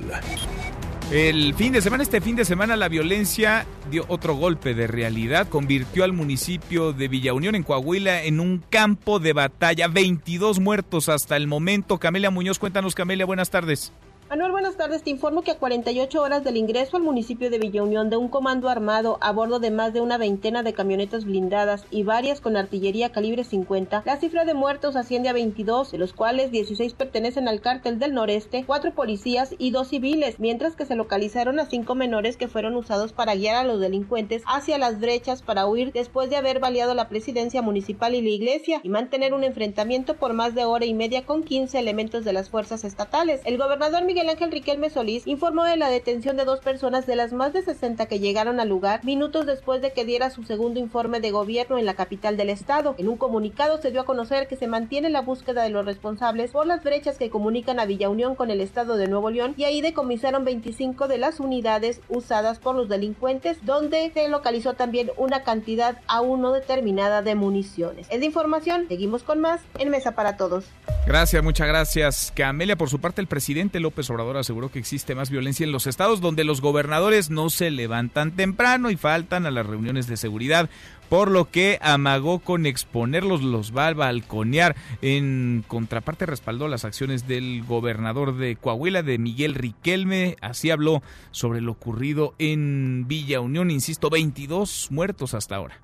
El 1.11 1.55
fin 1.55 1.73
de 1.73 1.81
semana, 1.81 2.05
este 2.05 2.21
fin 2.21 2.37
de 2.37 2.45
semana, 2.45 2.77
la 2.77 2.89
violencia 2.89 3.67
dio 3.91 4.05
otro 4.07 4.37
golpe 4.37 4.75
de 4.75 4.87
realidad, 4.87 5.49
convirtió 5.49 6.05
al 6.05 6.13
municipio 6.13 6.93
de 6.93 7.09
Villa 7.09 7.35
Unión 7.35 7.57
en 7.57 7.65
Coahuila 7.65 8.23
en 8.23 8.39
un 8.39 8.63
campo 8.71 9.19
de 9.19 9.33
batalla. 9.33 9.89
22 9.89 10.61
muertos 10.61 11.09
hasta 11.09 11.37
el 11.37 11.49
momento. 11.49 11.99
Camelia 11.99 12.31
Muñoz, 12.31 12.61
cuéntanos, 12.61 12.95
Camelia, 12.95 13.27
buenas 13.27 13.51
tardes. 13.51 13.93
Manuel, 14.31 14.53
buenas 14.53 14.76
tardes. 14.76 15.03
Te 15.03 15.11
informo 15.11 15.43
que 15.43 15.51
a 15.51 15.59
48 15.59 16.22
horas 16.22 16.45
del 16.45 16.57
ingreso 16.57 16.97
al 16.97 17.03
municipio 17.03 17.51
de 17.51 17.59
Villa 17.59 17.83
Unión 17.83 18.11
de 18.11 18.16
un 18.16 18.28
comando 18.28 18.68
armado 18.68 19.18
a 19.20 19.33
bordo 19.33 19.59
de 19.59 19.72
más 19.72 19.93
de 19.93 20.01
una 20.01 20.18
veintena 20.18 20.62
de 20.62 20.72
camionetas 20.72 21.24
blindadas 21.24 21.85
y 21.91 22.05
varias 22.05 22.41
con 22.41 22.57
artillería 22.57 23.11
calibre 23.11 23.43
50, 23.43 24.05
la 24.07 24.16
cifra 24.18 24.45
de 24.45 24.55
muertos 24.55 24.95
asciende 24.95 25.28
a 25.31 25.33
22, 25.33 25.91
de 25.91 25.99
los 25.99 26.12
cuales 26.12 26.53
16 26.53 26.95
pertenecen 26.95 27.49
al 27.49 27.61
cártel 27.61 27.99
del 27.99 28.14
noreste, 28.14 28.62
cuatro 28.64 28.95
policías 28.95 29.57
y 29.59 29.72
dos 29.72 29.89
civiles, 29.89 30.39
mientras 30.39 30.76
que 30.76 30.87
se 30.87 30.95
localizaron 30.95 31.59
a 31.59 31.66
cinco 31.66 31.97
menores 31.97 32.37
que 32.37 32.47
fueron 32.47 32.76
usados 32.76 33.12
para 33.12 33.35
guiar 33.35 33.57
a 33.57 33.64
los 33.64 33.81
delincuentes 33.81 34.45
hacia 34.47 34.78
las 34.78 35.01
brechas 35.01 35.43
para 35.43 35.66
huir 35.66 35.91
después 35.91 36.31
de 36.31 36.37
haber 36.37 36.61
baleado 36.61 36.95
la 36.95 37.09
presidencia 37.09 37.62
municipal 37.62 38.14
y 38.14 38.22
la 38.22 38.28
iglesia 38.28 38.81
y 38.85 38.91
mantener 38.91 39.35
un 39.35 39.43
enfrentamiento 39.43 40.14
por 40.14 40.35
más 40.35 40.55
de 40.55 40.66
hora 40.66 40.85
y 40.85 40.95
media 40.95 41.26
con 41.26 41.43
15 41.43 41.76
elementos 41.81 42.24
de 42.24 42.33
las 42.33 42.49
fuerzas 42.49 42.85
estatales. 42.85 43.41
El 43.45 43.59
gobernador 43.59 44.05
Miguel 44.05 44.20
Miguel 44.21 44.37
Ángel 44.37 44.53
Riquelme 44.53 44.91
Solís 44.91 45.27
informó 45.27 45.64
de 45.64 45.79
la 45.79 45.89
detención 45.89 46.37
de 46.37 46.45
dos 46.45 46.61
personas 46.61 47.07
de 47.07 47.16
las 47.16 47.33
más 47.33 47.55
de 47.55 47.62
60 47.62 48.05
que 48.05 48.18
llegaron 48.18 48.61
al 48.61 48.68
lugar 48.68 49.03
minutos 49.03 49.47
después 49.47 49.81
de 49.81 49.95
que 49.95 50.05
diera 50.05 50.29
su 50.29 50.43
segundo 50.43 50.79
informe 50.79 51.21
de 51.21 51.31
gobierno 51.31 51.79
en 51.79 51.87
la 51.87 51.95
capital 51.95 52.37
del 52.37 52.51
estado. 52.51 52.95
En 52.99 53.09
un 53.09 53.16
comunicado 53.16 53.81
se 53.81 53.91
dio 53.91 54.03
a 54.03 54.05
conocer 54.05 54.47
que 54.47 54.57
se 54.57 54.66
mantiene 54.66 55.09
la 55.09 55.23
búsqueda 55.23 55.62
de 55.62 55.71
los 55.71 55.87
responsables 55.87 56.51
por 56.51 56.66
las 56.66 56.85
brechas 56.85 57.16
que 57.16 57.31
comunican 57.31 57.81
a 57.81 57.87
Villa 57.87 58.11
Unión 58.11 58.35
con 58.35 58.51
el 58.51 58.61
estado 58.61 58.99
de 58.99 59.09
Nuevo 59.09 59.31
León 59.31 59.55
y 59.57 59.64
ahí 59.64 59.81
decomisaron 59.81 60.45
25 60.45 61.09
de 61.09 61.16
las 61.16 61.41
unidades 61.41 62.03
usadas 62.11 62.59
por 62.59 62.75
los 62.77 62.91
delincuentes, 62.91 63.64
donde 63.64 64.11
se 64.12 64.29
localizó 64.29 64.75
también 64.75 65.12
una 65.16 65.45
cantidad 65.45 65.97
aún 66.09 66.43
no 66.43 66.53
determinada 66.53 67.23
de 67.23 67.37
municiones. 67.37 68.07
Es 68.11 68.21
de 68.21 68.27
información, 68.27 68.85
seguimos 68.87 69.23
con 69.23 69.41
más 69.41 69.62
en 69.79 69.89
Mesa 69.89 70.12
para 70.12 70.37
Todos. 70.37 70.66
Gracias, 71.07 71.43
muchas 71.43 71.66
gracias. 71.66 72.33
Camelia, 72.37 72.77
por 72.77 72.91
su 72.91 73.01
parte, 73.01 73.23
el 73.23 73.27
presidente 73.27 73.81
López 73.81 74.10
Obrador 74.11 74.37
aseguró 74.37 74.71
que 74.71 74.79
existe 74.79 75.15
más 75.15 75.31
violencia 75.31 75.65
en 75.65 75.73
los 75.73 75.87
estados 75.87 76.21
donde 76.21 76.45
los 76.45 76.61
gobernadores 76.61 77.31
no 77.31 77.51
se 77.51 77.71
levantan 77.71 78.33
temprano 78.33 78.91
y 78.91 78.97
faltan 78.97 79.47
a 79.47 79.51
las 79.51 79.67
reuniones 79.67 80.07
de 80.07 80.17
seguridad, 80.17 80.69
por 81.09 81.31
lo 81.31 81.51
que 81.51 81.79
amagó 81.83 82.39
con 82.39 82.67
exponerlos, 82.67 83.43
los 83.43 83.77
va 83.77 83.89
a 83.89 83.95
balconear. 83.95 84.77
En 85.03 85.65
contraparte 85.67 86.27
respaldó 86.27 86.69
las 86.69 86.85
acciones 86.85 87.27
del 87.27 87.65
gobernador 87.65 88.37
de 88.37 88.57
Coahuila, 88.57 89.03
de 89.03 89.19
Miguel 89.19 89.55
Riquelme, 89.55 90.37
así 90.41 90.71
habló 90.71 91.03
sobre 91.31 91.61
lo 91.61 91.73
ocurrido 91.73 92.35
en 92.39 93.07
Villa 93.09 93.41
Unión, 93.41 93.71
insisto, 93.71 94.11
22 94.11 94.89
muertos 94.91 95.35
hasta 95.35 95.57
ahora. 95.57 95.81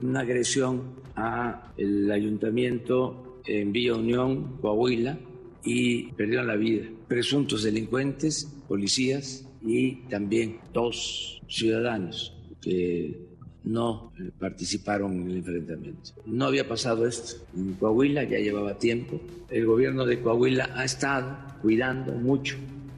Una 0.00 0.20
agresión 0.20 0.82
al 1.14 2.10
ayuntamiento 2.10 3.40
en 3.46 3.72
Villa 3.72 3.94
Unión, 3.94 4.58
Coahuila, 4.60 5.18
y 5.64 6.12
perdieron 6.12 6.46
la 6.46 6.56
vida. 6.56 6.86
Presuntos 7.08 7.62
delincuentes, 7.62 8.48
policías 8.68 9.46
y 9.64 9.96
también 10.08 10.58
dos 10.72 11.40
ciudadanos 11.48 12.34
que 12.60 13.18
no 13.64 14.12
participaron 14.38 15.12
en 15.22 15.30
el 15.30 15.36
enfrentamiento. 15.38 16.12
No 16.26 16.46
había 16.46 16.68
pasado 16.68 17.06
esto 17.06 17.44
en 17.56 17.74
Coahuila, 17.74 18.24
ya 18.24 18.38
llevaba 18.38 18.78
tiempo. 18.78 19.20
El 19.50 19.66
gobierno 19.66 20.04
de 20.04 20.20
Coahuila 20.20 20.70
ha 20.74 20.84
estado 20.84 21.36
cuidando 21.60 22.12
mucho 22.12 22.56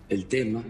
el 0.09 0.27
tema. 0.27 0.63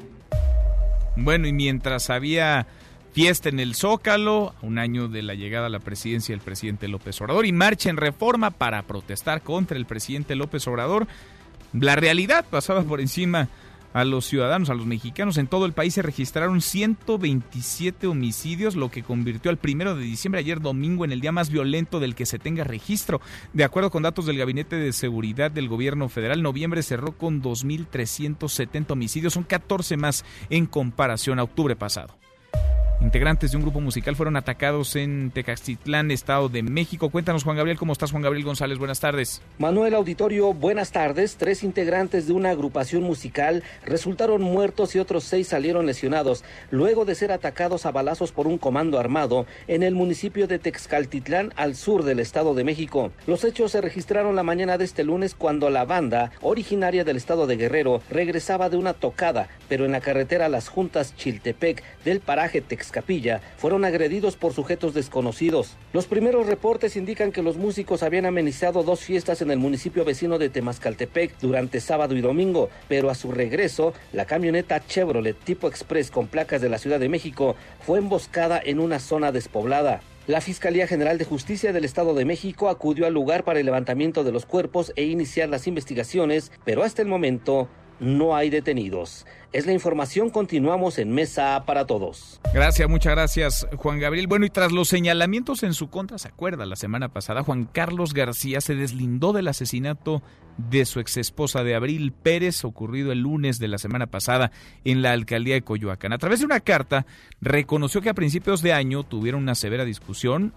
Bueno, 1.17 1.47
y 1.47 1.53
mientras 1.53 2.11
había 2.11 2.67
Fiesta 3.13 3.49
en 3.49 3.61
el 3.61 3.77
Zócalo, 3.77 4.57
un 4.61 4.77
año 4.77 5.07
de 5.07 5.23
la 5.23 5.35
llegada 5.35 5.67
a 5.67 5.71
la 5.71 5.79
presidencia 5.79 6.35
del 6.35 6.45
presidente 6.45 6.89
López 6.89 7.21
Obrador, 7.21 7.47
y 7.47 7.53
marcha 7.53 7.89
en 7.89 7.97
reforma 7.97 8.51
para 8.51 8.83
protestar 8.83 9.43
contra 9.43 9.77
el 9.77 9.87
presidente 9.87 10.35
López 10.35 10.67
Obrador. 10.67 11.07
La 11.79 11.97
realidad 11.97 12.45
pasaba 12.49 12.83
por 12.83 13.01
encima 13.01 13.49
a 13.95 14.05
los 14.05 14.27
ciudadanos, 14.27 14.70
a 14.70 14.75
los 14.75 14.87
mexicanos. 14.87 15.39
En 15.39 15.47
todo 15.47 15.66
el 15.66 15.72
país 15.72 15.95
se 15.95 16.03
registraron 16.03 16.61
127 16.61 18.07
homicidios, 18.07 18.77
lo 18.77 18.91
que 18.91 19.03
convirtió 19.03 19.51
al 19.51 19.57
primero 19.57 19.97
de 19.97 20.03
diciembre, 20.03 20.41
ayer 20.41 20.61
domingo, 20.61 21.05
en 21.05 21.12
el 21.12 21.20
día 21.20 21.33
más 21.33 21.51
violento 21.51 22.01
del 22.01 22.14
que 22.14 22.27
se 22.27 22.39
tenga 22.39 22.64
registro. 22.64 23.20
De 23.53 23.64
acuerdo 23.64 23.91
con 23.91 24.03
datos 24.03 24.27
del 24.27 24.39
Gabinete 24.39 24.77
de 24.77 24.93
Seguridad 24.93 25.51
del 25.51 25.68
Gobierno 25.68 26.09
Federal, 26.09 26.43
noviembre 26.43 26.83
cerró 26.83 27.16
con 27.16 27.43
2.370 27.43 28.91
homicidios, 28.91 29.33
son 29.33 29.45
14 29.45 29.97
más 29.97 30.25
en 30.51 30.66
comparación 30.66 31.39
a 31.39 31.45
octubre 31.45 31.77
pasado. 31.77 32.24
Integrantes 33.01 33.51
de 33.51 33.57
un 33.57 33.63
grupo 33.63 33.81
musical 33.81 34.17
fueron 34.17 34.37
atacados 34.37 34.97
en 34.97 35.31
Tecaxitlán, 35.31 36.11
Estado 36.11 36.49
de 36.49 36.63
México. 36.63 37.11
Cuéntanos, 37.11 37.45
Juan 37.45 37.57
Gabriel, 37.57 37.77
¿cómo 37.77 37.93
estás, 37.93 38.13
Juan 38.13 38.23
Gabriel 38.23 38.45
González? 38.45 38.79
Buenas 38.79 39.01
tardes. 39.01 39.43
Manuel 39.59 39.95
Auditorio, 39.95 40.55
buenas 40.55 40.93
tardes. 40.93 41.37
Tres 41.37 41.65
integrantes 41.65 42.27
de 42.27 42.33
una 42.33 42.51
agrupación 42.51 43.03
musical 43.03 43.63
resultaron 43.85 44.43
muertos 44.43 44.95
y 44.95 45.01
otros 45.01 45.25
seis 45.25 45.49
salieron 45.49 45.87
lesionados 45.87 46.45
luego 46.71 47.05
de 47.05 47.15
ser 47.15 47.33
atacados 47.33 47.85
a 47.85 47.93
balazos 47.93 48.33
por 48.33 48.47
un 48.47 48.59
comando 48.59 48.99
armado 48.99 49.47
en 49.67 49.83
el 49.83 49.95
municipio 49.95 50.47
de 50.47 50.59
Texcaltitlán, 50.59 51.53
al 51.57 51.75
sur 51.75 52.05
del 52.05 52.21
Estado 52.21 52.55
de 52.55 52.65
México. 52.65 53.13
Los 53.27 53.45
hechos 53.45 53.73
se 53.73 53.81
registraron 53.81 54.37
la 54.37 54.43
mañana 54.45 54.79
de 54.79 54.85
este 54.85 55.05
lunes 55.05 55.35
cuando 55.35 55.69
la 55.69 55.85
banda, 55.85 56.31
originaria 56.41 57.05
del 57.05 57.17
Estado 57.17 57.47
de 57.47 57.57
Guerrero, 57.57 58.03
regresaba 58.09 58.71
de 58.71 58.77
una 58.77 58.95
tocada, 58.95 59.49
pero 59.69 59.85
en 59.85 59.93
la 59.93 60.01
carretera 60.01 60.49
Las 60.49 60.69
Juntas 60.69 61.15
Chiltepec 61.17 61.83
del 62.05 62.21
paraje 62.21 62.61
Texcaltitlán 62.61 62.84
Capilla 62.91 63.41
fueron 63.57 63.85
agredidos 63.85 64.37
por 64.37 64.53
sujetos 64.53 64.95
desconocidos. 64.95 65.76
Los 65.93 66.07
primeros 66.07 66.47
reportes 66.47 66.97
indican 66.97 67.32
que 67.32 67.43
los 67.43 67.57
músicos 67.57 68.03
habían 68.03 68.26
amenizado 68.26 68.82
dos 68.82 69.01
fiestas 69.01 69.43
en 69.43 69.51
el 69.51 69.59
municipio 69.59 70.05
vecino 70.05 70.39
de 70.39 70.49
Temascaltepec 70.49 71.39
durante 71.41 71.80
sábado 71.80 72.16
y 72.16 72.20
domingo, 72.20 72.70
pero 72.89 73.11
a 73.11 73.14
su 73.14 73.32
regreso, 73.32 73.93
la 74.12 74.24
camioneta 74.24 74.85
Chevrolet 74.87 75.37
tipo 75.37 75.68
Express 75.68 76.11
con 76.11 76.26
placas 76.26 76.61
de 76.61 76.68
la 76.68 76.78
Ciudad 76.78 77.01
de 77.01 77.09
México 77.09 77.57
fue 77.80 77.99
emboscada 77.99 78.61
en 78.64 78.80
una 78.80 78.99
zona 78.99 79.32
despoblada. 79.32 80.01
La 80.26 80.41
Fiscalía 80.41 80.87
General 80.87 81.18
de 81.18 81.26
Justicia 81.26 81.74
del 81.74 81.85
Estado 81.85 82.14
de 82.14 82.24
México 82.24 82.70
acudió 82.70 83.07
al 83.07 83.12
lugar 83.12 83.45
para 83.45 83.61
el 83.61 83.66
levantamiento 83.66 84.24
de 84.24 84.32
los 84.32 84.47
cuerpos 84.47 84.91
e 84.97 85.05
iniciar 85.05 85.51
las 85.51 85.66
investigaciones, 85.66 86.51
pero 86.64 86.82
hasta 86.82 87.03
el 87.03 87.09
momento 87.09 87.68
no 88.01 88.37
hay 88.37 88.51
detenidos. 88.51 89.27
Es 89.53 89.67
la 89.67 89.73
información, 89.73 90.31
continuamos 90.31 90.99
en 90.99 91.13
Mesa 91.13 91.63
para 91.65 91.87
Todos. 91.87 92.41
Gracias, 92.53 92.89
muchas 92.89 93.13
gracias 93.13 93.67
Juan 93.77 94.01
Gabriel. 94.01 94.27
Bueno, 94.27 94.47
y 94.47 94.51
tras 94.51 94.73
los 94.73 94.89
señalamientos 94.89 95.63
en 95.63 95.75
su 95.75 95.91
contra, 95.91 96.19
¿se 96.19 96.29
acuerda? 96.29 96.67
La 96.67 96.75
semana 96.75 97.11
pasada 97.11 97.45
Juan 97.45 97.65
Carlos 97.65 98.15
García 98.15 98.61
se 98.61 98.75
deslindó 98.75 99.33
del 99.33 99.47
asesinato 99.47 100.23
de 100.57 100.85
su 100.85 101.01
exesposa 101.01 101.63
de 101.63 101.75
Abril 101.75 102.13
Pérez, 102.13 102.65
ocurrido 102.65 103.13
el 103.13 103.21
lunes 103.21 103.59
de 103.59 103.69
la 103.69 103.79
semana 103.79 104.07
pasada 104.07 104.51
en 104.85 105.03
la 105.03 105.13
alcaldía 105.13 105.55
de 105.55 105.63
Coyoacán. 105.63 106.13
A 106.13 106.19
través 106.19 106.41
de 106.41 106.47
una 106.47 106.61
carta, 106.61 107.07
reconoció 107.41 108.01
que 108.01 108.11
a 108.11 108.15
principios 108.15 108.63
de 108.63 108.73
año 108.73 109.05
tuvieron 109.05 109.43
una 109.43 109.55
severa 109.55 109.85
discusión, 109.85 110.53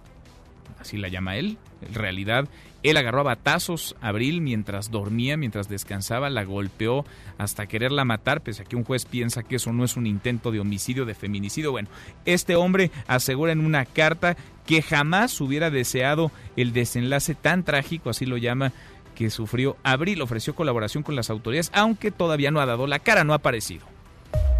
así 0.80 0.96
la 0.96 1.08
llama 1.08 1.36
él, 1.36 1.58
en 1.86 1.94
realidad 1.94 2.48
él 2.82 2.96
agarró 2.96 3.20
a 3.20 3.24
batazos 3.24 3.96
a 4.00 4.08
Abril 4.08 4.40
mientras 4.40 4.90
dormía, 4.90 5.36
mientras 5.36 5.68
descansaba, 5.68 6.30
la 6.30 6.44
golpeó 6.44 7.04
hasta 7.36 7.66
quererla 7.66 8.04
matar, 8.04 8.40
pese 8.40 8.62
a 8.62 8.64
que 8.64 8.76
un 8.76 8.84
juez 8.84 9.04
piensa 9.04 9.42
que 9.42 9.56
eso 9.56 9.72
no 9.72 9.84
es 9.84 9.96
un 9.96 10.06
intento 10.06 10.52
de 10.52 10.60
homicidio, 10.60 11.04
de 11.04 11.14
feminicidio. 11.14 11.72
Bueno, 11.72 11.88
este 12.24 12.54
hombre 12.54 12.90
asegura 13.06 13.52
en 13.52 13.64
una 13.64 13.84
carta 13.84 14.36
que 14.64 14.82
jamás 14.82 15.40
hubiera 15.40 15.70
deseado 15.70 16.30
el 16.56 16.72
desenlace 16.72 17.34
tan 17.34 17.64
trágico, 17.64 18.10
así 18.10 18.26
lo 18.26 18.36
llama, 18.36 18.72
que 19.16 19.30
sufrió 19.30 19.76
Abril. 19.82 20.22
Ofreció 20.22 20.54
colaboración 20.54 21.02
con 21.02 21.16
las 21.16 21.30
autoridades, 21.30 21.70
aunque 21.74 22.12
todavía 22.12 22.52
no 22.52 22.60
ha 22.60 22.66
dado 22.66 22.86
la 22.86 23.00
cara, 23.00 23.24
no 23.24 23.32
ha 23.32 23.36
aparecido. 23.36 23.86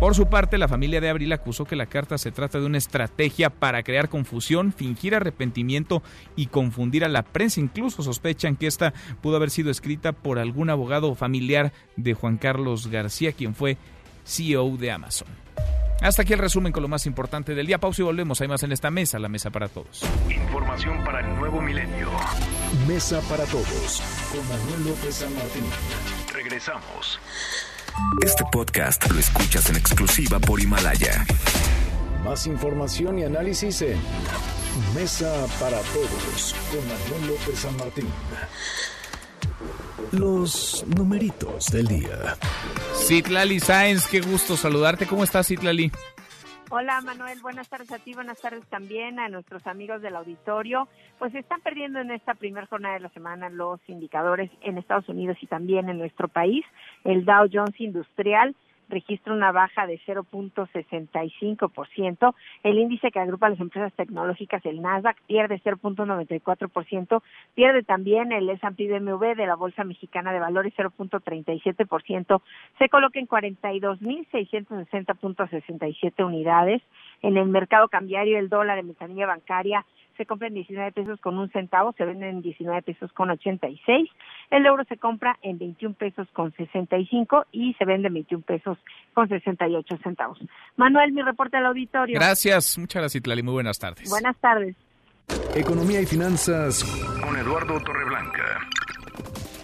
Por 0.01 0.15
su 0.15 0.27
parte, 0.27 0.59
la 0.59 0.69
familia 0.69 1.01
de 1.01 1.09
Abril 1.09 1.33
acusó 1.33 1.65
que 1.65 1.75
la 1.75 1.87
carta 1.87 2.19
se 2.19 2.31
trata 2.31 2.61
de 2.61 2.67
una 2.67 2.79
estrategia 2.79 3.51
para 3.51 3.83
crear 3.83 4.09
confusión, 4.09 4.73
fingir 4.73 5.15
arrepentimiento 5.15 6.05
y 6.37 6.47
confundir 6.47 7.05
a 7.05 7.09
la 7.09 7.25
prensa. 7.25 7.59
Incluso 7.59 8.05
sospechan 8.05 8.55
que 8.55 8.69
esta 8.69 8.95
pudo 9.21 9.37
haber 9.37 9.51
sido 9.51 9.71
escrita 9.71 10.13
por 10.13 10.39
algún 10.39 10.71
abogado 10.71 11.15
familiar 11.17 11.73
de 11.97 12.15
Juan 12.15 12.37
Carlos 12.37 12.87
García, 12.87 13.33
quien 13.33 13.57
fue 13.57 13.77
CEO 14.25 14.77
de 14.77 14.93
Amazon. 14.93 15.29
Hasta 16.01 16.23
aquí 16.23 16.33
el 16.33 16.39
resumen 16.39 16.73
con 16.73 16.83
lo 16.83 16.89
más 16.89 17.07
importante 17.07 17.57
del 17.57 17.67
día. 17.67 17.79
Pausa 17.79 18.03
y 18.03 18.05
volvemos. 18.05 18.41
Hay 18.41 18.47
más 18.47 18.63
en 18.63 18.71
esta 18.71 18.91
mesa, 18.91 19.19
la 19.19 19.29
mesa 19.29 19.51
para 19.51 19.67
todos. 19.67 20.05
Información 20.31 21.03
para 21.05 21.21
el 21.21 21.35
nuevo 21.37 21.61
milenio. 21.61 22.09
Mesa 22.87 23.21
para 23.23 23.45
todos 23.47 24.01
con 24.31 24.49
Manuel 24.49 24.91
López 24.91 25.17
San 25.17 25.35
Martín. 25.35 25.65
Regresamos. 26.33 27.19
Este 28.25 28.45
podcast 28.51 29.11
lo 29.11 29.19
escuchas 29.19 29.69
en 29.71 29.77
exclusiva 29.77 30.39
por 30.39 30.61
Himalaya. 30.61 31.27
Más 32.25 32.47
información 32.47 33.19
y 33.19 33.25
análisis 33.25 33.83
en 33.83 33.99
Mesa 34.95 35.47
para 35.61 35.79
Todos 35.81 36.55
con 36.71 36.81
Manuel 36.87 37.33
López 37.33 37.59
San 37.59 37.77
Martín. 37.77 38.09
Los 40.13 40.85
numeritos 40.87 41.67
del 41.67 41.89
día. 41.89 42.37
Citlali 43.07 43.61
Sáenz, 43.61 44.07
qué 44.07 44.21
gusto 44.21 44.57
saludarte. 44.57 45.07
¿Cómo 45.07 45.25
estás, 45.25 45.47
Citlali? 45.47 45.93
Hola 46.71 47.01
Manuel, 47.01 47.41
buenas 47.41 47.67
tardes 47.71 47.91
a 47.93 47.99
ti, 47.99 48.13
buenas 48.13 48.39
tardes 48.43 48.63
también 48.67 49.19
a 49.19 49.31
nuestros 49.31 49.67
amigos 49.67 50.03
del 50.03 50.15
auditorio. 50.17 50.87
Pues 51.19 51.33
se 51.33 51.39
están 51.39 51.63
perdiendo 51.63 51.99
en 51.99 52.11
esta 52.11 52.35
primera 52.35 52.67
jornada 52.67 52.93
de 52.93 53.01
la 53.01 53.09
semana 53.09 53.49
los 53.49 53.81
indicadores 53.89 54.51
en 54.61 54.77
Estados 54.77 55.09
Unidos 55.09 55.39
y 55.41 55.47
también 55.47 55.89
en 55.89 55.97
nuestro 55.97 56.29
país. 56.29 56.67
El 57.05 57.25
Dow 57.25 57.49
Jones 57.51 57.81
Industrial 57.81 58.55
registra 58.89 59.33
una 59.33 59.53
baja 59.53 59.87
de 59.87 60.01
0.65%. 60.01 62.35
El 62.63 62.79
índice 62.79 63.11
que 63.11 63.21
agrupa 63.21 63.49
las 63.49 63.61
empresas 63.61 63.95
tecnológicas, 63.95 64.67
el 64.67 64.83
Nasdaq, 64.83 65.17
pierde 65.27 65.63
0.94%. 65.63 67.23
Pierde 67.55 67.83
también 67.83 68.33
el 68.33 68.51
S&P 68.51 68.89
BMW 68.89 69.35
de 69.35 69.47
la 69.47 69.57
Bolsa 69.57 69.85
Mexicana 69.85 70.33
de 70.33 70.41
Valores 70.41 70.73
0.37%. 70.77 72.43
Se 72.79 72.89
coloca 72.89 73.19
en 73.19 73.29
42.660.67 73.29 76.25
unidades. 76.25 76.81
En 77.23 77.37
el 77.37 77.49
mercado 77.49 77.89
cambiario, 77.89 78.39
el 78.39 78.49
dólar 78.49 78.79
en 78.79 78.87
ventanilla 78.89 79.27
bancaria 79.27 79.85
se 80.19 80.27
compra 80.27 80.49
en 80.49 80.55
19 80.55 80.93
pesos 80.93 81.19
con 81.21 81.39
un 81.39 81.51
centavo, 81.51 81.95
se 81.97 82.05
vende 82.05 82.29
en 82.29 82.43
19 82.43 82.83
pesos 82.83 83.11
con 83.13 83.31
86. 83.31 84.11
El 84.51 84.67
euro 84.67 84.85
se 84.85 84.99
compra 84.99 85.39
en 85.41 85.59
21 85.59 85.95
pesos 85.95 86.29
con 86.35 86.53
65 86.55 87.47
y 87.53 87.73
se 87.75 87.85
vende 87.87 88.09
en 88.09 88.15
21 88.15 88.45
pesos 88.45 88.77
con 89.15 89.29
68 89.29 89.99
centavos. 90.03 90.39
Manuel, 90.77 91.13
mi 91.13 91.23
reporte 91.23 91.57
al 91.57 91.67
auditorio. 91.67 92.19
Gracias, 92.19 92.77
muchas 92.77 93.01
gracias, 93.01 93.21
Itlali. 93.21 93.43
Muy 93.43 93.55
buenas 93.55 93.79
tardes. 93.79 94.11
Buenas 94.11 94.37
tardes. 94.39 94.77
Economía 95.55 96.01
y 96.01 96.07
finanzas 96.07 96.85
con 97.23 97.37
Eduardo 97.37 97.81
Torreblanca. 97.81 98.69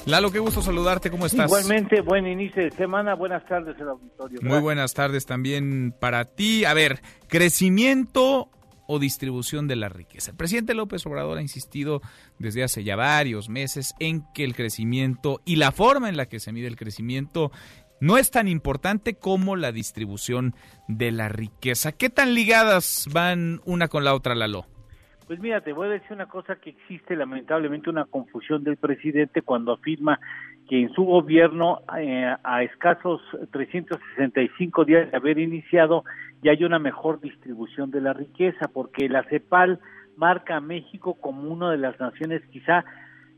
Lalo, 0.07 0.31
qué 0.31 0.39
gusto 0.39 0.61
saludarte, 0.61 1.11
¿cómo 1.11 1.25
estás? 1.25 1.47
Igualmente, 1.47 2.03
buen 2.03 2.27
inicio 2.27 2.63
de 2.63 2.71
semana, 2.73 3.15
buenas 3.15 3.45
tardes 3.47 3.81
al 3.81 3.89
auditorio. 3.89 4.39
Muy 4.43 4.61
buenas 4.61 4.93
tardes 4.93 5.25
también 5.25 5.95
para 5.99 6.27
ti. 6.27 6.67
A 6.67 6.75
ver, 6.75 7.01
crecimiento 7.27 8.51
o 8.87 8.99
distribución 8.99 9.69
de 9.69 9.77
la 9.77 9.89
riqueza. 9.89 10.33
El 10.33 10.37
presidente 10.37 10.75
López 10.75 11.07
Obrador 11.07 11.39
ha 11.39 11.43
insistido 11.43 12.01
desde 12.39 12.63
hace 12.63 12.85
ya 12.85 12.97
varios 12.97 13.49
meses 13.49 13.95
en 13.99 14.23
que 14.35 14.45
el 14.45 14.55
crecimiento 14.55 15.41
y 15.45 15.57
la 15.57 15.73
forma 15.73 16.09
en 16.09 16.17
la 16.17 16.27
que 16.27 16.41
se 16.41 16.53
mide 16.53 16.67
el 16.67 16.77
crecimiento 16.77 17.51
no 18.01 18.19
es 18.19 18.31
tan 18.31 18.49
importante 18.49 19.15
como 19.15 19.57
la 19.57 19.73
distribución 19.73 20.55
de 20.89 21.13
la 21.13 21.29
riqueza. 21.29 21.93
¿Qué 21.93 22.11
tan 22.11 22.35
ligadas 22.35 23.09
van 23.13 23.61
una 23.65 23.89
con 23.89 24.05
la 24.05 24.15
otra, 24.15 24.35
Lalo? 24.35 24.67
Pues 25.27 25.41
mira, 25.41 25.63
te 25.63 25.73
voy 25.73 25.89
a 25.89 25.93
decir 25.93 26.13
una 26.13 26.27
cosa 26.27 26.57
que 26.57 26.71
existe 26.71 27.17
lamentablemente 27.17 27.89
una 27.89 28.05
confusión 28.05 28.63
del 28.63 28.77
presidente 28.77 29.41
cuando 29.41 29.73
afirma 29.73 30.21
que 30.69 30.83
en 30.83 30.93
su 30.93 31.05
gobierno 31.05 31.81
eh, 31.99 32.35
a 32.43 32.63
escasos 32.63 33.23
365 33.51 34.85
días 34.85 35.11
de 35.11 35.17
haber 35.17 35.39
iniciado 35.39 36.05
ya 36.45 36.53
hay 36.53 36.63
una 36.63 36.79
mejor 36.79 37.21
distribución 37.21 37.91
de 37.91 38.03
la 38.03 38.13
riqueza 38.13 38.69
porque 38.69 39.09
la 39.09 39.23
CEPAL 39.25 39.81
marca 40.17 40.57
a 40.57 40.61
México 40.61 41.15
como 41.15 41.51
una 41.51 41.71
de 41.71 41.79
las 41.79 41.99
naciones 41.99 42.43
quizá 42.53 42.85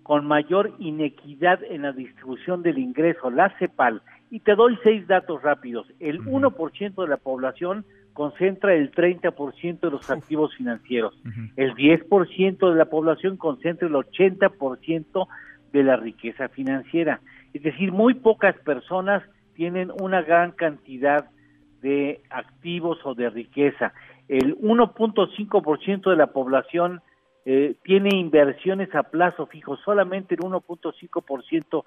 con 0.03 0.27
mayor 0.27 0.75
inequidad 0.81 1.63
en 1.63 1.83
la 1.83 1.93
distribución 1.93 2.63
del 2.63 2.79
ingreso, 2.79 3.31
la 3.31 3.57
CEPAL. 3.59 4.03
Y 4.31 4.41
te 4.41 4.57
doy 4.57 4.77
seis 4.83 5.07
datos 5.07 5.41
rápidos. 5.43 5.87
El 6.01 6.21
1% 6.21 6.95
de 7.01 7.09
la 7.09 7.17
población 7.17 7.85
concentra 8.13 8.75
el 8.75 8.91
30% 8.91 9.81
de 9.81 9.91
los 9.91 10.11
activos 10.11 10.53
financieros. 10.57 11.15
El 11.55 11.75
10% 11.75 12.71
de 12.71 12.77
la 12.77 12.87
población 12.87 13.37
concentra 13.37 13.87
el 13.87 13.95
80% 13.95 15.29
de 15.73 15.83
la 15.85 15.97
riqueza 15.97 16.49
financiera. 16.49 17.21
Es 17.55 17.63
decir, 17.63 17.93
muy 17.93 18.15
pocas 18.15 18.57
personas 18.59 19.23
tienen 19.55 19.93
una 20.01 20.23
gran 20.23 20.51
cantidad 20.53 21.27
de 21.87 22.21
activos 22.31 22.99
o 23.05 23.15
de 23.15 23.31
riqueza. 23.31 23.93
el 24.29 24.59
1.5% 24.59 26.11
de 26.11 26.17
la 26.17 26.27
población 26.27 27.01
eh, 27.45 27.77
tiene 27.85 28.17
inversiones 28.17 28.93
a 28.93 29.05
plazo 29.05 29.47
fijo, 29.47 29.77
solamente 29.77 30.35
el 30.35 30.41
1.5% 30.41 31.85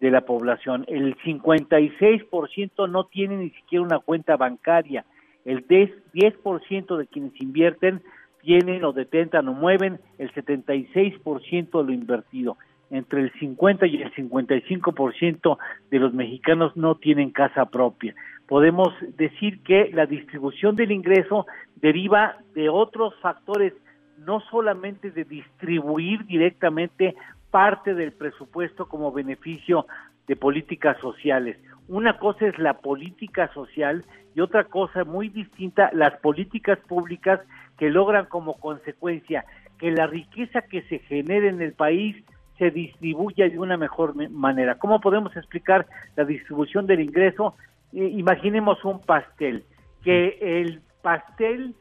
de 0.00 0.10
la 0.10 0.22
población. 0.22 0.86
El 0.88 1.14
56% 1.18 2.88
no 2.88 3.04
tiene 3.04 3.36
ni 3.36 3.50
siquiera 3.50 3.84
una 3.84 3.98
cuenta 3.98 4.38
bancaria. 4.38 5.04
El 5.44 5.68
10% 5.68 6.96
de 6.96 7.06
quienes 7.06 7.38
invierten 7.38 8.00
tienen 8.40 8.82
o 8.82 8.94
detentan 8.94 9.46
o 9.48 9.52
mueven 9.52 10.00
el 10.16 10.32
76% 10.32 11.80
de 11.80 11.84
lo 11.84 11.92
invertido. 11.92 12.56
Entre 12.88 13.20
el 13.20 13.32
50 13.38 13.86
y 13.86 14.02
el 14.02 14.14
55% 14.14 15.58
de 15.90 15.98
los 15.98 16.14
mexicanos 16.14 16.74
no 16.78 16.94
tienen 16.94 17.30
casa 17.30 17.66
propia. 17.66 18.14
Podemos 18.48 18.92
decir 19.16 19.62
que 19.62 19.90
la 19.92 20.06
distribución 20.06 20.76
del 20.76 20.92
ingreso 20.92 21.46
deriva 21.76 22.36
de 22.54 22.68
otros 22.68 23.14
factores, 23.20 23.72
no 24.18 24.40
solamente 24.50 25.10
de 25.10 25.24
distribuir 25.24 26.24
directamente 26.26 27.14
parte 27.50 27.94
del 27.94 28.12
presupuesto 28.12 28.88
como 28.88 29.12
beneficio 29.12 29.86
de 30.26 30.36
políticas 30.36 30.98
sociales. 31.00 31.56
Una 31.88 32.18
cosa 32.18 32.46
es 32.46 32.58
la 32.58 32.74
política 32.74 33.52
social 33.52 34.04
y 34.34 34.40
otra 34.40 34.64
cosa 34.64 35.04
muy 35.04 35.28
distinta, 35.28 35.90
las 35.92 36.14
políticas 36.20 36.78
públicas 36.88 37.40
que 37.78 37.90
logran 37.90 38.26
como 38.26 38.54
consecuencia 38.54 39.44
que 39.78 39.90
la 39.90 40.06
riqueza 40.06 40.62
que 40.62 40.82
se 40.82 40.98
genere 41.00 41.48
en 41.48 41.60
el 41.60 41.72
país 41.72 42.16
se 42.58 42.70
distribuya 42.70 43.48
de 43.48 43.58
una 43.58 43.76
mejor 43.76 44.14
manera. 44.30 44.76
¿Cómo 44.78 45.00
podemos 45.00 45.36
explicar 45.36 45.86
la 46.16 46.24
distribución 46.24 46.86
del 46.86 47.00
ingreso? 47.00 47.54
Imaginemos 47.94 48.84
un 48.84 49.00
pastel, 49.00 49.64
que 50.02 50.38
el 50.40 50.82
pastel 51.02 51.74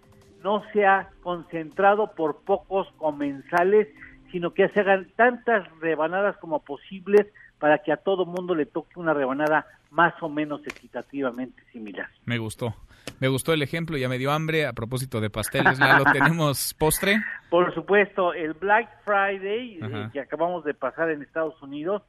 no 0.43 0.63
sea 0.73 1.09
concentrado 1.21 2.11
por 2.15 2.43
pocos 2.43 2.87
comensales, 2.97 3.87
sino 4.31 4.53
que 4.53 4.67
se 4.69 4.81
hagan 4.81 5.07
tantas 5.15 5.67
rebanadas 5.79 6.37
como 6.37 6.63
posibles 6.63 7.27
para 7.59 7.79
que 7.79 7.91
a 7.91 7.97
todo 7.97 8.25
mundo 8.25 8.55
le 8.55 8.65
toque 8.65 8.99
una 8.99 9.13
rebanada 9.13 9.65
más 9.89 10.13
o 10.21 10.27
menos 10.27 10.61
equitativamente 10.65 11.63
similar. 11.71 12.09
Me 12.25 12.37
gustó. 12.37 12.75
Me 13.19 13.27
gustó 13.27 13.53
el 13.53 13.61
ejemplo, 13.61 13.95
ya 13.95 14.09
me 14.09 14.17
dio 14.17 14.31
hambre. 14.31 14.65
A 14.65 14.73
propósito 14.73 15.21
de 15.21 15.29
pasteles, 15.29 15.77
¿ya 15.77 15.99
lo 15.99 16.05
tenemos 16.11 16.73
postre? 16.79 17.21
Por 17.49 17.73
supuesto, 17.73 18.33
el 18.33 18.53
Black 18.53 18.89
Friday 19.05 19.79
eh, 19.81 20.09
que 20.11 20.19
acabamos 20.19 20.63
de 20.65 20.73
pasar 20.73 21.11
en 21.11 21.21
Estados 21.21 21.61
Unidos 21.61 22.01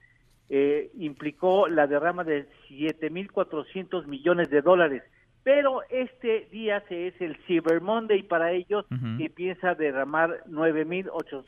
eh, 0.50 0.90
implicó 0.98 1.68
la 1.68 1.86
derrama 1.86 2.24
de 2.24 2.48
7.400 2.68 4.06
millones 4.06 4.50
de 4.50 4.62
dólares 4.62 5.02
pero 5.44 5.82
este 5.90 6.48
día 6.50 6.82
se 6.88 7.08
es 7.08 7.20
el 7.20 7.36
Cyber 7.46 7.82
Monday 7.82 8.22
para 8.22 8.50
ellos 8.52 8.86
y 9.18 9.28
piensa 9.28 9.74
derramar 9.74 10.42
9.400 10.48 11.44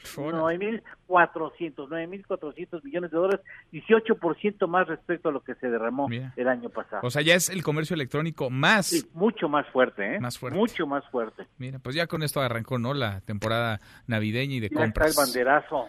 9.400 1.08 2.84
millones 2.84 3.10
de 3.10 3.16
dólares, 3.16 3.40
18% 3.72 4.68
más 4.68 4.86
respecto 4.86 5.30
a 5.30 5.32
lo 5.32 5.42
que 5.42 5.54
se 5.54 5.70
derramó 5.70 6.08
el 6.10 6.48
año 6.48 6.68
pasado. 6.68 7.00
O 7.04 7.10
sea, 7.10 7.22
ya 7.22 7.34
es 7.34 7.48
el 7.48 7.62
comercio 7.62 7.94
electrónico 7.94 8.50
más... 8.50 9.06
mucho 9.14 9.48
más 9.48 9.66
fuerte, 9.68 10.16
¿eh? 10.16 10.20
Más 10.20 10.38
fuerte. 10.38 10.58
Mucho 10.58 10.86
más 10.86 11.02
fuerte. 11.10 11.46
Mira, 11.56 11.78
pues 11.78 11.96
ya 11.96 12.06
con 12.06 12.22
esto 12.22 12.42
arrancó, 12.42 12.78
¿no? 12.78 12.92
La 12.92 13.22
temporada 13.22 13.80
navideña 14.06 14.56
y 14.56 14.60
de 14.60 14.68
compras. 14.68 15.10
Está 15.10 15.22
el 15.22 15.26
banderazo. 15.26 15.88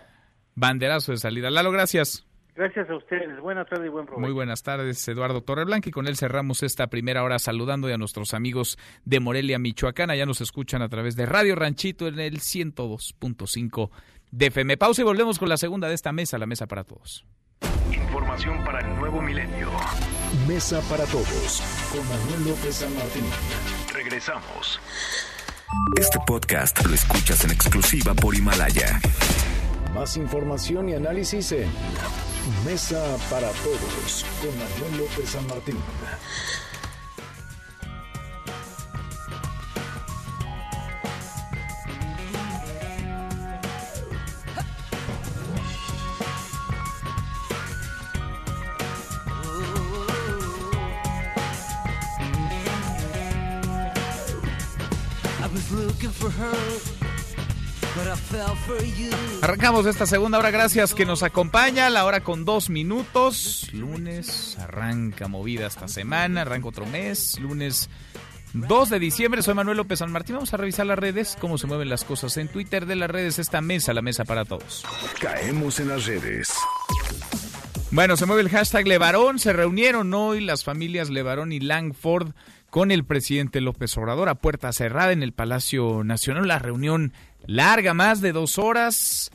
Banderazo 0.55 1.11
de 1.11 1.17
salida. 1.17 1.49
Lalo, 1.49 1.71
gracias. 1.71 2.26
Gracias 2.57 2.89
a 2.89 2.95
ustedes. 2.95 3.39
Buenas 3.39 3.69
tardes 3.69 3.85
y 3.85 3.89
buen 3.89 4.07
provecho. 4.07 4.19
Muy 4.19 4.31
buenas 4.31 4.63
tardes, 4.63 5.07
Eduardo 5.07 5.41
Torreblanca. 5.41 5.89
Y 5.89 5.91
con 5.91 6.07
él 6.07 6.17
cerramos 6.17 6.63
esta 6.63 6.87
primera 6.87 7.23
hora 7.23 7.37
saludando 7.37 7.87
a 7.87 7.97
nuestros 7.97 8.33
amigos 8.33 8.79
de 9.05 9.19
Morelia, 9.19 9.59
Michoacán. 9.59 10.09
Ya 10.15 10.25
nos 10.25 10.41
escuchan 10.41 10.81
a 10.81 10.89
través 10.89 11.15
de 11.15 11.27
Radio 11.27 11.55
Ranchito 11.55 12.07
en 12.07 12.19
el 12.19 12.39
102.5 12.39 13.91
de 14.31 14.47
FM. 14.47 14.75
Pausa 14.77 15.01
y 15.01 15.05
volvemos 15.05 15.37
con 15.37 15.49
la 15.49 15.57
segunda 15.57 15.87
de 15.87 15.93
esta 15.93 16.11
mesa, 16.11 16.39
la 16.39 16.47
mesa 16.47 16.65
para 16.65 16.83
todos. 16.83 17.23
Información 17.91 18.63
para 18.65 18.79
el 18.79 18.95
nuevo 18.97 19.21
milenio. 19.21 19.69
Mesa 20.47 20.81
para 20.89 21.05
todos 21.05 21.61
con 21.91 22.09
Manuel 22.09 22.49
López 22.49 22.75
San 22.75 22.93
Martín. 22.95 23.23
Regresamos. 23.93 24.79
Este 25.95 26.17
podcast 26.25 26.83
lo 26.87 26.95
escuchas 26.95 27.45
en 27.45 27.51
exclusiva 27.51 28.15
por 28.15 28.33
Himalaya. 28.33 28.99
Más 29.93 30.17
información 30.17 30.89
y 30.89 30.95
análisis 30.95 31.51
en 31.51 31.69
Mesa 32.65 33.17
para 33.29 33.49
Todos 33.49 34.25
con 34.41 34.57
Manuel 34.57 34.97
López 35.01 35.29
San 35.29 35.47
Martín. 35.47 35.77
Looking 55.69 56.09
for 56.09 56.29
her. 56.29 56.96
Arrancamos 59.41 59.85
esta 59.85 60.05
segunda 60.05 60.37
hora, 60.37 60.51
gracias 60.51 60.93
que 60.93 61.05
nos 61.05 61.23
acompaña, 61.23 61.89
la 61.89 62.05
hora 62.05 62.21
con 62.21 62.45
dos 62.45 62.69
minutos. 62.69 63.69
Lunes, 63.73 64.57
arranca 64.59 65.27
movida 65.27 65.67
esta 65.67 65.87
semana, 65.87 66.41
arranca 66.41 66.67
otro 66.67 66.85
mes, 66.85 67.39
lunes 67.39 67.89
2 68.53 68.89
de 68.89 68.99
diciembre, 68.99 69.41
soy 69.41 69.53
Manuel 69.53 69.77
López 69.77 69.99
San 69.99 70.11
Martín. 70.11 70.35
Vamos 70.35 70.53
a 70.53 70.57
revisar 70.57 70.85
las 70.85 70.97
redes, 70.97 71.37
cómo 71.39 71.57
se 71.57 71.67
mueven 71.67 71.89
las 71.89 72.03
cosas 72.03 72.37
en 72.37 72.47
Twitter 72.47 72.85
de 72.85 72.95
las 72.95 73.09
redes, 73.09 73.39
esta 73.39 73.61
mesa, 73.61 73.93
la 73.93 74.01
mesa 74.01 74.25
para 74.25 74.45
todos. 74.45 74.83
Caemos 75.19 75.79
en 75.79 75.89
las 75.89 76.05
redes. 76.05 76.53
Bueno, 77.91 78.17
se 78.17 78.25
mueve 78.25 78.41
el 78.41 78.49
hashtag 78.49 78.87
Levarón, 78.87 79.39
se 79.39 79.53
reunieron 79.53 80.13
hoy 80.13 80.41
las 80.41 80.63
familias 80.63 81.09
Levarón 81.09 81.51
y 81.51 81.59
Langford 81.59 82.33
con 82.69 82.91
el 82.91 83.05
presidente 83.05 83.61
López 83.61 83.97
Obrador 83.97 84.29
a 84.29 84.35
puerta 84.35 84.73
cerrada 84.73 85.11
en 85.11 85.23
el 85.23 85.33
Palacio 85.33 86.03
Nacional. 86.03 86.47
La 86.47 86.59
reunión 86.59 87.13
larga, 87.47 87.93
más 87.93 88.21
de 88.21 88.33
dos 88.33 88.59
horas. 88.59 89.31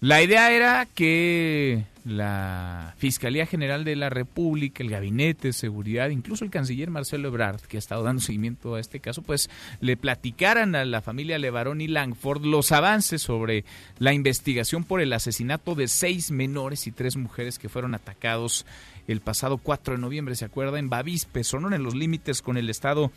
La 0.00 0.22
idea 0.22 0.52
era 0.52 0.86
que 0.86 1.86
la 2.04 2.94
Fiscalía 2.98 3.46
General 3.46 3.84
de 3.84 3.96
la 3.96 4.10
República, 4.10 4.82
el 4.82 4.90
Gabinete 4.90 5.48
de 5.48 5.52
Seguridad, 5.54 6.10
incluso 6.10 6.44
el 6.44 6.50
canciller 6.50 6.90
Marcelo 6.90 7.28
Ebrard, 7.28 7.62
que 7.62 7.78
ha 7.78 7.78
estado 7.78 8.02
dando 8.02 8.20
seguimiento 8.20 8.74
a 8.74 8.80
este 8.80 9.00
caso, 9.00 9.22
pues 9.22 9.48
le 9.80 9.96
platicaran 9.96 10.74
a 10.74 10.84
la 10.84 11.00
familia 11.00 11.38
Levarón 11.38 11.80
y 11.80 11.88
Langford 11.88 12.44
los 12.44 12.72
avances 12.72 13.22
sobre 13.22 13.64
la 13.98 14.12
investigación 14.12 14.84
por 14.84 15.00
el 15.00 15.14
asesinato 15.14 15.74
de 15.74 15.88
seis 15.88 16.30
menores 16.30 16.86
y 16.86 16.92
tres 16.92 17.16
mujeres 17.16 17.58
que 17.58 17.70
fueron 17.70 17.94
atacados 17.94 18.66
el 19.08 19.20
pasado 19.20 19.58
4 19.58 19.94
de 19.94 20.00
noviembre, 20.00 20.34
¿se 20.34 20.44
acuerda? 20.44 20.78
En 20.78 20.88
Bavispe, 20.90 21.44
Sonora, 21.44 21.76
en 21.76 21.82
los 21.82 21.94
límites 21.94 22.42
con 22.42 22.56
el 22.56 22.70
estado 22.70 23.10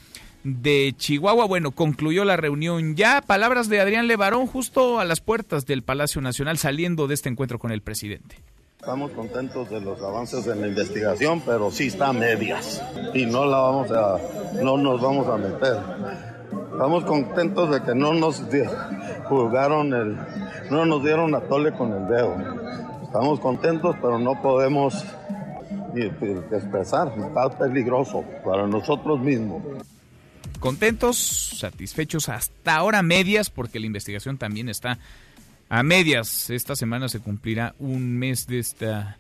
de 0.48 0.94
Chihuahua. 0.96 1.46
Bueno, 1.46 1.72
concluyó 1.72 2.24
la 2.24 2.38
reunión 2.38 2.96
ya. 2.96 3.22
Palabras 3.22 3.68
de 3.68 3.82
Adrián 3.82 4.08
Levarón 4.08 4.48
justo 4.48 5.00
a 5.00 5.06
las 5.06 5.20
puertas 5.20 5.66
del 5.66 5.84
Palacio 5.84 6.22
Nacional 6.22 6.58
saliendo 6.58 7.08
de 7.08 7.16
este 7.16 7.28
encuentro 7.30 7.60
con 7.60 7.72
el 7.72 7.82
presidente. 7.82 8.38
Estamos 8.80 9.12
contentos 9.12 9.70
de 9.70 9.82
los 9.82 10.02
avances 10.02 10.48
en 10.48 10.62
la 10.62 10.68
investigación, 10.68 11.42
pero 11.46 11.70
sí 11.72 11.88
está 11.88 12.10
a 12.10 12.14
medias 12.14 12.82
y 13.14 13.26
no 13.26 13.46
la 13.46 13.58
vamos 13.58 13.92
a, 13.92 14.18
no 14.64 14.78
nos 14.78 15.02
vamos 15.02 15.28
a 15.28 15.38
meter. 15.38 15.78
Estamos 16.72 17.04
contentos 17.04 17.70
de 17.72 17.84
que 17.84 17.94
no 17.94 18.14
nos 18.14 18.42
juzgaron 19.26 19.94
el, 19.94 20.18
no 20.72 20.86
nos 20.86 21.04
dieron 21.04 21.36
a 21.36 21.42
tole 21.42 21.74
con 21.74 21.92
el 21.92 22.08
dedo. 22.08 22.38
Estamos 23.04 23.42
contentos, 23.42 23.96
pero 24.02 24.20
no 24.20 24.42
podemos 24.42 25.04
expresar, 26.52 27.12
está 27.18 27.50
peligroso 27.58 28.24
para 28.46 28.68
nosotros 28.68 29.20
mismos. 29.20 29.62
Contentos, 30.60 31.18
satisfechos 31.60 32.30
hasta 32.30 32.76
ahora 32.76 33.04
medias, 33.04 33.50
porque 33.50 33.80
la 33.80 33.86
investigación 33.86 34.38
también 34.38 34.70
está 34.70 34.98
a 35.70 35.84
medias. 35.84 36.50
Esta 36.50 36.76
semana 36.76 37.10
se 37.10 37.20
cumplirá 37.20 37.76
un 37.80 38.18
mes 38.18 38.48
de 38.48 38.60
esta 38.60 39.18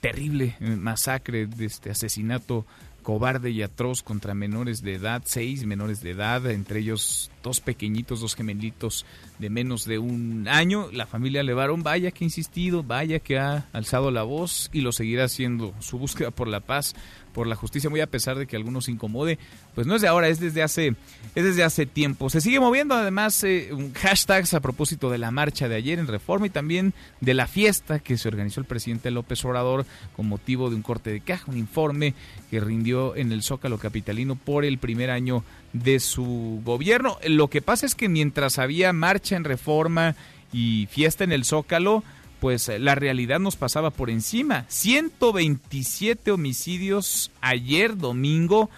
terrible 0.00 0.56
masacre, 0.60 1.46
de 1.46 1.66
este 1.66 1.90
asesinato 1.90 2.64
cobarde 3.02 3.50
y 3.50 3.62
atroz 3.62 4.02
contra 4.02 4.34
menores 4.34 4.82
de 4.82 4.94
edad, 4.94 5.22
seis 5.24 5.66
menores 5.66 6.02
de 6.02 6.10
edad, 6.10 6.48
entre 6.50 6.80
ellos 6.80 7.31
dos 7.42 7.60
pequeñitos, 7.60 8.20
dos 8.20 8.34
gemelitos 8.34 9.04
de 9.38 9.50
menos 9.50 9.84
de 9.84 9.98
un 9.98 10.46
año. 10.48 10.88
La 10.92 11.06
familia 11.06 11.42
Levaron, 11.42 11.82
vaya 11.82 12.10
que 12.10 12.24
ha 12.24 12.26
insistido, 12.26 12.82
vaya 12.82 13.18
que 13.18 13.38
ha 13.38 13.68
alzado 13.72 14.10
la 14.10 14.22
voz 14.22 14.70
y 14.72 14.80
lo 14.80 14.92
seguirá 14.92 15.24
haciendo. 15.24 15.74
Su 15.80 15.98
búsqueda 15.98 16.30
por 16.30 16.48
la 16.48 16.60
paz 16.60 16.94
por 17.32 17.46
la 17.46 17.56
justicia, 17.56 17.90
muy 17.90 18.00
a 18.00 18.06
pesar 18.06 18.38
de 18.38 18.46
que 18.46 18.56
algunos 18.56 18.88
incomode, 18.88 19.38
pues 19.74 19.86
no 19.86 19.96
es 19.96 20.02
de 20.02 20.08
ahora, 20.08 20.28
es 20.28 20.38
desde 20.38 20.62
hace, 20.62 20.94
es 21.34 21.44
desde 21.44 21.64
hace 21.64 21.86
tiempo. 21.86 22.30
Se 22.30 22.40
sigue 22.40 22.60
moviendo 22.60 22.94
además 22.94 23.42
eh, 23.44 23.70
hashtags 23.94 24.54
a 24.54 24.60
propósito 24.60 25.10
de 25.10 25.18
la 25.18 25.30
marcha 25.30 25.68
de 25.68 25.74
ayer 25.74 25.98
en 25.98 26.06
Reforma 26.06 26.46
y 26.46 26.50
también 26.50 26.92
de 27.20 27.34
la 27.34 27.46
fiesta 27.46 27.98
que 27.98 28.18
se 28.18 28.28
organizó 28.28 28.60
el 28.60 28.66
presidente 28.66 29.10
López 29.10 29.44
Obrador 29.44 29.86
con 30.14 30.28
motivo 30.28 30.70
de 30.70 30.76
un 30.76 30.82
corte 30.82 31.10
de 31.10 31.20
caja, 31.20 31.50
un 31.50 31.58
informe 31.58 32.14
que 32.50 32.60
rindió 32.60 33.16
en 33.16 33.32
el 33.32 33.42
Zócalo 33.42 33.78
Capitalino 33.78 34.36
por 34.36 34.64
el 34.64 34.78
primer 34.78 35.10
año 35.10 35.42
de 35.72 36.00
su 36.00 36.60
gobierno. 36.64 37.18
Lo 37.26 37.48
que 37.48 37.62
pasa 37.62 37.86
es 37.86 37.94
que 37.94 38.08
mientras 38.08 38.58
había 38.58 38.92
marcha 38.92 39.36
en 39.36 39.44
reforma 39.44 40.14
y 40.52 40.86
fiesta 40.90 41.24
en 41.24 41.32
el 41.32 41.44
Zócalo, 41.44 42.04
pues 42.40 42.68
la 42.68 42.94
realidad 42.94 43.38
nos 43.38 43.56
pasaba 43.56 43.90
por 43.90 44.10
encima. 44.10 44.64
127 44.68 46.32
homicidios 46.32 47.30
ayer 47.40 47.96
domingo. 47.96 48.68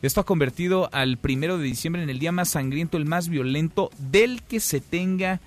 Esto 0.00 0.22
ha 0.22 0.24
convertido 0.24 0.88
al 0.92 1.18
primero 1.18 1.58
de 1.58 1.64
diciembre 1.64 2.02
en 2.02 2.08
el 2.08 2.18
día 2.18 2.32
más 2.32 2.50
sangriento, 2.50 2.96
el 2.96 3.04
más 3.04 3.28
violento 3.28 3.90
del 3.98 4.42
que 4.42 4.58
se 4.58 4.80
tenga 4.80 5.40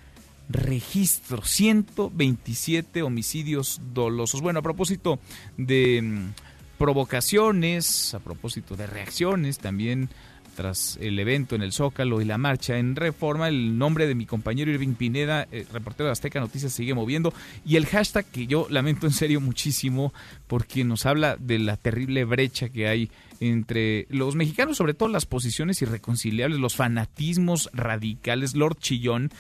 registro. 0.49 1.43
127 1.43 3.01
homicidios 3.01 3.81
dolosos. 3.93 4.41
Bueno, 4.41 4.59
a 4.59 4.61
propósito 4.61 5.19
de 5.57 6.01
mm, 6.03 6.33
provocaciones, 6.77 8.13
a 8.13 8.19
propósito 8.19 8.75
de 8.75 8.85
reacciones, 8.85 9.57
también 9.57 10.09
tras 10.55 10.97
el 11.01 11.19
evento 11.19 11.55
en 11.55 11.61
el 11.61 11.73
Zócalo 11.73 12.21
y 12.21 12.25
la 12.25 12.37
marcha 12.37 12.77
en 12.77 12.95
Reforma, 12.95 13.47
el 13.47 13.77
nombre 13.77 14.07
de 14.07 14.15
mi 14.15 14.25
compañero 14.25 14.71
Irving 14.71 14.93
Pineda, 14.93 15.47
eh, 15.51 15.65
reportero 15.71 16.05
de 16.07 16.11
Azteca 16.11 16.39
Noticias, 16.39 16.73
sigue 16.73 16.93
moviendo 16.93 17.33
y 17.65 17.75
el 17.75 17.85
hashtag 17.85 18.25
que 18.25 18.47
yo 18.47 18.67
lamento 18.69 19.05
en 19.07 19.13
serio 19.13 19.41
muchísimo 19.41 20.13
porque 20.47 20.83
nos 20.83 21.05
habla 21.05 21.35
de 21.37 21.59
la 21.59 21.77
terrible 21.77 22.25
brecha 22.25 22.69
que 22.69 22.87
hay 22.87 23.09
entre 23.39 24.07
los 24.09 24.35
mexicanos, 24.35 24.77
sobre 24.77 24.93
todo 24.93 25.09
las 25.09 25.25
posiciones 25.25 25.81
irreconciliables, 25.81 26.59
los 26.59 26.75
fanatismos 26.75 27.69
radicales, 27.73 28.55
Lord 28.55 28.77
Chillón. 28.79 29.31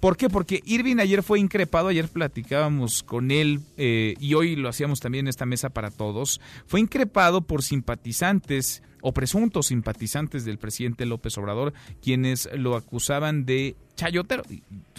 ¿Por 0.00 0.16
qué? 0.16 0.28
Porque 0.28 0.62
Irving 0.64 0.98
ayer 0.98 1.22
fue 1.22 1.40
increpado, 1.40 1.88
ayer 1.88 2.08
platicábamos 2.08 3.02
con 3.02 3.30
él 3.30 3.60
eh, 3.76 4.14
y 4.20 4.34
hoy 4.34 4.56
lo 4.56 4.68
hacíamos 4.68 5.00
también 5.00 5.26
en 5.26 5.28
esta 5.30 5.46
mesa 5.46 5.70
para 5.70 5.90
todos, 5.90 6.40
fue 6.66 6.80
increpado 6.80 7.40
por 7.40 7.62
simpatizantes 7.62 8.82
o 9.00 9.12
presuntos 9.12 9.66
simpatizantes 9.66 10.44
del 10.44 10.58
presidente 10.58 11.06
López 11.06 11.38
Obrador, 11.38 11.72
quienes 12.02 12.48
lo 12.54 12.74
acusaban 12.74 13.44
de 13.44 13.76
chayotero. 13.94 14.42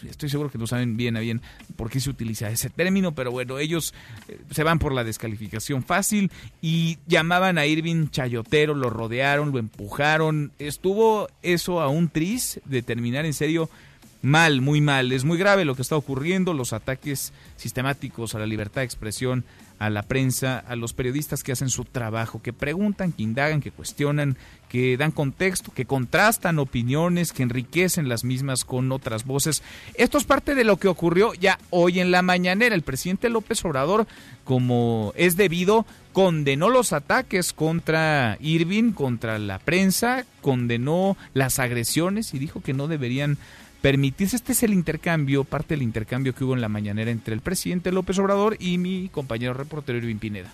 Estoy 0.08 0.30
seguro 0.30 0.50
que 0.50 0.58
no 0.58 0.66
saben 0.66 0.96
bien 0.96 1.18
a 1.18 1.20
bien 1.20 1.42
por 1.76 1.90
qué 1.90 2.00
se 2.00 2.10
utiliza 2.10 2.50
ese 2.50 2.70
término, 2.70 3.14
pero 3.14 3.32
bueno, 3.32 3.60
ellos 3.60 3.94
eh, 4.30 4.40
se 4.52 4.64
van 4.64 4.80
por 4.80 4.94
la 4.94 5.04
descalificación 5.04 5.84
fácil 5.84 6.32
y 6.62 6.98
llamaban 7.06 7.58
a 7.58 7.66
Irving 7.66 8.08
chayotero, 8.08 8.74
lo 8.76 8.90
rodearon, 8.90 9.52
lo 9.52 9.60
empujaron. 9.60 10.52
Estuvo 10.58 11.28
eso 11.42 11.82
a 11.82 11.90
un 11.90 12.10
tris 12.10 12.62
de 12.66 12.82
terminar 12.82 13.26
en 13.26 13.34
serio 13.34 13.70
mal, 14.22 14.62
muy 14.62 14.82
mal. 14.82 15.12
Es 15.12 15.24
muy 15.24 15.38
grave 15.38 15.66
lo 15.66 15.76
que 15.76 15.82
está 15.82 15.96
ocurriendo, 15.96 16.54
los 16.54 16.74
ataques 16.74 17.34
sistemáticos 17.56 18.36
a 18.36 18.40
la 18.40 18.46
libertad 18.46 18.82
de 18.82 18.86
expresión, 18.86 19.44
a 19.80 19.90
la 19.90 20.04
prensa, 20.04 20.58
a 20.58 20.76
los 20.76 20.94
periodistas 20.94 21.44
que 21.44 21.52
hacen 21.52 21.70
su 21.70 21.86
trabajo, 21.86 22.42
que 22.42 22.54
preguntan, 22.54 23.12
que 23.12 23.24
indagan, 23.24 23.62
que 23.62 23.72
cuestionan, 23.72 24.36
que 24.70 24.98
dan 24.98 25.12
contexto, 25.12 25.72
que 25.72 25.86
contrastan 25.86 26.60
opiniones, 26.60 27.32
que 27.32 27.44
enriquecen 27.44 28.10
las 28.10 28.24
mismas 28.24 28.66
con 28.66 28.92
otras 28.92 29.26
voces. 29.26 29.62
Esto 29.94 30.18
es 30.18 30.24
parte 30.24 30.56
de 30.56 30.64
lo 30.64 30.78
que 30.78 30.88
ocurrió 30.88 31.34
ya 31.36 31.60
hoy 31.70 32.00
en 32.00 32.12
la 32.12 32.22
mañanera. 32.22 32.76
El 32.76 32.82
presidente 32.82 33.30
López 33.30 33.64
Obrador, 33.66 34.08
como 34.44 35.14
es 35.16 35.38
debido, 35.38 35.86
condenó 36.12 36.70
los 36.70 36.92
ataques 36.92 37.54
contra 37.54 38.38
Irving, 38.42 38.94
contra 38.94 39.38
la 39.38 39.60
prensa, 39.60 40.26
condenó 40.42 41.16
las 41.36 41.60
agresiones 41.60 42.34
y 42.34 42.40
dijo 42.40 42.62
que 42.62 42.74
no 42.74 42.88
deberían 42.88 43.38
permitirse. 43.82 44.36
Este 44.36 44.54
es 44.54 44.64
el 44.64 44.74
intercambio, 44.74 45.44
parte 45.44 45.76
del 45.76 45.84
intercambio 45.84 46.34
que 46.34 46.44
hubo 46.44 46.54
en 46.54 46.62
la 46.62 46.70
mañanera 46.70 47.12
entre 47.12 47.34
el 47.34 47.42
presidente 47.42 47.92
López 47.92 48.20
Obrador 48.20 48.58
y 48.60 48.78
mi 48.78 49.10
compañero 49.10 49.54
reportero 49.54 49.98
Irving 49.98 50.18
Pineda 50.18 50.52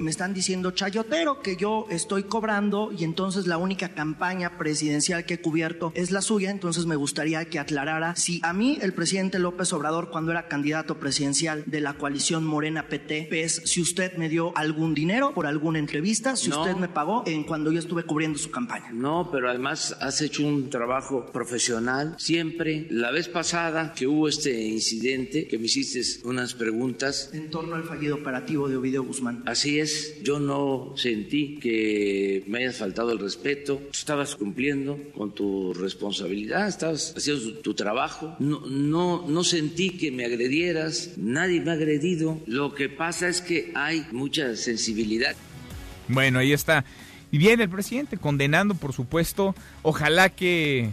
me 0.00 0.10
están 0.10 0.34
diciendo 0.34 0.70
chayotero 0.70 1.40
que 1.42 1.56
yo 1.56 1.86
estoy 1.90 2.24
cobrando 2.24 2.90
y 2.96 3.04
entonces 3.04 3.46
la 3.46 3.58
única 3.58 3.94
campaña 3.94 4.58
presidencial 4.58 5.24
que 5.24 5.34
he 5.34 5.40
cubierto 5.40 5.92
es 5.94 6.10
la 6.10 6.22
suya, 6.22 6.50
entonces 6.50 6.86
me 6.86 6.96
gustaría 6.96 7.44
que 7.44 7.58
aclarara 7.58 8.16
si 8.16 8.40
a 8.42 8.52
mí 8.52 8.78
el 8.80 8.92
presidente 8.92 9.38
López 9.38 9.72
Obrador 9.72 10.10
cuando 10.10 10.32
era 10.32 10.48
candidato 10.48 10.98
presidencial 10.98 11.64
de 11.66 11.80
la 11.80 11.94
coalición 11.94 12.44
Morena 12.44 12.88
PT, 12.88 13.26
pues 13.28 13.62
si 13.64 13.80
usted 13.80 14.16
me 14.16 14.28
dio 14.28 14.56
algún 14.56 14.94
dinero 14.94 15.32
por 15.34 15.46
alguna 15.46 15.78
entrevista, 15.78 16.36
si 16.36 16.50
usted 16.50 16.76
me 16.76 16.88
pagó 16.88 17.24
en 17.26 17.44
cuando 17.44 17.70
yo 17.70 17.78
estuve 17.78 18.04
cubriendo 18.04 18.38
su 18.38 18.50
campaña. 18.50 18.90
No, 18.92 19.28
pero 19.30 19.50
además 19.50 19.96
has 20.00 20.20
hecho 20.22 20.46
un 20.46 20.70
trabajo 20.70 21.26
profesional 21.32 22.14
siempre. 22.18 22.86
La 22.90 23.10
vez 23.10 23.28
pasada 23.28 23.92
que 23.94 24.06
hubo 24.06 24.28
este 24.28 24.66
incidente, 24.66 25.46
que 25.46 25.58
me 25.58 25.66
hiciste 25.66 26.00
unas 26.24 26.54
preguntas. 26.54 27.30
En 27.32 27.50
torno 27.50 27.74
al 27.74 27.84
fallido 27.84 28.16
operativo 28.16 28.68
de 28.68 28.76
Ovidio 28.76 29.02
Guzmán. 29.04 29.42
Así 29.46 29.78
es 29.78 29.89
yo 30.22 30.38
no 30.38 30.92
sentí 30.96 31.58
que 31.60 32.44
me 32.46 32.58
hayas 32.58 32.76
faltado 32.76 33.12
el 33.12 33.18
respeto, 33.18 33.80
estabas 33.92 34.36
cumpliendo 34.36 34.98
con 35.14 35.34
tu 35.34 35.72
responsabilidad, 35.74 36.68
estabas 36.68 37.14
haciendo 37.16 37.58
tu, 37.58 37.74
trabajo, 37.74 38.36
no, 38.38 38.66
no, 38.66 39.26
no 39.26 39.44
sentí 39.44 39.90
que 39.90 40.10
me 40.10 40.24
agredieras, 40.24 41.12
nadie 41.16 41.60
me 41.60 41.70
ha 41.70 41.74
agredido, 41.74 42.38
lo 42.46 42.74
que 42.74 42.88
pasa 42.88 43.28
es 43.28 43.40
que 43.40 43.72
hay 43.74 44.06
mucha 44.12 44.56
sensibilidad. 44.56 45.34
Bueno, 46.08 46.40
ahí 46.40 46.52
está. 46.52 46.84
Y 47.32 47.38
viene 47.38 47.64
el 47.64 47.70
presidente 47.70 48.16
condenando, 48.16 48.74
por 48.74 48.92
supuesto, 48.92 49.54
ojalá 49.82 50.30
que 50.30 50.90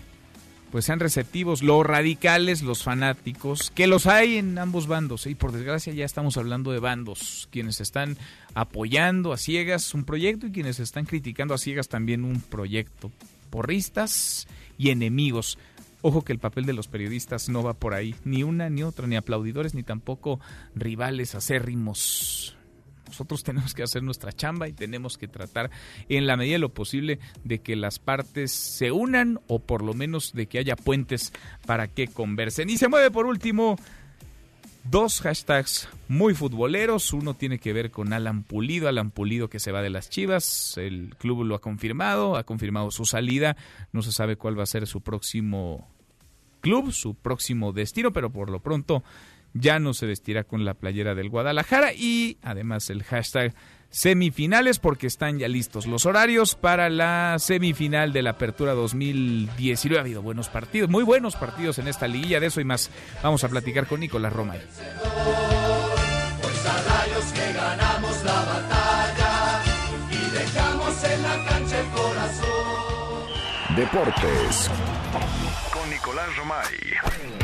pues 0.72 0.86
sean 0.86 1.00
receptivos 1.00 1.64
los 1.64 1.86
radicales, 1.86 2.62
los 2.62 2.84
fanáticos, 2.84 3.72
que 3.72 3.88
los 3.88 4.06
hay 4.06 4.38
en 4.38 4.58
ambos 4.58 4.88
bandos. 4.88 5.26
Y 5.28 5.36
por 5.36 5.52
desgracia 5.52 5.94
ya 5.94 6.06
estamos 6.06 6.38
hablando 6.38 6.72
de 6.72 6.80
bandos, 6.80 7.48
quienes 7.52 7.80
están 7.80 8.18
apoyando 8.54 9.34
a 9.34 9.38
ciegas 9.38 9.94
un 9.94 10.04
proyecto 10.04 10.48
y 10.48 10.52
quienes 10.52 10.80
están 10.80 11.06
criticando 11.06 11.54
a 11.54 11.58
ciegas 11.58 11.88
también 11.88 12.26
un 12.26 12.42
proyecto. 12.42 13.12
Porristas 13.50 14.48
y 14.78 14.90
enemigos. 14.90 15.58
Ojo 16.02 16.24
que 16.24 16.34
el 16.34 16.40
papel 16.40 16.66
de 16.66 16.74
los 16.74 16.88
periodistas 16.88 17.50
no 17.50 17.64
va 17.64 17.74
por 17.74 17.94
ahí, 17.94 18.16
ni 18.24 18.44
una 18.44 18.70
ni 18.70 18.84
otra, 18.84 19.08
ni 19.08 19.16
aplaudidores, 19.16 19.74
ni 19.74 19.84
tampoco 19.84 20.40
rivales 20.76 21.34
acérrimos 21.34 22.57
nosotros 23.08 23.44
tenemos 23.46 23.74
que 23.74 23.84
hacer 23.84 24.04
nuestra 24.04 24.32
chamba 24.32 24.68
y 24.68 24.74
tenemos 24.74 25.18
que 25.18 25.28
tratar 25.28 25.70
en 26.10 26.28
la 26.28 26.38
medida 26.38 26.54
de 26.54 26.60
lo 26.60 26.74
posible 26.74 27.20
de 27.44 27.60
que 27.60 27.76
las 27.76 28.00
partes 28.00 28.52
se 28.52 28.92
unan 28.92 29.40
o 29.48 29.60
por 29.60 29.84
lo 29.84 29.94
menos 29.94 30.34
de 30.34 30.48
que 30.48 30.60
haya 30.60 30.76
puentes 30.76 31.34
para 31.66 31.88
que 31.88 32.08
conversen. 32.08 32.70
Y 32.70 32.78
se 32.78 32.88
mueve 32.88 33.12
por 33.12 33.26
último 33.26 33.78
dos 34.90 35.22
hashtags 35.22 35.90
muy 36.08 36.34
futboleros. 36.34 37.14
Uno 37.14 37.34
tiene 37.34 37.60
que 37.60 37.74
ver 37.74 37.92
con 37.92 38.14
Alan 38.14 38.44
Pulido, 38.44 38.88
Alan 38.88 39.12
Pulido 39.12 39.50
que 39.50 39.60
se 39.60 39.72
va 39.72 39.82
de 39.82 39.90
las 39.90 40.10
Chivas. 40.10 40.78
El 40.78 41.16
club 41.18 41.44
lo 41.44 41.56
ha 41.56 41.62
confirmado, 41.62 42.38
ha 42.38 42.44
confirmado 42.44 42.92
su 42.92 43.06
salida. 43.06 43.58
No 43.92 44.02
se 44.02 44.12
sabe 44.12 44.36
cuál 44.36 44.58
va 44.58 44.64
a 44.64 44.68
ser 44.68 44.88
su 44.88 45.02
próximo 45.02 45.88
club, 46.62 46.92
su 46.92 47.16
próximo 47.16 47.72
destino, 47.74 48.12
pero 48.12 48.32
por 48.32 48.50
lo 48.50 48.60
pronto 48.60 49.04
ya 49.60 49.80
no 49.80 49.94
se 49.94 50.06
vestirá 50.06 50.44
con 50.44 50.66
la 50.66 50.74
playera 50.74 51.16
del 51.16 51.30
Guadalajara 51.30 51.94
y 51.94 52.38
además 52.42 52.90
el 52.90 53.04
hashtag 53.04 53.54
semifinales 53.90 54.80
porque 54.80 55.08
están 55.08 55.40
ya 55.40 55.48
listos 55.48 55.88
los 55.88 56.06
horarios 56.06 56.56
para 56.56 56.90
la 56.90 57.38
semifinal 57.40 58.12
de 58.14 58.22
la 58.22 58.32
Apertura 58.32 58.74
2019. 58.74 59.98
Ha 59.98 60.02
habido 60.02 60.22
buenos 60.22 60.50
partidos, 60.50 60.90
muy 60.90 61.04
buenos 61.04 61.36
partidos 61.36 61.80
en 61.80 61.88
esta 61.88 62.08
liguilla, 62.08 62.40
de 62.40 62.48
eso 62.48 62.62
y 62.62 62.66
más 62.66 62.92
vamos 63.24 63.44
a 63.44 63.50
platicar 63.50 63.88
con 63.88 64.00
Nicolás 64.00 64.34
Romay. 64.34 64.62
Deportes 73.76 74.72
con 75.72 75.90
Nicolás 75.90 76.36
Romay. 76.36 77.37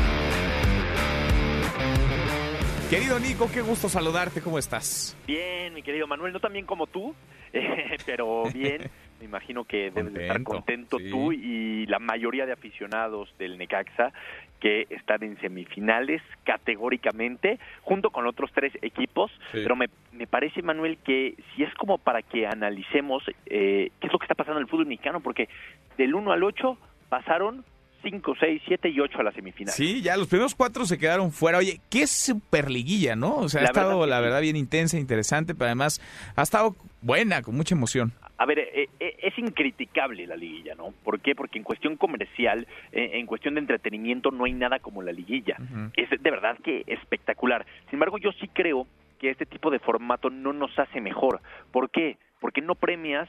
Querido 2.90 3.18
Nico, 3.18 3.48
qué 3.52 3.62
gusto 3.62 3.88
saludarte, 3.88 4.42
¿cómo 4.42 4.58
estás? 4.58 5.16
Bien, 5.26 5.72
mi 5.72 5.82
querido 5.82 6.06
Manuel, 6.06 6.32
no 6.34 6.40
tan 6.40 6.52
bien 6.52 6.66
como 6.66 6.86
tú, 6.86 7.14
pero 8.06 8.44
bien. 8.52 8.90
Me 9.20 9.26
imagino 9.26 9.64
que 9.64 9.90
debes 9.90 10.14
estar 10.16 10.42
contento 10.42 10.98
tú 10.98 11.32
y 11.32 11.86
la 11.86 11.98
mayoría 11.98 12.46
de 12.46 12.52
aficionados 12.52 13.32
del 13.38 13.56
Necaxa 13.56 14.12
que 14.60 14.86
están 14.90 15.22
en 15.22 15.40
semifinales 15.40 16.20
categóricamente, 16.42 17.58
junto 17.82 18.10
con 18.10 18.26
otros 18.26 18.50
tres 18.52 18.72
equipos. 18.82 19.30
Pero 19.52 19.76
me, 19.76 19.88
me, 20.12 20.26
parece, 20.26 20.62
Manuel, 20.62 20.98
que 20.98 21.36
si 21.54 21.62
es 21.62 21.72
como 21.74 21.98
para 21.98 22.22
que 22.22 22.46
analicemos 22.46 23.22
eh, 23.46 23.92
qué 24.00 24.06
es 24.06 24.12
lo 24.12 24.18
que 24.18 24.24
está 24.24 24.34
pasando 24.34 24.58
en 24.58 24.64
el 24.64 24.70
fútbol 24.70 24.86
mexicano, 24.86 25.20
porque 25.20 25.48
del 25.96 26.14
1 26.14 26.32
al 26.32 26.42
8 26.42 26.76
pasaron 27.08 27.64
5, 28.04 28.34
6, 28.38 28.62
7 28.66 28.88
y 28.90 29.00
8 29.00 29.18
a 29.18 29.22
la 29.24 29.32
semifinal. 29.32 29.74
Sí, 29.74 30.02
ya 30.02 30.16
los 30.16 30.28
primeros 30.28 30.54
cuatro 30.54 30.84
se 30.84 30.98
quedaron 30.98 31.32
fuera. 31.32 31.58
Oye, 31.58 31.80
qué 31.90 32.06
superliguilla, 32.06 33.16
¿no? 33.16 33.36
O 33.36 33.48
sea, 33.48 33.62
ha 33.62 33.64
estado, 33.64 34.06
la 34.06 34.20
verdad, 34.20 34.40
bien 34.40 34.56
intensa, 34.56 34.98
interesante, 34.98 35.54
pero 35.54 35.66
además 35.66 36.00
ha 36.36 36.42
estado 36.42 36.76
buena, 37.00 37.42
con 37.42 37.56
mucha 37.56 37.74
emoción. 37.74 38.12
A 38.36 38.46
ver, 38.46 38.58
eh, 38.58 38.88
eh, 39.00 39.16
es 39.22 39.38
incriticable 39.38 40.26
la 40.26 40.36
liguilla, 40.36 40.74
¿no? 40.74 40.92
¿Por 41.04 41.20
qué? 41.20 41.34
Porque 41.34 41.58
en 41.58 41.64
cuestión 41.64 41.96
comercial, 41.96 42.66
eh, 42.92 43.12
en 43.14 43.26
cuestión 43.26 43.54
de 43.54 43.60
entretenimiento, 43.60 44.30
no 44.30 44.44
hay 44.44 44.52
nada 44.52 44.80
como 44.80 45.02
la 45.02 45.12
liguilla. 45.12 45.56
Es 45.96 46.10
de 46.10 46.30
verdad 46.30 46.58
que 46.62 46.82
espectacular. 46.86 47.64
Sin 47.86 47.94
embargo, 47.94 48.18
yo 48.18 48.32
sí 48.32 48.48
creo 48.48 48.86
que 49.18 49.30
este 49.30 49.46
tipo 49.46 49.70
de 49.70 49.78
formato 49.78 50.30
no 50.30 50.52
nos 50.52 50.76
hace 50.78 51.00
mejor. 51.00 51.40
¿Por 51.70 51.90
qué? 51.90 52.18
Porque 52.40 52.60
no 52.60 52.74
premias 52.74 53.28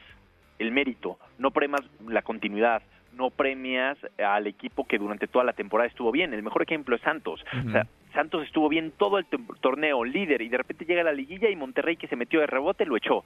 el 0.58 0.72
mérito, 0.72 1.20
no 1.38 1.52
premias 1.52 1.82
la 2.08 2.22
continuidad, 2.22 2.82
no 3.16 3.30
premias 3.30 3.98
al 4.18 4.48
equipo 4.48 4.86
que 4.86 4.98
durante 4.98 5.28
toda 5.28 5.46
la 5.46 5.54
temporada 5.54 5.88
estuvo 5.88 6.12
bien. 6.12 6.34
El 6.34 6.44
mejor 6.44 6.64
ejemplo 6.64 6.96
es 6.96 7.02
Santos. 7.02 7.44
O 7.68 7.72
sea, 7.72 7.88
Santos 8.14 8.44
estuvo 8.44 8.70
bien 8.70 8.94
todo 8.98 9.18
el 9.18 9.26
torneo, 9.60 10.04
líder, 10.04 10.42
y 10.42 10.50
de 10.50 10.58
repente 10.58 10.86
llega 10.86 11.04
la 11.04 11.12
liguilla 11.12 11.50
y 11.50 11.56
Monterrey 11.56 11.98
que 11.98 12.08
se 12.08 12.16
metió 12.16 12.40
de 12.40 12.48
rebote 12.48 12.86
lo 12.86 12.98
echó. 12.98 13.24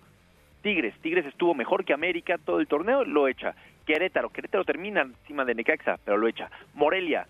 Tigres, 0.62 0.94
Tigres 1.02 1.26
estuvo 1.26 1.54
mejor 1.54 1.86
que 1.86 1.94
América 1.94 2.38
todo 2.38 2.60
el 2.60 2.68
torneo, 2.68 3.06
lo 3.06 3.28
echa. 3.28 3.56
Querétaro, 3.86 4.30
Querétaro 4.30 4.66
termina 4.66 5.02
encima 5.02 5.46
de 5.46 5.56
Necaxa, 5.56 5.98
pero 6.04 6.18
lo 6.18 6.28
echa. 6.28 6.50
Morelia, 6.74 7.28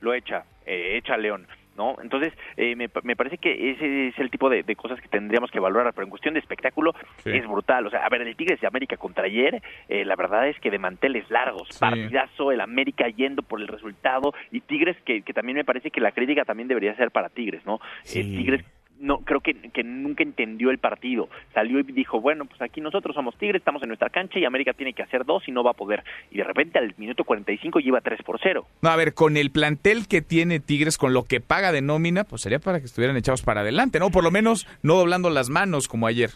lo 0.00 0.14
echa, 0.14 0.44
eh, 0.64 0.96
echa 0.96 1.16
León. 1.16 1.46
¿No? 1.78 1.96
Entonces, 2.02 2.34
eh, 2.56 2.76
me, 2.76 2.90
me, 3.04 3.16
parece 3.16 3.38
que 3.38 3.70
ese 3.70 4.08
es 4.08 4.18
el 4.18 4.30
tipo 4.30 4.50
de, 4.50 4.64
cosas 4.76 5.00
que 5.00 5.08
tendríamos 5.08 5.50
que 5.50 5.60
valorar, 5.60 5.94
pero 5.94 6.04
en 6.04 6.10
cuestión 6.10 6.34
de 6.34 6.40
espectáculo 6.40 6.92
es 7.24 7.46
brutal. 7.46 7.86
O 7.86 7.90
sea, 7.90 8.04
a 8.04 8.08
ver, 8.10 8.22
el 8.22 8.36
Tigres 8.36 8.60
de 8.60 8.66
América 8.66 8.96
contra 8.96 9.24
ayer, 9.24 9.62
eh, 9.88 10.04
la 10.04 10.16
verdad 10.16 10.48
es 10.48 10.58
que 10.58 10.70
de 10.70 10.78
manteles 10.78 11.30
largos, 11.30 11.68
partidazo, 11.78 12.52
el 12.52 12.60
América 12.60 13.08
yendo 13.08 13.42
por 13.42 13.60
el 13.60 13.68
resultado, 13.68 14.34
y 14.50 14.60
Tigres 14.60 14.96
que, 15.04 15.22
que 15.22 15.32
también 15.32 15.56
me 15.56 15.64
parece 15.64 15.90
que 15.90 16.00
la 16.00 16.12
crítica 16.12 16.44
también 16.44 16.68
debería 16.68 16.94
ser 16.96 17.10
para 17.10 17.28
Tigres, 17.28 17.64
¿no? 17.64 17.80
Tigres 18.04 18.64
no 19.00 19.18
creo 19.18 19.40
que, 19.40 19.54
que, 19.54 19.82
nunca 19.84 20.22
entendió 20.22 20.70
el 20.70 20.78
partido. 20.78 21.28
Salió 21.54 21.78
y 21.80 21.82
dijo, 21.84 22.20
bueno, 22.20 22.44
pues 22.44 22.60
aquí 22.62 22.80
nosotros 22.80 23.14
somos 23.14 23.36
Tigres, 23.36 23.60
estamos 23.60 23.82
en 23.82 23.88
nuestra 23.88 24.10
cancha 24.10 24.38
y 24.38 24.44
América 24.44 24.72
tiene 24.72 24.92
que 24.92 25.02
hacer 25.02 25.24
dos 25.24 25.46
y 25.46 25.52
no 25.52 25.62
va 25.62 25.72
a 25.72 25.74
poder. 25.74 26.04
Y 26.30 26.38
de 26.38 26.44
repente 26.44 26.78
al 26.78 26.94
minuto 26.96 27.24
45 27.24 27.80
lleva 27.80 28.00
3 28.00 28.22
por 28.22 28.38
0. 28.42 28.66
No, 28.82 28.90
a 28.90 28.96
ver, 28.96 29.14
con 29.14 29.36
el 29.36 29.50
plantel 29.50 30.08
que 30.08 30.22
tiene 30.22 30.60
Tigres, 30.60 30.98
con 30.98 31.12
lo 31.12 31.24
que 31.24 31.40
paga 31.40 31.72
de 31.72 31.82
nómina, 31.82 32.24
pues 32.24 32.42
sería 32.42 32.58
para 32.58 32.80
que 32.80 32.86
estuvieran 32.86 33.16
echados 33.16 33.42
para 33.42 33.60
adelante, 33.60 33.98
¿no? 33.98 34.10
Por 34.10 34.24
lo 34.24 34.30
menos 34.30 34.66
no 34.82 34.94
doblando 34.96 35.30
las 35.30 35.50
manos 35.50 35.88
como 35.88 36.06
ayer. 36.06 36.30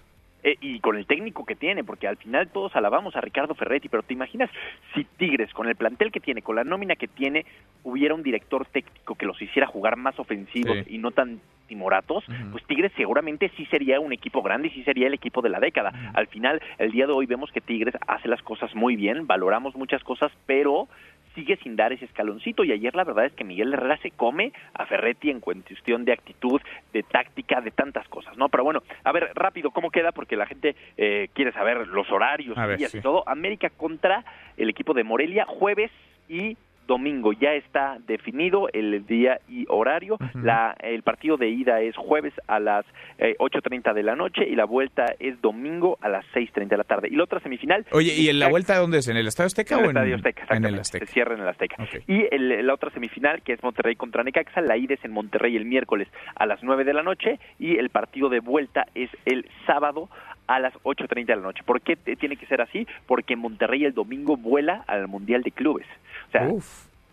Eh, 0.45 0.57
y 0.61 0.81
con 0.81 0.97
el 0.97 1.07
técnico 1.07 1.45
que 1.45 1.55
tiene, 1.55 1.85
porque 1.85 2.09
al 2.09 2.17
final 2.17 2.49
todos 2.49 2.75
alabamos 2.75 3.15
a 3.15 3.21
Ricardo 3.21 3.55
Ferretti, 3.55 3.89
pero 3.89 4.03
te 4.03 4.13
imaginas 4.13 4.51
si 4.93 5.05
Tigres, 5.05 5.53
con 5.53 5.69
el 5.69 5.77
plantel 5.77 6.11
que 6.11 6.19
tiene, 6.19 6.43
con 6.43 6.57
la 6.57 6.65
nómina 6.65 6.97
que 6.97 7.07
tiene, 7.07 7.47
hubiera 7.85 8.15
un 8.15 8.25
director 8.25 8.67
técnico 8.67 9.15
que 9.15 9.27
los 9.27 9.41
hiciera 9.41 9.69
jugar 9.69 9.97
más 9.97 10.19
ofensivos 10.19 10.79
y 10.89 10.99
no 10.99 11.13
tan 11.13 11.41
timoratos, 11.67 12.25
pues 12.51 12.65
Tigres 12.67 12.93
seguramente 12.97 13.51
sí 13.57 13.67
sería 13.67 14.01
un 14.01 14.13
equipo 14.13 14.43
grande 14.43 14.69
y 14.69 14.71
sí 14.71 14.85
sería 14.85 15.07
el 15.07 15.15
equipo 15.15 15.43
de 15.43 15.49
la 15.49 15.61
década. 15.61 15.93
Al 16.15 16.27
final, 16.27 16.61
el 16.79 16.93
día 16.93 17.07
de 17.07 17.13
hoy 17.13 17.27
vemos 17.27 17.51
que 17.53 17.61
Tigres 17.61 17.95
hace 18.07 18.29
las 18.29 18.43
cosas 18.43 18.75
muy 18.75 18.97
bien, 18.97 19.27
valoramos 19.27 19.75
muchas 19.75 20.03
cosas, 20.05 20.33
pero 20.47 20.89
sigue 21.35 21.57
sin 21.63 21.77
dar 21.77 21.93
ese 21.93 22.05
escaloncito 22.05 22.65
y 22.65 22.73
ayer 22.73 22.95
la 22.95 23.05
verdad 23.05 23.27
es 23.27 23.33
que 23.33 23.45
Miguel 23.45 23.73
Herrera 23.73 23.97
se 23.99 24.11
come 24.11 24.53
a 24.75 24.87
Ferretti 24.87 25.31
en 25.31 25.41
cuestión 25.41 26.05
de 26.05 26.13
actitud, 26.13 26.61
de 26.93 27.03
táctica, 27.03 27.61
de 27.61 27.71
tantas 27.71 28.07
cosas, 28.09 28.37
¿no? 28.37 28.49
Pero 28.49 28.65
bueno, 28.65 28.83
a 29.05 29.13
ver, 29.13 29.31
rápido, 29.35 29.71
¿cómo 29.71 29.91
queda? 29.91 30.13
Porque 30.13 30.37
la 30.37 30.47
gente 30.47 30.77
eh, 30.97 31.29
quiere 31.33 31.53
saber 31.53 31.89
los 31.89 32.11
horarios, 32.11 32.57
días 32.77 32.95
y 32.95 33.01
todo. 33.01 33.27
América 33.27 33.71
contra 33.71 34.25
el 34.57 34.69
equipo 34.69 34.95
de 34.95 35.05
Morelia, 35.05 35.47
jueves 35.47 35.91
y 36.29 36.57
domingo 36.87 37.33
ya 37.33 37.55
está 37.55 37.99
definido 38.07 38.69
el 38.73 39.07
día 39.07 39.41
y 39.49 39.67
horario. 39.69 40.19
la, 40.35 40.77
el 40.81 41.03
partido 41.03 41.37
de 41.37 41.49
ida 41.49 41.81
es 41.81 41.97
jueves 41.97 42.33
a 42.47 42.61
las 42.61 42.85
eh, 43.19 43.37
8.30 43.39 43.95
de 43.95 44.03
la 44.03 44.17
noche 44.17 44.47
y 44.49 44.55
la 44.55 44.65
vuelta 44.65 45.07
es 45.19 45.41
domingo 45.41 45.99
a 46.01 46.09
las 46.09 46.25
6.30 46.35 46.69
de 46.69 46.77
la 46.77 46.85
tarde. 46.85 47.09
Y 47.11 47.17
la 47.17 47.25
otra 47.25 47.41
semifinal... 47.41 47.87
Oye, 47.93 48.15
¿y 48.15 48.29
en 48.29 48.39
la 48.39 48.49
vuelta 48.49 48.77
dónde 48.77 48.99
es? 48.99 49.09
¿En 49.09 49.17
el 49.17 49.27
Estadio 49.27 49.47
Azteca 49.47 49.79
en 49.79 49.87
o 49.87 49.91
en 49.91 49.97
el 49.97 50.15
Azteca? 50.15 50.47
En 50.51 50.65
el 50.65 50.79
Azteca. 50.79 51.07
Se 51.07 51.13
cierra 51.13 51.35
en 51.35 51.41
el 51.43 51.49
Azteca. 51.49 51.77
Y 52.07 52.27
el, 52.31 52.67
la 52.67 52.75
otra 52.75 52.91
semifinal, 52.91 53.43
que 53.43 53.53
es 53.53 53.63
Monterrey 53.63 53.97
contra 53.97 54.23
Necaxa, 54.23 54.61
la 54.61 54.77
ida 54.77 54.95
es 54.95 55.05
en 55.05 55.13
Monterrey 55.13 55.57
el 55.57 55.65
miércoles 55.65 56.09
a 56.35 56.47
las 56.47 56.63
9 56.63 56.85
de 56.85 56.95
la 56.95 57.03
noche 57.03 57.39
y 57.59 57.77
el 57.77 57.91
partido 57.91 58.29
de 58.29 58.41
vuelta 58.41 58.87
es 58.95 59.11
el 59.25 59.49
sábado 59.67 60.09
a 60.47 60.61
las 60.61 60.75
8.30 60.83 61.27
de 61.27 61.37
la 61.37 61.43
noche. 61.43 61.63
¿Por 61.65 61.81
qué 61.81 61.97
tiene 61.97 62.37
que 62.37 62.47
ser 62.47 62.61
así? 62.61 62.87
Porque 63.07 63.37
Monterrey 63.37 63.85
el 63.85 63.95
domingo 63.95 64.37
vuela 64.37 64.85
al 64.87 65.09
Mundial 65.09 65.43
de 65.43 65.51
Clubes. 65.51 65.87
O 66.29 66.33
sea, 66.33 66.49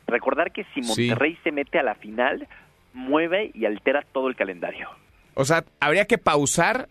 recordar 0.07 0.51
que 0.51 0.65
si 0.73 0.81
Monterrey 0.81 1.37
se 1.43 1.51
mete 1.51 1.79
a 1.79 1.83
la 1.83 1.95
final, 1.95 2.47
mueve 2.93 3.51
y 3.53 3.65
altera 3.65 4.03
todo 4.11 4.27
el 4.27 4.35
calendario. 4.35 4.89
O 5.35 5.45
sea, 5.45 5.63
habría 5.79 6.05
que 6.05 6.17
pausar 6.17 6.89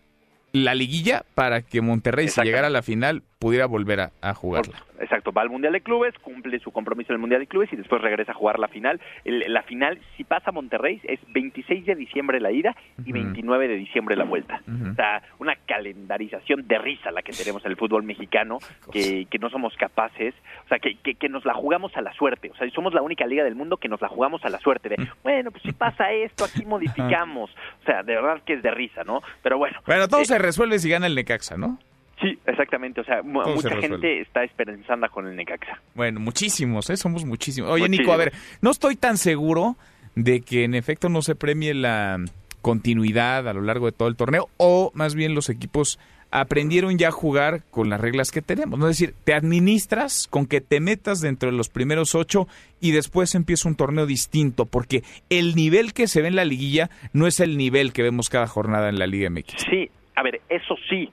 la 0.52 0.74
liguilla 0.74 1.24
para 1.34 1.62
que 1.62 1.80
Monterrey, 1.80 2.28
si 2.28 2.40
llegara 2.42 2.68
a 2.68 2.70
la 2.70 2.82
final, 2.82 3.22
pudiera 3.38 3.66
volver 3.66 4.00
a, 4.00 4.12
a 4.20 4.34
jugarla. 4.34 4.74
Exacto, 5.00 5.32
va 5.32 5.42
al 5.42 5.50
Mundial 5.50 5.72
de 5.72 5.80
Clubes, 5.80 6.14
cumple 6.20 6.58
su 6.58 6.72
compromiso 6.72 7.12
en 7.12 7.14
el 7.14 7.20
Mundial 7.20 7.40
de 7.40 7.46
Clubes 7.46 7.72
y 7.72 7.76
después 7.76 8.02
regresa 8.02 8.32
a 8.32 8.34
jugar 8.34 8.58
la 8.58 8.68
final. 8.68 9.00
la 9.24 9.62
final, 9.62 10.00
si 10.16 10.24
pasa 10.24 10.50
a 10.50 10.52
Monterrey, 10.52 11.00
es 11.04 11.20
26 11.32 11.86
de 11.86 11.94
diciembre 11.94 12.40
la 12.40 12.50
ida 12.50 12.74
y 13.04 13.12
29 13.12 13.68
de 13.68 13.76
diciembre 13.76 14.16
la 14.16 14.24
vuelta. 14.24 14.60
O 14.66 14.94
sea, 14.94 15.22
una 15.38 15.54
calendarización 15.54 16.66
de 16.66 16.78
risa 16.78 17.12
la 17.12 17.22
que 17.22 17.32
tenemos 17.32 17.64
en 17.64 17.70
el 17.70 17.76
fútbol 17.76 18.02
mexicano, 18.02 18.58
que, 18.92 19.26
que 19.26 19.38
no 19.38 19.50
somos 19.50 19.74
capaces, 19.76 20.34
o 20.64 20.68
sea, 20.68 20.78
que, 20.78 20.96
que, 20.96 21.28
nos 21.28 21.44
la 21.44 21.54
jugamos 21.54 21.96
a 21.96 22.00
la 22.00 22.12
suerte. 22.14 22.50
O 22.50 22.56
sea, 22.56 22.68
somos 22.70 22.92
la 22.92 23.02
única 23.02 23.26
liga 23.26 23.44
del 23.44 23.54
mundo 23.54 23.76
que 23.76 23.88
nos 23.88 24.00
la 24.00 24.08
jugamos 24.08 24.44
a 24.44 24.48
la 24.48 24.58
suerte. 24.58 24.88
De, 24.88 25.08
bueno, 25.22 25.50
pues 25.50 25.62
si 25.62 25.72
pasa 25.72 26.10
esto, 26.12 26.44
aquí 26.44 26.64
modificamos. 26.64 27.50
O 27.78 27.90
sea, 27.90 28.02
de 28.02 28.14
verdad 28.14 28.42
que 28.44 28.54
es 28.54 28.62
de 28.62 28.70
risa, 28.70 29.02
¿no? 29.04 29.22
Pero 29.42 29.56
bueno. 29.56 29.78
Bueno, 29.86 30.08
todo 30.08 30.20
eh, 30.20 30.26
se 30.26 30.38
resuelve 30.38 30.78
si 30.78 30.90
gana 30.90 31.06
el 31.06 31.14
Necaxa, 31.14 31.56
¿no? 31.56 31.78
Sí, 32.20 32.38
exactamente. 32.46 33.00
O 33.00 33.04
sea, 33.04 33.22
mucha 33.22 33.76
gente 33.76 34.20
está 34.20 34.42
esperanzada 34.44 35.08
con 35.08 35.26
el 35.26 35.36
Necaxa. 35.36 35.80
Bueno, 35.94 36.20
muchísimos, 36.20 36.90
¿eh? 36.90 36.96
Somos 36.96 37.24
muchísimos. 37.24 37.70
Oye, 37.70 37.88
Nico, 37.88 38.12
a 38.12 38.16
ver, 38.16 38.32
no 38.60 38.70
estoy 38.70 38.96
tan 38.96 39.16
seguro 39.16 39.76
de 40.14 40.40
que 40.40 40.64
en 40.64 40.74
efecto 40.74 41.08
no 41.08 41.22
se 41.22 41.36
premie 41.36 41.74
la 41.74 42.18
continuidad 42.60 43.48
a 43.48 43.52
lo 43.52 43.62
largo 43.62 43.86
de 43.86 43.92
todo 43.92 44.08
el 44.08 44.16
torneo, 44.16 44.48
o 44.56 44.90
más 44.94 45.14
bien 45.14 45.34
los 45.34 45.48
equipos 45.48 45.98
aprendieron 46.30 46.98
ya 46.98 47.08
a 47.08 47.12
jugar 47.12 47.62
con 47.70 47.88
las 47.88 48.00
reglas 48.00 48.30
que 48.30 48.42
tenemos. 48.42 48.78
¿no? 48.78 48.88
Es 48.88 48.98
decir, 48.98 49.14
te 49.24 49.32
administras 49.32 50.26
con 50.28 50.46
que 50.46 50.60
te 50.60 50.80
metas 50.80 51.20
dentro 51.20 51.50
de 51.50 51.56
los 51.56 51.68
primeros 51.68 52.14
ocho 52.14 52.48
y 52.80 52.90
después 52.90 53.34
empieza 53.34 53.68
un 53.68 53.76
torneo 53.76 54.06
distinto, 54.06 54.66
porque 54.66 55.02
el 55.30 55.54
nivel 55.54 55.92
que 55.92 56.06
se 56.06 56.20
ve 56.20 56.28
en 56.28 56.36
la 56.36 56.44
liguilla 56.44 56.90
no 57.12 57.26
es 57.26 57.40
el 57.40 57.56
nivel 57.56 57.92
que 57.92 58.02
vemos 58.02 58.28
cada 58.28 58.46
jornada 58.46 58.88
en 58.88 58.98
la 58.98 59.06
Liga 59.06 59.30
MX. 59.30 59.54
Sí, 59.70 59.90
a 60.16 60.22
ver, 60.22 60.40
eso 60.48 60.76
sí, 60.90 61.10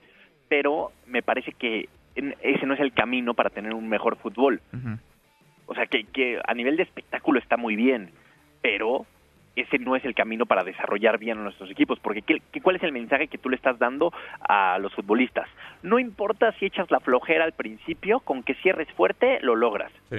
pero 0.48 0.92
me 1.08 1.22
parece 1.22 1.52
que 1.54 1.90
ese 2.16 2.66
no 2.66 2.74
es 2.74 2.80
el 2.80 2.94
camino 2.94 3.34
para 3.34 3.50
tener 3.50 3.74
un 3.74 3.90
mejor 3.90 4.18
fútbol. 4.18 4.62
O 5.68 5.74
sea, 5.74 5.88
que, 5.88 6.04
que 6.06 6.40
a 6.46 6.54
nivel 6.54 6.78
de 6.78 6.84
espectáculo 6.84 7.40
está 7.40 7.58
muy 7.58 7.76
bien, 7.76 8.12
pero 8.62 9.06
ese 9.56 9.80
no 9.80 9.96
es 9.96 10.06
el 10.06 10.14
camino 10.14 10.46
para 10.46 10.64
desarrollar 10.64 11.18
bien 11.18 11.40
a 11.40 11.44
nuestros 11.44 11.72
equipos, 11.72 12.00
porque 12.00 12.22
¿qué, 12.22 12.42
cuál 12.62 12.76
es 12.76 12.84
el 12.84 12.92
mensaje 12.92 13.28
que 13.28 13.38
tú 13.38 13.50
le 13.50 13.56
estás 13.56 13.80
dando 13.80 14.14
a 14.42 14.78
los 14.80 14.94
futbolistas? 14.94 15.48
No 15.82 15.98
importa 15.98 16.52
si 16.54 16.66
echas 16.66 16.92
la 16.92 17.00
flojera 17.00 17.46
al 17.46 17.54
principio, 17.54 18.20
con 18.20 18.44
que 18.44 18.56
cierres 18.56 18.92
fuerte, 18.94 19.40
lo 19.42 19.56
logras. 19.56 19.92
Sí 20.10 20.18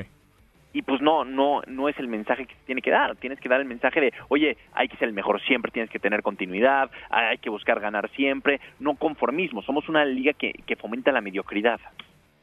y 0.76 0.82
pues 0.82 1.00
no 1.00 1.24
no 1.24 1.62
no 1.66 1.88
es 1.88 1.98
el 1.98 2.06
mensaje 2.06 2.44
que 2.44 2.54
se 2.54 2.60
tiene 2.66 2.82
que 2.82 2.90
dar 2.90 3.16
tienes 3.16 3.40
que 3.40 3.48
dar 3.48 3.60
el 3.62 3.66
mensaje 3.66 3.98
de 3.98 4.12
oye 4.28 4.58
hay 4.74 4.88
que 4.88 4.96
ser 4.98 5.08
el 5.08 5.14
mejor 5.14 5.40
siempre 5.40 5.72
tienes 5.72 5.90
que 5.90 5.98
tener 5.98 6.22
continuidad 6.22 6.90
hay 7.08 7.38
que 7.38 7.48
buscar 7.48 7.80
ganar 7.80 8.10
siempre 8.10 8.60
no 8.78 8.94
conformismo 8.96 9.62
somos 9.62 9.88
una 9.88 10.04
liga 10.04 10.34
que, 10.34 10.52
que 10.66 10.76
fomenta 10.76 11.10
la 11.12 11.22
mediocridad 11.22 11.80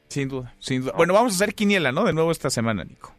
sin 0.08 0.30
duda 0.30 0.52
sin 0.58 0.82
duda 0.82 0.94
bueno 0.98 1.14
vamos 1.14 1.34
a 1.34 1.44
hacer 1.44 1.54
quiniela 1.54 1.92
no 1.92 2.06
de 2.06 2.14
nuevo 2.14 2.32
esta 2.32 2.50
semana 2.50 2.84
Nico 2.84 3.14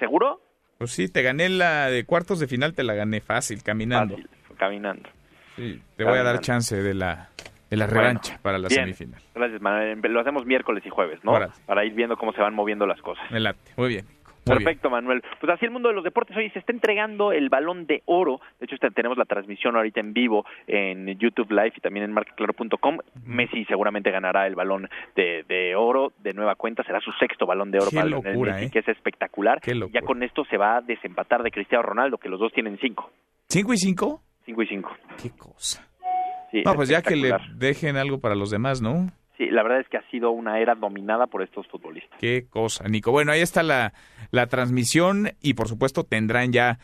seguro 0.00 0.40
pues 0.78 0.90
sí 0.90 1.06
te 1.08 1.22
gané 1.22 1.48
la 1.48 1.88
de 1.88 2.04
cuartos 2.04 2.40
de 2.40 2.48
final 2.48 2.74
te 2.74 2.82
la 2.82 2.94
gané 2.94 3.20
fácil 3.20 3.62
caminando 3.62 4.16
fácil, 4.16 4.56
caminando 4.58 5.08
sí 5.54 5.80
te 5.94 6.02
voy 6.02 6.18
a 6.18 6.24
dar 6.24 6.40
chance 6.40 6.74
de 6.74 6.94
la 6.94 7.30
de 7.70 7.76
la 7.76 7.86
revancha 7.86 8.36
para 8.42 8.58
la 8.58 8.68
semifinal. 8.68 9.22
Gracias, 9.32 9.62
Manuel. 9.62 10.00
Lo 10.12 10.18
hacemos 10.18 10.44
miércoles 10.44 10.84
y 10.84 10.90
jueves, 10.90 11.20
¿no? 11.22 11.38
Para 11.66 11.84
ir 11.84 11.94
viendo 11.94 12.16
cómo 12.16 12.32
se 12.32 12.40
van 12.40 12.52
moviendo 12.52 12.84
las 12.84 13.00
cosas. 13.00 13.30
Me 13.30 13.38
late. 13.38 13.60
Muy 13.76 13.90
bien. 13.90 14.06
Perfecto, 14.44 14.90
Manuel. 14.90 15.22
Pues 15.40 15.52
así 15.52 15.64
el 15.64 15.70
mundo 15.70 15.88
de 15.88 15.94
los 15.94 16.04
deportes. 16.04 16.36
Hoy 16.36 16.50
se 16.50 16.58
está 16.58 16.72
entregando 16.72 17.32
el 17.32 17.48
balón 17.48 17.86
de 17.86 18.02
oro. 18.06 18.40
De 18.58 18.66
hecho, 18.66 18.74
este, 18.74 18.90
tenemos 18.90 19.18
la 19.18 19.24
transmisión 19.24 19.76
ahorita 19.76 20.00
en 20.00 20.12
vivo 20.12 20.44
en 20.66 21.06
YouTube 21.18 21.50
Live 21.50 21.74
y 21.76 21.80
también 21.80 22.04
en 22.04 22.12
marcaclaro.com. 22.12 22.98
Messi 23.24 23.64
seguramente 23.66 24.10
ganará 24.10 24.46
el 24.46 24.54
balón 24.54 24.88
de, 25.14 25.74
oro 25.76 26.12
de 26.18 26.32
nueva 26.32 26.54
cuenta. 26.54 26.82
Será 26.84 27.00
su 27.00 27.12
sexto 27.12 27.46
balón 27.46 27.70
de 27.70 27.78
oro 27.78 27.90
para 27.90 28.06
el 28.06 28.42
Messi, 28.42 28.64
¿eh? 28.66 28.70
que 28.70 28.78
es 28.80 28.88
espectacular. 28.88 29.60
Ya 29.92 30.02
con 30.02 30.22
esto 30.22 30.44
se 30.46 30.56
va 30.56 30.76
a 30.76 30.80
desempatar 30.80 31.42
de 31.42 31.50
Cristiano 31.50 31.82
Ronaldo, 31.82 32.18
que 32.18 32.28
los 32.28 32.40
dos 32.40 32.52
tienen 32.52 32.78
cinco. 32.80 33.10
¿Cinco 33.48 33.72
y 33.72 33.78
cinco? 33.78 34.22
Cinco 34.44 34.62
y 34.62 34.66
cinco. 34.66 34.90
Qué 35.20 35.30
cosa. 35.30 35.86
no, 36.64 36.74
pues 36.74 36.88
ya 36.88 37.02
que 37.02 37.16
le 37.16 37.32
dejen 37.56 37.96
algo 37.96 38.20
para 38.20 38.34
los 38.34 38.50
demás, 38.50 38.80
¿no? 38.80 39.10
Sí, 39.40 39.50
la 39.50 39.62
verdad 39.62 39.80
es 39.80 39.88
que 39.88 39.96
ha 39.96 40.10
sido 40.10 40.30
una 40.32 40.60
era 40.60 40.74
dominada 40.74 41.26
por 41.26 41.42
estos 41.42 41.66
futbolistas. 41.68 42.18
Qué 42.20 42.46
cosa, 42.50 42.86
Nico. 42.88 43.10
Bueno, 43.10 43.32
ahí 43.32 43.40
está 43.40 43.62
la, 43.62 43.94
la 44.30 44.46
transmisión 44.48 45.30
y 45.40 45.54
por 45.54 45.66
supuesto 45.66 46.04
tendrán 46.04 46.52
ya 46.52 46.78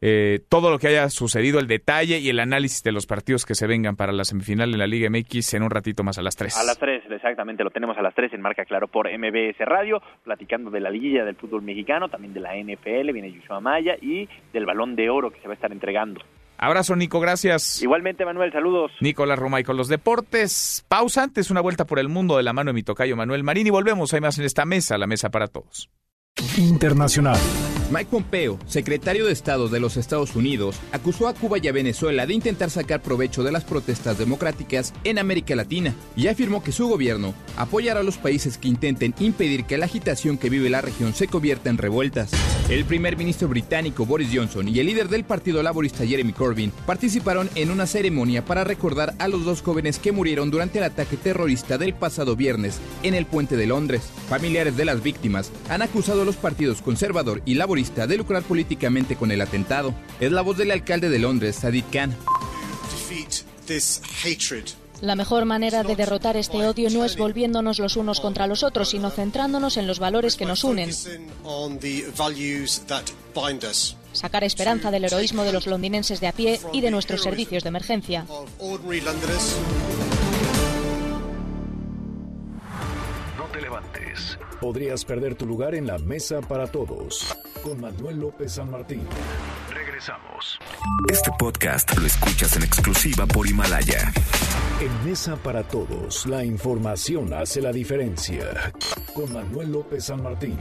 eh, 0.00 0.40
todo 0.48 0.70
lo 0.70 0.78
que 0.78 0.88
haya 0.88 1.10
sucedido, 1.10 1.60
el 1.60 1.66
detalle 1.66 2.18
y 2.20 2.30
el 2.30 2.40
análisis 2.40 2.82
de 2.82 2.90
los 2.90 3.06
partidos 3.06 3.44
que 3.44 3.54
se 3.54 3.66
vengan 3.66 3.96
para 3.96 4.12
la 4.12 4.24
semifinal 4.24 4.72
en 4.72 4.78
la 4.78 4.86
Liga 4.86 5.10
MX 5.10 5.52
en 5.52 5.62
un 5.62 5.70
ratito 5.70 6.02
más 6.02 6.16
a 6.16 6.22
las 6.22 6.36
3. 6.36 6.56
A 6.56 6.64
las 6.64 6.78
3, 6.78 7.02
exactamente, 7.10 7.62
lo 7.62 7.70
tenemos 7.70 7.98
a 7.98 8.02
las 8.02 8.14
3 8.14 8.32
en 8.32 8.40
Marca 8.40 8.64
Claro 8.64 8.88
por 8.88 9.06
MBS 9.06 9.58
Radio, 9.58 10.00
platicando 10.24 10.70
de 10.70 10.80
la 10.80 10.88
liguilla 10.88 11.26
del 11.26 11.36
fútbol 11.36 11.60
mexicano, 11.60 12.08
también 12.08 12.32
de 12.32 12.40
la 12.40 12.56
NFL, 12.56 13.12
viene 13.12 13.30
Yusua 13.30 13.60
Maya 13.60 13.96
y 14.00 14.26
del 14.54 14.64
balón 14.64 14.96
de 14.96 15.10
oro 15.10 15.30
que 15.30 15.40
se 15.40 15.48
va 15.48 15.52
a 15.52 15.56
estar 15.56 15.70
entregando. 15.70 16.22
Abrazo, 16.62 16.94
Nico, 16.94 17.20
gracias. 17.20 17.82
Igualmente, 17.82 18.26
Manuel, 18.26 18.52
saludos. 18.52 18.92
Nicolás 19.00 19.38
Romay 19.38 19.64
con 19.64 19.78
los 19.78 19.88
deportes. 19.88 20.84
Pausa 20.88 21.22
antes, 21.22 21.50
una 21.50 21.62
vuelta 21.62 21.86
por 21.86 21.98
el 21.98 22.10
mundo 22.10 22.36
de 22.36 22.42
la 22.42 22.52
mano 22.52 22.68
de 22.68 22.74
mi 22.74 22.82
tocayo 22.82 23.16
Manuel 23.16 23.42
Marín 23.42 23.66
y 23.66 23.70
volvemos. 23.70 24.12
Hay 24.12 24.20
más 24.20 24.38
en 24.38 24.44
esta 24.44 24.66
mesa, 24.66 24.98
la 24.98 25.06
mesa 25.06 25.30
para 25.30 25.46
todos. 25.46 25.88
Internacional. 26.60 27.38
Mike 27.90 28.08
Pompeo, 28.08 28.56
secretario 28.68 29.26
de 29.26 29.32
Estado 29.32 29.68
de 29.68 29.80
los 29.80 29.96
Estados 29.96 30.36
Unidos, 30.36 30.76
acusó 30.92 31.26
a 31.26 31.34
Cuba 31.34 31.58
y 31.58 31.66
a 31.66 31.72
Venezuela 31.72 32.24
de 32.24 32.34
intentar 32.34 32.70
sacar 32.70 33.02
provecho 33.02 33.42
de 33.42 33.50
las 33.50 33.64
protestas 33.64 34.16
democráticas 34.16 34.94
en 35.02 35.18
América 35.18 35.56
Latina 35.56 35.92
y 36.14 36.28
afirmó 36.28 36.62
que 36.62 36.70
su 36.70 36.86
gobierno 36.86 37.34
apoyará 37.56 38.00
a 38.00 38.04
los 38.04 38.16
países 38.16 38.58
que 38.58 38.68
intenten 38.68 39.12
impedir 39.18 39.64
que 39.64 39.76
la 39.76 39.86
agitación 39.86 40.38
que 40.38 40.50
vive 40.50 40.70
la 40.70 40.82
región 40.82 41.14
se 41.14 41.26
convierta 41.26 41.68
en 41.68 41.78
revueltas. 41.78 42.30
El 42.68 42.84
primer 42.84 43.16
ministro 43.16 43.48
británico 43.48 44.06
Boris 44.06 44.30
Johnson 44.32 44.68
y 44.68 44.78
el 44.78 44.86
líder 44.86 45.08
del 45.08 45.24
Partido 45.24 45.60
Laborista 45.60 46.06
Jeremy 46.06 46.32
Corbyn 46.32 46.70
participaron 46.86 47.50
en 47.56 47.72
una 47.72 47.88
ceremonia 47.88 48.44
para 48.44 48.62
recordar 48.62 49.14
a 49.18 49.26
los 49.26 49.44
dos 49.44 49.62
jóvenes 49.62 49.98
que 49.98 50.12
murieron 50.12 50.52
durante 50.52 50.78
el 50.78 50.84
ataque 50.84 51.16
terrorista 51.16 51.76
del 51.76 51.94
pasado 51.94 52.36
viernes 52.36 52.78
en 53.02 53.14
el 53.14 53.26
puente 53.26 53.56
de 53.56 53.66
Londres. 53.66 54.02
Familiares 54.28 54.76
de 54.76 54.84
las 54.84 55.02
víctimas 55.02 55.50
han 55.68 55.82
acusado 55.82 56.19
a 56.22 56.24
los 56.24 56.36
partidos 56.36 56.82
conservador 56.82 57.42
y 57.44 57.54
laborista 57.54 58.06
de 58.06 58.16
lucrar 58.16 58.42
políticamente 58.42 59.16
con 59.16 59.30
el 59.30 59.40
atentado. 59.40 59.94
Es 60.20 60.32
la 60.32 60.42
voz 60.42 60.56
del 60.56 60.70
alcalde 60.70 61.08
de 61.08 61.18
Londres, 61.18 61.56
Sadiq 61.56 61.90
Khan. 61.90 62.16
La 65.00 65.16
mejor 65.16 65.46
manera 65.46 65.82
de 65.82 65.96
derrotar 65.96 66.36
este 66.36 66.66
odio 66.66 66.90
no 66.90 67.04
es 67.04 67.16
volviéndonos 67.16 67.78
los 67.78 67.96
unos 67.96 68.20
contra 68.20 68.46
los 68.46 68.62
otros, 68.62 68.90
sino 68.90 69.10
centrándonos 69.10 69.78
en 69.78 69.86
los 69.86 69.98
valores 69.98 70.36
que 70.36 70.44
nos 70.44 70.62
unen. 70.62 70.90
Sacar 74.12 74.44
esperanza 74.44 74.90
del 74.90 75.04
heroísmo 75.04 75.44
de 75.44 75.52
los 75.52 75.66
londinenses 75.66 76.20
de 76.20 76.26
a 76.26 76.32
pie 76.32 76.60
y 76.72 76.80
de 76.82 76.90
nuestros 76.90 77.22
servicios 77.22 77.62
de 77.62 77.68
emergencia. 77.68 78.26
Podrías 84.60 85.04
perder 85.04 85.34
tu 85.34 85.46
lugar 85.46 85.74
en 85.74 85.86
la 85.86 85.98
mesa 85.98 86.40
para 86.40 86.66
todos. 86.66 87.36
Con 87.62 87.80
Manuel 87.80 88.20
López 88.20 88.52
San 88.52 88.70
Martín. 88.70 89.02
Regresamos. 89.72 90.58
Este 91.10 91.30
podcast 91.38 91.96
lo 91.96 92.06
escuchas 92.06 92.56
en 92.56 92.62
exclusiva 92.62 93.26
por 93.26 93.46
Himalaya. 93.46 94.12
En 94.80 95.08
Mesa 95.08 95.36
para 95.36 95.62
Todos, 95.62 96.26
la 96.26 96.42
información 96.44 97.34
hace 97.34 97.60
la 97.60 97.72
diferencia. 97.72 98.72
Con 99.14 99.32
Manuel 99.32 99.72
López 99.72 100.04
San 100.04 100.22
Martín. 100.22 100.58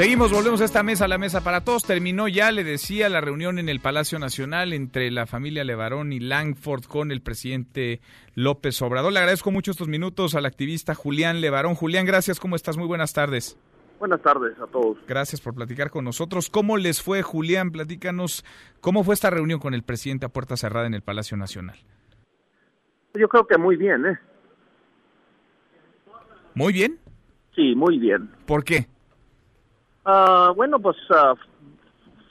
Seguimos, 0.00 0.32
volvemos 0.32 0.62
a 0.62 0.64
esta 0.64 0.82
mesa, 0.82 1.06
la 1.08 1.18
mesa 1.18 1.44
para 1.44 1.60
todos. 1.60 1.82
Terminó 1.82 2.26
ya, 2.26 2.50
le 2.52 2.64
decía, 2.64 3.10
la 3.10 3.20
reunión 3.20 3.58
en 3.58 3.68
el 3.68 3.80
Palacio 3.80 4.18
Nacional 4.18 4.72
entre 4.72 5.10
la 5.10 5.26
familia 5.26 5.62
Levarón 5.62 6.14
y 6.14 6.20
Langford 6.20 6.84
con 6.84 7.12
el 7.12 7.20
presidente 7.20 8.00
López 8.34 8.80
Obrador. 8.80 9.12
Le 9.12 9.18
agradezco 9.18 9.50
mucho 9.50 9.72
estos 9.72 9.88
minutos 9.88 10.34
al 10.34 10.46
activista 10.46 10.94
Julián 10.94 11.42
Levarón. 11.42 11.74
Julián, 11.74 12.06
gracias, 12.06 12.40
¿cómo 12.40 12.56
estás? 12.56 12.78
Muy 12.78 12.86
buenas 12.86 13.12
tardes. 13.12 13.58
Buenas 13.98 14.22
tardes 14.22 14.58
a 14.58 14.66
todos. 14.68 14.96
Gracias 15.06 15.42
por 15.42 15.54
platicar 15.54 15.90
con 15.90 16.06
nosotros. 16.06 16.48
¿Cómo 16.48 16.78
les 16.78 17.02
fue, 17.02 17.20
Julián? 17.20 17.70
Platícanos, 17.70 18.42
¿cómo 18.80 19.04
fue 19.04 19.12
esta 19.12 19.28
reunión 19.28 19.60
con 19.60 19.74
el 19.74 19.82
presidente 19.82 20.24
a 20.24 20.30
puerta 20.30 20.56
cerrada 20.56 20.86
en 20.86 20.94
el 20.94 21.02
Palacio 21.02 21.36
Nacional? 21.36 21.76
Yo 23.12 23.28
creo 23.28 23.46
que 23.46 23.58
muy 23.58 23.76
bien, 23.76 24.06
¿eh? 24.06 24.18
¿Muy 26.54 26.72
bien? 26.72 26.98
Sí, 27.54 27.74
muy 27.74 27.98
bien. 27.98 28.30
¿Por 28.46 28.64
qué? 28.64 28.86
Uh, 30.06 30.54
bueno, 30.54 30.78
pues 30.78 30.96
uh, 31.10 31.36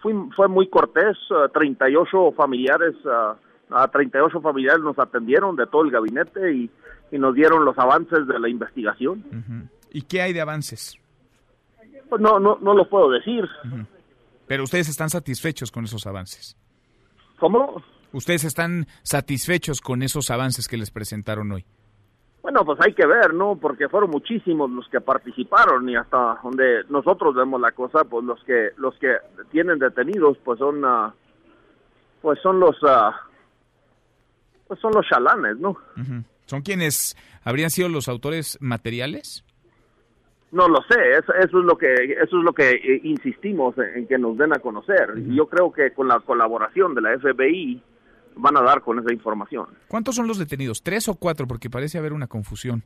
fui, 0.02 0.14
fue 0.36 0.48
muy 0.48 0.68
cortés. 0.70 1.18
Uh, 1.30 1.50
38 1.50 2.32
familiares, 2.36 2.96
a 3.70 3.88
38 3.88 4.42
familiares 4.42 4.82
nos 4.84 4.98
atendieron 4.98 5.56
de 5.56 5.68
todo 5.68 5.84
el 5.84 5.92
gabinete 5.92 6.54
y, 6.54 6.70
y 7.12 7.18
nos 7.20 7.36
dieron 7.36 7.66
los 7.66 7.78
avances 7.78 8.28
de 8.28 8.40
la 8.40 8.50
investigación. 8.50 9.24
-huh. 9.32 9.70
¿Y 9.92 10.02
qué 10.04 10.22
hay 10.22 10.34
de 10.34 10.42
avances? 10.42 10.96
Pues 12.10 12.22
no, 12.22 12.40
no, 12.40 12.58
no 12.62 12.74
lo 12.74 12.90
puedo 12.90 13.10
decir. 13.12 13.44
-huh. 13.64 13.86
Pero 14.48 14.64
ustedes 14.64 14.90
están 14.90 15.10
satisfechos 15.10 15.72
con 15.72 15.84
esos 15.84 16.08
avances. 16.08 16.58
¿Cómo? 17.40 17.84
Ustedes 18.12 18.44
están 18.44 18.88
satisfechos 19.04 19.82
con 19.82 20.02
esos 20.02 20.32
avances 20.32 20.68
que 20.68 20.78
les 20.78 20.90
presentaron 20.90 21.52
hoy. 21.52 21.66
Bueno, 22.42 22.64
pues 22.64 22.80
hay 22.82 22.94
que 22.94 23.06
ver, 23.06 23.34
¿no? 23.34 23.58
Porque 23.58 23.90
fueron 23.90 24.12
muchísimos 24.12 24.70
los 24.72 24.88
que 24.88 25.02
participaron 25.02 25.90
y 25.90 25.96
hasta 25.96 26.40
donde 26.42 26.84
nosotros 26.90 27.36
vemos 27.36 27.60
la 27.60 27.72
cosa, 27.72 28.06
pues 28.06 28.24
los 28.24 28.42
que 28.46 28.70
los 28.78 28.98
que 28.98 29.18
tienen 29.52 29.78
detenidos, 29.78 30.38
pues 30.44 30.58
son, 30.60 30.84
uh, 30.86 31.12
pues 32.22 32.40
son 32.42 32.60
los, 32.60 32.82
uh, 32.82 33.12
pues 34.68 34.80
son 34.80 34.94
los 34.94 35.06
chalanes, 35.08 35.58
¿no? 35.58 35.72
Uh 35.72 36.00
-huh. 36.00 36.24
¿Son 36.46 36.62
quienes 36.62 37.18
habrían 37.44 37.70
sido 37.70 37.90
los 37.90 38.08
autores 38.08 38.58
materiales? 38.62 39.44
No 40.52 40.68
lo 40.68 40.82
sé, 40.90 41.12
eso, 41.12 41.34
eso 41.34 41.60
es 41.60 41.66
lo 41.66 41.78
que 41.78 41.94
eso 41.94 42.38
es 42.40 42.44
lo 42.44 42.54
que 42.54 42.72
eh, 42.72 43.02
insistimos 43.04 43.78
en, 43.78 43.98
en, 44.00 44.08
que 44.08 44.18
nos 44.18 44.38
den 44.38 44.54
a 44.54 44.60
conocer. 44.60 45.14
Y 45.18 45.36
yo 45.36 45.48
creo 45.48 45.72
que 45.72 45.92
con 45.92 46.08
la 46.08 46.20
colaboración 46.22 46.96
de 46.96 47.02
la 47.02 47.20
FBI 47.20 47.84
van 48.40 48.58
a 48.58 48.62
dar 48.62 48.82
con 48.82 49.00
esa 49.00 49.14
información. 49.14 49.68
¿Cuántos 49.88 50.16
son 50.16 50.28
los 50.28 50.38
detenidos? 50.38 50.82
¿Tres 50.82 51.08
o 51.08 51.16
cuatro? 51.16 51.48
Porque 51.48 51.70
parece 51.70 51.98
haber 51.98 52.14
una 52.14 52.28
confusión. 52.28 52.84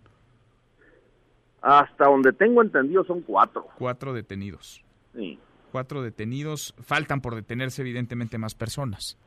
Hasta 1.62 2.06
donde 2.06 2.34
tengo 2.34 2.62
entendido 2.62 3.04
son 3.06 3.22
cuatro. 3.22 3.68
Cuatro 3.78 4.14
detenidos. 4.14 4.84
Sí. 5.16 5.40
Cuatro 5.72 6.02
detenidos. 6.02 6.76
Faltan 6.82 7.22
por 7.22 7.36
detenerse 7.36 7.82
evidentemente 7.82 8.38
más 8.38 8.54
personas. 8.54 9.18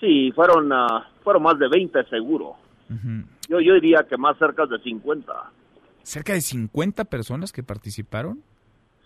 Sí, 0.00 0.32
fueron, 0.34 0.72
uh, 0.72 1.02
fueron 1.22 1.42
más 1.42 1.58
de 1.58 1.68
20 1.68 2.04
seguro. 2.04 2.56
Uh 2.88 2.94
-huh. 2.94 3.24
yo, 3.48 3.60
yo 3.60 3.74
diría 3.74 4.06
que 4.08 4.16
más 4.16 4.38
cerca 4.38 4.64
de 4.66 4.78
50. 4.78 5.32
¿Cerca 6.02 6.32
de 6.32 6.40
50 6.40 7.04
personas 7.04 7.52
que 7.52 7.62
participaron? 7.62 8.42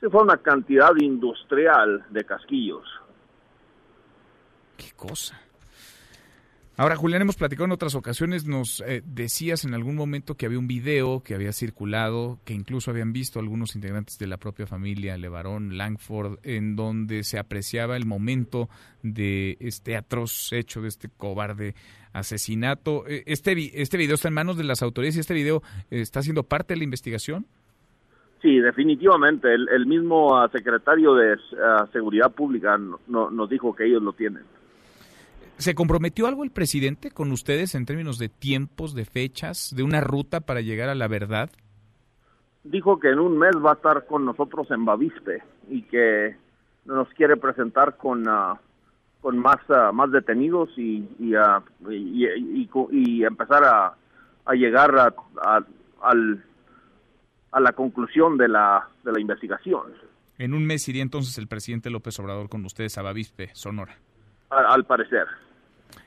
Sí, 0.01 0.07
fue 0.11 0.23
una 0.23 0.37
cantidad 0.37 0.93
industrial 0.97 2.05
de 2.11 2.25
casquillos. 2.25 2.85
¿Qué 4.77 4.93
cosa? 4.97 5.41
Ahora, 6.77 6.97
Julián, 6.97 7.23
hemos 7.23 7.37
platicado 7.37 7.67
en 7.67 7.73
otras 7.73 7.95
ocasiones, 7.95 8.49
nos 8.49 8.81
eh, 8.81 9.01
decías 9.07 9.65
en 9.65 9.75
algún 9.75 9.95
momento 9.95 10.35
que 10.35 10.47
había 10.47 10.59
un 10.59 10.67
video 10.67 11.23
que 11.23 11.37
había 11.37 11.53
circulado, 11.53 12.41
que 12.45 12.53
incluso 12.53 12.91
habían 12.91 13.13
visto 13.13 13.39
algunos 13.39 13.77
integrantes 13.77 14.19
de 14.19 14.27
la 14.27 14.39
propia 14.39 14.67
familia 14.67 15.17
Levarón, 15.17 15.79
Langford, 15.79 16.41
en 16.43 16.75
donde 16.75 17.23
se 17.23 17.39
apreciaba 17.39 17.97
el 17.97 18.07
momento 18.07 18.69
de 19.05 19.57
este 19.61 19.97
atroz 19.97 20.53
hecho, 20.53 20.83
de 20.83 20.89
este 20.89 21.09
cobarde 21.17 21.77
asesinato. 22.13 23.05
¿Este, 23.07 23.81
este 23.81 23.97
video 23.97 24.17
está 24.17 24.27
en 24.27 24.35
manos 24.35 24.57
de 24.57 24.65
las 24.65 24.83
autoridades 24.83 25.17
y 25.17 25.21
este 25.21 25.35
video 25.35 25.63
eh, 25.93 26.01
está 26.01 26.23
siendo 26.23 26.43
parte 26.43 26.75
de 26.75 26.79
la 26.79 26.85
investigación? 26.85 27.47
Sí, 28.43 28.59
definitivamente. 28.59 29.55
El, 29.55 29.87
mismo 29.87 30.43
uh, 30.43 30.49
secretario 30.49 31.15
de 31.15 31.35
uh, 31.35 31.87
Seguridad 31.93 32.33
Pública 32.33 32.77
no, 32.77 32.99
no, 33.07 33.31
nos 33.31 33.49
dijo 33.49 33.77
que 33.77 33.87
ellos 33.87 34.03
lo 34.03 34.13
tienen. 34.13 34.43
¿Se 35.59 35.75
comprometió 35.75 36.27
algo 36.27 36.43
el 36.43 36.51
presidente 36.51 37.11
con 37.11 37.31
ustedes 37.31 37.75
en 37.75 37.87
términos 37.87 38.19
de 38.19 38.29
tiempos, 38.29 38.95
de 38.95 39.05
fechas, 39.05 39.73
de 39.75 39.83
una 39.83 40.01
ruta 40.01 40.41
para 40.41 40.61
llegar 40.61 40.89
a 40.89 40.95
la 40.95 41.07
verdad? 41.07 41.51
Dijo 42.65 42.99
que 42.99 43.11
en 43.11 43.21
un 43.21 43.39
mes 43.39 43.53
va 43.65 43.73
a 43.73 43.75
estar 43.75 44.07
con 44.07 44.25
nosotros 44.25 44.71
en 44.71 44.85
Bavispe 44.85 45.43
y 45.69 45.83
que 45.83 46.37
nos 46.87 47.09
quiere 47.11 47.37
presentar 47.37 47.97
con 47.97 48.27
uh, 48.29 48.57
con 49.21 49.39
más 49.39 49.59
uh, 49.69 49.93
más 49.93 50.11
detenidos 50.11 50.71
y 50.77 51.09
y, 51.19 51.37
uh, 51.37 51.91
y, 51.91 52.27
y, 52.27 52.71
y, 52.91 53.25
empezar 53.25 53.65
a, 53.65 53.95
a 54.45 54.55
llegar 54.55 54.99
a, 54.99 55.15
a, 55.43 55.65
al, 56.03 56.45
a 57.53 57.61
la 57.61 57.73
conclusión 57.73 58.37
de 58.37 58.49
la 58.49 58.89
de 59.05 59.13
la 59.13 59.21
investigación. 59.21 59.93
En 60.39 60.53
un 60.53 60.67
mes 60.67 60.89
iría 60.89 61.03
entonces 61.03 61.39
el 61.39 61.47
presidente 61.47 61.91
López 61.91 62.19
Obrador 62.19 62.49
con 62.49 62.65
ustedes 62.65 62.99
a 62.99 63.03
Bavispe, 63.03 63.51
Sonora. 63.53 63.97
Al 64.51 64.85
parecer. 64.85 65.27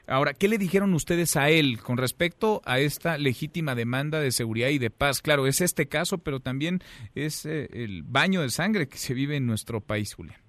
Ahora, 0.09 0.33
¿qué 0.33 0.47
le 0.47 0.57
dijeron 0.57 0.93
ustedes 0.93 1.35
a 1.35 1.49
él 1.49 1.79
con 1.83 1.97
respecto 1.97 2.61
a 2.65 2.79
esta 2.79 3.17
legítima 3.17 3.75
demanda 3.75 4.21
de 4.21 4.31
seguridad 4.31 4.69
y 4.69 4.77
de 4.77 4.89
paz? 4.89 5.21
Claro, 5.21 5.47
es 5.47 5.59
este 5.59 5.89
caso, 5.89 6.17
pero 6.17 6.39
también 6.39 6.79
es 7.13 7.45
eh, 7.45 7.67
el 7.73 8.03
baño 8.03 8.41
de 8.41 8.49
sangre 8.49 8.87
que 8.87 8.97
se 8.97 9.13
vive 9.13 9.35
en 9.35 9.45
nuestro 9.45 9.81
país, 9.81 10.15
Julián. 10.15 10.39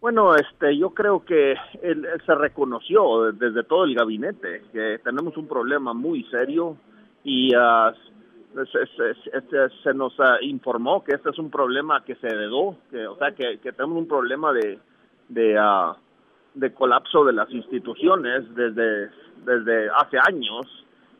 Bueno, 0.00 0.36
este, 0.36 0.78
yo 0.78 0.90
creo 0.90 1.24
que 1.24 1.56
él, 1.82 2.06
se 2.24 2.34
reconoció 2.36 3.32
desde 3.32 3.64
todo 3.64 3.84
el 3.84 3.96
gabinete 3.96 4.62
que 4.72 5.00
tenemos 5.02 5.36
un 5.36 5.48
problema 5.48 5.92
muy 5.92 6.22
serio 6.30 6.76
y 7.24 7.52
uh, 7.56 7.92
se, 9.82 9.94
nos 9.94 10.16
uh, 10.20 10.40
informó 10.42 11.02
que 11.02 11.16
este 11.16 11.30
es 11.30 11.38
un 11.40 11.50
problema 11.50 12.04
que 12.04 12.14
se 12.14 12.28
heredó, 12.28 12.76
que, 12.92 13.08
o 13.08 13.16
sea, 13.16 13.32
que, 13.32 13.58
que 13.58 13.72
tenemos 13.72 13.98
un 13.98 14.06
problema 14.06 14.52
de, 14.52 14.78
de 15.28 15.58
uh, 15.58 15.96
de 16.58 16.72
colapso 16.72 17.24
de 17.24 17.32
las 17.32 17.50
instituciones 17.50 18.54
desde, 18.54 19.10
desde 19.44 19.88
hace 19.90 20.18
años 20.18 20.66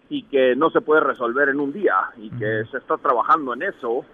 y 0.09 0.23
que 0.24 0.56
no 0.56 0.70
se 0.70 0.81
puede 0.81 1.01
resolver 1.01 1.48
en 1.48 1.60
un 1.60 1.73
día 1.73 1.94
y 2.16 2.31
que 2.31 2.65
se 2.70 2.78
está 2.78 2.97
trabajando 2.97 3.55
en 3.55 3.62
eso 3.62 4.05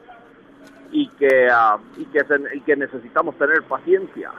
y 0.91 1.09
que, 1.09 1.49
ah, 1.51 1.79
y 1.97 2.05
que, 2.07 2.21
y 2.55 2.61
que 2.61 2.77
necesitamos 2.77 3.37
tener 3.39 3.63
paciencia. 3.63 4.33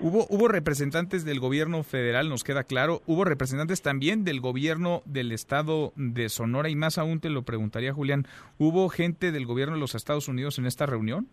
Hubo, 0.00 0.26
hubo 0.30 0.46
representantes 0.46 1.24
del 1.24 1.40
gobierno 1.40 1.82
federal, 1.82 2.28
nos 2.28 2.44
queda 2.44 2.62
claro. 2.62 3.02
Hubo 3.06 3.24
representantes 3.24 3.82
también 3.82 4.24
del 4.24 4.40
gobierno 4.40 5.02
del 5.06 5.32
estado 5.32 5.92
de 5.96 6.28
Sonora 6.28 6.68
y 6.68 6.76
más 6.76 6.98
aún 6.98 7.18
te 7.18 7.30
lo 7.30 7.42
preguntaría 7.42 7.92
Julián. 7.92 8.24
¿Hubo 8.58 8.88
gente 8.88 9.32
del 9.32 9.44
gobierno 9.44 9.74
de 9.74 9.80
los 9.80 9.96
Estados 9.96 10.28
Unidos 10.28 10.58
en 10.58 10.66
esta 10.66 10.86
reunión? 10.86 11.26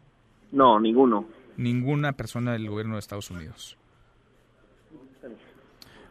No, 0.51 0.79
ninguno. 0.79 1.25
Ninguna 1.57 2.13
persona 2.13 2.53
del 2.53 2.67
gobierno 2.67 2.95
de 2.95 2.99
Estados 2.99 3.29
Unidos. 3.29 3.77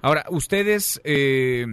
Ahora, 0.05 0.25
ustedes, 0.29 1.01
eh, 1.03 1.65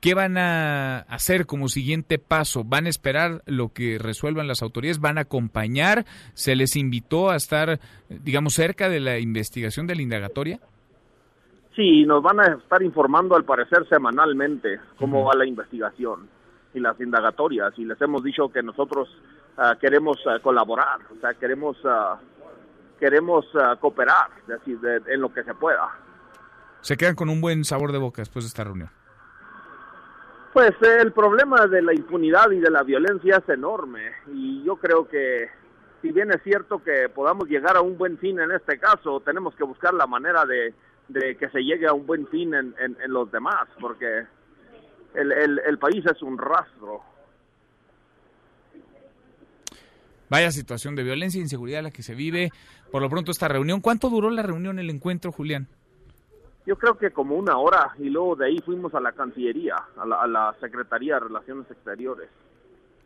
¿qué 0.00 0.14
van 0.14 0.38
a 0.38 1.00
hacer 1.00 1.44
como 1.44 1.68
siguiente 1.68 2.18
paso? 2.18 2.64
¿Van 2.64 2.86
a 2.86 2.88
esperar 2.88 3.42
lo 3.44 3.74
que 3.74 3.98
resuelvan 3.98 4.48
las 4.48 4.62
autoridades? 4.62 5.02
¿Van 5.02 5.18
a 5.18 5.22
acompañar? 5.22 6.06
¿Se 6.32 6.56
les 6.56 6.76
invitó 6.76 7.28
a 7.28 7.36
estar, 7.36 7.80
digamos, 8.08 8.54
cerca 8.54 8.88
de 8.88 9.00
la 9.00 9.18
investigación 9.18 9.86
de 9.86 9.96
la 9.96 10.00
indagatoria? 10.00 10.60
Sí, 11.76 12.06
nos 12.06 12.22
van 12.22 12.40
a 12.40 12.46
estar 12.54 12.82
informando 12.82 13.36
al 13.36 13.44
parecer 13.44 13.86
semanalmente 13.90 14.80
cómo 14.96 15.22
va 15.24 15.34
la 15.34 15.44
investigación 15.44 16.26
y 16.72 16.80
las 16.80 16.98
indagatorias 16.98 17.78
y 17.78 17.84
les 17.84 18.00
hemos 18.00 18.24
dicho 18.24 18.48
que 18.48 18.62
nosotros 18.62 19.10
ah, 19.58 19.76
queremos 19.78 20.16
ah, 20.26 20.38
colaborar, 20.42 21.00
o 21.14 21.20
sea, 21.20 21.34
queremos 21.34 21.76
ah, 21.84 22.18
queremos 22.98 23.44
cooperar, 23.80 24.30
es 24.40 24.46
decir, 24.46 24.78
en 25.06 25.20
lo 25.20 25.34
que 25.34 25.44
se 25.44 25.52
pueda 25.52 26.03
se 26.84 26.98
quedan 26.98 27.14
con 27.14 27.30
un 27.30 27.40
buen 27.40 27.64
sabor 27.64 27.92
de 27.92 27.98
boca 27.98 28.20
después 28.20 28.44
de 28.44 28.48
esta 28.48 28.62
reunión. 28.62 28.90
Pues 30.52 30.72
el 31.00 31.12
problema 31.12 31.66
de 31.66 31.80
la 31.80 31.94
impunidad 31.94 32.50
y 32.50 32.60
de 32.60 32.70
la 32.70 32.82
violencia 32.82 33.38
es 33.38 33.48
enorme 33.48 34.12
y 34.32 34.62
yo 34.64 34.76
creo 34.76 35.08
que 35.08 35.48
si 36.02 36.12
bien 36.12 36.30
es 36.30 36.42
cierto 36.42 36.84
que 36.84 37.08
podamos 37.08 37.48
llegar 37.48 37.78
a 37.78 37.80
un 37.80 37.96
buen 37.96 38.18
fin 38.18 38.38
en 38.38 38.52
este 38.52 38.78
caso, 38.78 39.20
tenemos 39.20 39.54
que 39.56 39.64
buscar 39.64 39.94
la 39.94 40.06
manera 40.06 40.44
de, 40.44 40.74
que 41.36 41.48
se 41.48 41.60
llegue 41.60 41.86
a 41.86 41.94
un 41.94 42.06
buen 42.06 42.28
fin 42.28 42.52
en, 42.52 42.74
los 43.06 43.32
demás, 43.32 43.66
porque 43.80 44.26
el, 45.14 45.32
el 45.66 45.78
país 45.78 46.04
es 46.04 46.20
un 46.22 46.36
rastro. 46.36 47.00
Vaya 50.28 50.50
situación 50.50 50.94
de 50.94 51.02
violencia 51.02 51.38
e 51.38 51.42
inseguridad 51.42 51.82
la 51.82 51.90
que 51.90 52.02
se 52.02 52.14
vive. 52.14 52.50
Por 52.90 53.00
lo 53.00 53.08
pronto 53.08 53.30
esta 53.30 53.48
reunión. 53.48 53.80
¿Cuánto 53.80 54.10
duró 54.10 54.30
la 54.30 54.42
reunión, 54.42 54.78
el 54.78 54.90
encuentro, 54.90 55.32
Julián? 55.32 55.68
Yo 56.66 56.76
creo 56.76 56.96
que 56.96 57.10
como 57.10 57.36
una 57.36 57.58
hora 57.58 57.92
y 57.98 58.08
luego 58.08 58.36
de 58.36 58.46
ahí 58.46 58.58
fuimos 58.64 58.94
a 58.94 59.00
la 59.00 59.12
Cancillería, 59.12 59.76
a 59.96 60.26
la, 60.26 60.54
Secretaría 60.60 61.14
de 61.14 61.20
Relaciones 61.20 61.70
Exteriores. 61.70 62.28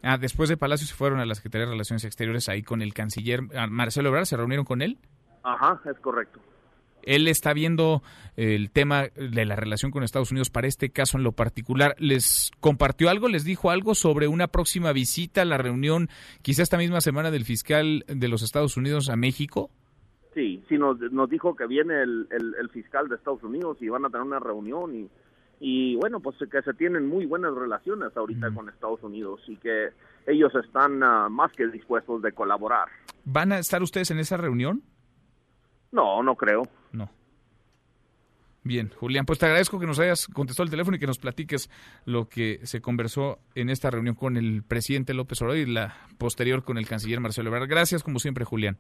Ah, 0.03 0.17
después 0.17 0.49
de 0.49 0.57
Palacio 0.57 0.87
se 0.87 0.95
fueron 0.95 1.19
a 1.19 1.27
la 1.27 1.35
Secretaría 1.35 1.67
de 1.67 1.73
Relaciones 1.73 2.05
Exteriores 2.05 2.49
ahí 2.49 2.63
con 2.63 2.83
el 2.83 2.95
canciller 2.95 3.41
ah, 3.57 3.67
Marcelo 3.67 4.11
Ebrard, 4.11 4.27
¿se 4.27 4.37
reunieron 4.37 4.65
con 4.65 4.81
él? 4.81 4.99
Ajá, 5.43 5.81
es 5.91 5.99
correcto. 6.01 6.41
Él 7.03 7.27
está 7.27 7.53
viendo 7.53 8.03
el 8.37 8.71
tema 8.71 9.09
de 9.17 9.45
la 9.45 9.57
relación 9.57 9.91
con 9.91 10.03
Estados 10.03 10.31
Unidos 10.31 10.51
para 10.51 10.67
este 10.67 10.91
caso 10.91 11.17
en 11.17 11.25
lo 11.25 11.33
particular. 11.33 11.95
¿Les 11.99 12.51
compartió 12.61 13.09
algo, 13.09 13.29
les 13.29 13.45
dijo 13.45 13.71
algo 13.71 13.95
sobre 13.95 14.29
una 14.29 14.49
próxima 14.49 14.93
visita 14.93 15.43
a 15.43 15.47
la 15.47 15.59
reunión, 15.59 16.11
quizá 16.43 16.63
esta 16.63 16.77
misma 16.77 17.01
semana 17.01 17.31
del 17.31 17.45
fiscal 17.45 18.05
de 18.09 18.29
los 18.29 18.43
Estados 18.43 18.77
Unidos 18.77 19.09
a 19.09 19.17
México? 19.17 19.71
Sí, 20.39 20.63
sí, 20.69 20.79
nos, 20.79 21.01
nos 21.11 21.29
dijo 21.29 21.57
que 21.57 21.67
viene 21.67 22.01
el, 22.01 22.29
el, 22.31 22.71
fiscal 22.71 23.09
de 23.09 23.17
Estados 23.17 23.43
Unidos 23.43 23.77
y 23.81 23.89
van 23.89 24.05
a 24.05 24.09
tener 24.09 24.25
una 24.25 24.39
reunión 24.39 24.95
y, 24.95 25.11
y 25.59 25.97
bueno, 25.97 26.21
pues 26.21 26.37
que 26.39 26.63
se 26.63 26.75
tienen 26.75 27.09
muy 27.09 27.27
buenas 27.27 27.53
relaciones 27.57 28.17
ahorita 28.17 28.53
con 28.53 28.69
Estados 28.69 29.03
Unidos 29.03 29.41
y 29.49 29.57
que 29.57 29.89
ellos 30.29 30.53
están 30.65 31.03
ah, 31.03 31.29
más 31.29 31.51
que 31.55 31.67
dispuestos 31.67 32.23
de 32.23 32.31
colaborar. 32.31 32.87
¿Van 33.25 33.51
a 33.51 33.59
estar 33.59 33.83
ustedes 33.83 34.13
en 34.13 34.21
esa 34.21 34.37
reunión? 34.37 34.85
No, 35.91 36.23
no 36.23 36.37
creo. 36.37 36.63
No. 36.93 37.11
Bien, 38.63 38.93
Julián, 38.95 39.27
pues 39.27 39.41
te 39.41 39.47
agradezco 39.47 39.81
que 39.81 39.87
nos 39.87 39.99
hayas 39.99 40.29
contestado 40.29 40.67
el 40.67 40.71
teléfono 40.71 40.99
y 40.99 41.01
que 41.01 41.09
nos 41.09 41.19
platiques 41.19 41.69
lo 42.05 42.29
que 42.29 42.61
se 42.63 42.81
conversó 42.81 43.41
en 43.57 43.71
esta 43.71 43.91
reunión 43.91 44.15
con 44.15 44.37
el 44.37 44.63
presidente 44.63 45.15
López 45.15 45.43
Obrador 45.43 45.59
y 45.59 45.67
la 45.67 45.97
posterior 46.17 46.63
con 46.63 46.79
el 46.79 46.87
canciller 46.87 47.19
Marcelo 47.19 47.49
Ebrard. 47.49 47.69
Gracias, 47.69 48.05
como 48.05 48.21
siempre, 48.21 48.45
Julián. 48.45 48.79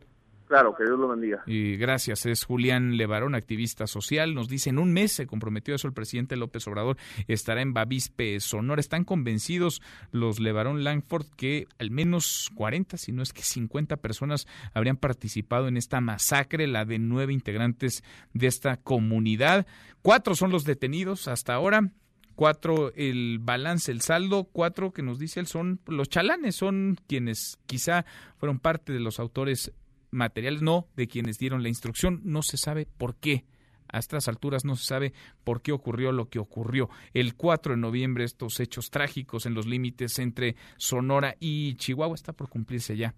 Claro, 0.48 0.74
que 0.74 0.84
Dios 0.84 0.98
lo 0.98 1.08
bendiga. 1.08 1.42
Y 1.46 1.76
gracias, 1.76 2.24
es 2.24 2.44
Julián 2.44 2.96
Levarón, 2.96 3.34
activista 3.34 3.86
social. 3.86 4.34
Nos 4.34 4.48
dice, 4.48 4.70
en 4.70 4.78
un 4.78 4.92
mes 4.92 5.12
se 5.12 5.26
comprometió 5.26 5.74
eso 5.74 5.86
el 5.86 5.92
presidente 5.92 6.36
López 6.36 6.66
Obrador, 6.66 6.96
estará 7.26 7.60
en 7.60 7.74
Bavispe, 7.74 8.40
Sonora. 8.40 8.80
Están 8.80 9.04
convencidos 9.04 9.82
los 10.10 10.40
Levarón 10.40 10.84
Langford 10.84 11.26
que 11.36 11.66
al 11.78 11.90
menos 11.90 12.50
40, 12.54 12.96
si 12.96 13.12
no 13.12 13.22
es 13.22 13.34
que 13.34 13.42
50 13.42 13.98
personas 13.98 14.46
habrían 14.72 14.96
participado 14.96 15.68
en 15.68 15.76
esta 15.76 16.00
masacre, 16.00 16.66
la 16.66 16.86
de 16.86 16.98
nueve 16.98 17.34
integrantes 17.34 18.02
de 18.32 18.46
esta 18.46 18.78
comunidad. 18.78 19.66
Cuatro 20.00 20.34
son 20.34 20.50
los 20.50 20.64
detenidos 20.64 21.28
hasta 21.28 21.54
ahora 21.54 21.92
cuatro 22.38 22.92
el 22.94 23.40
balance, 23.40 23.90
el 23.90 24.00
saldo, 24.00 24.44
cuatro 24.44 24.92
que 24.92 25.02
nos 25.02 25.18
dice 25.18 25.40
él 25.40 25.48
son 25.48 25.80
los 25.88 26.08
chalanes, 26.08 26.54
son 26.54 26.96
quienes 27.08 27.58
quizá 27.66 28.06
fueron 28.36 28.60
parte 28.60 28.92
de 28.92 29.00
los 29.00 29.18
autores 29.18 29.72
materiales, 30.10 30.62
no 30.62 30.86
de 30.96 31.08
quienes 31.08 31.38
dieron 31.38 31.62
la 31.62 31.68
instrucción. 31.68 32.20
No 32.24 32.42
se 32.42 32.56
sabe 32.56 32.86
por 32.86 33.16
qué. 33.16 33.44
A 33.90 33.98
estas 33.98 34.28
alturas 34.28 34.64
no 34.64 34.76
se 34.76 34.84
sabe 34.84 35.12
por 35.44 35.62
qué 35.62 35.72
ocurrió 35.72 36.12
lo 36.12 36.28
que 36.28 36.38
ocurrió. 36.38 36.90
El 37.14 37.34
4 37.34 37.74
de 37.74 37.80
noviembre 37.80 38.24
estos 38.24 38.60
hechos 38.60 38.90
trágicos 38.90 39.46
en 39.46 39.54
los 39.54 39.66
límites 39.66 40.18
entre 40.18 40.56
Sonora 40.76 41.36
y 41.40 41.74
Chihuahua 41.76 42.14
está 42.14 42.34
por 42.34 42.50
cumplirse 42.50 42.96
ya 42.96 43.14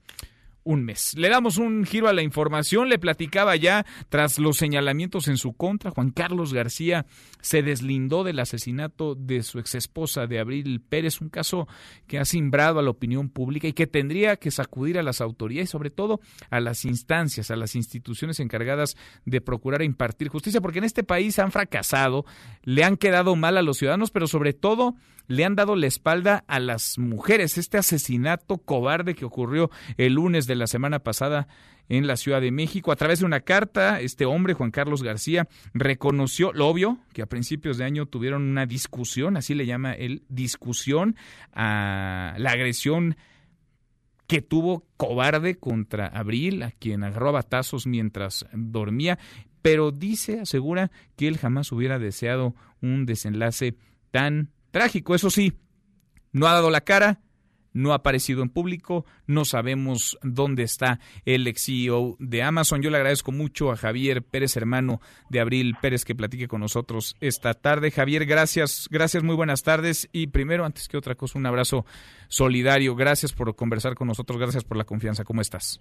un 0.64 0.84
mes. 0.84 1.14
Le 1.16 1.28
damos 1.28 1.56
un 1.56 1.84
giro 1.84 2.08
a 2.08 2.12
la 2.12 2.22
información, 2.22 2.88
le 2.88 2.98
platicaba 2.98 3.56
ya, 3.56 3.86
tras 4.08 4.38
los 4.38 4.56
señalamientos 4.56 5.28
en 5.28 5.36
su 5.36 5.52
contra, 5.52 5.90
Juan 5.90 6.10
Carlos 6.10 6.52
García 6.52 7.06
se 7.40 7.62
deslindó 7.62 8.24
del 8.24 8.38
asesinato 8.38 9.14
de 9.14 9.42
su 9.42 9.58
exesposa 9.58 10.26
de 10.26 10.38
Abril 10.38 10.80
Pérez, 10.80 11.20
un 11.20 11.28
caso 11.28 11.68
que 12.06 12.18
ha 12.18 12.24
simbrado 12.24 12.78
a 12.78 12.82
la 12.82 12.90
opinión 12.90 13.30
pública 13.30 13.68
y 13.68 13.72
que 13.72 13.86
tendría 13.86 14.36
que 14.36 14.50
sacudir 14.50 14.98
a 14.98 15.02
las 15.02 15.20
autoridades 15.20 15.70
y 15.70 15.72
sobre 15.72 15.90
todo 15.90 16.20
a 16.50 16.60
las 16.60 16.84
instancias, 16.84 17.50
a 17.50 17.56
las 17.56 17.74
instituciones 17.74 18.40
encargadas 18.40 18.96
de 19.24 19.40
procurar 19.40 19.82
e 19.82 19.86
impartir 19.86 20.28
justicia, 20.28 20.60
porque 20.60 20.78
en 20.78 20.84
este 20.84 21.02
país 21.02 21.38
han 21.38 21.52
fracasado, 21.52 22.24
le 22.62 22.84
han 22.84 22.96
quedado 22.96 23.36
mal 23.36 23.56
a 23.56 23.62
los 23.62 23.78
ciudadanos, 23.78 24.10
pero 24.10 24.26
sobre 24.26 24.52
todo 24.52 24.94
le 25.30 25.44
han 25.44 25.54
dado 25.54 25.76
la 25.76 25.86
espalda 25.86 26.44
a 26.48 26.58
las 26.58 26.98
mujeres. 26.98 27.56
Este 27.56 27.78
asesinato 27.78 28.58
cobarde 28.58 29.14
que 29.14 29.24
ocurrió 29.24 29.70
el 29.96 30.14
lunes 30.14 30.46
la 30.54 30.66
semana 30.66 31.00
pasada 31.00 31.48
en 31.88 32.06
la 32.06 32.16
Ciudad 32.16 32.40
de 32.40 32.52
México. 32.52 32.92
A 32.92 32.96
través 32.96 33.20
de 33.20 33.26
una 33.26 33.40
carta, 33.40 34.00
este 34.00 34.24
hombre, 34.24 34.54
Juan 34.54 34.70
Carlos 34.70 35.02
García, 35.02 35.48
reconoció, 35.74 36.52
lo 36.52 36.68
obvio, 36.68 36.98
que 37.12 37.22
a 37.22 37.26
principios 37.26 37.78
de 37.78 37.84
año 37.84 38.06
tuvieron 38.06 38.42
una 38.42 38.66
discusión, 38.66 39.36
así 39.36 39.54
le 39.54 39.66
llama 39.66 39.92
él, 39.92 40.22
discusión 40.28 41.16
a 41.52 42.34
la 42.38 42.50
agresión 42.52 43.16
que 44.26 44.42
tuvo 44.42 44.86
cobarde 44.96 45.58
contra 45.58 46.06
Abril, 46.06 46.62
a 46.62 46.70
quien 46.70 47.02
agarró 47.02 47.30
a 47.30 47.32
batazos 47.32 47.88
mientras 47.88 48.46
dormía, 48.52 49.18
pero 49.62 49.90
dice, 49.90 50.40
asegura 50.40 50.92
que 51.16 51.26
él 51.26 51.38
jamás 51.38 51.72
hubiera 51.72 51.98
deseado 51.98 52.54
un 52.80 53.06
desenlace 53.06 53.76
tan 54.12 54.50
trágico. 54.70 55.14
Eso 55.14 55.30
sí, 55.30 55.54
no 56.32 56.46
ha 56.46 56.52
dado 56.52 56.70
la 56.70 56.80
cara, 56.82 57.20
no 57.72 57.92
ha 57.92 57.96
aparecido 57.96 58.42
en 58.42 58.48
público, 58.48 59.04
no 59.26 59.44
sabemos 59.44 60.18
dónde 60.22 60.62
está 60.62 61.00
el 61.24 61.46
ex 61.46 61.64
CEO 61.64 62.16
de 62.18 62.42
Amazon. 62.42 62.82
Yo 62.82 62.90
le 62.90 62.96
agradezco 62.96 63.32
mucho 63.32 63.70
a 63.70 63.76
Javier 63.76 64.22
Pérez, 64.22 64.56
hermano 64.56 65.00
de 65.28 65.40
Abril 65.40 65.76
Pérez, 65.80 66.04
que 66.04 66.14
platique 66.14 66.48
con 66.48 66.60
nosotros 66.60 67.16
esta 67.20 67.54
tarde. 67.54 67.90
Javier, 67.90 68.26
gracias, 68.26 68.88
gracias, 68.90 69.22
muy 69.22 69.36
buenas 69.36 69.62
tardes. 69.62 70.08
Y 70.12 70.28
primero, 70.28 70.64
antes 70.64 70.88
que 70.88 70.96
otra 70.96 71.14
cosa, 71.14 71.38
un 71.38 71.46
abrazo 71.46 71.84
solidario. 72.28 72.94
Gracias 72.94 73.32
por 73.32 73.54
conversar 73.54 73.94
con 73.94 74.08
nosotros, 74.08 74.38
gracias 74.38 74.64
por 74.64 74.76
la 74.76 74.84
confianza. 74.84 75.24
¿Cómo 75.24 75.40
estás? 75.40 75.80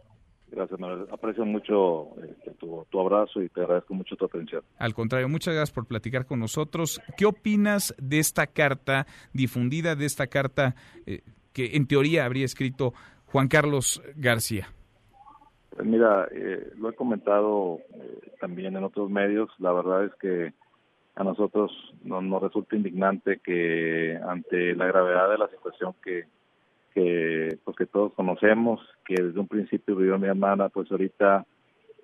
Gracias, 0.52 0.80
Manuel. 0.80 1.06
Aprecio 1.11 1.45
mucho 1.45 2.16
este, 2.24 2.52
tu, 2.52 2.99
abrazo 2.99 3.41
y 3.41 3.49
te 3.49 3.61
agradezco 3.61 3.94
mucho 3.94 4.16
tu 4.16 4.26
atención. 4.26 4.64
Al 4.78 4.94
contrario, 4.94 5.30
muchas 5.30 5.53
gracias 5.53 5.74
por 5.74 5.86
platicar 5.86 6.26
con 6.26 6.40
nosotros. 6.40 7.02
¿Qué 7.18 7.26
opinas 7.26 7.94
de 7.99 8.20
esta 8.20 8.48
carta 8.48 9.06
difundida, 9.32 9.95
de 9.95 10.06
esta 10.06 10.28
carta 10.28 10.76
eh, 11.06 11.22
que 11.53 11.76
en 11.76 11.88
teoría 11.88 12.26
habría 12.26 12.45
escrito 12.45 12.93
Juan 13.26 13.47
Carlos 13.47 14.01
García? 14.15 14.67
Pues 15.69 15.88
mira, 15.88 16.27
eh, 16.31 16.71
lo 16.77 16.89
he 16.89 16.95
comentado 16.95 17.80
eh, 17.93 18.31
también 18.39 18.76
en 18.76 18.84
otros 18.84 19.09
medios. 19.09 19.49
La 19.59 19.71
verdad 19.71 20.05
es 20.05 20.11
que 20.15 20.53
a 21.15 21.23
nosotros 21.23 21.71
nos 22.03 22.41
resulta 22.41 22.76
indignante 22.76 23.39
que 23.43 24.17
ante 24.27 24.73
la 24.76 24.88
gravedad 24.88 25.30
de 25.30 25.38
la 25.38 25.49
situación 25.49 25.93
que 26.03 26.26
que 26.93 27.57
pues 27.63 27.77
que 27.77 27.85
todos 27.85 28.13
conocemos, 28.13 28.81
que 29.05 29.15
desde 29.21 29.39
un 29.39 29.47
principio 29.47 29.95
vivió 29.95 30.17
mi 30.17 30.27
hermana, 30.27 30.69
pues 30.69 30.91
ahorita 30.91 31.45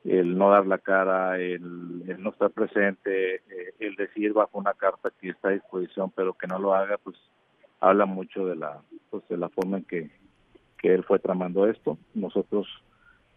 el 0.03 0.37
no 0.37 0.51
dar 0.51 0.67
la 0.67 0.77
cara, 0.77 1.39
el, 1.39 2.21
no 2.21 2.29
estar 2.29 2.51
presente, 2.51 3.35
eh, 3.35 3.73
el 3.79 3.95
decir 3.95 4.33
bajo 4.33 4.57
una 4.57 4.73
carta 4.73 5.11
que 5.19 5.29
está 5.29 5.49
a 5.49 5.53
disposición, 5.53 6.11
pero 6.15 6.33
que 6.33 6.47
no 6.47 6.59
lo 6.59 6.75
haga, 6.75 6.97
pues 7.03 7.15
habla 7.85 8.05
mucho 8.05 8.47
de 8.47 8.55
la 8.55 8.81
pues 9.09 9.23
de 9.29 9.37
la 9.37 9.49
forma 9.49 9.77
en 9.77 9.83
que, 9.83 10.09
que 10.77 10.93
él 10.93 11.03
fue 11.03 11.19
tramando 11.19 11.67
esto. 11.67 11.97
Nosotros 12.13 12.67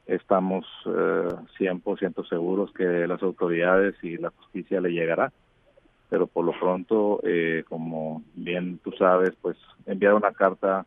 estamos 0.07 0.65
eh, 0.87 1.29
100% 1.59 2.29
seguros 2.29 2.73
que 2.73 3.07
las 3.07 3.23
autoridades 3.23 3.95
y 4.03 4.17
la 4.17 4.31
justicia 4.31 4.81
le 4.81 4.91
llegará. 4.91 5.33
Pero 6.09 6.27
por 6.27 6.47
lo 6.47 6.59
pronto, 6.59 7.21
eh, 7.23 7.65
como 7.69 8.23
bien 8.35 8.79
tú 8.83 8.93
sabes, 8.93 9.33
pues 9.43 9.59
enviar 9.85 10.15
una 10.15 10.33
carta 10.33 10.87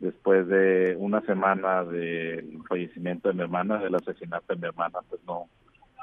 después 0.00 0.48
de 0.48 0.96
una 0.98 1.20
semana 1.22 1.84
del 1.84 2.62
fallecimiento 2.66 3.28
de 3.28 3.34
mi 3.34 3.42
hermana, 3.42 3.78
del 3.78 3.94
asesinato 3.94 4.54
de 4.54 4.60
mi 4.60 4.68
hermana, 4.68 5.00
pues 5.08 5.20
no 5.26 5.48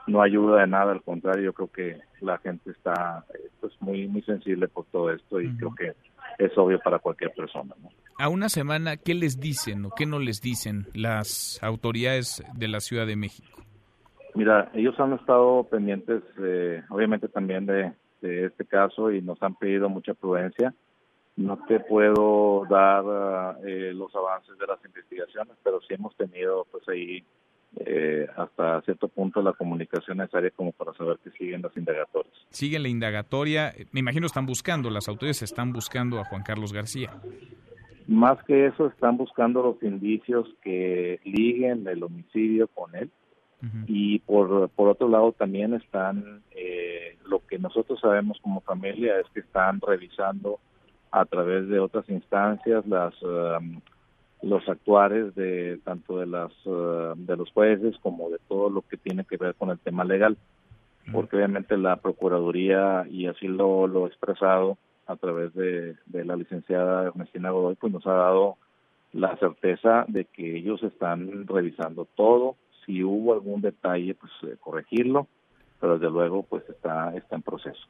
no 0.07 0.21
ayuda 0.21 0.61
de 0.61 0.67
nada, 0.67 0.91
al 0.91 1.01
contrario, 1.01 1.43
yo 1.43 1.53
creo 1.53 1.71
que 1.71 2.01
la 2.21 2.37
gente 2.39 2.71
está 2.71 3.25
eh, 3.33 3.49
pues 3.61 3.73
muy 3.81 4.07
muy 4.07 4.21
sensible 4.23 4.67
por 4.67 4.85
todo 4.85 5.11
esto 5.11 5.39
y 5.39 5.55
creo 5.55 5.73
que 5.75 5.93
es 6.37 6.57
obvio 6.57 6.79
para 6.79 6.99
cualquier 6.99 7.31
persona. 7.31 7.73
¿no? 7.81 7.89
A 8.19 8.29
una 8.29 8.49
semana, 8.49 8.97
¿qué 8.97 9.13
les 9.13 9.39
dicen 9.39 9.85
o 9.85 9.89
qué 9.91 10.05
no 10.05 10.19
les 10.19 10.41
dicen 10.41 10.87
las 10.93 11.59
autoridades 11.63 12.43
de 12.53 12.67
la 12.67 12.79
Ciudad 12.79 13.07
de 13.07 13.15
México? 13.15 13.61
Mira, 14.35 14.71
ellos 14.73 14.99
han 14.99 15.13
estado 15.13 15.63
pendientes, 15.65 16.23
eh, 16.41 16.83
obviamente 16.89 17.27
también 17.27 17.65
de, 17.65 17.93
de, 18.21 18.45
este 18.45 18.65
caso 18.65 19.11
y 19.11 19.21
nos 19.21 19.41
han 19.43 19.55
pedido 19.55 19.89
mucha 19.89 20.13
prudencia. 20.15 20.73
No 21.35 21.57
te 21.67 21.79
puedo 21.79 22.65
dar 22.69 23.57
eh, 23.65 23.91
los 23.93 24.13
avances 24.15 24.57
de 24.57 24.67
las 24.67 24.83
investigaciones, 24.85 25.55
pero 25.63 25.81
sí 25.81 25.93
hemos 25.93 26.15
tenido 26.15 26.65
pues 26.71 26.87
ahí 26.89 27.23
eh, 27.79 28.27
hasta 28.37 28.81
cierto 28.81 29.07
punto 29.07 29.41
la 29.41 29.53
comunicación 29.53 30.17
necesaria 30.17 30.51
como 30.51 30.71
para 30.71 30.93
saber 30.93 31.17
que 31.23 31.31
siguen 31.31 31.61
las 31.61 31.75
indagatorias. 31.75 32.33
Siguen 32.49 32.83
la 32.83 32.89
indagatoria, 32.89 33.73
me 33.91 33.99
imagino 34.01 34.27
están 34.27 34.45
buscando, 34.45 34.89
las 34.89 35.07
autoridades 35.07 35.41
están 35.41 35.73
buscando 35.73 36.19
a 36.19 36.25
Juan 36.25 36.43
Carlos 36.43 36.71
García. 36.71 37.11
Más 38.07 38.43
que 38.43 38.67
eso, 38.67 38.87
están 38.87 39.17
buscando 39.17 39.63
los 39.63 39.81
indicios 39.81 40.47
que 40.61 41.19
liguen 41.23 41.87
el 41.87 42.03
homicidio 42.03 42.67
con 42.67 42.95
él. 42.95 43.09
Uh 43.61 43.65
-huh. 43.65 43.83
Y 43.87 44.19
por, 44.19 44.69
por 44.69 44.89
otro 44.89 45.07
lado 45.07 45.31
también 45.31 45.73
están, 45.73 46.43
eh, 46.51 47.17
lo 47.25 47.39
que 47.47 47.57
nosotros 47.57 47.99
sabemos 48.01 48.37
como 48.41 48.59
familia 48.61 49.19
es 49.19 49.27
que 49.33 49.39
están 49.39 49.79
revisando 49.79 50.59
a 51.11 51.25
través 51.25 51.69
de 51.69 51.79
otras 51.79 52.09
instancias 52.09 52.85
las 52.87 53.13
um, 53.23 53.79
los 54.43 54.67
actuares 54.67 55.33
de 55.35 55.79
tanto 55.83 56.19
de 56.19 56.27
las 56.27 56.51
uh, 56.65 57.15
de 57.15 57.37
los 57.37 57.51
jueces 57.51 57.95
como 58.01 58.29
de 58.29 58.37
todo 58.47 58.69
lo 58.69 58.81
que 58.81 58.97
tiene 58.97 59.23
que 59.23 59.37
ver 59.37 59.55
con 59.55 59.69
el 59.69 59.79
tema 59.79 60.03
legal. 60.03 60.37
Porque 61.11 61.35
obviamente 61.35 61.77
la 61.77 61.97
procuraduría 61.97 63.05
y 63.09 63.27
así 63.27 63.47
lo 63.47 63.87
lo 63.87 64.05
he 64.05 64.09
expresado 64.09 64.77
a 65.05 65.15
través 65.15 65.53
de, 65.53 65.95
de 66.05 66.25
la 66.25 66.35
licenciada 66.35 67.07
Ernestina 67.07 67.51
Godoy 67.51 67.75
pues 67.75 67.91
nos 67.91 68.05
ha 68.07 68.13
dado 68.13 68.57
la 69.11 69.35
certeza 69.37 70.05
de 70.07 70.25
que 70.25 70.57
ellos 70.57 70.81
están 70.83 71.45
revisando 71.45 72.07
todo. 72.15 72.55
Si 72.85 73.03
hubo 73.03 73.33
algún 73.33 73.61
detalle 73.61 74.15
pues 74.15 74.31
eh, 74.43 74.55
corregirlo 74.59 75.27
pero 75.83 75.99
desde 75.99 76.09
luego 76.09 76.43
pues 76.43 76.63
está, 76.69 77.13
está 77.13 77.35
en 77.35 77.41
proceso. 77.41 77.89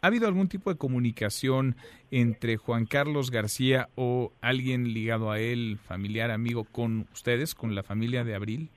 ¿Ha 0.00 0.06
habido 0.06 0.28
algún 0.28 0.46
tipo 0.46 0.70
de 0.70 0.78
comunicación 0.78 1.74
entre 2.12 2.56
Juan 2.56 2.86
Carlos 2.86 3.32
García 3.32 3.88
o 3.96 4.30
alguien 4.40 4.94
ligado 4.94 5.32
a 5.32 5.40
él, 5.40 5.76
familiar, 5.82 6.30
amigo, 6.30 6.62
con 6.70 7.08
ustedes, 7.12 7.56
con 7.56 7.74
la 7.74 7.82
familia 7.82 8.22
de 8.22 8.36
Abril? 8.36 8.70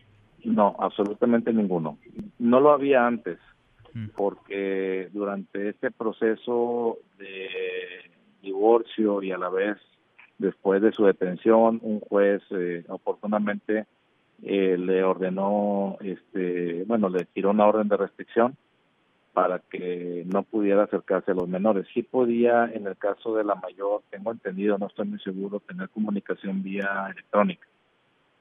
No, 0.44 0.76
absolutamente 0.80 1.54
ninguno. 1.54 2.00
No 2.40 2.60
lo 2.60 2.72
había 2.72 3.06
antes, 3.06 3.38
mm. 3.94 4.08
porque 4.16 5.10
durante 5.14 5.70
este 5.70 5.92
proceso 5.92 6.98
de 7.20 7.50
divorcio 8.42 9.22
y 9.22 9.32
a 9.32 9.38
la 9.38 9.50
vez 9.50 9.78
después 10.40 10.82
de 10.82 10.92
su 10.92 11.06
detención, 11.06 11.80
un 11.84 12.00
juez 12.00 12.42
eh, 12.50 12.84
oportunamente 12.88 13.86
eh, 14.48 14.78
le 14.78 15.04
ordenó, 15.04 15.98
este, 16.02 16.84
bueno, 16.86 17.10
le 17.10 17.26
tiró 17.26 17.50
una 17.50 17.66
orden 17.66 17.88
de 17.88 17.98
restricción 17.98 18.56
para 19.34 19.58
que 19.58 20.24
no 20.32 20.44
pudiera 20.44 20.84
acercarse 20.84 21.32
a 21.32 21.34
los 21.34 21.50
menores. 21.50 21.88
Sí 21.94 22.04
podía, 22.04 22.66
en 22.72 22.86
el 22.86 22.96
caso 22.96 23.36
de 23.36 23.44
la 23.44 23.56
mayor, 23.56 24.04
tengo 24.12 24.32
entendido, 24.32 24.78
no 24.78 24.86
estoy 24.86 25.08
muy 25.08 25.20
seguro, 25.20 25.60
tener 25.62 25.90
comunicación 25.90 26.62
vía 26.62 27.08
electrónica, 27.12 27.68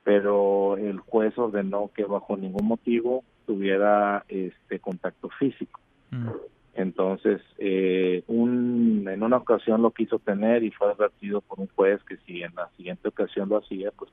pero 0.05 0.77
el 0.77 0.99
juez 1.01 1.37
ordenó 1.39 1.91
que 1.95 2.05
bajo 2.05 2.37
ningún 2.37 2.69
motivo 2.69 3.25
tuviera 3.47 4.25
este 4.29 4.81
contacto 4.81 5.31
físico. 5.31 5.81
Mm. 6.11 6.29
Entonces, 6.75 7.41
eh, 7.57 8.25
un, 8.27 9.09
en 9.09 9.23
una 9.23 9.39
ocasión 9.39 9.81
lo 9.81 9.91
quiso 9.91 10.19
tener 10.19 10.65
y 10.65 10.71
fue 10.71 10.93
advertido 10.93 11.41
por 11.41 11.61
un 11.61 11.69
juez 11.75 12.03
que 12.05 12.19
si 12.27 12.43
en 12.43 12.55
la 12.55 12.69
siguiente 12.77 13.09
ocasión 13.09 13.49
lo 13.49 13.57
hacía, 13.57 13.91
pues 13.93 14.11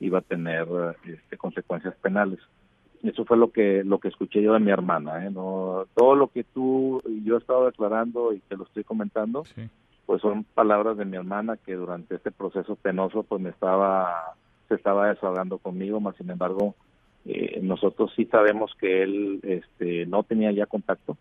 iba 0.00 0.18
a 0.18 0.22
tener 0.22 0.66
este, 1.04 1.36
consecuencias 1.36 1.94
penales. 1.96 2.40
Eso 3.02 3.24
fue 3.24 3.36
lo 3.36 3.52
que 3.52 3.84
lo 3.84 3.98
que 3.98 4.08
escuché 4.08 4.42
yo 4.42 4.54
de 4.54 4.60
mi 4.60 4.70
hermana. 4.70 5.26
¿eh? 5.26 5.30
No, 5.30 5.86
todo 5.94 6.14
lo 6.14 6.28
que 6.28 6.44
tú 6.44 7.02
y 7.06 7.22
yo 7.24 7.36
he 7.36 7.38
estado 7.38 7.66
declarando 7.66 8.32
y 8.32 8.40
te 8.40 8.56
lo 8.56 8.64
estoy 8.64 8.82
comentando, 8.84 9.44
sí. 9.44 9.68
pues 10.06 10.22
son 10.22 10.44
palabras 10.44 10.96
de 10.96 11.04
mi 11.04 11.16
hermana 11.16 11.58
que 11.58 11.74
durante 11.74 12.14
este 12.14 12.30
proceso 12.30 12.76
penoso 12.76 13.22
pues 13.22 13.42
me 13.42 13.50
estaba 13.50 14.34
se 14.68 14.76
estaba 14.76 15.08
desahogando 15.08 15.58
conmigo, 15.58 16.00
más 16.00 16.16
sin 16.16 16.30
embargo 16.30 16.74
eh, 17.26 17.60
nosotros 17.62 18.10
sí 18.16 18.24
sabemos 18.24 18.74
que 18.80 19.02
él 19.02 19.40
este 19.42 20.06
no 20.06 20.22
tenía 20.22 20.50
ya 20.52 20.64
contacto 20.64 21.18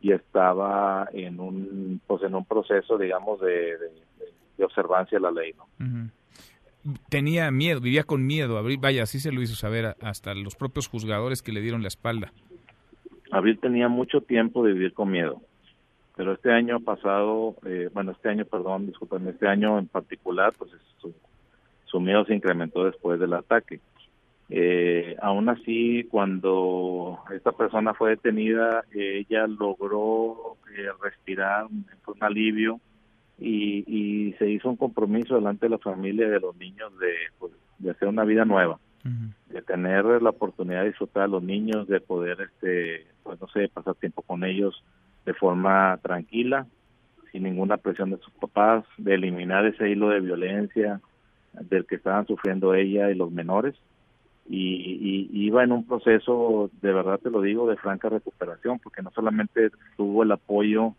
y 0.00 0.12
estaba 0.12 1.08
en 1.12 1.40
un 1.40 2.00
pues 2.06 2.22
en 2.22 2.34
un 2.34 2.46
proceso 2.46 2.96
digamos 2.96 3.38
de, 3.40 3.76
de, 3.76 3.90
de 4.56 4.64
observancia 4.64 5.18
de 5.18 5.22
la 5.22 5.30
ley, 5.30 5.52
¿no? 5.52 5.64
Uh 5.78 5.88
-huh 5.88 6.10
tenía 7.08 7.50
miedo, 7.50 7.80
vivía 7.80 8.04
con 8.04 8.26
miedo. 8.26 8.62
Vaya, 8.80 9.02
así 9.02 9.20
se 9.20 9.32
lo 9.32 9.42
hizo 9.42 9.54
saber 9.54 9.96
hasta 10.00 10.34
los 10.34 10.56
propios 10.56 10.88
juzgadores 10.88 11.42
que 11.42 11.52
le 11.52 11.60
dieron 11.60 11.82
la 11.82 11.88
espalda. 11.88 12.32
Abril 13.30 13.58
tenía 13.58 13.88
mucho 13.88 14.20
tiempo 14.20 14.64
de 14.64 14.72
vivir 14.72 14.94
con 14.94 15.10
miedo, 15.10 15.42
pero 16.16 16.32
este 16.32 16.50
año 16.50 16.80
pasado, 16.80 17.56
eh, 17.66 17.90
bueno, 17.92 18.12
este 18.12 18.30
año, 18.30 18.44
perdón, 18.46 18.86
disculpen, 18.86 19.28
este 19.28 19.46
año 19.46 19.78
en 19.78 19.86
particular, 19.86 20.52
pues 20.56 20.70
su, 21.00 21.14
su 21.84 22.00
miedo 22.00 22.24
se 22.24 22.34
incrementó 22.34 22.84
después 22.84 23.20
del 23.20 23.34
ataque. 23.34 23.80
Eh, 24.50 25.14
aún 25.20 25.50
así, 25.50 26.04
cuando 26.10 27.18
esta 27.34 27.52
persona 27.52 27.92
fue 27.92 28.10
detenida, 28.10 28.82
ella 28.94 29.46
logró 29.46 30.56
eh, 30.74 30.88
respirar 31.02 31.66
un, 31.66 31.84
un 32.06 32.24
alivio 32.24 32.80
y, 33.38 33.84
y 33.86 34.32
se 34.34 34.50
hizo 34.50 34.68
un 34.68 34.76
compromiso 34.76 35.36
delante 35.36 35.66
de 35.66 35.70
la 35.70 35.78
familia 35.78 36.26
y 36.26 36.30
de 36.30 36.40
los 36.40 36.56
niños 36.56 36.96
de, 36.98 37.12
pues, 37.38 37.52
de 37.78 37.90
hacer 37.90 38.08
una 38.08 38.24
vida 38.24 38.44
nueva, 38.44 38.80
uh 39.04 39.08
-huh. 39.08 39.32
de 39.52 39.62
tener 39.62 40.04
la 40.22 40.30
oportunidad 40.30 40.80
de 40.82 40.88
disfrutar 40.88 41.24
a 41.24 41.28
los 41.28 41.42
niños, 41.42 41.86
de 41.86 42.00
poder, 42.00 42.40
este, 42.40 43.06
pues 43.22 43.40
no 43.40 43.46
sé, 43.48 43.68
pasar 43.68 43.94
tiempo 43.94 44.22
con 44.22 44.44
ellos 44.44 44.82
de 45.24 45.34
forma 45.34 45.98
tranquila, 46.02 46.66
sin 47.30 47.44
ninguna 47.44 47.76
presión 47.76 48.10
de 48.10 48.18
sus 48.18 48.32
papás, 48.34 48.84
de 48.96 49.14
eliminar 49.14 49.66
ese 49.66 49.88
hilo 49.88 50.08
de 50.08 50.20
violencia 50.20 51.00
del 51.52 51.84
que 51.86 51.96
estaban 51.96 52.26
sufriendo 52.26 52.74
ella 52.74 53.10
y 53.10 53.14
los 53.14 53.30
menores. 53.30 53.74
Y, 54.48 55.28
y, 55.30 55.46
iba 55.46 55.62
en 55.62 55.72
un 55.72 55.86
proceso, 55.86 56.70
de 56.80 56.92
verdad 56.92 57.20
te 57.20 57.30
lo 57.30 57.42
digo, 57.42 57.68
de 57.68 57.76
franca 57.76 58.08
recuperación, 58.08 58.78
porque 58.78 59.02
no 59.02 59.10
solamente 59.10 59.70
tuvo 59.98 60.22
el 60.22 60.32
apoyo 60.32 60.94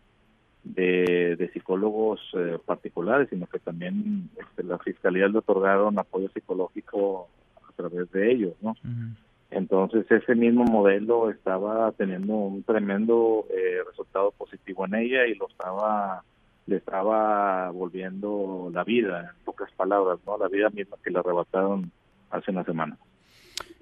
de, 0.64 1.36
de 1.36 1.50
psicólogos 1.52 2.20
eh, 2.34 2.58
particulares, 2.64 3.28
sino 3.30 3.46
que 3.46 3.58
también 3.58 4.30
este, 4.38 4.62
la 4.62 4.78
fiscalía 4.78 5.28
le 5.28 5.38
otorgaron 5.38 5.98
apoyo 5.98 6.28
psicológico 6.30 7.28
a 7.68 7.72
través 7.72 8.10
de 8.12 8.30
ellos, 8.32 8.54
¿no? 8.60 8.70
Uh 8.70 8.88
-huh. 8.88 9.16
Entonces 9.50 10.08
ese 10.10 10.34
mismo 10.34 10.64
modelo 10.64 11.30
estaba 11.30 11.90
teniendo 11.92 12.34
un 12.34 12.62
tremendo 12.62 13.46
eh, 13.50 13.78
resultado 13.88 14.30
positivo 14.32 14.86
en 14.86 14.94
ella 14.94 15.26
y 15.26 15.34
lo 15.34 15.48
estaba 15.48 16.22
le 16.66 16.76
estaba 16.76 17.70
volviendo 17.70 18.70
la 18.72 18.84
vida, 18.84 19.20
en 19.22 19.44
pocas 19.44 19.72
palabras, 19.72 20.20
¿no? 20.24 20.38
La 20.38 20.46
vida 20.46 20.70
misma 20.70 20.96
que 21.02 21.10
le 21.10 21.18
arrebataron 21.18 21.90
hace 22.30 22.52
una 22.52 22.62
semana. 22.64 22.96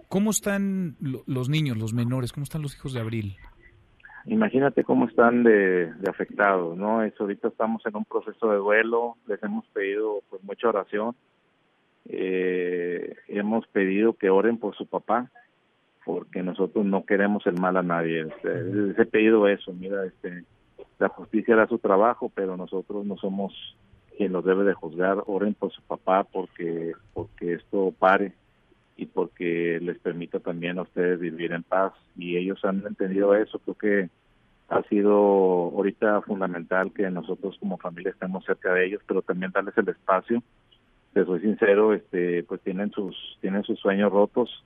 ¿Cómo 0.09 0.31
están 0.31 0.97
los 1.27 1.51
niños, 1.51 1.77
los 1.77 1.93
menores? 1.93 2.33
¿Cómo 2.33 2.45
están 2.45 2.63
los 2.63 2.75
hijos 2.75 2.95
de 2.95 3.01
Abril? 3.01 3.37
Imagínate 4.27 4.85
cómo 4.85 5.07
están 5.07 5.43
de, 5.43 5.93
de, 5.93 6.11
afectados, 6.11 6.77
¿no? 6.77 7.03
Es, 7.03 7.19
ahorita 7.21 7.49
estamos 7.49 7.85
en 7.87 7.97
un 7.97 8.05
proceso 8.05 8.51
de 8.51 8.59
duelo, 8.59 9.17
les 9.27 9.43
hemos 9.43 9.67
pedido 9.69 10.23
pues 10.29 10.43
mucha 10.45 10.69
oración, 10.69 11.15
eh, 12.09 13.15
hemos 13.29 13.67
pedido 13.69 14.15
que 14.15 14.31
oren 14.31 14.59
por 14.59 14.75
su 14.77 14.87
papá, 14.87 15.31
porque 16.05 16.43
nosotros 16.43 16.85
no 16.85 17.05
queremos 17.05 17.47
el 17.47 17.61
mal 17.61 17.77
a 17.77 17.83
nadie. 17.83 18.23
Este, 18.23 18.63
les 18.63 18.99
he 18.99 19.05
pedido 19.07 19.47
eso, 19.47 19.73
mira, 19.73 20.05
este, 20.07 20.45
la 20.99 21.09
justicia 21.09 21.55
hará 21.55 21.67
su 21.67 21.79
trabajo, 21.79 22.31
pero 22.35 22.57
nosotros 22.57 23.05
no 23.05 23.17
somos 23.17 23.53
quien 24.17 24.33
los 24.33 24.45
debe 24.45 24.65
de 24.65 24.75
juzgar, 24.75 25.23
oren 25.27 25.55
por 25.55 25.71
su 25.71 25.81
papá 25.83 26.25
porque, 26.25 26.93
porque 27.15 27.55
esto 27.55 27.95
pare 27.99 28.33
y 28.99 29.07
porque 29.07 29.79
les 29.81 29.97
permita 30.01 30.41
también 30.41 30.79
a 30.79 30.83
ustedes 30.83 31.21
vivir 31.21 31.53
en 31.53 31.63
paz. 31.63 31.93
Y 32.17 32.37
ellos 32.37 32.63
han 32.65 32.85
entendido 32.85 33.35
eso. 33.35 33.61
Creo 33.61 33.75
que 33.77 34.11
ha 34.69 34.83
sido 34.89 35.15
ahorita 35.15 36.21
fundamental 36.23 36.93
que 36.93 37.09
nosotros 37.09 37.57
como 37.61 37.79
familia 37.79 38.11
estemos 38.11 38.45
cerca 38.45 38.75
de 38.75 38.87
ellos 38.87 39.01
pero 39.07 39.23
también 39.23 39.53
darles 39.53 39.79
el 39.79 39.89
espacio. 39.89 40.43
Te 41.15 41.25
soy 41.25 41.41
sincero 41.41 41.95
este 41.95 42.43
pues 42.43 42.61
tienen 42.63 42.91
sus 42.91 43.17
tienen 43.41 43.63
sus 43.63 43.79
sueños 43.79 44.13
rotos 44.13 44.65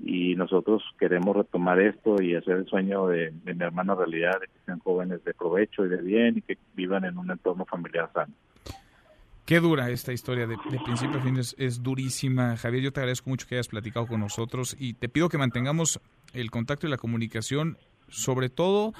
y 0.00 0.34
nosotros 0.36 0.82
queremos 0.98 1.36
retomar 1.36 1.80
esto 1.80 2.22
y 2.22 2.36
hacer 2.36 2.56
el 2.56 2.66
sueño 2.66 3.08
de, 3.08 3.32
de 3.44 3.54
mi 3.54 3.64
hermana 3.64 3.94
realidad, 3.94 4.40
de 4.40 4.46
que 4.46 4.64
sean 4.64 4.78
jóvenes 4.78 5.22
de 5.24 5.34
provecho 5.34 5.84
y 5.84 5.88
de 5.88 6.00
bien 6.00 6.38
y 6.38 6.42
que 6.42 6.56
vivan 6.74 7.04
en 7.04 7.18
un 7.18 7.30
entorno 7.30 7.64
familiar 7.64 8.10
sano. 8.12 8.32
Qué 9.44 9.60
dura 9.60 9.90
esta 9.90 10.12
historia, 10.12 10.46
de, 10.46 10.56
principio 10.84 11.20
a 11.20 11.22
fin 11.22 11.36
es, 11.36 11.54
es, 11.58 11.82
durísima. 11.82 12.56
Javier, 12.56 12.84
yo 12.84 12.92
te 12.92 13.00
agradezco 13.00 13.28
mucho 13.28 13.46
que 13.46 13.56
hayas 13.56 13.68
platicado 13.68 14.06
con 14.06 14.20
nosotros 14.20 14.74
y 14.78 14.94
te 14.94 15.10
pido 15.10 15.28
que 15.28 15.36
mantengamos 15.36 16.00
el 16.32 16.50
contacto 16.50 16.86
y 16.86 16.90
la 16.90 16.96
comunicación, 16.96 17.76
sobre 18.08 18.48
todo 18.48 18.94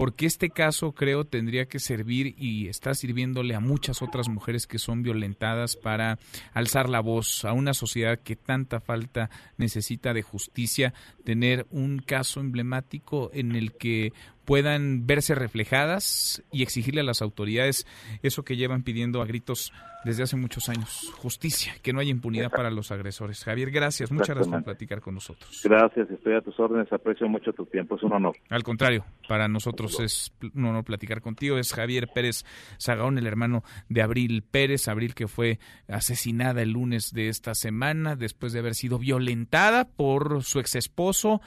porque 0.00 0.24
este 0.24 0.48
caso 0.48 0.92
creo 0.92 1.24
tendría 1.26 1.66
que 1.66 1.78
servir 1.78 2.34
y 2.38 2.68
está 2.68 2.94
sirviéndole 2.94 3.54
a 3.54 3.60
muchas 3.60 4.00
otras 4.00 4.30
mujeres 4.30 4.66
que 4.66 4.78
son 4.78 5.02
violentadas 5.02 5.76
para 5.76 6.18
alzar 6.54 6.88
la 6.88 7.00
voz 7.00 7.44
a 7.44 7.52
una 7.52 7.74
sociedad 7.74 8.18
que 8.18 8.34
tanta 8.34 8.80
falta 8.80 9.28
necesita 9.58 10.14
de 10.14 10.22
justicia, 10.22 10.94
tener 11.22 11.66
un 11.70 11.98
caso 11.98 12.40
emblemático 12.40 13.30
en 13.34 13.54
el 13.54 13.74
que 13.74 14.14
puedan 14.50 15.06
verse 15.06 15.36
reflejadas 15.36 16.42
y 16.50 16.64
exigirle 16.64 17.02
a 17.02 17.04
las 17.04 17.22
autoridades 17.22 17.86
eso 18.24 18.42
que 18.42 18.56
llevan 18.56 18.82
pidiendo 18.82 19.22
a 19.22 19.24
gritos 19.24 19.72
desde 20.04 20.24
hace 20.24 20.36
muchos 20.36 20.68
años, 20.68 21.12
justicia, 21.18 21.74
que 21.82 21.92
no 21.92 22.00
haya 22.00 22.10
impunidad 22.10 22.50
para 22.50 22.68
los 22.70 22.90
agresores. 22.90 23.44
Javier, 23.44 23.70
gracias, 23.70 24.10
muchas 24.10 24.30
gracias 24.30 24.52
por 24.52 24.64
platicar 24.64 25.00
con 25.00 25.14
nosotros. 25.14 25.60
Gracias, 25.62 26.10
estoy 26.10 26.34
a 26.34 26.40
tus 26.40 26.58
órdenes, 26.58 26.92
aprecio 26.92 27.28
mucho 27.28 27.52
tu 27.52 27.64
tiempo, 27.66 27.94
es 27.94 28.02
un 28.02 28.12
honor. 28.12 28.36
Al 28.48 28.64
contrario, 28.64 29.04
para 29.28 29.46
nosotros 29.46 30.00
es 30.00 30.32
un 30.52 30.64
honor 30.64 30.82
platicar 30.82 31.20
contigo, 31.20 31.56
es 31.56 31.72
Javier 31.72 32.08
Pérez 32.12 32.44
Sagaón, 32.78 33.18
el 33.18 33.28
hermano 33.28 33.62
de 33.88 34.02
Abril 34.02 34.42
Pérez, 34.42 34.88
Abril 34.88 35.14
que 35.14 35.28
fue 35.28 35.60
asesinada 35.86 36.62
el 36.62 36.72
lunes 36.72 37.12
de 37.12 37.28
esta 37.28 37.54
semana 37.54 38.16
después 38.16 38.52
de 38.52 38.58
haber 38.58 38.74
sido 38.74 38.98
violentada 38.98 39.84
por 39.84 40.42
su 40.42 40.58
ex 40.58 40.74
esposo 40.74 41.40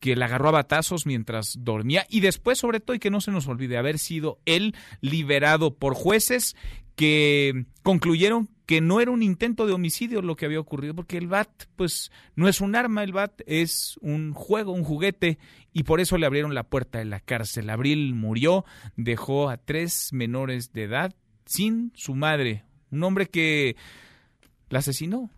que 0.00 0.16
la 0.16 0.26
agarró 0.26 0.48
a 0.48 0.52
batazos 0.52 1.06
mientras 1.06 1.56
dormía 1.60 2.06
y 2.08 2.20
después, 2.20 2.58
sobre 2.58 2.80
todo, 2.80 2.94
y 2.94 2.98
que 2.98 3.10
no 3.10 3.20
se 3.20 3.30
nos 3.30 3.46
olvide, 3.46 3.78
haber 3.78 3.98
sido 3.98 4.38
él 4.44 4.74
liberado 5.00 5.74
por 5.74 5.94
jueces 5.94 6.56
que 6.96 7.66
concluyeron 7.82 8.48
que 8.66 8.80
no 8.80 9.00
era 9.00 9.12
un 9.12 9.22
intento 9.22 9.66
de 9.66 9.72
homicidio 9.72 10.22
lo 10.22 10.34
que 10.34 10.44
había 10.44 10.58
ocurrido, 10.58 10.94
porque 10.94 11.18
el 11.18 11.28
BAT, 11.28 11.48
pues, 11.76 12.10
no 12.34 12.48
es 12.48 12.60
un 12.60 12.74
arma, 12.74 13.04
el 13.04 13.12
BAT 13.12 13.42
es 13.46 13.96
un 14.00 14.32
juego, 14.32 14.72
un 14.72 14.82
juguete, 14.82 15.38
y 15.72 15.84
por 15.84 16.00
eso 16.00 16.18
le 16.18 16.26
abrieron 16.26 16.54
la 16.54 16.64
puerta 16.64 16.98
de 16.98 17.04
la 17.04 17.20
cárcel. 17.20 17.70
Abril 17.70 18.14
murió, 18.14 18.64
dejó 18.96 19.50
a 19.50 19.56
tres 19.56 20.12
menores 20.12 20.72
de 20.72 20.84
edad 20.84 21.14
sin 21.44 21.92
su 21.94 22.16
madre, 22.16 22.64
un 22.90 23.04
hombre 23.04 23.26
que 23.26 23.76
la 24.68 24.80
asesinó. 24.80 25.30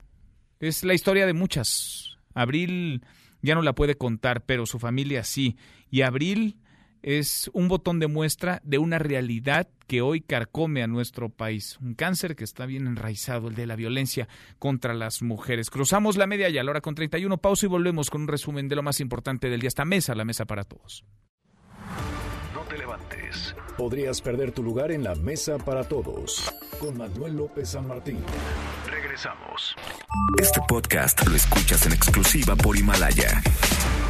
Es 0.58 0.82
la 0.84 0.94
historia 0.94 1.26
de 1.26 1.34
muchas. 1.34 2.16
Abril 2.34 3.02
ya 3.42 3.54
no 3.54 3.62
la 3.62 3.74
puede 3.74 3.96
contar, 3.96 4.44
pero 4.44 4.66
su 4.66 4.78
familia 4.78 5.24
sí. 5.24 5.56
Y 5.90 6.02
Abril 6.02 6.58
es 7.02 7.50
un 7.52 7.68
botón 7.68 8.00
de 8.00 8.06
muestra 8.06 8.60
de 8.64 8.78
una 8.78 8.98
realidad 8.98 9.68
que 9.86 10.02
hoy 10.02 10.20
carcome 10.20 10.82
a 10.82 10.86
nuestro 10.86 11.30
país. 11.30 11.78
Un 11.80 11.94
cáncer 11.94 12.36
que 12.36 12.44
está 12.44 12.66
bien 12.66 12.86
enraizado, 12.86 13.48
el 13.48 13.54
de 13.54 13.66
la 13.66 13.76
violencia 13.76 14.28
contra 14.58 14.94
las 14.94 15.22
mujeres. 15.22 15.70
Cruzamos 15.70 16.16
la 16.16 16.26
media 16.26 16.48
y 16.48 16.58
a 16.58 16.64
la 16.64 16.70
hora 16.70 16.80
con 16.80 16.94
31. 16.94 17.38
Pausa 17.38 17.66
y 17.66 17.68
volvemos 17.68 18.10
con 18.10 18.22
un 18.22 18.28
resumen 18.28 18.68
de 18.68 18.76
lo 18.76 18.82
más 18.82 19.00
importante 19.00 19.48
del 19.48 19.60
día. 19.60 19.68
Esta 19.68 19.84
mesa, 19.84 20.14
la 20.14 20.24
mesa 20.24 20.44
para 20.44 20.64
todos. 20.64 21.04
Podrías 23.76 24.20
perder 24.20 24.52
tu 24.52 24.62
lugar 24.62 24.90
en 24.90 25.04
la 25.04 25.14
mesa 25.14 25.58
para 25.58 25.84
todos. 25.84 26.52
Con 26.80 26.98
Manuel 26.98 27.36
López 27.36 27.70
San 27.70 27.86
Martín. 27.86 28.18
Regresamos. 28.90 29.76
Este 30.40 30.60
podcast 30.68 31.26
lo 31.26 31.36
escuchas 31.36 31.86
en 31.86 31.92
exclusiva 31.92 32.56
por 32.56 32.76
Himalaya. 32.76 33.40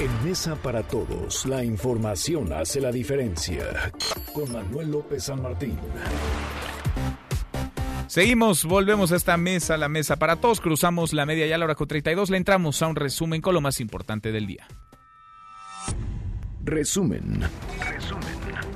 En 0.01 0.29
Mesa 0.29 0.55
para 0.57 0.83
Todos, 0.83 1.45
la 1.47 1.65
información 1.65 2.53
hace 2.53 2.81
la 2.81 2.93
diferencia. 2.93 3.93
Con 4.33 4.53
Manuel 4.53 4.91
López 4.91 5.25
San 5.25 5.43
Martín. 5.43 5.77
Seguimos, 8.07 8.65
volvemos 8.65 9.13
a 9.13 9.17
esta 9.17 9.37
mesa, 9.37 9.77
la 9.77 9.89
mesa 9.89 10.17
para 10.17 10.37
todos. 10.37 10.61
Cruzamos 10.61 11.13
la 11.13 11.27
media 11.27 11.47
ya 11.47 11.57
a 11.57 11.59
la 11.59 11.67
hora 11.67 11.75
con 11.75 11.89
32. 11.89 12.31
Le 12.31 12.39
entramos 12.39 12.81
a 12.81 12.87
un 12.87 12.97
resumen 12.97 13.43
con 13.43 13.55
lo 13.55 13.61
más 13.61 13.81
importante 13.81 14.33
del 14.33 14.47
día. 14.47 14.67
Resumen. 16.65 17.45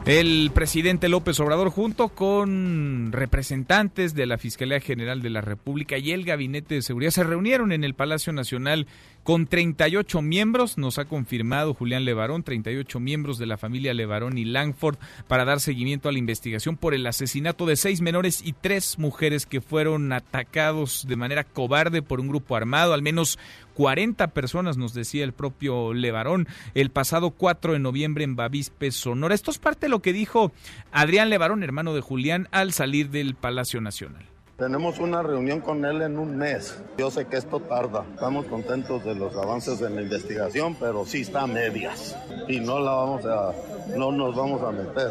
El 0.05 0.51
presidente 0.53 1.09
López 1.09 1.39
Obrador 1.39 1.71
junto 1.71 2.09
con 2.09 3.13
representantes 3.13 4.17
de 4.17 4.27
la 4.27 4.37
Fiscalía 4.37 4.81
General 4.81 5.23
de 5.23 5.31
la 5.31 5.43
República 5.43 5.97
y 5.97 6.11
el 6.11 6.25
Gabinete 6.25 6.75
de 6.75 6.83
Seguridad 6.83 7.13
se 7.13 7.23
reunieron 7.23 7.71
en 7.71 7.85
el 7.85 7.95
Palacio 7.95 8.33
Nacional 8.33 8.89
con 9.23 9.47
38 9.47 10.21
miembros, 10.21 10.77
nos 10.77 10.99
ha 10.99 11.05
confirmado 11.05 11.75
Julián 11.75 12.05
Levarón, 12.05 12.43
38 12.43 12.99
miembros 12.99 13.39
de 13.39 13.47
la 13.47 13.57
familia 13.57 13.95
Levarón 13.95 14.39
y 14.39 14.45
Langford 14.45 14.97
para 15.29 15.45
dar 15.45 15.61
seguimiento 15.61 16.09
a 16.09 16.13
la 16.13 16.19
investigación 16.19 16.77
por 16.77 16.95
el 16.95 17.07
asesinato 17.07 17.65
de 17.65 17.77
seis 17.77 18.01
menores 18.01 18.43
y 18.45 18.55
tres 18.55 18.99
mujeres 18.99 19.47
que 19.47 19.61
fueron 19.61 20.13
atacados 20.13 21.07
de 21.07 21.15
manera 21.15 21.45
cobarde 21.45 22.03
por 22.03 22.19
un 22.19 22.27
grupo 22.27 22.57
armado, 22.57 22.93
al 22.93 23.03
menos 23.03 23.39
40 23.75 24.29
personas, 24.29 24.77
nos 24.77 24.95
decía 24.95 25.25
el 25.25 25.33
propio 25.33 25.95
Levarón, 25.95 26.49
el 26.75 26.91
pasado 26.91 27.31
4 27.31 27.75
de 27.75 27.79
noviembre 27.79 28.25
en 28.25 28.37
Bavispe, 28.37 28.91
Sonora. 28.91 29.35
Esto 29.35 29.51
es 29.51 29.59
parte 29.59 29.87
de 29.87 29.91
lo 29.91 30.03
que 30.03 30.13
dijo 30.13 30.53
Adrián 30.93 31.31
Levarón, 31.31 31.63
hermano 31.63 31.95
de 31.95 32.01
Julián, 32.01 32.49
al 32.51 32.73
salir 32.73 33.11
del 33.11 33.35
Palacio 33.35 33.81
Nacional. 33.81 34.33
Tenemos 34.63 35.01
una 35.01 35.23
reunión 35.23 35.61
con 35.61 35.85
él 35.85 36.03
en 36.03 36.19
un 36.19 36.37
mes. 36.37 36.81
Yo 36.97 37.11
sé 37.11 37.27
que 37.27 37.37
esto 37.37 37.59
tarda. 37.59 38.05
Estamos 38.15 38.47
contentos 38.47 39.05
de 39.05 39.15
los 39.15 39.35
avances 39.35 39.81
en 39.81 39.97
la 39.97 40.03
investigación, 40.03 40.77
pero 40.79 41.05
sí 41.05 41.23
está 41.23 41.43
a 41.43 41.47
medias. 41.47 42.17
Y 42.47 42.61
no 42.61 42.79
la 42.79 42.93
vamos 42.93 43.25
a, 43.25 43.53
no 43.97 44.13
nos 44.13 44.37
vamos 44.37 44.63
a 44.63 44.71
meter. 44.71 45.11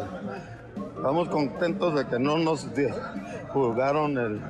Estamos 0.96 1.28
contentos 1.28 1.94
de 1.96 2.06
que 2.06 2.18
no 2.18 2.38
nos 2.38 2.66
juzgaron 3.48 4.16
el, 4.16 4.40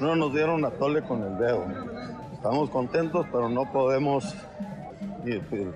no 0.00 0.16
nos 0.16 0.32
dieron 0.32 0.64
a 0.64 0.70
tole 0.70 1.02
con 1.02 1.22
el 1.22 1.38
dedo. 1.38 1.64
Estamos 2.38 2.70
contentos, 2.70 3.26
pero 3.32 3.48
no 3.48 3.70
podemos 3.72 4.32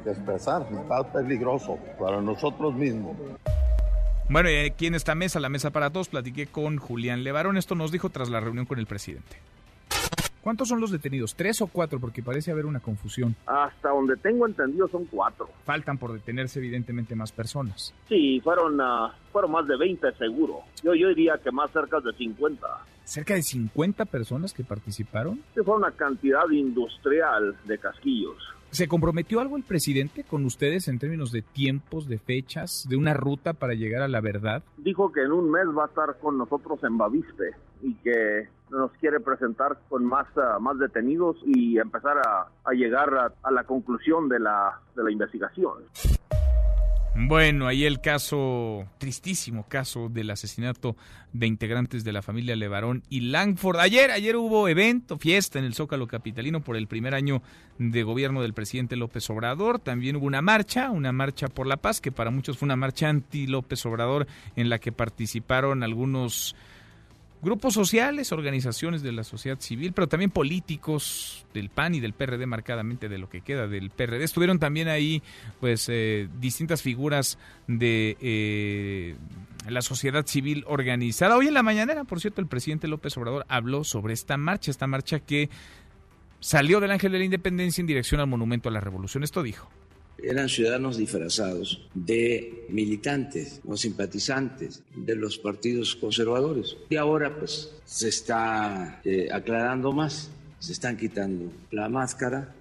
expresar. 0.06 0.64
Está 0.70 1.12
peligroso 1.12 1.76
para 1.98 2.22
nosotros 2.22 2.72
mismos. 2.74 3.16
Bueno, 4.28 4.48
y 4.48 4.54
aquí 4.58 4.86
en 4.86 4.94
esta 4.94 5.16
mesa, 5.16 5.40
la 5.40 5.48
mesa 5.48 5.72
para 5.72 5.90
todos, 5.90 6.08
platiqué 6.08 6.46
con 6.46 6.78
Julián 6.78 7.24
Levarón. 7.24 7.56
Esto 7.56 7.74
nos 7.74 7.90
dijo 7.90 8.10
tras 8.10 8.30
la 8.30 8.38
reunión 8.38 8.64
con 8.64 8.78
el 8.78 8.86
presidente. 8.86 9.36
¿Cuántos 10.42 10.68
son 10.68 10.80
los 10.80 10.90
detenidos? 10.90 11.36
¿Tres 11.36 11.62
o 11.62 11.68
cuatro? 11.68 12.00
Porque 12.00 12.20
parece 12.20 12.50
haber 12.50 12.66
una 12.66 12.80
confusión. 12.80 13.36
Hasta 13.46 13.90
donde 13.90 14.16
tengo 14.16 14.46
entendido 14.46 14.88
son 14.88 15.04
cuatro. 15.06 15.48
Faltan 15.64 15.98
por 15.98 16.12
detenerse 16.12 16.58
evidentemente 16.58 17.14
más 17.14 17.30
personas. 17.30 17.94
Sí, 18.08 18.40
fueron, 18.42 18.80
uh, 18.80 19.10
fueron 19.30 19.52
más 19.52 19.68
de 19.68 19.76
20 19.76 20.12
seguro. 20.14 20.62
Yo, 20.82 20.94
yo 20.94 21.08
diría 21.08 21.38
que 21.42 21.52
más 21.52 21.70
cerca 21.70 22.00
de 22.00 22.12
50. 22.12 22.66
¿Cerca 23.04 23.34
de 23.34 23.42
50 23.42 24.04
personas 24.06 24.52
que 24.52 24.64
participaron? 24.64 25.42
Sí, 25.54 25.60
fue 25.64 25.76
una 25.76 25.92
cantidad 25.92 26.48
industrial 26.50 27.56
de 27.64 27.78
casquillos. 27.78 28.36
¿Se 28.70 28.88
comprometió 28.88 29.38
algo 29.40 29.58
el 29.58 29.64
presidente 29.64 30.24
con 30.24 30.46
ustedes 30.46 30.88
en 30.88 30.98
términos 30.98 31.30
de 31.30 31.42
tiempos, 31.42 32.08
de 32.08 32.18
fechas, 32.18 32.86
de 32.88 32.96
una 32.96 33.12
ruta 33.12 33.52
para 33.52 33.74
llegar 33.74 34.02
a 34.02 34.08
la 34.08 34.22
verdad? 34.22 34.64
Dijo 34.78 35.12
que 35.12 35.22
en 35.22 35.30
un 35.30 35.50
mes 35.50 35.66
va 35.76 35.84
a 35.84 35.88
estar 35.88 36.18
con 36.18 36.38
nosotros 36.38 36.82
en 36.82 36.96
Bavispe 36.96 37.50
y 37.82 37.94
que 37.96 38.48
nos 38.72 38.90
quiere 38.92 39.20
presentar 39.20 39.78
con 39.88 40.04
más, 40.04 40.26
uh, 40.36 40.60
más 40.60 40.78
detenidos 40.78 41.36
y 41.44 41.78
empezar 41.78 42.18
a, 42.18 42.48
a 42.64 42.72
llegar 42.72 43.14
a, 43.14 43.32
a, 43.42 43.50
la 43.50 43.64
conclusión 43.64 44.28
de 44.28 44.40
la, 44.40 44.80
de 44.96 45.04
la 45.04 45.10
investigación. 45.10 45.74
Bueno, 47.14 47.66
ahí 47.66 47.84
el 47.84 48.00
caso, 48.00 48.86
tristísimo 48.96 49.66
caso 49.68 50.08
del 50.08 50.30
asesinato 50.30 50.96
de 51.34 51.46
integrantes 51.46 52.04
de 52.04 52.12
la 52.12 52.22
familia 52.22 52.56
Levarón 52.56 53.02
y 53.10 53.20
Langford. 53.20 53.80
Ayer, 53.80 54.10
ayer 54.10 54.34
hubo 54.36 54.66
evento, 54.66 55.18
fiesta 55.18 55.58
en 55.58 55.66
el 55.66 55.74
Zócalo 55.74 56.06
Capitalino 56.06 56.62
por 56.62 56.74
el 56.74 56.86
primer 56.86 57.14
año 57.14 57.42
de 57.78 58.02
gobierno 58.02 58.40
del 58.40 58.54
presidente 58.54 58.96
López 58.96 59.28
Obrador. 59.28 59.78
También 59.78 60.16
hubo 60.16 60.26
una 60.26 60.40
marcha, 60.40 60.90
una 60.90 61.12
marcha 61.12 61.48
por 61.48 61.66
la 61.66 61.76
paz, 61.76 62.00
que 62.00 62.12
para 62.12 62.30
muchos 62.30 62.56
fue 62.56 62.66
una 62.66 62.76
marcha 62.76 63.10
anti 63.10 63.46
López 63.46 63.84
Obrador, 63.84 64.26
en 64.56 64.70
la 64.70 64.78
que 64.78 64.90
participaron 64.90 65.82
algunos 65.82 66.56
grupos 67.42 67.74
sociales, 67.74 68.30
organizaciones 68.30 69.02
de 69.02 69.10
la 69.10 69.24
sociedad 69.24 69.58
civil, 69.60 69.92
pero 69.92 70.06
también 70.06 70.30
políticos 70.30 71.44
del 71.52 71.68
PAN 71.70 71.96
y 71.96 72.00
del 72.00 72.12
PRD, 72.12 72.46
marcadamente 72.46 73.08
de 73.08 73.18
lo 73.18 73.28
que 73.28 73.40
queda 73.40 73.66
del 73.66 73.90
PRD. 73.90 74.22
Estuvieron 74.22 74.60
también 74.60 74.88
ahí, 74.88 75.22
pues, 75.60 75.88
eh, 75.88 76.28
distintas 76.40 76.82
figuras 76.82 77.38
de 77.66 78.16
eh, 78.20 79.16
la 79.68 79.82
sociedad 79.82 80.24
civil 80.24 80.64
organizada. 80.68 81.36
Hoy 81.36 81.48
en 81.48 81.54
la 81.54 81.64
mañanera, 81.64 82.04
por 82.04 82.20
cierto, 82.20 82.40
el 82.40 82.46
presidente 82.46 82.86
López 82.86 83.16
Obrador 83.16 83.44
habló 83.48 83.82
sobre 83.82 84.14
esta 84.14 84.36
marcha, 84.36 84.70
esta 84.70 84.86
marcha 84.86 85.18
que 85.18 85.50
salió 86.38 86.78
del 86.78 86.92
Ángel 86.92 87.10
de 87.12 87.18
la 87.18 87.24
Independencia 87.24 87.80
en 87.82 87.88
dirección 87.88 88.20
al 88.20 88.28
Monumento 88.28 88.68
a 88.68 88.72
la 88.72 88.80
Revolución. 88.80 89.24
Esto 89.24 89.42
dijo 89.42 89.68
eran 90.22 90.48
ciudadanos 90.48 90.96
disfrazados 90.96 91.88
de 91.94 92.66
militantes 92.68 93.60
o 93.66 93.76
simpatizantes 93.76 94.82
de 94.94 95.16
los 95.16 95.38
partidos 95.38 95.96
conservadores. 95.96 96.76
Y 96.90 96.96
ahora 96.96 97.36
pues 97.36 97.74
se 97.84 98.08
está 98.08 99.00
eh, 99.04 99.28
aclarando 99.32 99.92
más, 99.92 100.30
se 100.58 100.72
están 100.72 100.96
quitando 100.96 101.52
la 101.70 101.88
máscara. 101.88 102.54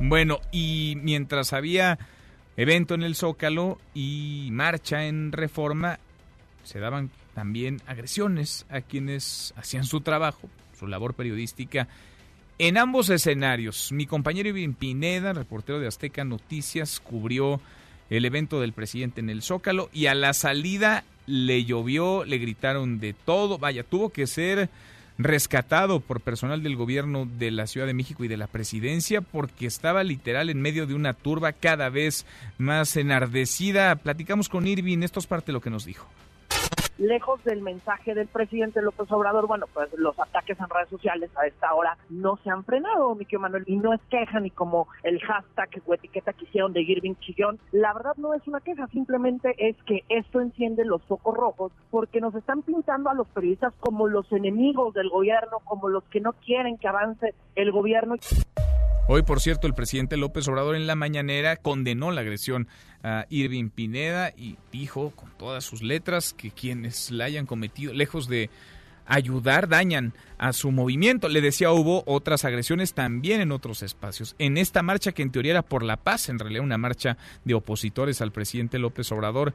Bueno, 0.00 0.40
y 0.50 0.96
mientras 1.02 1.52
había 1.52 1.98
evento 2.56 2.94
en 2.94 3.02
el 3.02 3.14
Zócalo 3.14 3.78
y 3.94 4.48
marcha 4.50 5.06
en 5.06 5.32
Reforma, 5.32 5.98
se 6.64 6.78
daban 6.78 7.10
también 7.34 7.80
agresiones 7.86 8.66
a 8.70 8.80
quienes 8.80 9.54
hacían 9.56 9.84
su 9.84 10.00
trabajo, 10.00 10.48
su 10.78 10.86
labor 10.86 11.14
periodística. 11.14 11.88
En 12.62 12.76
ambos 12.76 13.08
escenarios, 13.08 13.90
mi 13.90 14.04
compañero 14.04 14.50
Iván 14.50 14.74
Pineda, 14.74 15.32
reportero 15.32 15.80
de 15.80 15.86
Azteca 15.86 16.24
Noticias, 16.24 17.00
cubrió 17.00 17.58
el 18.10 18.26
evento 18.26 18.60
del 18.60 18.74
presidente 18.74 19.22
en 19.22 19.30
el 19.30 19.40
Zócalo 19.40 19.88
y 19.94 20.08
a 20.08 20.14
la 20.14 20.34
salida 20.34 21.04
le 21.26 21.64
llovió, 21.64 22.22
le 22.26 22.36
gritaron 22.36 23.00
de 23.00 23.14
todo, 23.14 23.56
vaya, 23.56 23.82
tuvo 23.82 24.10
que 24.10 24.26
ser 24.26 24.68
rescatado 25.16 26.00
por 26.00 26.20
personal 26.20 26.62
del 26.62 26.76
gobierno 26.76 27.26
de 27.38 27.50
la 27.50 27.66
Ciudad 27.66 27.86
de 27.86 27.94
México 27.94 28.24
y 28.24 28.28
de 28.28 28.36
la 28.36 28.46
presidencia 28.46 29.22
porque 29.22 29.64
estaba 29.64 30.04
literal 30.04 30.50
en 30.50 30.60
medio 30.60 30.86
de 30.86 30.92
una 30.92 31.14
turba 31.14 31.54
cada 31.54 31.88
vez 31.88 32.26
más 32.58 32.94
enardecida. 32.98 33.96
Platicamos 33.96 34.50
con 34.50 34.66
Irving, 34.66 34.98
esto 34.98 35.18
es 35.18 35.26
parte 35.26 35.46
de 35.46 35.54
lo 35.54 35.62
que 35.62 35.70
nos 35.70 35.86
dijo 35.86 36.06
lejos 37.00 37.42
del 37.44 37.62
mensaje 37.62 38.14
del 38.14 38.28
presidente 38.28 38.82
López 38.82 39.10
Obrador, 39.10 39.46
bueno, 39.46 39.66
pues 39.72 39.88
los 39.96 40.18
ataques 40.20 40.58
en 40.60 40.68
redes 40.68 40.90
sociales 40.90 41.30
a 41.36 41.46
esta 41.46 41.74
hora 41.74 41.96
no 42.10 42.38
se 42.44 42.50
han 42.50 42.64
frenado, 42.64 43.14
mi 43.14 43.26
Manuel, 43.38 43.64
y 43.66 43.76
no 43.76 43.94
es 43.94 44.00
queja 44.10 44.38
ni 44.38 44.50
como 44.50 44.86
el 45.02 45.18
hashtag 45.20 45.70
o 45.86 45.94
etiqueta 45.94 46.32
que 46.32 46.44
hicieron 46.44 46.72
de 46.72 46.82
Irving 46.82 47.14
Chillón. 47.20 47.58
La 47.72 47.94
verdad 47.94 48.14
no 48.16 48.34
es 48.34 48.46
una 48.46 48.60
queja, 48.60 48.86
simplemente 48.88 49.54
es 49.58 49.76
que 49.84 50.04
esto 50.08 50.40
enciende 50.40 50.84
los 50.84 51.02
focos 51.04 51.34
rojos 51.34 51.72
porque 51.90 52.20
nos 52.20 52.34
están 52.34 52.62
pintando 52.62 53.10
a 53.10 53.14
los 53.14 53.28
periodistas 53.28 53.72
como 53.80 54.06
los 54.06 54.30
enemigos 54.32 54.92
del 54.94 55.08
gobierno, 55.08 55.58
como 55.64 55.88
los 55.88 56.04
que 56.04 56.20
no 56.20 56.32
quieren 56.34 56.76
que 56.76 56.88
avance 56.88 57.34
el 57.54 57.72
gobierno. 57.72 58.16
Hoy, 59.12 59.22
por 59.22 59.40
cierto, 59.40 59.66
el 59.66 59.74
presidente 59.74 60.16
López 60.16 60.46
Obrador 60.46 60.76
en 60.76 60.86
la 60.86 60.94
mañanera 60.94 61.56
condenó 61.56 62.12
la 62.12 62.20
agresión 62.20 62.68
a 63.02 63.26
Irving 63.28 63.68
Pineda 63.68 64.32
y 64.36 64.56
dijo 64.70 65.10
con 65.16 65.36
todas 65.36 65.64
sus 65.64 65.82
letras 65.82 66.32
que 66.32 66.52
quienes 66.52 67.10
la 67.10 67.24
hayan 67.24 67.44
cometido, 67.44 67.92
lejos 67.92 68.28
de 68.28 68.50
ayudar, 69.06 69.68
dañan 69.68 70.14
a 70.38 70.52
su 70.52 70.70
movimiento. 70.70 71.28
Le 71.28 71.40
decía, 71.40 71.72
hubo 71.72 72.04
otras 72.06 72.44
agresiones 72.44 72.94
también 72.94 73.40
en 73.40 73.50
otros 73.50 73.82
espacios. 73.82 74.36
En 74.38 74.56
esta 74.56 74.80
marcha 74.80 75.10
que 75.10 75.22
en 75.22 75.32
teoría 75.32 75.54
era 75.54 75.62
por 75.62 75.82
la 75.82 75.96
paz, 75.96 76.28
en 76.28 76.38
realidad 76.38 76.62
una 76.62 76.78
marcha 76.78 77.18
de 77.44 77.54
opositores 77.54 78.20
al 78.20 78.30
presidente 78.30 78.78
López 78.78 79.10
Obrador, 79.10 79.54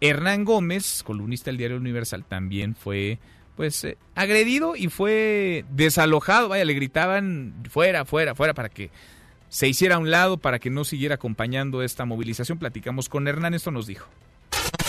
Hernán 0.00 0.46
Gómez, 0.46 1.02
columnista 1.02 1.50
del 1.50 1.58
diario 1.58 1.76
Universal, 1.76 2.24
también 2.24 2.74
fue 2.74 3.18
pues 3.56 3.84
eh, 3.84 3.96
agredido 4.14 4.76
y 4.76 4.88
fue 4.88 5.64
desalojado, 5.70 6.48
vaya, 6.48 6.64
le 6.64 6.74
gritaban 6.74 7.54
fuera, 7.70 8.04
fuera, 8.04 8.34
fuera 8.34 8.54
para 8.54 8.68
que 8.68 8.90
se 9.48 9.68
hiciera 9.68 9.96
a 9.96 9.98
un 9.98 10.10
lado, 10.10 10.36
para 10.36 10.58
que 10.58 10.70
no 10.70 10.84
siguiera 10.84 11.14
acompañando 11.14 11.82
esta 11.82 12.04
movilización. 12.04 12.58
Platicamos 12.58 13.08
con 13.08 13.28
Hernán, 13.28 13.54
esto 13.54 13.70
nos 13.70 13.86
dijo. 13.86 14.08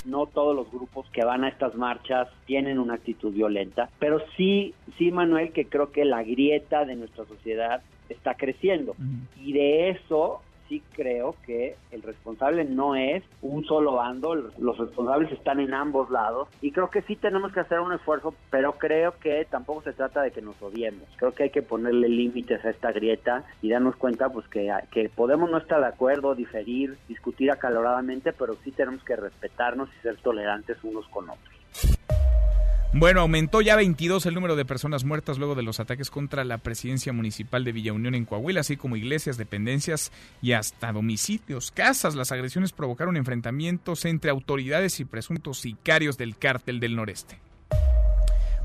No 0.06 0.26
todos 0.28 0.56
los 0.56 0.72
grupos 0.72 1.08
que 1.12 1.24
van 1.24 1.44
a 1.44 1.50
estas 1.50 1.76
marchas 1.76 2.28
tienen 2.46 2.80
una 2.80 2.96
actitud 2.96 3.32
violenta, 3.32 3.90
pero 4.00 4.24
sí, 4.38 4.74
sí, 4.98 5.12
Manuel, 5.12 5.52
que 5.52 5.66
creo 5.66 5.92
que 5.92 6.06
la 6.06 6.24
grieta 6.24 6.86
de 6.86 6.96
nuestra 6.96 7.26
sociedad 7.26 7.82
está 8.10 8.36
creciendo. 8.36 8.96
Y 9.42 9.54
de 9.54 9.90
eso 9.90 10.42
sí 10.68 10.82
creo 10.94 11.36
que 11.46 11.76
el 11.92 12.02
responsable 12.02 12.66
no 12.66 12.96
es 12.96 13.24
un 13.42 13.66
solo 13.66 13.94
bando, 13.94 14.36
los 14.36 14.78
responsables 14.78 15.32
están 15.32 15.60
en 15.60 15.74
ambos 15.74 16.10
lados 16.10 16.48
y 16.62 16.72
creo 16.72 16.90
que 16.90 17.02
sí 17.04 17.16
tenemos 17.16 17.52
que 17.52 17.60
hacer 17.60 17.80
un 17.80 17.94
esfuerzo, 17.94 18.34
pero 18.50 18.74
creo 18.74 19.14
que 19.20 19.46
tampoco 19.46 19.82
se 19.84 19.94
trata 19.94 20.22
de 20.22 20.32
que 20.32 20.42
nos 20.42 20.62
odiemos. 20.62 21.08
Creo 21.18 21.32
que 21.32 21.44
hay 21.44 21.50
que 21.50 21.62
ponerle 21.62 22.10
límites 22.10 22.64
a 22.66 22.70
esta 22.70 22.92
grieta 22.92 23.44
y 23.62 23.70
darnos 23.70 23.96
cuenta 23.96 24.30
pues 24.30 24.48
que, 24.48 24.72
que 24.92 25.10
podemos 25.10 25.50
no 25.50 25.58
estar 25.58 25.80
de 25.80 25.88
acuerdo, 25.88 26.36
diferir, 26.36 26.98
discutir 27.08 27.52
acaloradamente, 27.52 28.34
pero 28.34 28.56
sí 28.64 28.72
tenemos 28.72 29.04
que 29.04 29.16
respetarnos 29.16 29.90
y 29.90 30.02
ser 30.02 30.18
tolerantes 30.18 30.78
unos 30.84 31.08
con 31.08 31.30
otros. 31.30 31.56
Bueno, 32.98 33.20
aumentó 33.20 33.60
ya 33.60 33.76
22 33.76 34.26
el 34.26 34.36
número 34.36 34.56
de 34.56 34.64
personas 34.64 35.04
muertas 35.04 35.38
luego 35.38 35.54
de 35.54 35.64
los 35.64 35.82
ataques 35.82 36.10
contra 36.10 36.46
la 36.46 36.60
presidencia 36.60 37.12
municipal 37.12 37.66
de 37.66 37.74
Villa 37.74 37.92
Unión 37.92 38.16
en 38.16 38.24
Coahuila, 38.24 38.62
así 38.62 38.78
como 38.78 38.96
iglesias, 38.96 39.36
dependencias 39.36 40.14
y 40.42 40.54
hasta 40.54 40.94
domicilios, 40.94 41.72
casas. 41.72 42.16
Las 42.16 42.32
agresiones 42.32 42.72
provocaron 42.72 43.18
enfrentamientos 43.18 44.06
entre 44.06 44.32
autoridades 44.32 45.02
y 45.02 45.06
presuntos 45.06 45.60
sicarios 45.60 46.18
del 46.18 46.38
cártel 46.38 46.80
del 46.80 46.96
noreste. 46.96 47.38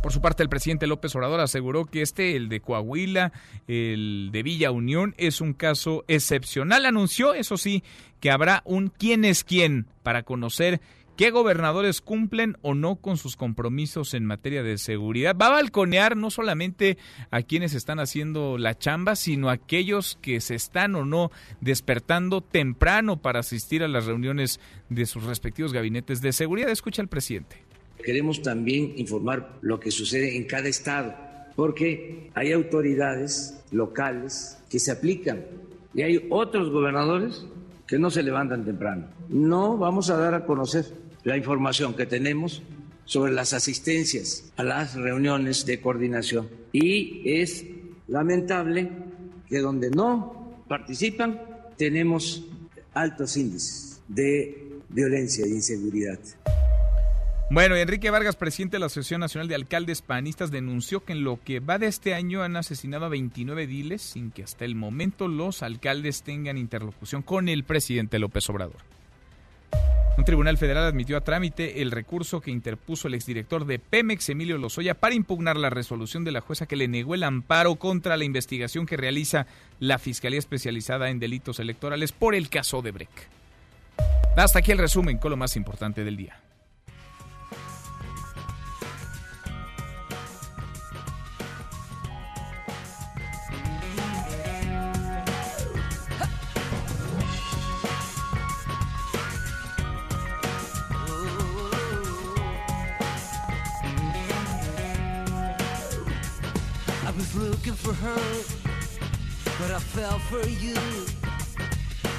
Por 0.00 0.12
su 0.12 0.20
parte, 0.20 0.44
el 0.44 0.48
presidente 0.48 0.86
López 0.86 1.14
Obrador 1.16 1.40
aseguró 1.40 1.84
que 1.84 2.00
este, 2.00 2.36
el 2.36 2.48
de 2.48 2.60
Coahuila, 2.60 3.32
el 3.66 4.30
de 4.32 4.42
Villa 4.44 4.70
Unión, 4.70 5.14
es 5.18 5.40
un 5.40 5.54
caso 5.54 6.04
excepcional. 6.06 6.86
Anunció, 6.86 7.34
eso 7.34 7.58
sí, 7.58 7.82
que 8.20 8.30
habrá 8.30 8.62
un 8.64 8.88
quién 8.88 9.24
es 9.24 9.44
quién 9.44 9.88
para 10.02 10.22
conocer 10.22 10.80
¿Qué 11.20 11.30
gobernadores 11.30 12.00
cumplen 12.00 12.56
o 12.62 12.72
no 12.74 12.96
con 12.96 13.18
sus 13.18 13.36
compromisos 13.36 14.14
en 14.14 14.24
materia 14.24 14.62
de 14.62 14.78
seguridad? 14.78 15.36
Va 15.38 15.48
a 15.48 15.50
balconear 15.50 16.16
no 16.16 16.30
solamente 16.30 16.96
a 17.30 17.42
quienes 17.42 17.74
están 17.74 18.00
haciendo 18.00 18.56
la 18.56 18.78
chamba, 18.78 19.14
sino 19.16 19.50
a 19.50 19.52
aquellos 19.52 20.16
que 20.22 20.40
se 20.40 20.54
están 20.54 20.94
o 20.94 21.04
no 21.04 21.30
despertando 21.60 22.40
temprano 22.40 23.20
para 23.20 23.40
asistir 23.40 23.82
a 23.82 23.88
las 23.88 24.06
reuniones 24.06 24.60
de 24.88 25.04
sus 25.04 25.24
respectivos 25.24 25.74
gabinetes 25.74 26.22
de 26.22 26.32
seguridad. 26.32 26.70
Escucha 26.70 27.02
al 27.02 27.08
presidente. 27.08 27.56
Queremos 28.02 28.40
también 28.40 28.94
informar 28.96 29.58
lo 29.60 29.78
que 29.78 29.90
sucede 29.90 30.38
en 30.38 30.44
cada 30.44 30.68
estado, 30.70 31.14
porque 31.54 32.30
hay 32.32 32.52
autoridades 32.52 33.62
locales 33.72 34.58
que 34.70 34.78
se 34.78 34.90
aplican 34.90 35.44
y 35.92 36.00
hay 36.00 36.26
otros 36.30 36.70
gobernadores 36.70 37.44
que 37.86 37.98
no 37.98 38.08
se 38.08 38.22
levantan 38.22 38.64
temprano. 38.64 39.08
No 39.28 39.76
vamos 39.76 40.08
a 40.08 40.16
dar 40.16 40.32
a 40.32 40.46
conocer 40.46 41.09
la 41.24 41.36
información 41.36 41.94
que 41.94 42.06
tenemos 42.06 42.62
sobre 43.04 43.32
las 43.32 43.52
asistencias 43.52 44.52
a 44.56 44.62
las 44.62 44.94
reuniones 44.94 45.66
de 45.66 45.80
coordinación. 45.80 46.48
Y 46.72 47.22
es 47.24 47.64
lamentable 48.06 48.90
que 49.48 49.58
donde 49.58 49.90
no 49.90 50.64
participan 50.68 51.40
tenemos 51.76 52.44
altos 52.94 53.36
índices 53.36 54.00
de 54.08 54.68
violencia 54.88 55.44
e 55.44 55.48
inseguridad. 55.48 56.18
Bueno, 57.52 57.74
Enrique 57.74 58.10
Vargas, 58.10 58.36
presidente 58.36 58.76
de 58.76 58.80
la 58.80 58.86
Asociación 58.86 59.20
Nacional 59.20 59.48
de 59.48 59.56
Alcaldes 59.56 60.02
Panistas, 60.02 60.52
denunció 60.52 61.04
que 61.04 61.14
en 61.14 61.24
lo 61.24 61.40
que 61.42 61.58
va 61.58 61.78
de 61.78 61.88
este 61.88 62.14
año 62.14 62.44
han 62.44 62.56
asesinado 62.56 63.06
a 63.06 63.08
29 63.08 63.66
diles 63.66 64.02
sin 64.02 64.30
que 64.30 64.44
hasta 64.44 64.64
el 64.64 64.76
momento 64.76 65.26
los 65.26 65.64
alcaldes 65.64 66.22
tengan 66.22 66.56
interlocución 66.56 67.22
con 67.22 67.48
el 67.48 67.64
presidente 67.64 68.20
López 68.20 68.48
Obrador. 68.50 68.76
Un 70.20 70.26
tribunal 70.26 70.58
federal 70.58 70.84
admitió 70.84 71.16
a 71.16 71.22
trámite 71.22 71.80
el 71.80 71.90
recurso 71.90 72.42
que 72.42 72.50
interpuso 72.50 73.08
el 73.08 73.14
exdirector 73.14 73.64
de 73.64 73.78
Pemex, 73.78 74.28
Emilio 74.28 74.58
Lozoya, 74.58 74.92
para 74.92 75.14
impugnar 75.14 75.56
la 75.56 75.70
resolución 75.70 76.24
de 76.24 76.30
la 76.30 76.42
jueza 76.42 76.66
que 76.66 76.76
le 76.76 76.88
negó 76.88 77.14
el 77.14 77.22
amparo 77.22 77.76
contra 77.76 78.18
la 78.18 78.24
investigación 78.24 78.84
que 78.84 78.98
realiza 78.98 79.46
la 79.78 79.98
Fiscalía 79.98 80.38
Especializada 80.38 81.08
en 81.08 81.20
Delitos 81.20 81.58
Electorales 81.58 82.12
por 82.12 82.34
el 82.34 82.50
caso 82.50 82.82
de 82.82 82.90
Breck. 82.90 83.28
Hasta 84.36 84.58
aquí 84.58 84.72
el 84.72 84.76
resumen 84.76 85.16
con 85.16 85.30
lo 85.30 85.38
más 85.38 85.56
importante 85.56 86.04
del 86.04 86.18
día. 86.18 86.38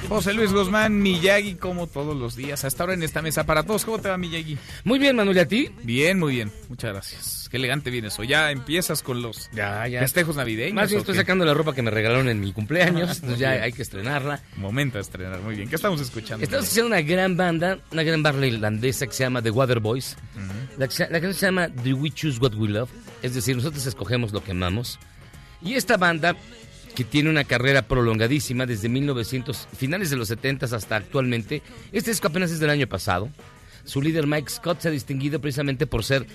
José 0.10 0.34
Luis 0.34 0.52
Guzmán, 0.52 1.02
Miyagi, 1.02 1.56
como 1.56 1.88
todos 1.88 2.15
los 2.15 2.36
días, 2.36 2.65
hasta 2.65 2.84
ahora 2.84 2.94
en 2.95 3.03
esta 3.03 3.22
mesa 3.22 3.45
para 3.45 3.64
todos. 3.64 3.86
¿Cómo 3.86 3.99
te 3.99 4.10
va, 4.10 4.18
Miyagi? 4.18 4.57
Muy 4.84 4.99
bien, 4.99 5.15
Manuel, 5.15 5.38
¿y 5.38 5.40
a 5.40 5.48
ti? 5.48 5.69
Bien, 5.84 6.19
muy 6.19 6.36
bien. 6.36 6.52
Muchas 6.69 6.91
gracias. 6.91 7.40
Qué 7.52 7.57
elegante 7.57 7.90
vienes 7.90 8.18
hoy. 8.18 8.28
Ya 8.28 8.49
empiezas 8.49 9.03
con 9.03 9.22
los 9.22 9.49
ya, 9.52 9.86
ya. 9.86 9.99
festejos 9.99 10.38
navideños. 10.38 10.73
Más 10.73 10.90
bien 10.90 11.02
estoy 11.02 11.15
sacando 11.15 11.44
la 11.44 11.53
ropa 11.53 11.76
que 11.76 11.82
me 11.82 11.91
regalaron 11.91 12.30
en 12.30 12.40
mi 12.40 12.53
cumpleaños, 12.53 13.18
entonces 13.18 13.40
ya 13.40 13.52
hay 13.52 13.73
que 13.73 13.82
estrenarla. 13.82 14.41
Momento 14.56 14.98
de 14.98 15.02
estrenar, 15.02 15.41
muy 15.41 15.56
bien. 15.56 15.68
¿Qué 15.68 15.76
estamos 15.76 15.99
escuchando? 15.99 16.45
Estamos 16.45 16.64
escuchando 16.65 16.88
una 16.88 17.02
gran 17.02 17.36
banda, 17.36 17.80
una 17.91 18.03
gran 18.03 18.23
banda 18.23 18.48
irlandesa 18.48 19.06
que 19.06 19.11
se 19.11 19.23
llama 19.26 19.41
The 19.41 19.52
Water 19.52 19.82
Boys. 19.82 20.15
la, 20.78 20.86
la 20.88 20.88
canción 20.88 21.34
se 21.34 21.45
llama 21.45 21.68
Do 21.68 21.98
We 21.98 22.10
Choose 22.11 22.40
What 22.40 22.53
We 22.56 22.69
Love, 22.69 22.90
es 23.22 23.36
decir, 23.36 23.57
nosotros 23.57 23.86
escogemos 23.86 24.32
lo 24.32 24.41
que 24.41 24.52
amamos. 24.52 24.98
Y 25.61 25.73
esta 25.73 25.98
banda 25.98 26.38
que 26.95 27.03
tiene 27.03 27.30
una 27.30 27.44
carrera 27.44 27.82
prolongadísima 27.82 28.65
desde 28.65 28.88
1900, 28.88 29.68
finales 29.78 30.10
de 30.10 30.15
los 30.15 30.28
70 30.30 30.65
hasta 30.65 30.95
actualmente. 30.95 31.61
Este 31.91 32.11
disco 32.11 32.28
apenas 32.28 32.52
es 32.52 32.60
del 32.60 32.69
año 32.69 32.88
pasado. 32.88 33.30
Su 33.84 34.02
líder 34.02 34.28
Mike 34.28 34.49
Scott 34.49 34.82
se 34.82 34.88
ha 34.90 34.91
distinguido 34.91 35.41
precisamente 35.41 35.88
por 35.88 36.03
ser 36.03 36.26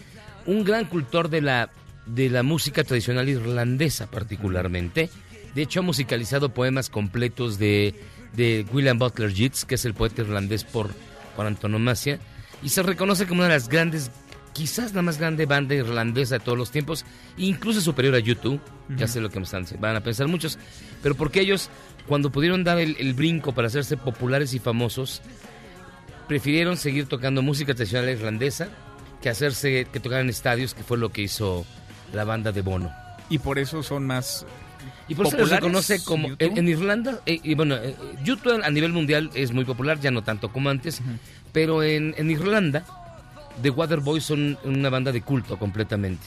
un 0.46 0.64
gran 0.64 0.84
cultor 0.86 1.28
de 1.28 1.40
la, 1.40 1.70
de 2.06 2.30
la 2.30 2.42
música 2.42 2.84
tradicional 2.84 3.28
irlandesa 3.28 4.10
particularmente. 4.10 5.10
De 5.54 5.62
hecho, 5.62 5.80
ha 5.80 5.82
musicalizado 5.82 6.50
poemas 6.50 6.90
completos 6.90 7.58
de, 7.58 7.94
de 8.34 8.66
William 8.72 8.98
Butler 8.98 9.32
Yeats, 9.32 9.64
que 9.64 9.76
es 9.76 9.84
el 9.84 9.94
poeta 9.94 10.22
irlandés 10.22 10.64
por, 10.64 10.90
por 11.34 11.46
antonomasia, 11.46 12.18
y 12.62 12.68
se 12.68 12.82
reconoce 12.82 13.26
como 13.26 13.40
una 13.40 13.48
de 13.48 13.54
las 13.54 13.68
grandes, 13.68 14.10
quizás 14.52 14.94
la 14.94 15.02
más 15.02 15.18
grande 15.18 15.46
banda 15.46 15.74
irlandesa 15.74 16.38
de 16.38 16.44
todos 16.44 16.58
los 16.58 16.70
tiempos, 16.70 17.04
incluso 17.38 17.80
superior 17.80 18.14
a 18.14 18.18
YouTube, 18.18 18.60
ya 18.96 19.08
sé 19.08 19.20
lo 19.20 19.30
que 19.30 19.38
me 19.38 19.44
están, 19.44 19.66
van 19.80 19.96
a 19.96 20.02
pensar 20.02 20.28
muchos, 20.28 20.58
pero 21.02 21.14
porque 21.14 21.40
ellos, 21.40 21.70
cuando 22.06 22.30
pudieron 22.30 22.62
dar 22.62 22.78
el, 22.78 22.96
el 22.98 23.14
brinco 23.14 23.52
para 23.52 23.68
hacerse 23.68 23.96
populares 23.96 24.52
y 24.54 24.58
famosos, 24.58 25.22
prefirieron 26.28 26.76
seguir 26.76 27.06
tocando 27.06 27.40
música 27.40 27.74
tradicional 27.74 28.10
irlandesa 28.10 28.68
que 29.20 29.28
hacerse 29.28 29.86
que 29.92 30.00
tocar 30.00 30.20
en 30.20 30.28
estadios, 30.28 30.74
que 30.74 30.82
fue 30.82 30.98
lo 30.98 31.10
que 31.10 31.22
hizo 31.22 31.64
la 32.12 32.24
banda 32.24 32.52
de 32.52 32.62
Bono. 32.62 32.92
Y 33.28 33.38
por 33.38 33.58
eso 33.58 33.82
son 33.82 34.06
más 34.06 34.46
y 35.08 35.14
por 35.14 35.26
eso 35.26 35.36
se 35.36 35.54
reconoce 35.54 36.02
como 36.04 36.28
en, 36.38 36.58
en 36.58 36.68
Irlanda 36.68 37.20
eh, 37.26 37.40
y 37.42 37.54
bueno, 37.54 37.76
eh, 37.76 37.94
YouTube 38.22 38.62
a 38.62 38.70
nivel 38.70 38.92
mundial 38.92 39.30
es 39.34 39.52
muy 39.52 39.64
popular, 39.64 40.00
ya 40.00 40.10
no 40.10 40.22
tanto 40.22 40.52
como 40.52 40.70
antes, 40.70 41.00
pero 41.52 41.82
en, 41.82 42.14
en 42.18 42.30
Irlanda 42.30 42.84
The 43.62 43.70
Waterboys 43.70 44.24
son 44.24 44.58
una 44.64 44.90
banda 44.90 45.12
de 45.12 45.22
culto 45.22 45.58
completamente. 45.58 46.26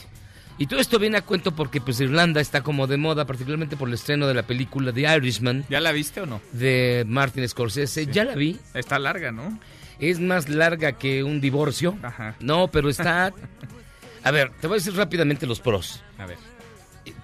Y 0.58 0.66
todo 0.66 0.80
esto 0.80 0.98
viene 0.98 1.16
a 1.16 1.22
cuento 1.22 1.54
porque 1.54 1.80
pues 1.80 2.00
Irlanda 2.00 2.40
está 2.40 2.62
como 2.62 2.86
de 2.86 2.98
moda, 2.98 3.24
particularmente 3.24 3.78
por 3.78 3.88
el 3.88 3.94
estreno 3.94 4.26
de 4.26 4.34
la 4.34 4.42
película 4.42 4.92
The 4.92 5.16
Irishman. 5.16 5.64
¿Ya 5.70 5.80
la 5.80 5.90
viste 5.90 6.20
o 6.20 6.26
no? 6.26 6.42
De 6.52 7.04
Martin 7.08 7.48
Scorsese. 7.48 8.06
Ya 8.06 8.24
la 8.24 8.34
vi. 8.34 8.58
Está 8.74 8.98
larga, 8.98 9.32
¿no? 9.32 9.58
Es 10.00 10.18
más 10.20 10.48
larga 10.48 10.92
que 10.92 11.22
un 11.22 11.40
divorcio. 11.40 11.98
Ajá. 12.02 12.34
No, 12.40 12.68
pero 12.68 12.88
está... 12.88 13.32
A 14.24 14.30
ver, 14.30 14.50
te 14.60 14.66
voy 14.66 14.76
a 14.76 14.78
decir 14.78 14.94
rápidamente 14.94 15.46
los 15.46 15.60
pros. 15.60 16.02
A 16.18 16.26
ver. 16.26 16.36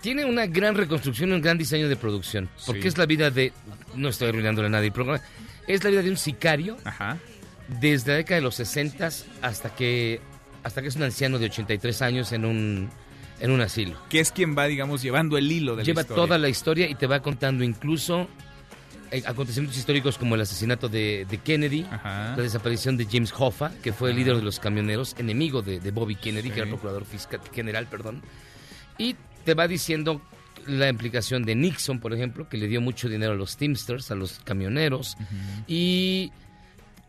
Tiene 0.01 0.25
una 0.25 0.47
gran 0.47 0.75
reconstrucción 0.75 1.31
y 1.31 1.33
un 1.35 1.43
gran 1.43 1.59
diseño 1.59 1.89
de 1.89 1.97
producción. 1.97 2.49
Porque 2.65 2.83
Sí. 2.83 2.89
es 2.89 2.99
la 2.99 3.07
vida 3.07 3.31
de... 3.31 3.53
No 3.95 4.09
estoy 4.09 4.29
arruinándole 4.29 4.69
a 4.69 4.71
nadie 4.71 4.87
el 4.87 4.93
programa. 4.93 5.23
Es 5.67 5.85
la 5.85 5.91
vida 5.91 6.03
de 6.03 6.11
un 6.11 6.17
sicario. 6.17 6.77
Ajá. 6.85 7.19
Desde 7.81 8.13
la 8.13 8.17
década 8.19 8.37
de 8.37 8.43
los 8.43 8.55
60 8.55 9.09
hasta 9.43 9.75
que... 9.75 10.21
Hasta 10.63 10.81
que 10.83 10.89
es 10.89 10.97
un 10.97 11.03
anciano 11.03 11.39
de 11.39 11.47
83 11.47 12.03
años 12.03 12.33
en 12.33 12.45
un... 12.45 12.89
En 13.41 13.51
un 13.51 13.61
asilo. 13.61 13.99
Que 14.09 14.21
es 14.21 14.33
quien 14.33 14.57
va, 14.57 14.65
digamos, 14.67 15.03
llevando 15.03 15.37
el 15.37 15.53
hilo 15.53 15.77
de 15.77 15.85
Lleva 15.85 15.97
la 15.97 16.03
historia. 16.03 16.23
toda 16.25 16.39
la 16.39 16.49
historia 16.49 16.89
y 16.89 16.95
te 16.95 17.07
va 17.07 17.21
contando 17.21 17.63
incluso 17.65 18.29
acontecimientos 19.25 19.79
históricos 19.79 20.19
como 20.19 20.35
el 20.35 20.41
asesinato 20.41 20.89
de, 20.89 21.27
de 21.29 21.39
Kennedy, 21.39 21.87
la 22.03 22.37
desaparición 22.37 22.97
de 22.97 23.07
James 23.07 23.33
Hoffa, 23.37 23.71
que 23.83 23.93
fue 23.93 24.11
el 24.11 24.17
líder 24.17 24.37
de 24.37 24.43
los 24.43 24.59
camioneros, 24.59 25.15
enemigo 25.19 25.63
de, 25.63 25.81
de 25.81 25.91
Bobby 25.91 26.17
Kennedy, 26.17 26.51
que 26.51 26.61
era 26.61 26.69
procurador 26.69 27.05
fiscal, 27.05 27.41
general, 27.53 27.87
perdón. 27.87 28.23
Y 28.99 29.17
te 29.45 29.55
va 29.55 29.69
diciendo 29.69 30.21
la 30.67 30.89
implicación 30.89 31.45
de 31.45 31.55
Nixon, 31.55 32.01
por 32.01 32.13
ejemplo, 32.13 32.49
que 32.49 32.57
le 32.57 32.67
dio 32.67 32.81
mucho 32.81 33.09
dinero 33.09 33.33
a 33.33 33.37
los 33.37 33.57
Teamsters, 33.57 34.11
a 34.11 34.15
los 34.15 34.41
camioneros, 34.41 35.17
y 35.67 36.33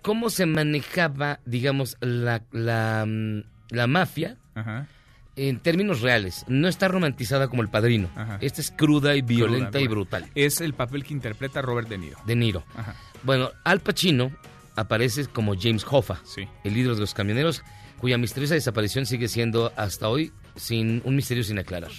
cómo 0.01 0.29
se 0.29 0.45
manejaba, 0.45 1.39
digamos, 1.45 1.97
la, 1.99 2.43
la, 2.51 3.05
mm, 3.07 3.41
la 3.71 3.87
mafia 3.87 4.37
Ajá. 4.55 4.87
En 5.37 5.59
términos 5.59 6.01
reales. 6.01 6.43
No 6.49 6.67
está 6.67 6.89
romantizada 6.89 7.47
como 7.47 7.61
el 7.61 7.69
padrino. 7.69 8.09
Ajá. 8.15 8.37
Esta 8.41 8.59
es 8.59 8.71
cruda 8.71 9.15
y 9.15 9.21
violenta 9.21 9.69
Cruda, 9.71 9.81
y 9.81 9.87
brutal. 9.87 10.25
Es 10.35 10.59
el 10.59 10.73
papel 10.73 11.03
que 11.05 11.13
interpreta 11.13 11.61
Robert 11.61 11.87
De 11.87 11.97
Niro. 11.97 12.17
De 12.25 12.35
Niro. 12.35 12.63
Ajá. 12.75 12.95
Bueno, 13.23 13.51
Al 13.63 13.79
Pacino 13.79 14.31
aparece 14.75 15.25
como 15.27 15.55
James 15.59 15.85
Hoffa, 15.89 16.19
el 16.63 16.73
líder 16.73 16.95
de 16.95 16.99
los 17.01 17.13
camioneros, 17.13 17.63
cuya 17.99 18.17
misteriosa 18.17 18.55
desaparición 18.55 19.05
sigue 19.05 19.27
siendo 19.27 19.71
hasta 19.75 20.09
hoy 20.09 20.31
sin 20.55 21.01
un 21.05 21.15
misterio 21.15 21.43
sin 21.43 21.57
aclarar. 21.59 21.91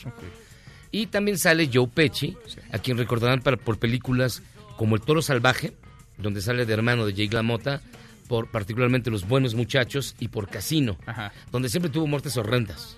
Y 0.91 1.07
también 1.07 1.39
sale 1.39 1.71
Joe 1.73 1.89
Pesci, 1.89 2.37
a 2.73 2.79
quien 2.79 2.99
recordarán 2.99 3.41
para- 3.41 3.57
por 3.57 3.79
películas 3.79 4.43
como 4.77 4.95
El 4.97 5.03
Toro 5.03 5.23
Salvaje, 5.23 5.73
donde 6.19 6.41
sale 6.41 6.67
de 6.67 6.73
hermano 6.75 7.05
de 7.07 7.15
Jake 7.15 7.35
LaMotta, 7.35 7.81
por 8.29 8.51
particularmente 8.51 9.11
Los 9.11 9.27
Buenos 9.27 9.55
Muchachos 9.55 10.15
y 10.19 10.29
por 10.29 10.49
Casino, 10.49 10.99
Ajá. 11.07 11.33
donde 11.51 11.69
siempre 11.71 11.91
tuvo 11.91 12.07
muertes 12.07 12.37
horrendas. 12.37 12.98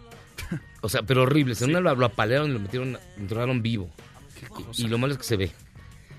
O 0.83 0.89
sea, 0.89 1.03
pero 1.03 1.23
horribles. 1.23 1.61
En 1.61 1.77
una 1.77 1.81
lo, 1.81 2.05
apalearon 2.07 2.51
y 2.51 2.55
lo 2.55 2.59
metieron, 2.59 2.93
lo 2.93 3.01
enterraron 3.19 3.61
vivo. 3.61 3.91
Y, 4.79 4.85
y 4.85 4.89
lo 4.89 4.97
malo 4.97 5.13
es 5.13 5.19
que 5.19 5.25
se 5.25 5.37
ve. 5.37 5.53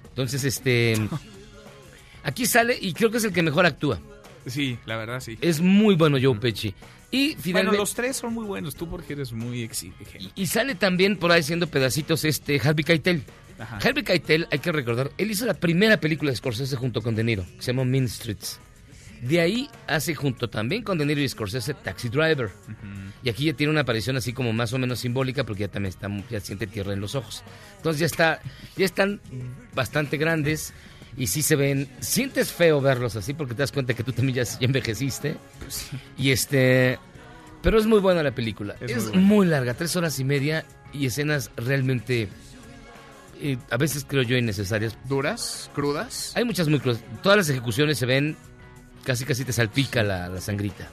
Entonces, 0.10 0.44
este... 0.44 0.96
Aquí 2.24 2.46
sale 2.46 2.78
y 2.80 2.94
creo 2.94 3.10
que 3.10 3.18
es 3.18 3.24
el 3.24 3.34
que 3.34 3.42
mejor 3.42 3.66
actúa. 3.66 4.00
Sí, 4.46 4.78
la 4.86 4.98
verdad 4.98 5.20
sí. 5.20 5.38
Es 5.42 5.62
muy 5.62 5.96
bueno 5.96 6.18
Joe 6.22 6.38
Pesci. 6.38 6.74
Y 7.10 7.36
finalmente... 7.40 7.52
Bueno, 7.52 7.72
los 7.74 7.94
tres 7.94 8.18
son 8.18 8.34
muy 8.34 8.46
buenos, 8.46 8.76
tú 8.76 8.88
porque 8.88 9.14
eres 9.14 9.34
muy 9.34 9.64
exigente. 9.64 10.32
Y 10.36 10.48
sale 10.48 10.76
también 10.76 11.18
por 11.18 11.32
ahí 11.32 11.42
haciendo 11.42 11.68
pedacitos 11.68 12.24
este 12.24 12.60
Harvey 12.64 12.84
Keitel. 12.84 13.24
Ajá. 13.60 13.78
Harvey 13.78 14.04
Keitel, 14.04 14.48
hay 14.52 14.60
que 14.60 14.72
recordar, 14.72 15.12
él 15.18 15.30
hizo 15.30 15.46
la 15.46 15.54
primera 15.54 16.00
película 16.00 16.32
de 16.32 16.38
Scorsese 16.38 16.76
junto 16.78 17.02
con 17.02 17.16
De 17.16 17.24
Niro, 17.24 17.46
que 17.58 17.62
se 17.62 17.74
llama 17.74 17.86
Mean 17.86 18.08
Streets. 18.08 18.60
De 19.22 19.40
ahí 19.40 19.70
hace 19.88 20.16
junto 20.16 20.50
también 20.50 20.84
con 20.84 20.98
De 20.98 21.06
Niro 21.06 21.22
y 21.22 21.30
Scorsese 21.30 21.74
Taxi 21.76 22.10
Driver. 22.10 22.50
Y 23.24 23.30
aquí 23.30 23.46
ya 23.46 23.54
tiene 23.54 23.72
una 23.72 23.82
aparición 23.82 24.18
así 24.18 24.34
como 24.34 24.52
más 24.52 24.74
o 24.74 24.80
menos 24.80 25.00
simbólica 25.00 25.44
porque 25.44 25.62
ya 25.62 25.68
también 25.68 25.92
está, 25.94 26.10
ya 26.30 26.40
siente 26.40 26.66
tierra 26.66 26.94
en 26.94 27.02
los 27.02 27.14
ojos. 27.14 27.44
Entonces 27.78 28.00
ya 28.00 28.06
está, 28.08 28.42
ya 28.76 28.86
están 28.86 29.22
bastante 29.76 30.18
grandes 30.18 30.74
y 31.18 31.28
sí 31.28 31.44
se 31.44 31.56
ven, 31.56 31.88
sientes 32.00 32.52
feo 32.52 32.82
verlos 32.82 33.16
así 33.16 33.34
porque 33.34 33.54
te 33.54 33.62
das 33.62 33.72
cuenta 33.72 33.94
que 33.94 34.04
tú 34.04 34.12
también 34.12 34.38
ya, 34.38 34.44
ya 34.44 34.58
envejeciste. 34.66 35.36
Y 36.18 36.32
este, 36.32 36.98
pero 37.62 37.78
es 37.78 37.86
muy 37.86 38.00
buena 38.00 38.24
la 38.24 38.32
película. 38.32 38.76
Es 38.82 38.92
Es, 38.92 39.04
muy 39.04 39.12
buena. 39.12 39.28
muy 39.28 39.46
larga, 39.48 39.74
tres 39.76 39.96
horas 39.96 40.20
y 40.20 40.24
media 40.24 40.66
y 40.94 41.06
escenas 41.06 41.52
realmente, 41.58 42.28
eh, 43.40 43.58
a 43.70 43.78
veces 43.78 44.04
creo 44.08 44.24
yo 44.24 44.36
innecesarias. 44.36 44.98
¿Duras? 45.08 45.70
¿Crudas? 45.76 46.32
Hay 46.36 46.44
muchas 46.44 46.68
muy 46.70 46.80
crudas. 46.80 47.02
Todas 47.22 47.38
las 47.38 47.50
ejecuciones 47.50 48.00
se 48.00 48.06
ven, 48.08 48.36
casi 49.04 49.26
casi 49.26 49.44
te 49.46 49.54
salpica 49.54 50.04
la, 50.04 50.28
la 50.30 50.42
sangrita. 50.42 50.90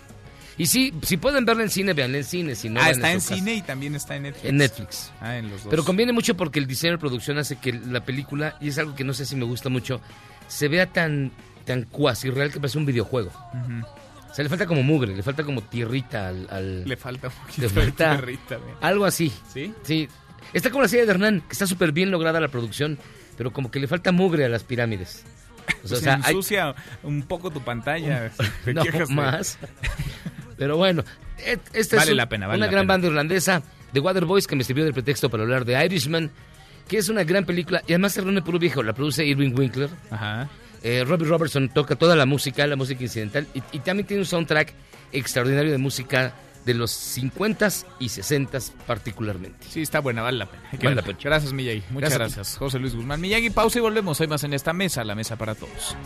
Y 0.57 0.67
sí, 0.67 0.93
si 1.03 1.17
pueden 1.19 1.45
verla 1.45 1.63
en 1.63 1.71
cine, 1.71 1.93
veanla 1.93 2.19
en 2.19 2.25
cine. 2.25 2.55
Si 2.57 2.69
no, 2.69 2.81
ah, 2.81 2.91
está 2.91 3.13
en 3.13 3.19
casa. 3.21 3.37
cine 3.37 3.55
y 3.55 3.63
también 3.63 3.95
está 3.95 4.17
en 4.17 4.25
Netflix. 4.25 4.45
En 4.49 4.57
Netflix. 4.57 5.13
Ah, 5.21 5.37
en 5.37 5.51
los 5.51 5.63
dos. 5.63 5.71
Pero 5.71 5.85
conviene 5.85 6.13
mucho 6.13 6.37
porque 6.37 6.59
el 6.59 6.67
diseño 6.67 6.95
de 6.95 6.99
producción 6.99 7.39
hace 7.39 7.57
que 7.57 7.73
la 7.73 8.05
película, 8.05 8.57
y 8.61 8.69
es 8.69 8.79
algo 8.79 8.97
que 8.97 9.05
no 9.05 9.15
sé 9.15 9.25
si 9.25 9.37
me 9.37 9.45
gusta 9.45 9.69
mucho, 9.69 10.01
se 10.49 10.67
vea 10.67 10.87
tan, 10.87 11.31
tan 11.65 11.85
cuasi 11.85 12.29
real 12.31 12.51
que 12.51 12.59
parece 12.59 12.77
un 12.77 12.87
videojuego. 12.87 13.29
Ujú. 13.55 13.87
O 14.31 14.35
sea, 14.35 14.43
le 14.43 14.49
falta 14.49 14.67
como 14.67 14.83
mugre, 14.83 15.15
le 15.15 15.23
falta 15.23 15.45
como 15.45 15.63
tierrita 15.63 16.29
al... 16.29 16.49
al- 16.51 16.85
Le 16.89 16.97
falta 16.97 17.29
un 17.29 17.35
poquito 17.35 17.63
le 17.63 17.69
de 17.69 17.93
tierrita, 17.93 18.59
algo 18.81 19.05
así. 19.05 19.33
¿Sí? 19.53 19.73
Sí. 19.85 20.09
Está 20.53 20.71
como 20.71 20.83
la 20.83 20.89
serie 20.89 21.07
de 21.07 21.13
Hernán, 21.13 21.41
que 21.43 21.53
está 21.53 21.67
súper 21.69 21.93
bien 21.93 22.11
lograda 22.11 22.41
la 22.41 22.49
producción, 22.49 22.99
pero 23.37 23.53
como 23.53 23.71
que 23.71 23.79
le 23.79 23.87
falta 23.87 24.11
mugre 24.11 24.45
a 24.45 24.49
las 24.49 24.65
pirámides. 24.65 25.25
O 25.85 25.89
sea, 25.89 25.99
sea, 25.99 26.15
hay- 26.23 26.35
ensucia 26.35 26.75
un 27.03 27.23
poco 27.23 27.51
tu 27.51 27.61
pantalla. 27.63 28.31
Te 28.65 28.75
no 28.75 28.83
de- 28.85 29.07
más. 29.07 29.59
Pero 30.59 30.77
bueno, 30.77 31.05
esta 31.73 31.97
Vale 31.97 32.07
es 32.07 32.11
un- 32.13 32.17
la 32.17 32.29
pena, 32.29 32.47
vale 32.47 32.59
una 32.59 32.67
la 32.67 32.73
gran 32.73 32.83
pena. 32.85 32.93
banda 32.95 33.07
irlandesa, 33.09 33.63
The 33.93 34.01
Waterboys, 34.01 34.47
que 34.47 34.57
me 34.57 34.65
sirvió 34.65 34.85
de 34.85 34.93
pretexto 34.93 35.31
para 35.31 35.45
hablar 35.45 35.65
de 35.65 35.85
Irishman, 35.85 36.31
que 36.89 36.99
es 36.99 37.09
una 37.09 37.23
gran 37.25 37.45
película 37.45 37.83
y 37.87 37.93
además 37.93 38.13
se 38.13 38.21
reúne 38.23 38.43
puro 38.43 38.59
viejo. 38.59 38.83
La 38.83 38.93
produce 38.93 39.25
Irving 39.25 39.53
Winkler. 39.57 39.91
Ajá. 40.11 40.49
Eh, 40.83 41.05
Robbie 41.07 41.27
Robertson 41.27 41.69
toca 41.69 41.97
toda 41.97 42.15
la 42.17 42.25
música, 42.27 42.67
la 42.67 42.77
música 42.77 43.03
incidental, 43.03 43.47
y, 43.55 43.63
y 43.73 43.79
también 43.81 44.07
tiene 44.07 44.23
un 44.23 44.27
soundtrack 44.27 44.73
extraordinario 45.13 45.73
de 45.73 45.79
música 45.79 46.33
de 46.69 46.75
los 46.75 46.93
50s 46.93 47.87
y 47.99 48.09
60s 48.09 48.73
particularmente. 48.87 49.67
Sí, 49.71 49.81
está 49.81 50.01
buena, 50.01 50.21
vale 50.21 50.37
la 50.37 50.47
pena. 50.51 50.63
Vale 50.71 50.95
la 50.97 51.01
verla. 51.01 51.19
Gracias, 51.19 51.55
Miyagi. 51.55 51.83
Muchas 51.89 52.11
Gracias. 52.13 52.19
gracias. 52.37 52.59
José 52.59 52.79
Luis 52.79 52.95
Guzmán. 52.95 53.23
Miyagi, 53.23 53.49
pausa 53.49 53.79
y 53.79 53.81
volvemos. 53.81 54.21
Hay 54.21 54.27
más 54.27 54.45
en 54.45 54.53
esta 54.53 54.75
mesa, 54.75 55.03
la 55.03 55.15
mesa 55.15 55.37
para 55.37 55.55
todos. 55.55 55.97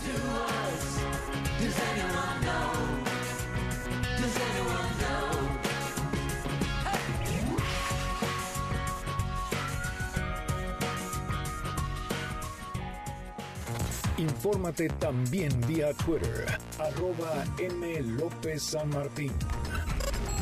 Infórmate 14.17 14.89
también 15.01 15.51
vía 15.67 15.93
Twitter, 16.05 16.47
arroba 16.79 17.45
M. 17.59 18.01
López 18.03 18.63
San 18.63 18.89
Martín. 18.91 19.33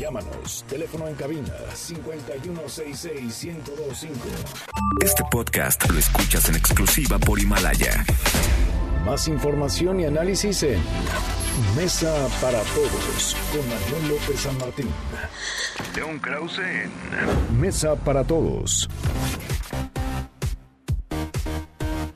Llámanos, 0.01 0.65
teléfono 0.67 1.07
en 1.09 1.15
cabina 1.15 1.53
5166-1025. 1.75 4.09
Este 5.05 5.23
podcast 5.31 5.87
lo 5.91 5.99
escuchas 5.99 6.49
en 6.49 6.57
exclusiva 6.57 7.19
por 7.19 7.39
Himalaya. 7.39 8.07
Más 9.05 9.29
información 9.29 10.01
y 10.01 10.07
análisis 10.07 10.63
en 10.63 10.81
Mesa 11.77 12.15
para 12.41 12.63
Todos 12.63 13.37
con 13.53 13.61
Manuel 13.69 14.09
López 14.09 14.41
San 14.41 14.57
Martín. 14.57 14.89
León 15.95 16.19
Krause 16.19 16.61
en 16.61 16.91
Mesa 17.61 17.95
para 17.95 18.25
Todos. 18.25 18.89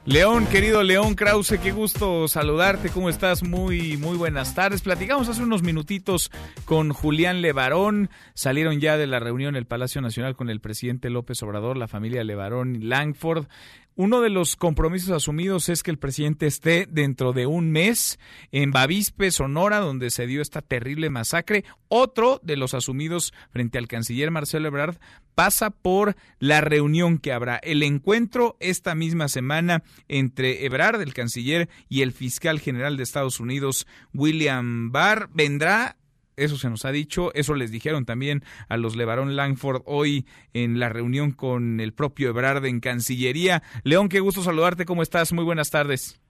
León, 0.07 0.47
querido 0.47 0.83
León 0.83 1.15
Krause, 1.15 1.59
qué 1.63 1.73
gusto 1.73 2.29
saludarte. 2.29 2.91
¿Cómo 2.91 3.09
estás? 3.09 3.43
Muy, 3.43 3.97
muy 3.97 4.19
buenas 4.19 4.55
tardes. 4.55 4.83
Platicamos 4.83 5.31
hace 5.31 5.43
unos 5.43 5.63
minutitos 5.63 6.31
con 6.67 6.93
Julián 6.93 7.41
Levarón. 7.41 8.11
Salieron 8.35 8.81
ya 8.81 8.99
de 8.99 9.07
la 9.07 9.19
reunión 9.19 9.55
en 9.55 9.61
el 9.61 9.67
Palacio 9.67 10.03
Nacional 10.03 10.37
con 10.37 10.51
el 10.51 10.61
presidente 10.61 11.09
López 11.09 11.43
Obrador, 11.43 11.79
la 11.79 11.89
familia 11.89 12.23
Levarón 12.23 12.77
y 12.77 12.81
Langford. 12.81 13.47
Uno 13.97 14.21
de 14.21 14.29
los 14.29 14.57
compromisos 14.57 15.11
asumidos 15.11 15.69
es 15.69 15.85
que 15.85 15.93
el 15.93 15.99
presidente 15.99 16.49
esté 16.49 16.89
dentro 16.91 17.33
de 17.33 17.47
un 17.47 17.71
mes 17.71 18.19
en 18.51 18.73
Bavispe, 18.73 19.31
Sonora, 19.31 19.79
donde 19.79 20.11
se 20.11 20.27
dio 20.27 20.43
esta 20.43 20.63
terrible 20.63 21.11
masacre. 21.11 21.65
Otro 21.87 22.41
de 22.43 22.57
los 22.57 22.75
asumidos 22.75 23.33
frente 23.51 23.79
al 23.79 23.87
canciller 23.87 24.33
Marcelo 24.33 24.67
Ebrard 24.67 24.97
pasa 25.37 25.71
por 25.71 26.17
la 26.41 26.61
reunión 26.61 27.19
que 27.19 27.33
habrá, 27.33 27.57
el 27.59 27.85
encuentro 27.85 28.57
esta 28.59 28.97
misma 28.97 29.29
semana 29.29 29.85
entre 30.09 30.67
Ebrard, 30.67 31.01
el 31.01 31.15
canciller, 31.15 31.69
y 31.89 32.03
el 32.03 32.11
fiscal 32.11 32.59
general 32.59 32.97
de 32.97 33.05
Estados 33.05 33.39
Unidos, 33.39 33.87
William 34.13 34.91
Barr. 34.91 35.31
Vendrá 35.33 35.97
eso 36.37 36.57
se 36.57 36.71
nos 36.71 36.85
ha 36.85 36.93
dicho, 36.93 37.33
eso 37.35 37.55
les 37.55 37.71
dijeron 37.71 38.05
también 38.05 38.43
a 38.69 38.77
los 38.77 38.97
Levarón 38.97 39.37
Langford 39.37 39.83
hoy 39.87 40.27
en 40.53 40.79
la 40.79 40.89
reunión 40.89 41.33
con 41.33 41.81
el 41.81 41.93
propio 41.93 42.31
Ebrard 42.31 42.65
en 42.67 42.81
Cancillería. 42.81 43.63
León, 43.85 44.09
qué 44.09 44.21
gusto 44.21 44.43
saludarte, 44.43 44.85
¿cómo 44.85 45.03
estás? 45.03 45.33
Muy 45.33 45.45
buenas 45.45 45.71
tardes. 45.71 46.21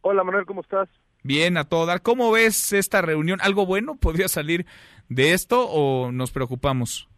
Hola 0.00 0.24
Manuel, 0.24 0.46
¿cómo 0.46 0.60
estás? 0.60 0.88
Bien, 1.22 1.56
a 1.56 1.64
todo 1.64 1.86
dar. 1.86 2.02
¿Cómo 2.02 2.30
ves 2.30 2.72
esta 2.72 3.02
reunión? 3.02 3.40
¿Algo 3.42 3.66
bueno 3.66 3.96
podría 3.96 4.28
salir 4.28 4.66
de 5.08 5.32
esto 5.32 5.68
o 5.68 6.12
nos 6.12 6.30
preocupamos? 6.30 7.08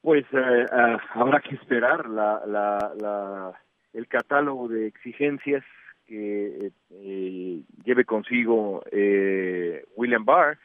Pues 0.00 0.24
eh, 0.32 0.66
ah, 0.72 0.98
habrá 1.14 1.40
que 1.40 1.54
esperar 1.54 2.08
la, 2.08 2.42
la, 2.46 2.92
la, 2.98 3.52
el 3.92 4.08
catálogo 4.08 4.68
de 4.68 4.86
exigencias 4.86 5.62
que 6.08 6.72
eh, 6.90 7.62
lleve 7.84 8.04
consigo 8.04 8.82
eh, 8.90 9.84
William 9.94 10.24
Barr, 10.24 10.58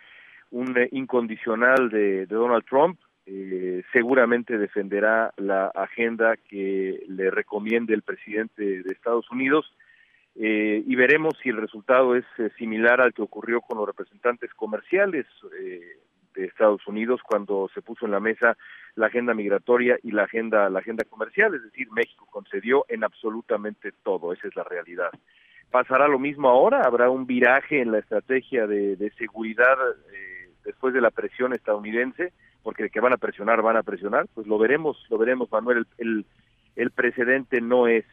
un 0.52 0.78
eh, 0.78 0.88
incondicional 0.94 1.90
de, 1.90 2.26
Donald 2.26 2.64
Trump, 2.66 3.00
eh, 3.26 3.84
seguramente 3.92 4.58
defenderá 4.58 5.34
la 5.38 5.68
agenda 5.68 6.38
que 6.38 7.04
le 7.08 7.30
recomiende 7.30 7.94
el 7.94 8.02
presidente 8.02 8.84
de 8.84 8.94
Estados 8.94 9.30
Unidos 9.30 9.72
y 10.36 10.96
veremos 10.96 11.36
si 11.44 11.50
el 11.50 11.58
resultado 11.58 12.16
es 12.16 12.26
similar 12.58 13.00
al 13.00 13.14
que 13.14 13.22
ocurrió 13.22 13.62
con 13.62 13.78
los 13.78 13.86
representantes 13.86 14.52
comerciales 14.56 15.28
de 16.36 16.46
Estados 16.46 16.86
Unidos 16.88 17.22
cuando 17.24 17.70
se 17.74 17.82
puso 17.82 18.06
en 18.06 18.12
la 18.12 18.20
mesa 18.20 18.58
la 18.96 19.08
agenda 19.08 19.34
migratoria 19.34 19.98
y 20.04 20.12
la 20.12 20.24
agenda 20.24 20.70
la 20.70 20.80
agenda 20.80 21.04
comercial, 21.06 21.56
es 21.56 21.64
decir, 21.64 21.90
México 21.92 22.28
concedió 22.30 22.86
en 22.90 23.04
absolutamente 23.04 23.92
todo, 24.04 24.34
esa 24.34 24.48
es 24.48 24.56
la 24.56 24.64
realidad. 24.64 25.10
¿Pasará 25.74 26.08
lo 26.08 26.20
mismo 26.20 26.50
ahora? 26.50 26.82
¿Habrá 26.86 27.10
un 27.10 27.26
viraje 27.26 27.82
en 27.82 27.92
la 27.92 27.98
estrategia 27.98 28.68
de, 28.68 29.12
seguridad 29.18 29.76
eh, 30.14 30.50
después 30.64 30.94
de 30.94 31.02
la 31.02 31.10
presión 31.10 31.52
estadounidense? 31.52 32.32
Porque 32.62 32.92
que 32.92 33.00
van 33.00 33.14
a 33.14 33.18
presionar, 33.18 33.64
van 33.64 33.78
a 33.78 33.82
presionar. 33.82 34.28
Pues 34.36 34.46
lo 34.46 34.60
veremos, 34.60 35.04
lo 35.10 35.18
veremos, 35.18 35.52
Manuel. 35.52 35.88
El, 35.98 36.28
el, 36.76 36.92
precedente 36.92 37.60
no 37.60 37.88
es 37.88 38.06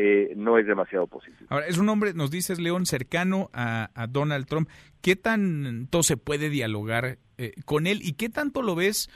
eh, 0.00 0.32
no 0.36 0.58
es 0.58 0.66
demasiado 0.68 1.08
positivo. 1.08 1.48
Ahora, 1.50 1.66
es 1.66 1.76
un 1.76 1.88
hombre, 1.88 2.14
nos 2.14 2.30
dices, 2.30 2.60
León, 2.60 2.86
cercano 2.86 3.50
a, 3.52 3.90
Donald 4.08 4.46
Trump. 4.46 4.68
¿Qué 5.00 5.16
tanto 5.16 6.04
se 6.04 6.16
puede 6.16 6.50
dialogar 6.50 7.18
eh, 7.36 7.54
con 7.64 7.88
él 7.88 7.98
y 8.02 8.12
qué 8.12 8.28
tanto 8.28 8.62
lo 8.62 8.76
ves 8.76 9.10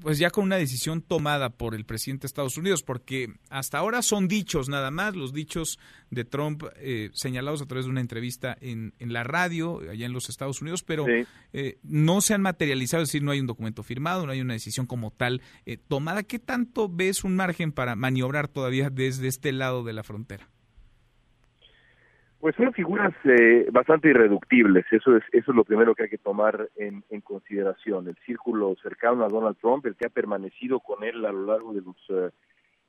pues 0.00 0.18
ya 0.18 0.30
con 0.30 0.44
una 0.44 0.56
decisión 0.56 1.02
tomada 1.02 1.50
por 1.50 1.74
el 1.74 1.84
presidente 1.84 2.22
de 2.22 2.26
Estados 2.26 2.56
Unidos, 2.56 2.82
porque 2.82 3.34
hasta 3.48 3.78
ahora 3.78 4.02
son 4.02 4.28
dichos 4.28 4.68
nada 4.68 4.90
más, 4.90 5.14
los 5.14 5.32
dichos 5.32 5.78
de 6.10 6.24
Trump 6.24 6.64
eh, 6.76 7.10
señalados 7.12 7.62
a 7.62 7.66
través 7.66 7.86
de 7.86 7.90
una 7.90 8.00
entrevista 8.00 8.56
en, 8.60 8.94
en, 8.98 9.12
la 9.12 9.24
radio 9.24 9.80
allá 9.90 10.06
en 10.06 10.12
los 10.12 10.28
Estados 10.28 10.60
Unidos, 10.62 10.82
pero 10.82 11.06
no 11.82 12.20
se 12.20 12.34
han 12.34 12.42
materializado, 12.42 13.02
es 13.02 13.08
decir, 13.08 13.22
no 13.22 13.30
hay 13.30 13.40
un 13.40 13.46
documento 13.46 13.82
firmado, 13.82 14.26
no 14.26 14.32
hay 14.32 14.40
una 14.40 14.54
decisión 14.54 14.86
como 14.86 15.10
tal 15.10 15.42
tomada. 15.86 16.22
¿Qué 16.22 16.38
tanto 16.38 16.88
ves 16.88 17.24
un 17.24 17.36
margen 17.36 17.72
para 17.72 17.96
maniobrar 17.96 18.48
todavía 18.48 18.90
desde 18.90 19.28
este 19.28 19.52
lado 19.52 19.84
de 19.84 19.92
la 19.92 20.02
frontera? 20.02 20.48
Pues 22.40 22.54
son 22.54 22.72
figuras 22.72 23.12
eh, 23.24 23.66
bastante 23.72 24.10
irreductibles, 24.10 24.86
eso 24.92 25.16
es 25.16 25.24
eso 25.32 25.50
es 25.50 25.56
lo 25.56 25.64
primero 25.64 25.94
que 25.94 26.04
hay 26.04 26.08
que 26.08 26.18
tomar 26.18 26.68
en, 26.76 27.02
consideración. 27.22 28.06
El 28.06 28.16
círculo 28.24 28.76
cercano 28.80 29.24
a 29.24 29.28
Donald 29.28 29.56
Trump, 29.60 29.84
el 29.86 29.96
que 29.96 30.06
ha 30.06 30.10
permanecido 30.10 30.78
con 30.78 31.02
él 31.02 31.26
a 31.26 31.32
lo 31.32 31.46
largo 31.46 31.74
de 31.74 31.80
los 31.80 31.96
eh, 32.10 32.30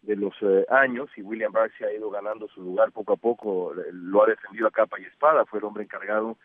de 0.03 0.15
los 0.15 0.33
eh, 0.41 0.65
años 0.69 1.09
y 1.17 1.23
William 1.23 1.51
Barr 1.51 1.71
se 1.77 1.85
ha 1.85 1.91
ido 1.91 2.11
ganando 2.11 2.47
su 2.47 2.61
lugar 2.61 2.91
poco 2.91 3.13
a 3.13 3.17
poco, 3.17 3.73
lo 3.91 4.23
ha 4.23 4.27
defendido 4.27 4.67
a 4.67 4.71
capa 4.71 4.99
y 4.99 5.03
espada, 5.05 5.45
fue 5.45 5.59
el 5.59 5.65
hombre 5.65 5.83
encargado 5.83 6.37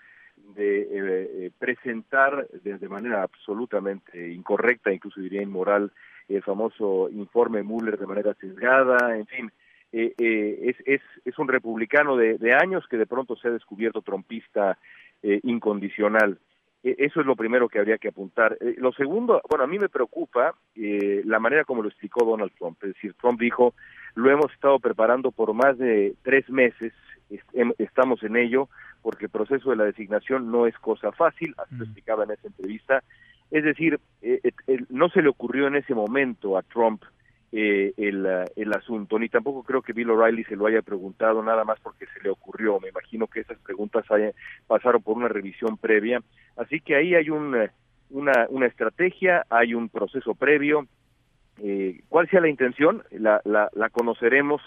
de 0.57 1.53
presentar 1.59 2.49
de, 2.49 2.89
manera 2.89 3.23
absolutamente 3.23 4.33
incorrecta, 4.33 4.93
incluso 4.93 5.21
diría 5.21 5.43
inmoral, 5.43 5.93
el 6.29 6.43
famoso 6.43 7.09
informe 7.11 7.63
Mueller 7.63 7.97
de 7.97 8.07
manera 8.07 8.35
sesgada, 8.35 9.17
en 9.17 9.27
fin, 9.27 9.53
eh, 9.97 10.13
eh, 10.19 10.59
es, 10.71 10.77
es, 10.87 11.01
es, 11.25 11.39
un 11.39 11.47
republicano 11.47 12.17
de, 12.17 12.53
años 12.53 12.85
que 12.91 12.97
de 12.97 13.07
pronto 13.07 13.37
se 13.37 13.47
ha 13.47 13.53
descubierto 13.53 14.03
trompista 14.03 14.77
eh, 15.23 15.39
incondicional. 15.45 16.37
E, 16.83 16.97
eso 16.99 17.21
es 17.21 17.27
lo 17.27 17.37
primero 17.37 17.69
que 17.69 17.79
habría 17.79 17.99
que 17.99 18.09
apuntar. 18.09 18.59
lo 18.79 18.93
segundo, 18.93 19.41
bueno, 19.49 19.63
a 19.63 19.69
mí 19.69 19.79
me 19.79 19.89
preocupa 19.89 20.57
la 20.75 21.39
manera 21.39 21.65
como 21.65 21.81
lo 21.81 21.91
explicó 21.91 22.25
Donald 22.25 22.51
Trump. 22.59 22.77
Es 22.83 22.95
decir, 22.95 23.15
Trump 23.21 23.39
dijo, 23.39 23.75
lo 24.17 24.29
hemos 24.33 24.53
estado 24.53 24.81
preparando 24.81 25.31
por 25.31 25.55
más 25.55 25.79
de 25.79 26.17
tres 26.25 26.51
meses, 26.51 26.93
estamos 27.79 28.21
en 28.25 28.35
ello, 28.35 28.69
porque 29.01 29.27
el 29.27 29.31
proceso 29.31 29.71
de 29.71 29.77
la 29.77 29.85
designación 29.85 30.51
no 30.51 30.67
es 30.67 30.77
cosa 30.79 31.13
fácil, 31.13 31.55
así 31.57 31.77
lo 31.77 31.85
explicaba 31.85 32.25
en 32.25 32.33
esa 32.33 32.49
entrevista. 32.49 33.05
Es 33.53 33.63
decir, 33.63 34.01
no 34.89 35.09
se 35.11 35.23
le 35.23 35.29
ocurrió 35.29 35.69
en 35.69 35.77
ese 35.77 35.95
momento 35.95 36.59
a 36.59 36.63
Trump 36.63 37.05
eh, 37.53 37.93
el, 37.97 38.27
el, 38.57 38.73
asunto, 38.73 39.19
ni 39.19 39.29
tampoco 39.29 39.63
creo 39.63 39.83
que 39.83 39.93
Bill 39.93 40.11
O'Reilly 40.11 40.45
se 40.45 40.57
lo 40.57 40.67
haya 40.67 40.83
preguntado 40.83 41.43
nada 41.43 41.65
más 41.65 41.79
porque 41.81 42.07
se 42.07 42.23
le 42.23 42.31
ocurrió. 42.31 42.81
Me 42.81 42.89
imagino 42.89 43.27
que 43.27 43.41
esas 43.41 43.59
preguntas 43.59 44.05
pasaron 44.67 45.03
por 45.03 45.17
una 45.17 45.29
revisión 45.29 45.77
previa. 45.79 46.21
Así 46.57 46.81
que 46.81 46.97
ahí 46.97 47.15
hay 47.15 47.31
un, 47.31 47.57
una, 48.11 48.47
una 48.49 48.67
estrategia, 48.67 49.45
hay 49.51 49.75
un 49.75 49.89
proceso 49.89 50.35
previo. 50.35 50.87
Eh, 51.63 52.03
¿Cuál 52.09 52.29
sea 52.29 52.41
la 52.41 52.49
intención? 52.49 53.05
La, 53.13 53.41
la, 53.45 53.71
la 53.75 53.89
conoceremos 53.91 54.61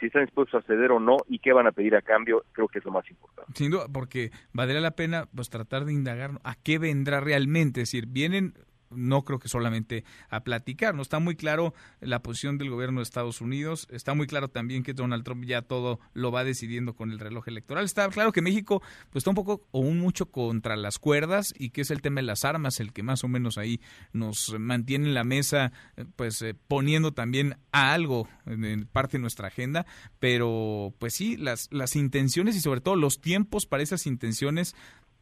si 0.00 0.06
están 0.06 0.24
dispuestos 0.24 0.62
a 0.62 0.66
ceder 0.66 0.90
o 0.90 1.00
no 1.00 1.18
y 1.28 1.38
qué 1.38 1.52
van 1.52 1.66
a 1.66 1.72
pedir 1.72 1.94
a 1.94 2.02
cambio, 2.02 2.44
creo 2.52 2.68
que 2.68 2.78
es 2.78 2.84
lo 2.84 2.90
más 2.90 3.08
importante. 3.08 3.52
Sin 3.54 3.70
duda, 3.70 3.86
porque 3.92 4.30
valdría 4.52 4.80
la 4.80 4.92
pena 4.92 5.28
pues 5.34 5.50
tratar 5.50 5.84
de 5.84 5.92
indagar 5.92 6.32
a 6.42 6.56
qué 6.56 6.78
vendrá 6.78 7.20
realmente, 7.20 7.82
es 7.82 7.90
decir, 7.90 8.06
vienen 8.08 8.54
no 8.90 9.22
creo 9.22 9.38
que 9.38 9.48
solamente 9.48 10.04
a 10.28 10.40
platicar. 10.40 10.94
No 10.94 11.02
está 11.02 11.18
muy 11.18 11.36
claro 11.36 11.74
la 12.00 12.22
posición 12.22 12.58
del 12.58 12.70
gobierno 12.70 13.00
de 13.00 13.04
Estados 13.04 13.40
Unidos. 13.40 13.86
Está 13.90 14.14
muy 14.14 14.26
claro 14.26 14.48
también 14.48 14.82
que 14.82 14.94
Donald 14.94 15.24
Trump 15.24 15.44
ya 15.44 15.62
todo 15.62 16.00
lo 16.12 16.32
va 16.32 16.44
decidiendo 16.44 16.94
con 16.94 17.10
el 17.10 17.18
reloj 17.18 17.48
electoral. 17.48 17.84
Está 17.84 18.08
claro 18.08 18.32
que 18.32 18.42
México 18.42 18.82
pues 19.10 19.22
está 19.22 19.30
un 19.30 19.36
poco 19.36 19.66
o 19.70 19.80
un 19.80 19.98
mucho 19.98 20.26
contra 20.26 20.76
las 20.76 20.98
cuerdas 20.98 21.54
y 21.58 21.70
que 21.70 21.82
es 21.82 21.90
el 21.90 22.02
tema 22.02 22.20
de 22.20 22.26
las 22.26 22.44
armas 22.44 22.80
el 22.80 22.92
que 22.92 23.02
más 23.02 23.24
o 23.24 23.28
menos 23.28 23.58
ahí 23.58 23.80
nos 24.12 24.58
mantiene 24.58 25.08
en 25.08 25.14
la 25.14 25.24
mesa 25.24 25.72
pues 26.16 26.40
eh, 26.42 26.54
poniendo 26.54 27.12
también 27.12 27.56
a 27.72 27.92
algo 27.92 28.28
en 28.46 28.86
parte 28.86 29.16
de 29.16 29.22
nuestra 29.22 29.48
agenda. 29.48 29.86
Pero 30.18 30.94
pues 30.98 31.14
sí, 31.14 31.36
las, 31.36 31.68
las 31.72 31.96
intenciones 31.96 32.56
y 32.56 32.60
sobre 32.60 32.80
todo 32.80 32.96
los 32.96 33.20
tiempos 33.20 33.66
para 33.66 33.82
esas 33.82 34.06
intenciones 34.06 34.74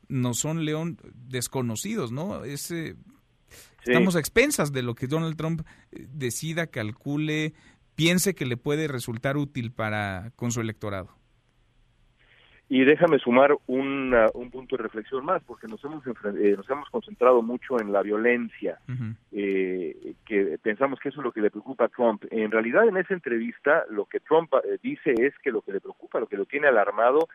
no 0.08 0.34
son, 0.34 0.64
León, 0.64 0.98
desconocidos, 1.14 2.12
¿no? 2.12 2.44
Ese 2.44 2.96
Estamos 3.84 4.14
a 4.14 4.20
expensas 4.20 4.72
de 4.72 4.82
lo 4.82 4.94
que 4.94 5.06
Donald 5.06 5.36
Trump 5.36 5.62
eh, 5.90 6.06
decida, 6.12 6.68
calcule, 6.68 7.52
piense 7.96 8.34
que 8.34 8.46
le 8.46 8.56
puede 8.56 8.86
resultar 8.86 9.36
útil 9.36 9.72
para 9.72 10.30
con 10.36 10.52
su 10.52 10.60
electorado. 10.60 11.10
Y 12.68 12.84
déjame 12.84 13.18
sumar 13.18 13.54
un 13.66 14.50
punto 14.50 14.76
de 14.76 14.84
reflexión 14.84 15.26
más, 15.26 15.42
porque 15.44 15.66
nos 15.66 15.84
hemos, 15.84 16.02
eh, 16.06 16.54
nos 16.56 16.70
hemos 16.70 16.88
concentrado 16.88 17.42
mucho 17.42 17.78
en 17.78 17.92
la 17.92 18.00
violencia, 18.00 18.78
eh, 19.30 20.14
que 20.24 20.58
pensamos 20.62 20.98
que 20.98 21.10
eso 21.10 21.20
es 21.20 21.24
lo 21.24 21.32
que 21.32 21.42
le 21.42 21.50
preocupa 21.50 21.84
a 21.84 21.88
Trump. 21.88 22.24
En 22.30 22.50
realidad, 22.50 22.88
en 22.88 22.96
esa 22.96 23.12
entrevista, 23.12 23.84
lo 23.90 24.06
que 24.06 24.20
Trump 24.20 24.54
dice 24.82 25.12
es 25.18 25.34
que 25.42 25.50
lo 25.50 25.60
que 25.60 25.72
le 25.72 25.82
preocupa, 25.82 26.18
lo 26.18 26.28
que 26.28 26.38
lo 26.38 26.46
tiene 26.46 26.68
alarmado, 26.68 27.28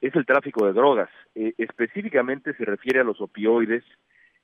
es 0.00 0.12
el 0.16 0.26
tráfico 0.26 0.66
de 0.66 0.72
drogas. 0.72 1.10
específicamente 1.36 2.52
se 2.54 2.64
refiere 2.64 2.98
a 2.98 3.04
los 3.04 3.20
opioides, 3.20 3.84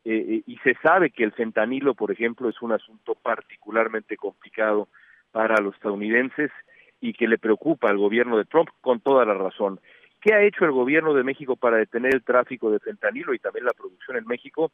eh, 0.08 0.24
eh, 0.36 0.42
y 0.46 0.56
se 0.58 0.74
sabe 0.74 1.10
que 1.10 1.24
el 1.24 1.32
fentanilo, 1.32 1.94
por 1.94 2.12
ejemplo, 2.12 2.48
es 2.48 2.62
un 2.62 2.70
asunto 2.70 3.16
particularmente 3.16 4.16
complicado 4.16 4.86
para 5.32 5.60
los 5.60 5.74
estadounidenses 5.74 6.52
y 7.00 7.12
que 7.12 7.26
le 7.26 7.38
preocupa 7.38 7.90
al 7.90 7.98
gobierno 7.98 8.38
de 8.38 8.44
Trump 8.44 8.68
con 8.80 9.00
toda 9.00 9.24
la 9.24 9.34
razón. 9.34 9.80
¿Qué 10.20 10.32
ha 10.32 10.44
hecho 10.44 10.64
el 10.64 10.70
gobierno 10.70 11.12
de 11.12 11.24
México 11.24 11.56
para 11.56 11.78
detener 11.78 12.14
el 12.14 12.22
tráfico 12.22 12.70
de 12.70 12.78
fentanilo 12.78 13.34
y 13.34 13.40
también 13.40 13.64
la 13.64 13.72
producción 13.72 14.16
en 14.16 14.28
México? 14.28 14.70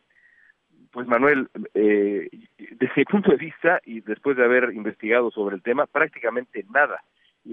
Pues 0.90 1.09
Manuel, 1.09 1.48
eh, 1.72 2.28
desde 2.59 2.92
mi 2.96 3.04
punto 3.06 3.30
de 3.30 3.38
vista 3.38 3.80
y 3.86 4.02
después 4.02 4.36
de 4.36 4.44
haber 4.44 4.74
investigado 4.74 5.30
sobre 5.30 5.56
el 5.56 5.62
tema, 5.62 5.86
prácticamente 5.86 6.62
nada. 6.70 7.02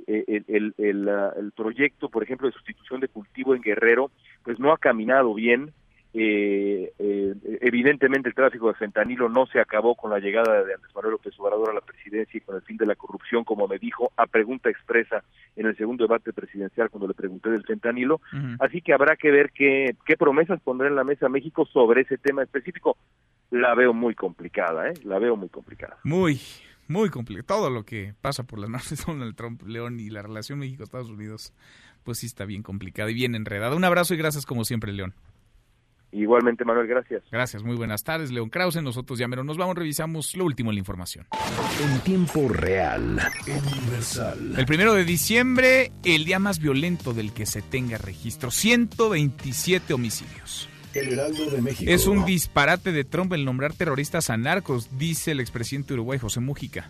El, 0.05 0.43
el, 0.49 0.73
el, 0.77 1.51
proyecto, 1.55 2.09
por 2.09 2.23
ejemplo, 2.23 2.47
de 2.47 2.53
sustitución 2.53 2.99
de 2.99 3.07
cultivo 3.07 3.55
en 3.55 3.61
Guerrero, 3.61 4.11
pues 4.43 4.59
no 4.59 4.73
ha 4.73 4.77
caminado 4.77 5.33
bien. 5.33 5.71
Eh, 6.11 6.91
eh, 6.97 7.35
evidentemente 7.61 8.29
el 8.29 8.35
tráfico 8.35 8.67
de 8.67 8.73
fentanilo 8.73 9.29
no 9.29 9.45
se 9.45 9.59
acabó 9.59 9.93
con 9.93 10.09
la 10.09 10.17
llegada 10.17 10.63
de 10.63 10.73
Andrés 10.73 10.95
Manuel 10.95 11.13
López 11.13 11.33
Obrador 11.37 11.69
a 11.69 11.73
la 11.73 11.81
presidencia 11.81 12.35
y 12.35 12.41
con 12.41 12.55
el 12.55 12.63
fin 12.63 12.77
de 12.77 12.87
la 12.87 12.95
corrupción, 12.95 13.43
como 13.43 13.67
me 13.67 13.77
dijo 13.77 14.11
a 14.17 14.25
pregunta 14.25 14.69
expresa 14.69 15.23
en 15.55 15.67
el 15.67 15.77
segundo 15.77 16.05
debate 16.05 16.33
presidencial 16.33 16.89
cuando 16.89 17.07
le 17.07 17.13
pregunté 17.13 17.51
del 17.51 17.63
fentanilo. 17.63 18.21
Así 18.59 18.81
que 18.81 18.93
habrá 18.93 19.15
que 19.17 19.29
ver 19.29 19.51
qué, 19.51 19.95
qué 20.05 20.17
promesas 20.17 20.59
pondrá 20.61 20.87
en 20.87 20.95
la 20.95 21.03
mesa 21.03 21.29
México 21.29 21.65
sobre 21.65 22.01
ese 22.01 22.17
tema 22.17 22.41
específico. 22.41 22.97
La 23.51 23.75
veo 23.75 23.93
muy 23.93 24.15
complicada, 24.15 24.89
¿eh? 24.89 24.93
La 25.03 25.19
veo 25.19 25.35
muy 25.35 25.49
complicada. 25.49 25.97
Muy, 26.03 26.39
muy 26.87 27.09
complicado. 27.09 27.45
Todo 27.45 27.69
lo 27.69 27.83
que 27.83 28.13
pasa 28.21 28.43
por 28.43 28.59
las 28.59 28.69
manos 28.69 28.89
de 28.89 28.97
Donald 29.05 29.35
Trump, 29.35 29.61
León, 29.63 29.99
y 29.99 30.09
la 30.09 30.21
relación 30.21 30.59
México-Estados 30.59 31.09
Unidos, 31.09 31.53
pues 32.03 32.19
sí 32.19 32.25
está 32.25 32.45
bien 32.45 32.63
complicada 32.63 33.11
y 33.11 33.13
bien 33.13 33.35
enredada. 33.35 33.75
Un 33.75 33.85
abrazo 33.85 34.13
y 34.13 34.17
gracias 34.17 34.45
como 34.45 34.65
siempre, 34.65 34.91
León. 34.91 35.13
Igualmente, 36.11 36.65
Manuel, 36.65 36.87
gracias. 36.87 37.23
Gracias, 37.31 37.63
muy 37.63 37.75
buenas 37.75 38.03
tardes, 38.03 38.31
León 38.31 38.49
Krause. 38.49 38.81
Nosotros 38.81 39.19
ya 39.19 39.27
menos 39.27 39.45
nos 39.45 39.57
vamos, 39.57 39.75
revisamos 39.75 40.35
lo 40.35 40.45
último 40.45 40.71
en 40.71 40.75
la 40.75 40.79
información. 40.79 41.27
En 41.83 41.99
tiempo 42.01 42.47
real, 42.49 43.19
universal. 43.45 44.55
El 44.57 44.65
primero 44.65 44.93
de 44.93 45.05
diciembre, 45.05 45.91
el 46.03 46.25
día 46.25 46.39
más 46.39 46.59
violento 46.59 47.13
del 47.13 47.31
que 47.31 47.45
se 47.45 47.61
tenga 47.61 47.97
registro: 47.97 48.49
127 48.49 49.93
homicidios. 49.93 50.67
El 50.95 51.13
Heraldo 51.13 51.51
de 51.51 51.61
México. 51.61 51.91
Es 51.91 52.07
un 52.07 52.25
disparate 52.25 52.91
de 52.91 53.03
Trump 53.03 53.31
el 53.33 53.45
nombrar 53.45 53.73
terroristas 53.73 54.31
a 54.31 54.37
narcos, 54.37 54.97
dice 54.97 55.31
el 55.31 55.39
expresidente 55.39 55.93
Uruguay 55.93 56.17
José 56.17 56.39
Mújica. 56.39 56.89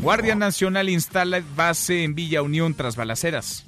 Guardia 0.00 0.34
Nacional 0.34 0.90
instala 0.90 1.42
base 1.56 2.04
en 2.04 2.14
Villa 2.14 2.42
Unión 2.42 2.74
tras 2.74 2.96
balaceras. 2.96 3.66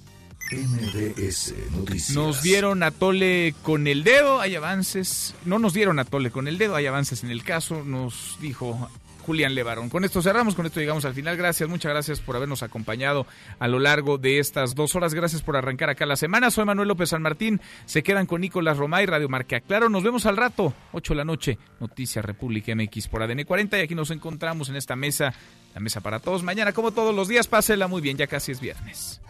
MBS 0.53 1.55
Noticias. 1.73 2.17
Nos 2.17 2.43
dieron 2.43 2.83
a 2.83 2.91
tole 2.91 3.55
con 3.63 3.87
el 3.87 4.05
dedo, 4.05 4.41
hay 4.41 4.55
avances. 4.55 5.35
No 5.45 5.59
nos 5.59 5.73
dieron 5.73 5.99
a 5.99 6.05
tole 6.05 6.31
con 6.31 6.49
el 6.49 6.59
dedo, 6.59 6.77
hay 6.77 6.87
avances 6.87 7.25
en 7.25 7.31
el 7.31 7.43
caso, 7.43 7.85
nos 7.85 8.39
dijo 8.41 8.91
Julián 9.23 9.55
Levarón. 9.55 9.89
Con 9.89 10.05
esto 10.05 10.21
cerramos, 10.21 10.55
con 10.55 10.67
esto 10.67 10.81
llegamos 10.81 11.05
al 11.05 11.15
final. 11.15 11.37
Gracias, 11.37 11.69
muchas 11.69 11.91
gracias 11.93 12.21
por 12.21 12.37
habernos 12.37 12.63
acompañado 12.63 13.27
a 13.59 13.69
lo 13.69 13.79
largo 13.79 14.19
de 14.19 14.39
estas 14.39 14.75
dos 14.75 14.95
horas. 14.95 15.15
Gracias 15.15 15.43
por 15.43 15.57
arrancar 15.57 15.89
acá 15.89 16.05
la 16.05 16.17
semana. 16.17 16.51
Soy 16.51 16.65
Manuel 16.65 16.89
López 16.89 17.11
San 17.11 17.23
Martín. 17.23 17.61
Se 17.87 18.03
quedan 18.03 18.27
con 18.27 18.41
Nicolás 18.41 18.77
Romay, 18.77 19.07
Radio 19.07 19.29
Marca 19.29 19.61
Claro. 19.61 19.89
Nos 19.89 20.03
vemos 20.03 20.27
al 20.27 20.37
rato, 20.37 20.75
8 20.93 21.13
de 21.13 21.17
la 21.17 21.25
noche, 21.25 21.59
Noticias 21.81 22.25
República 22.25 22.75
MX 22.75 23.09
por 23.09 23.23
ADN 23.23 23.45
40. 23.45 23.79
Y 23.79 23.83
aquí 23.83 23.95
nos 23.95 24.11
encontramos 24.11 24.69
en 24.69 24.77
esta 24.77 24.97
mesa, 24.97 25.33
la 25.75 25.81
mesa 25.81 26.01
para 26.01 26.21
todos. 26.21 26.43
Mañana, 26.43 26.73
como 26.73 26.93
todos 26.93 27.15
los 27.15 27.29
días, 27.29 27.47
pásela 27.47 27.87
muy 27.87 28.03
bien, 28.03 28.17
ya 28.17 28.27
casi 28.27 28.53
es 28.53 28.61
viernes. 28.61 29.21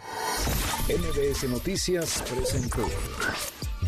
MBS 0.87 1.49
Noticias 1.49 2.23
presentó 2.35 2.85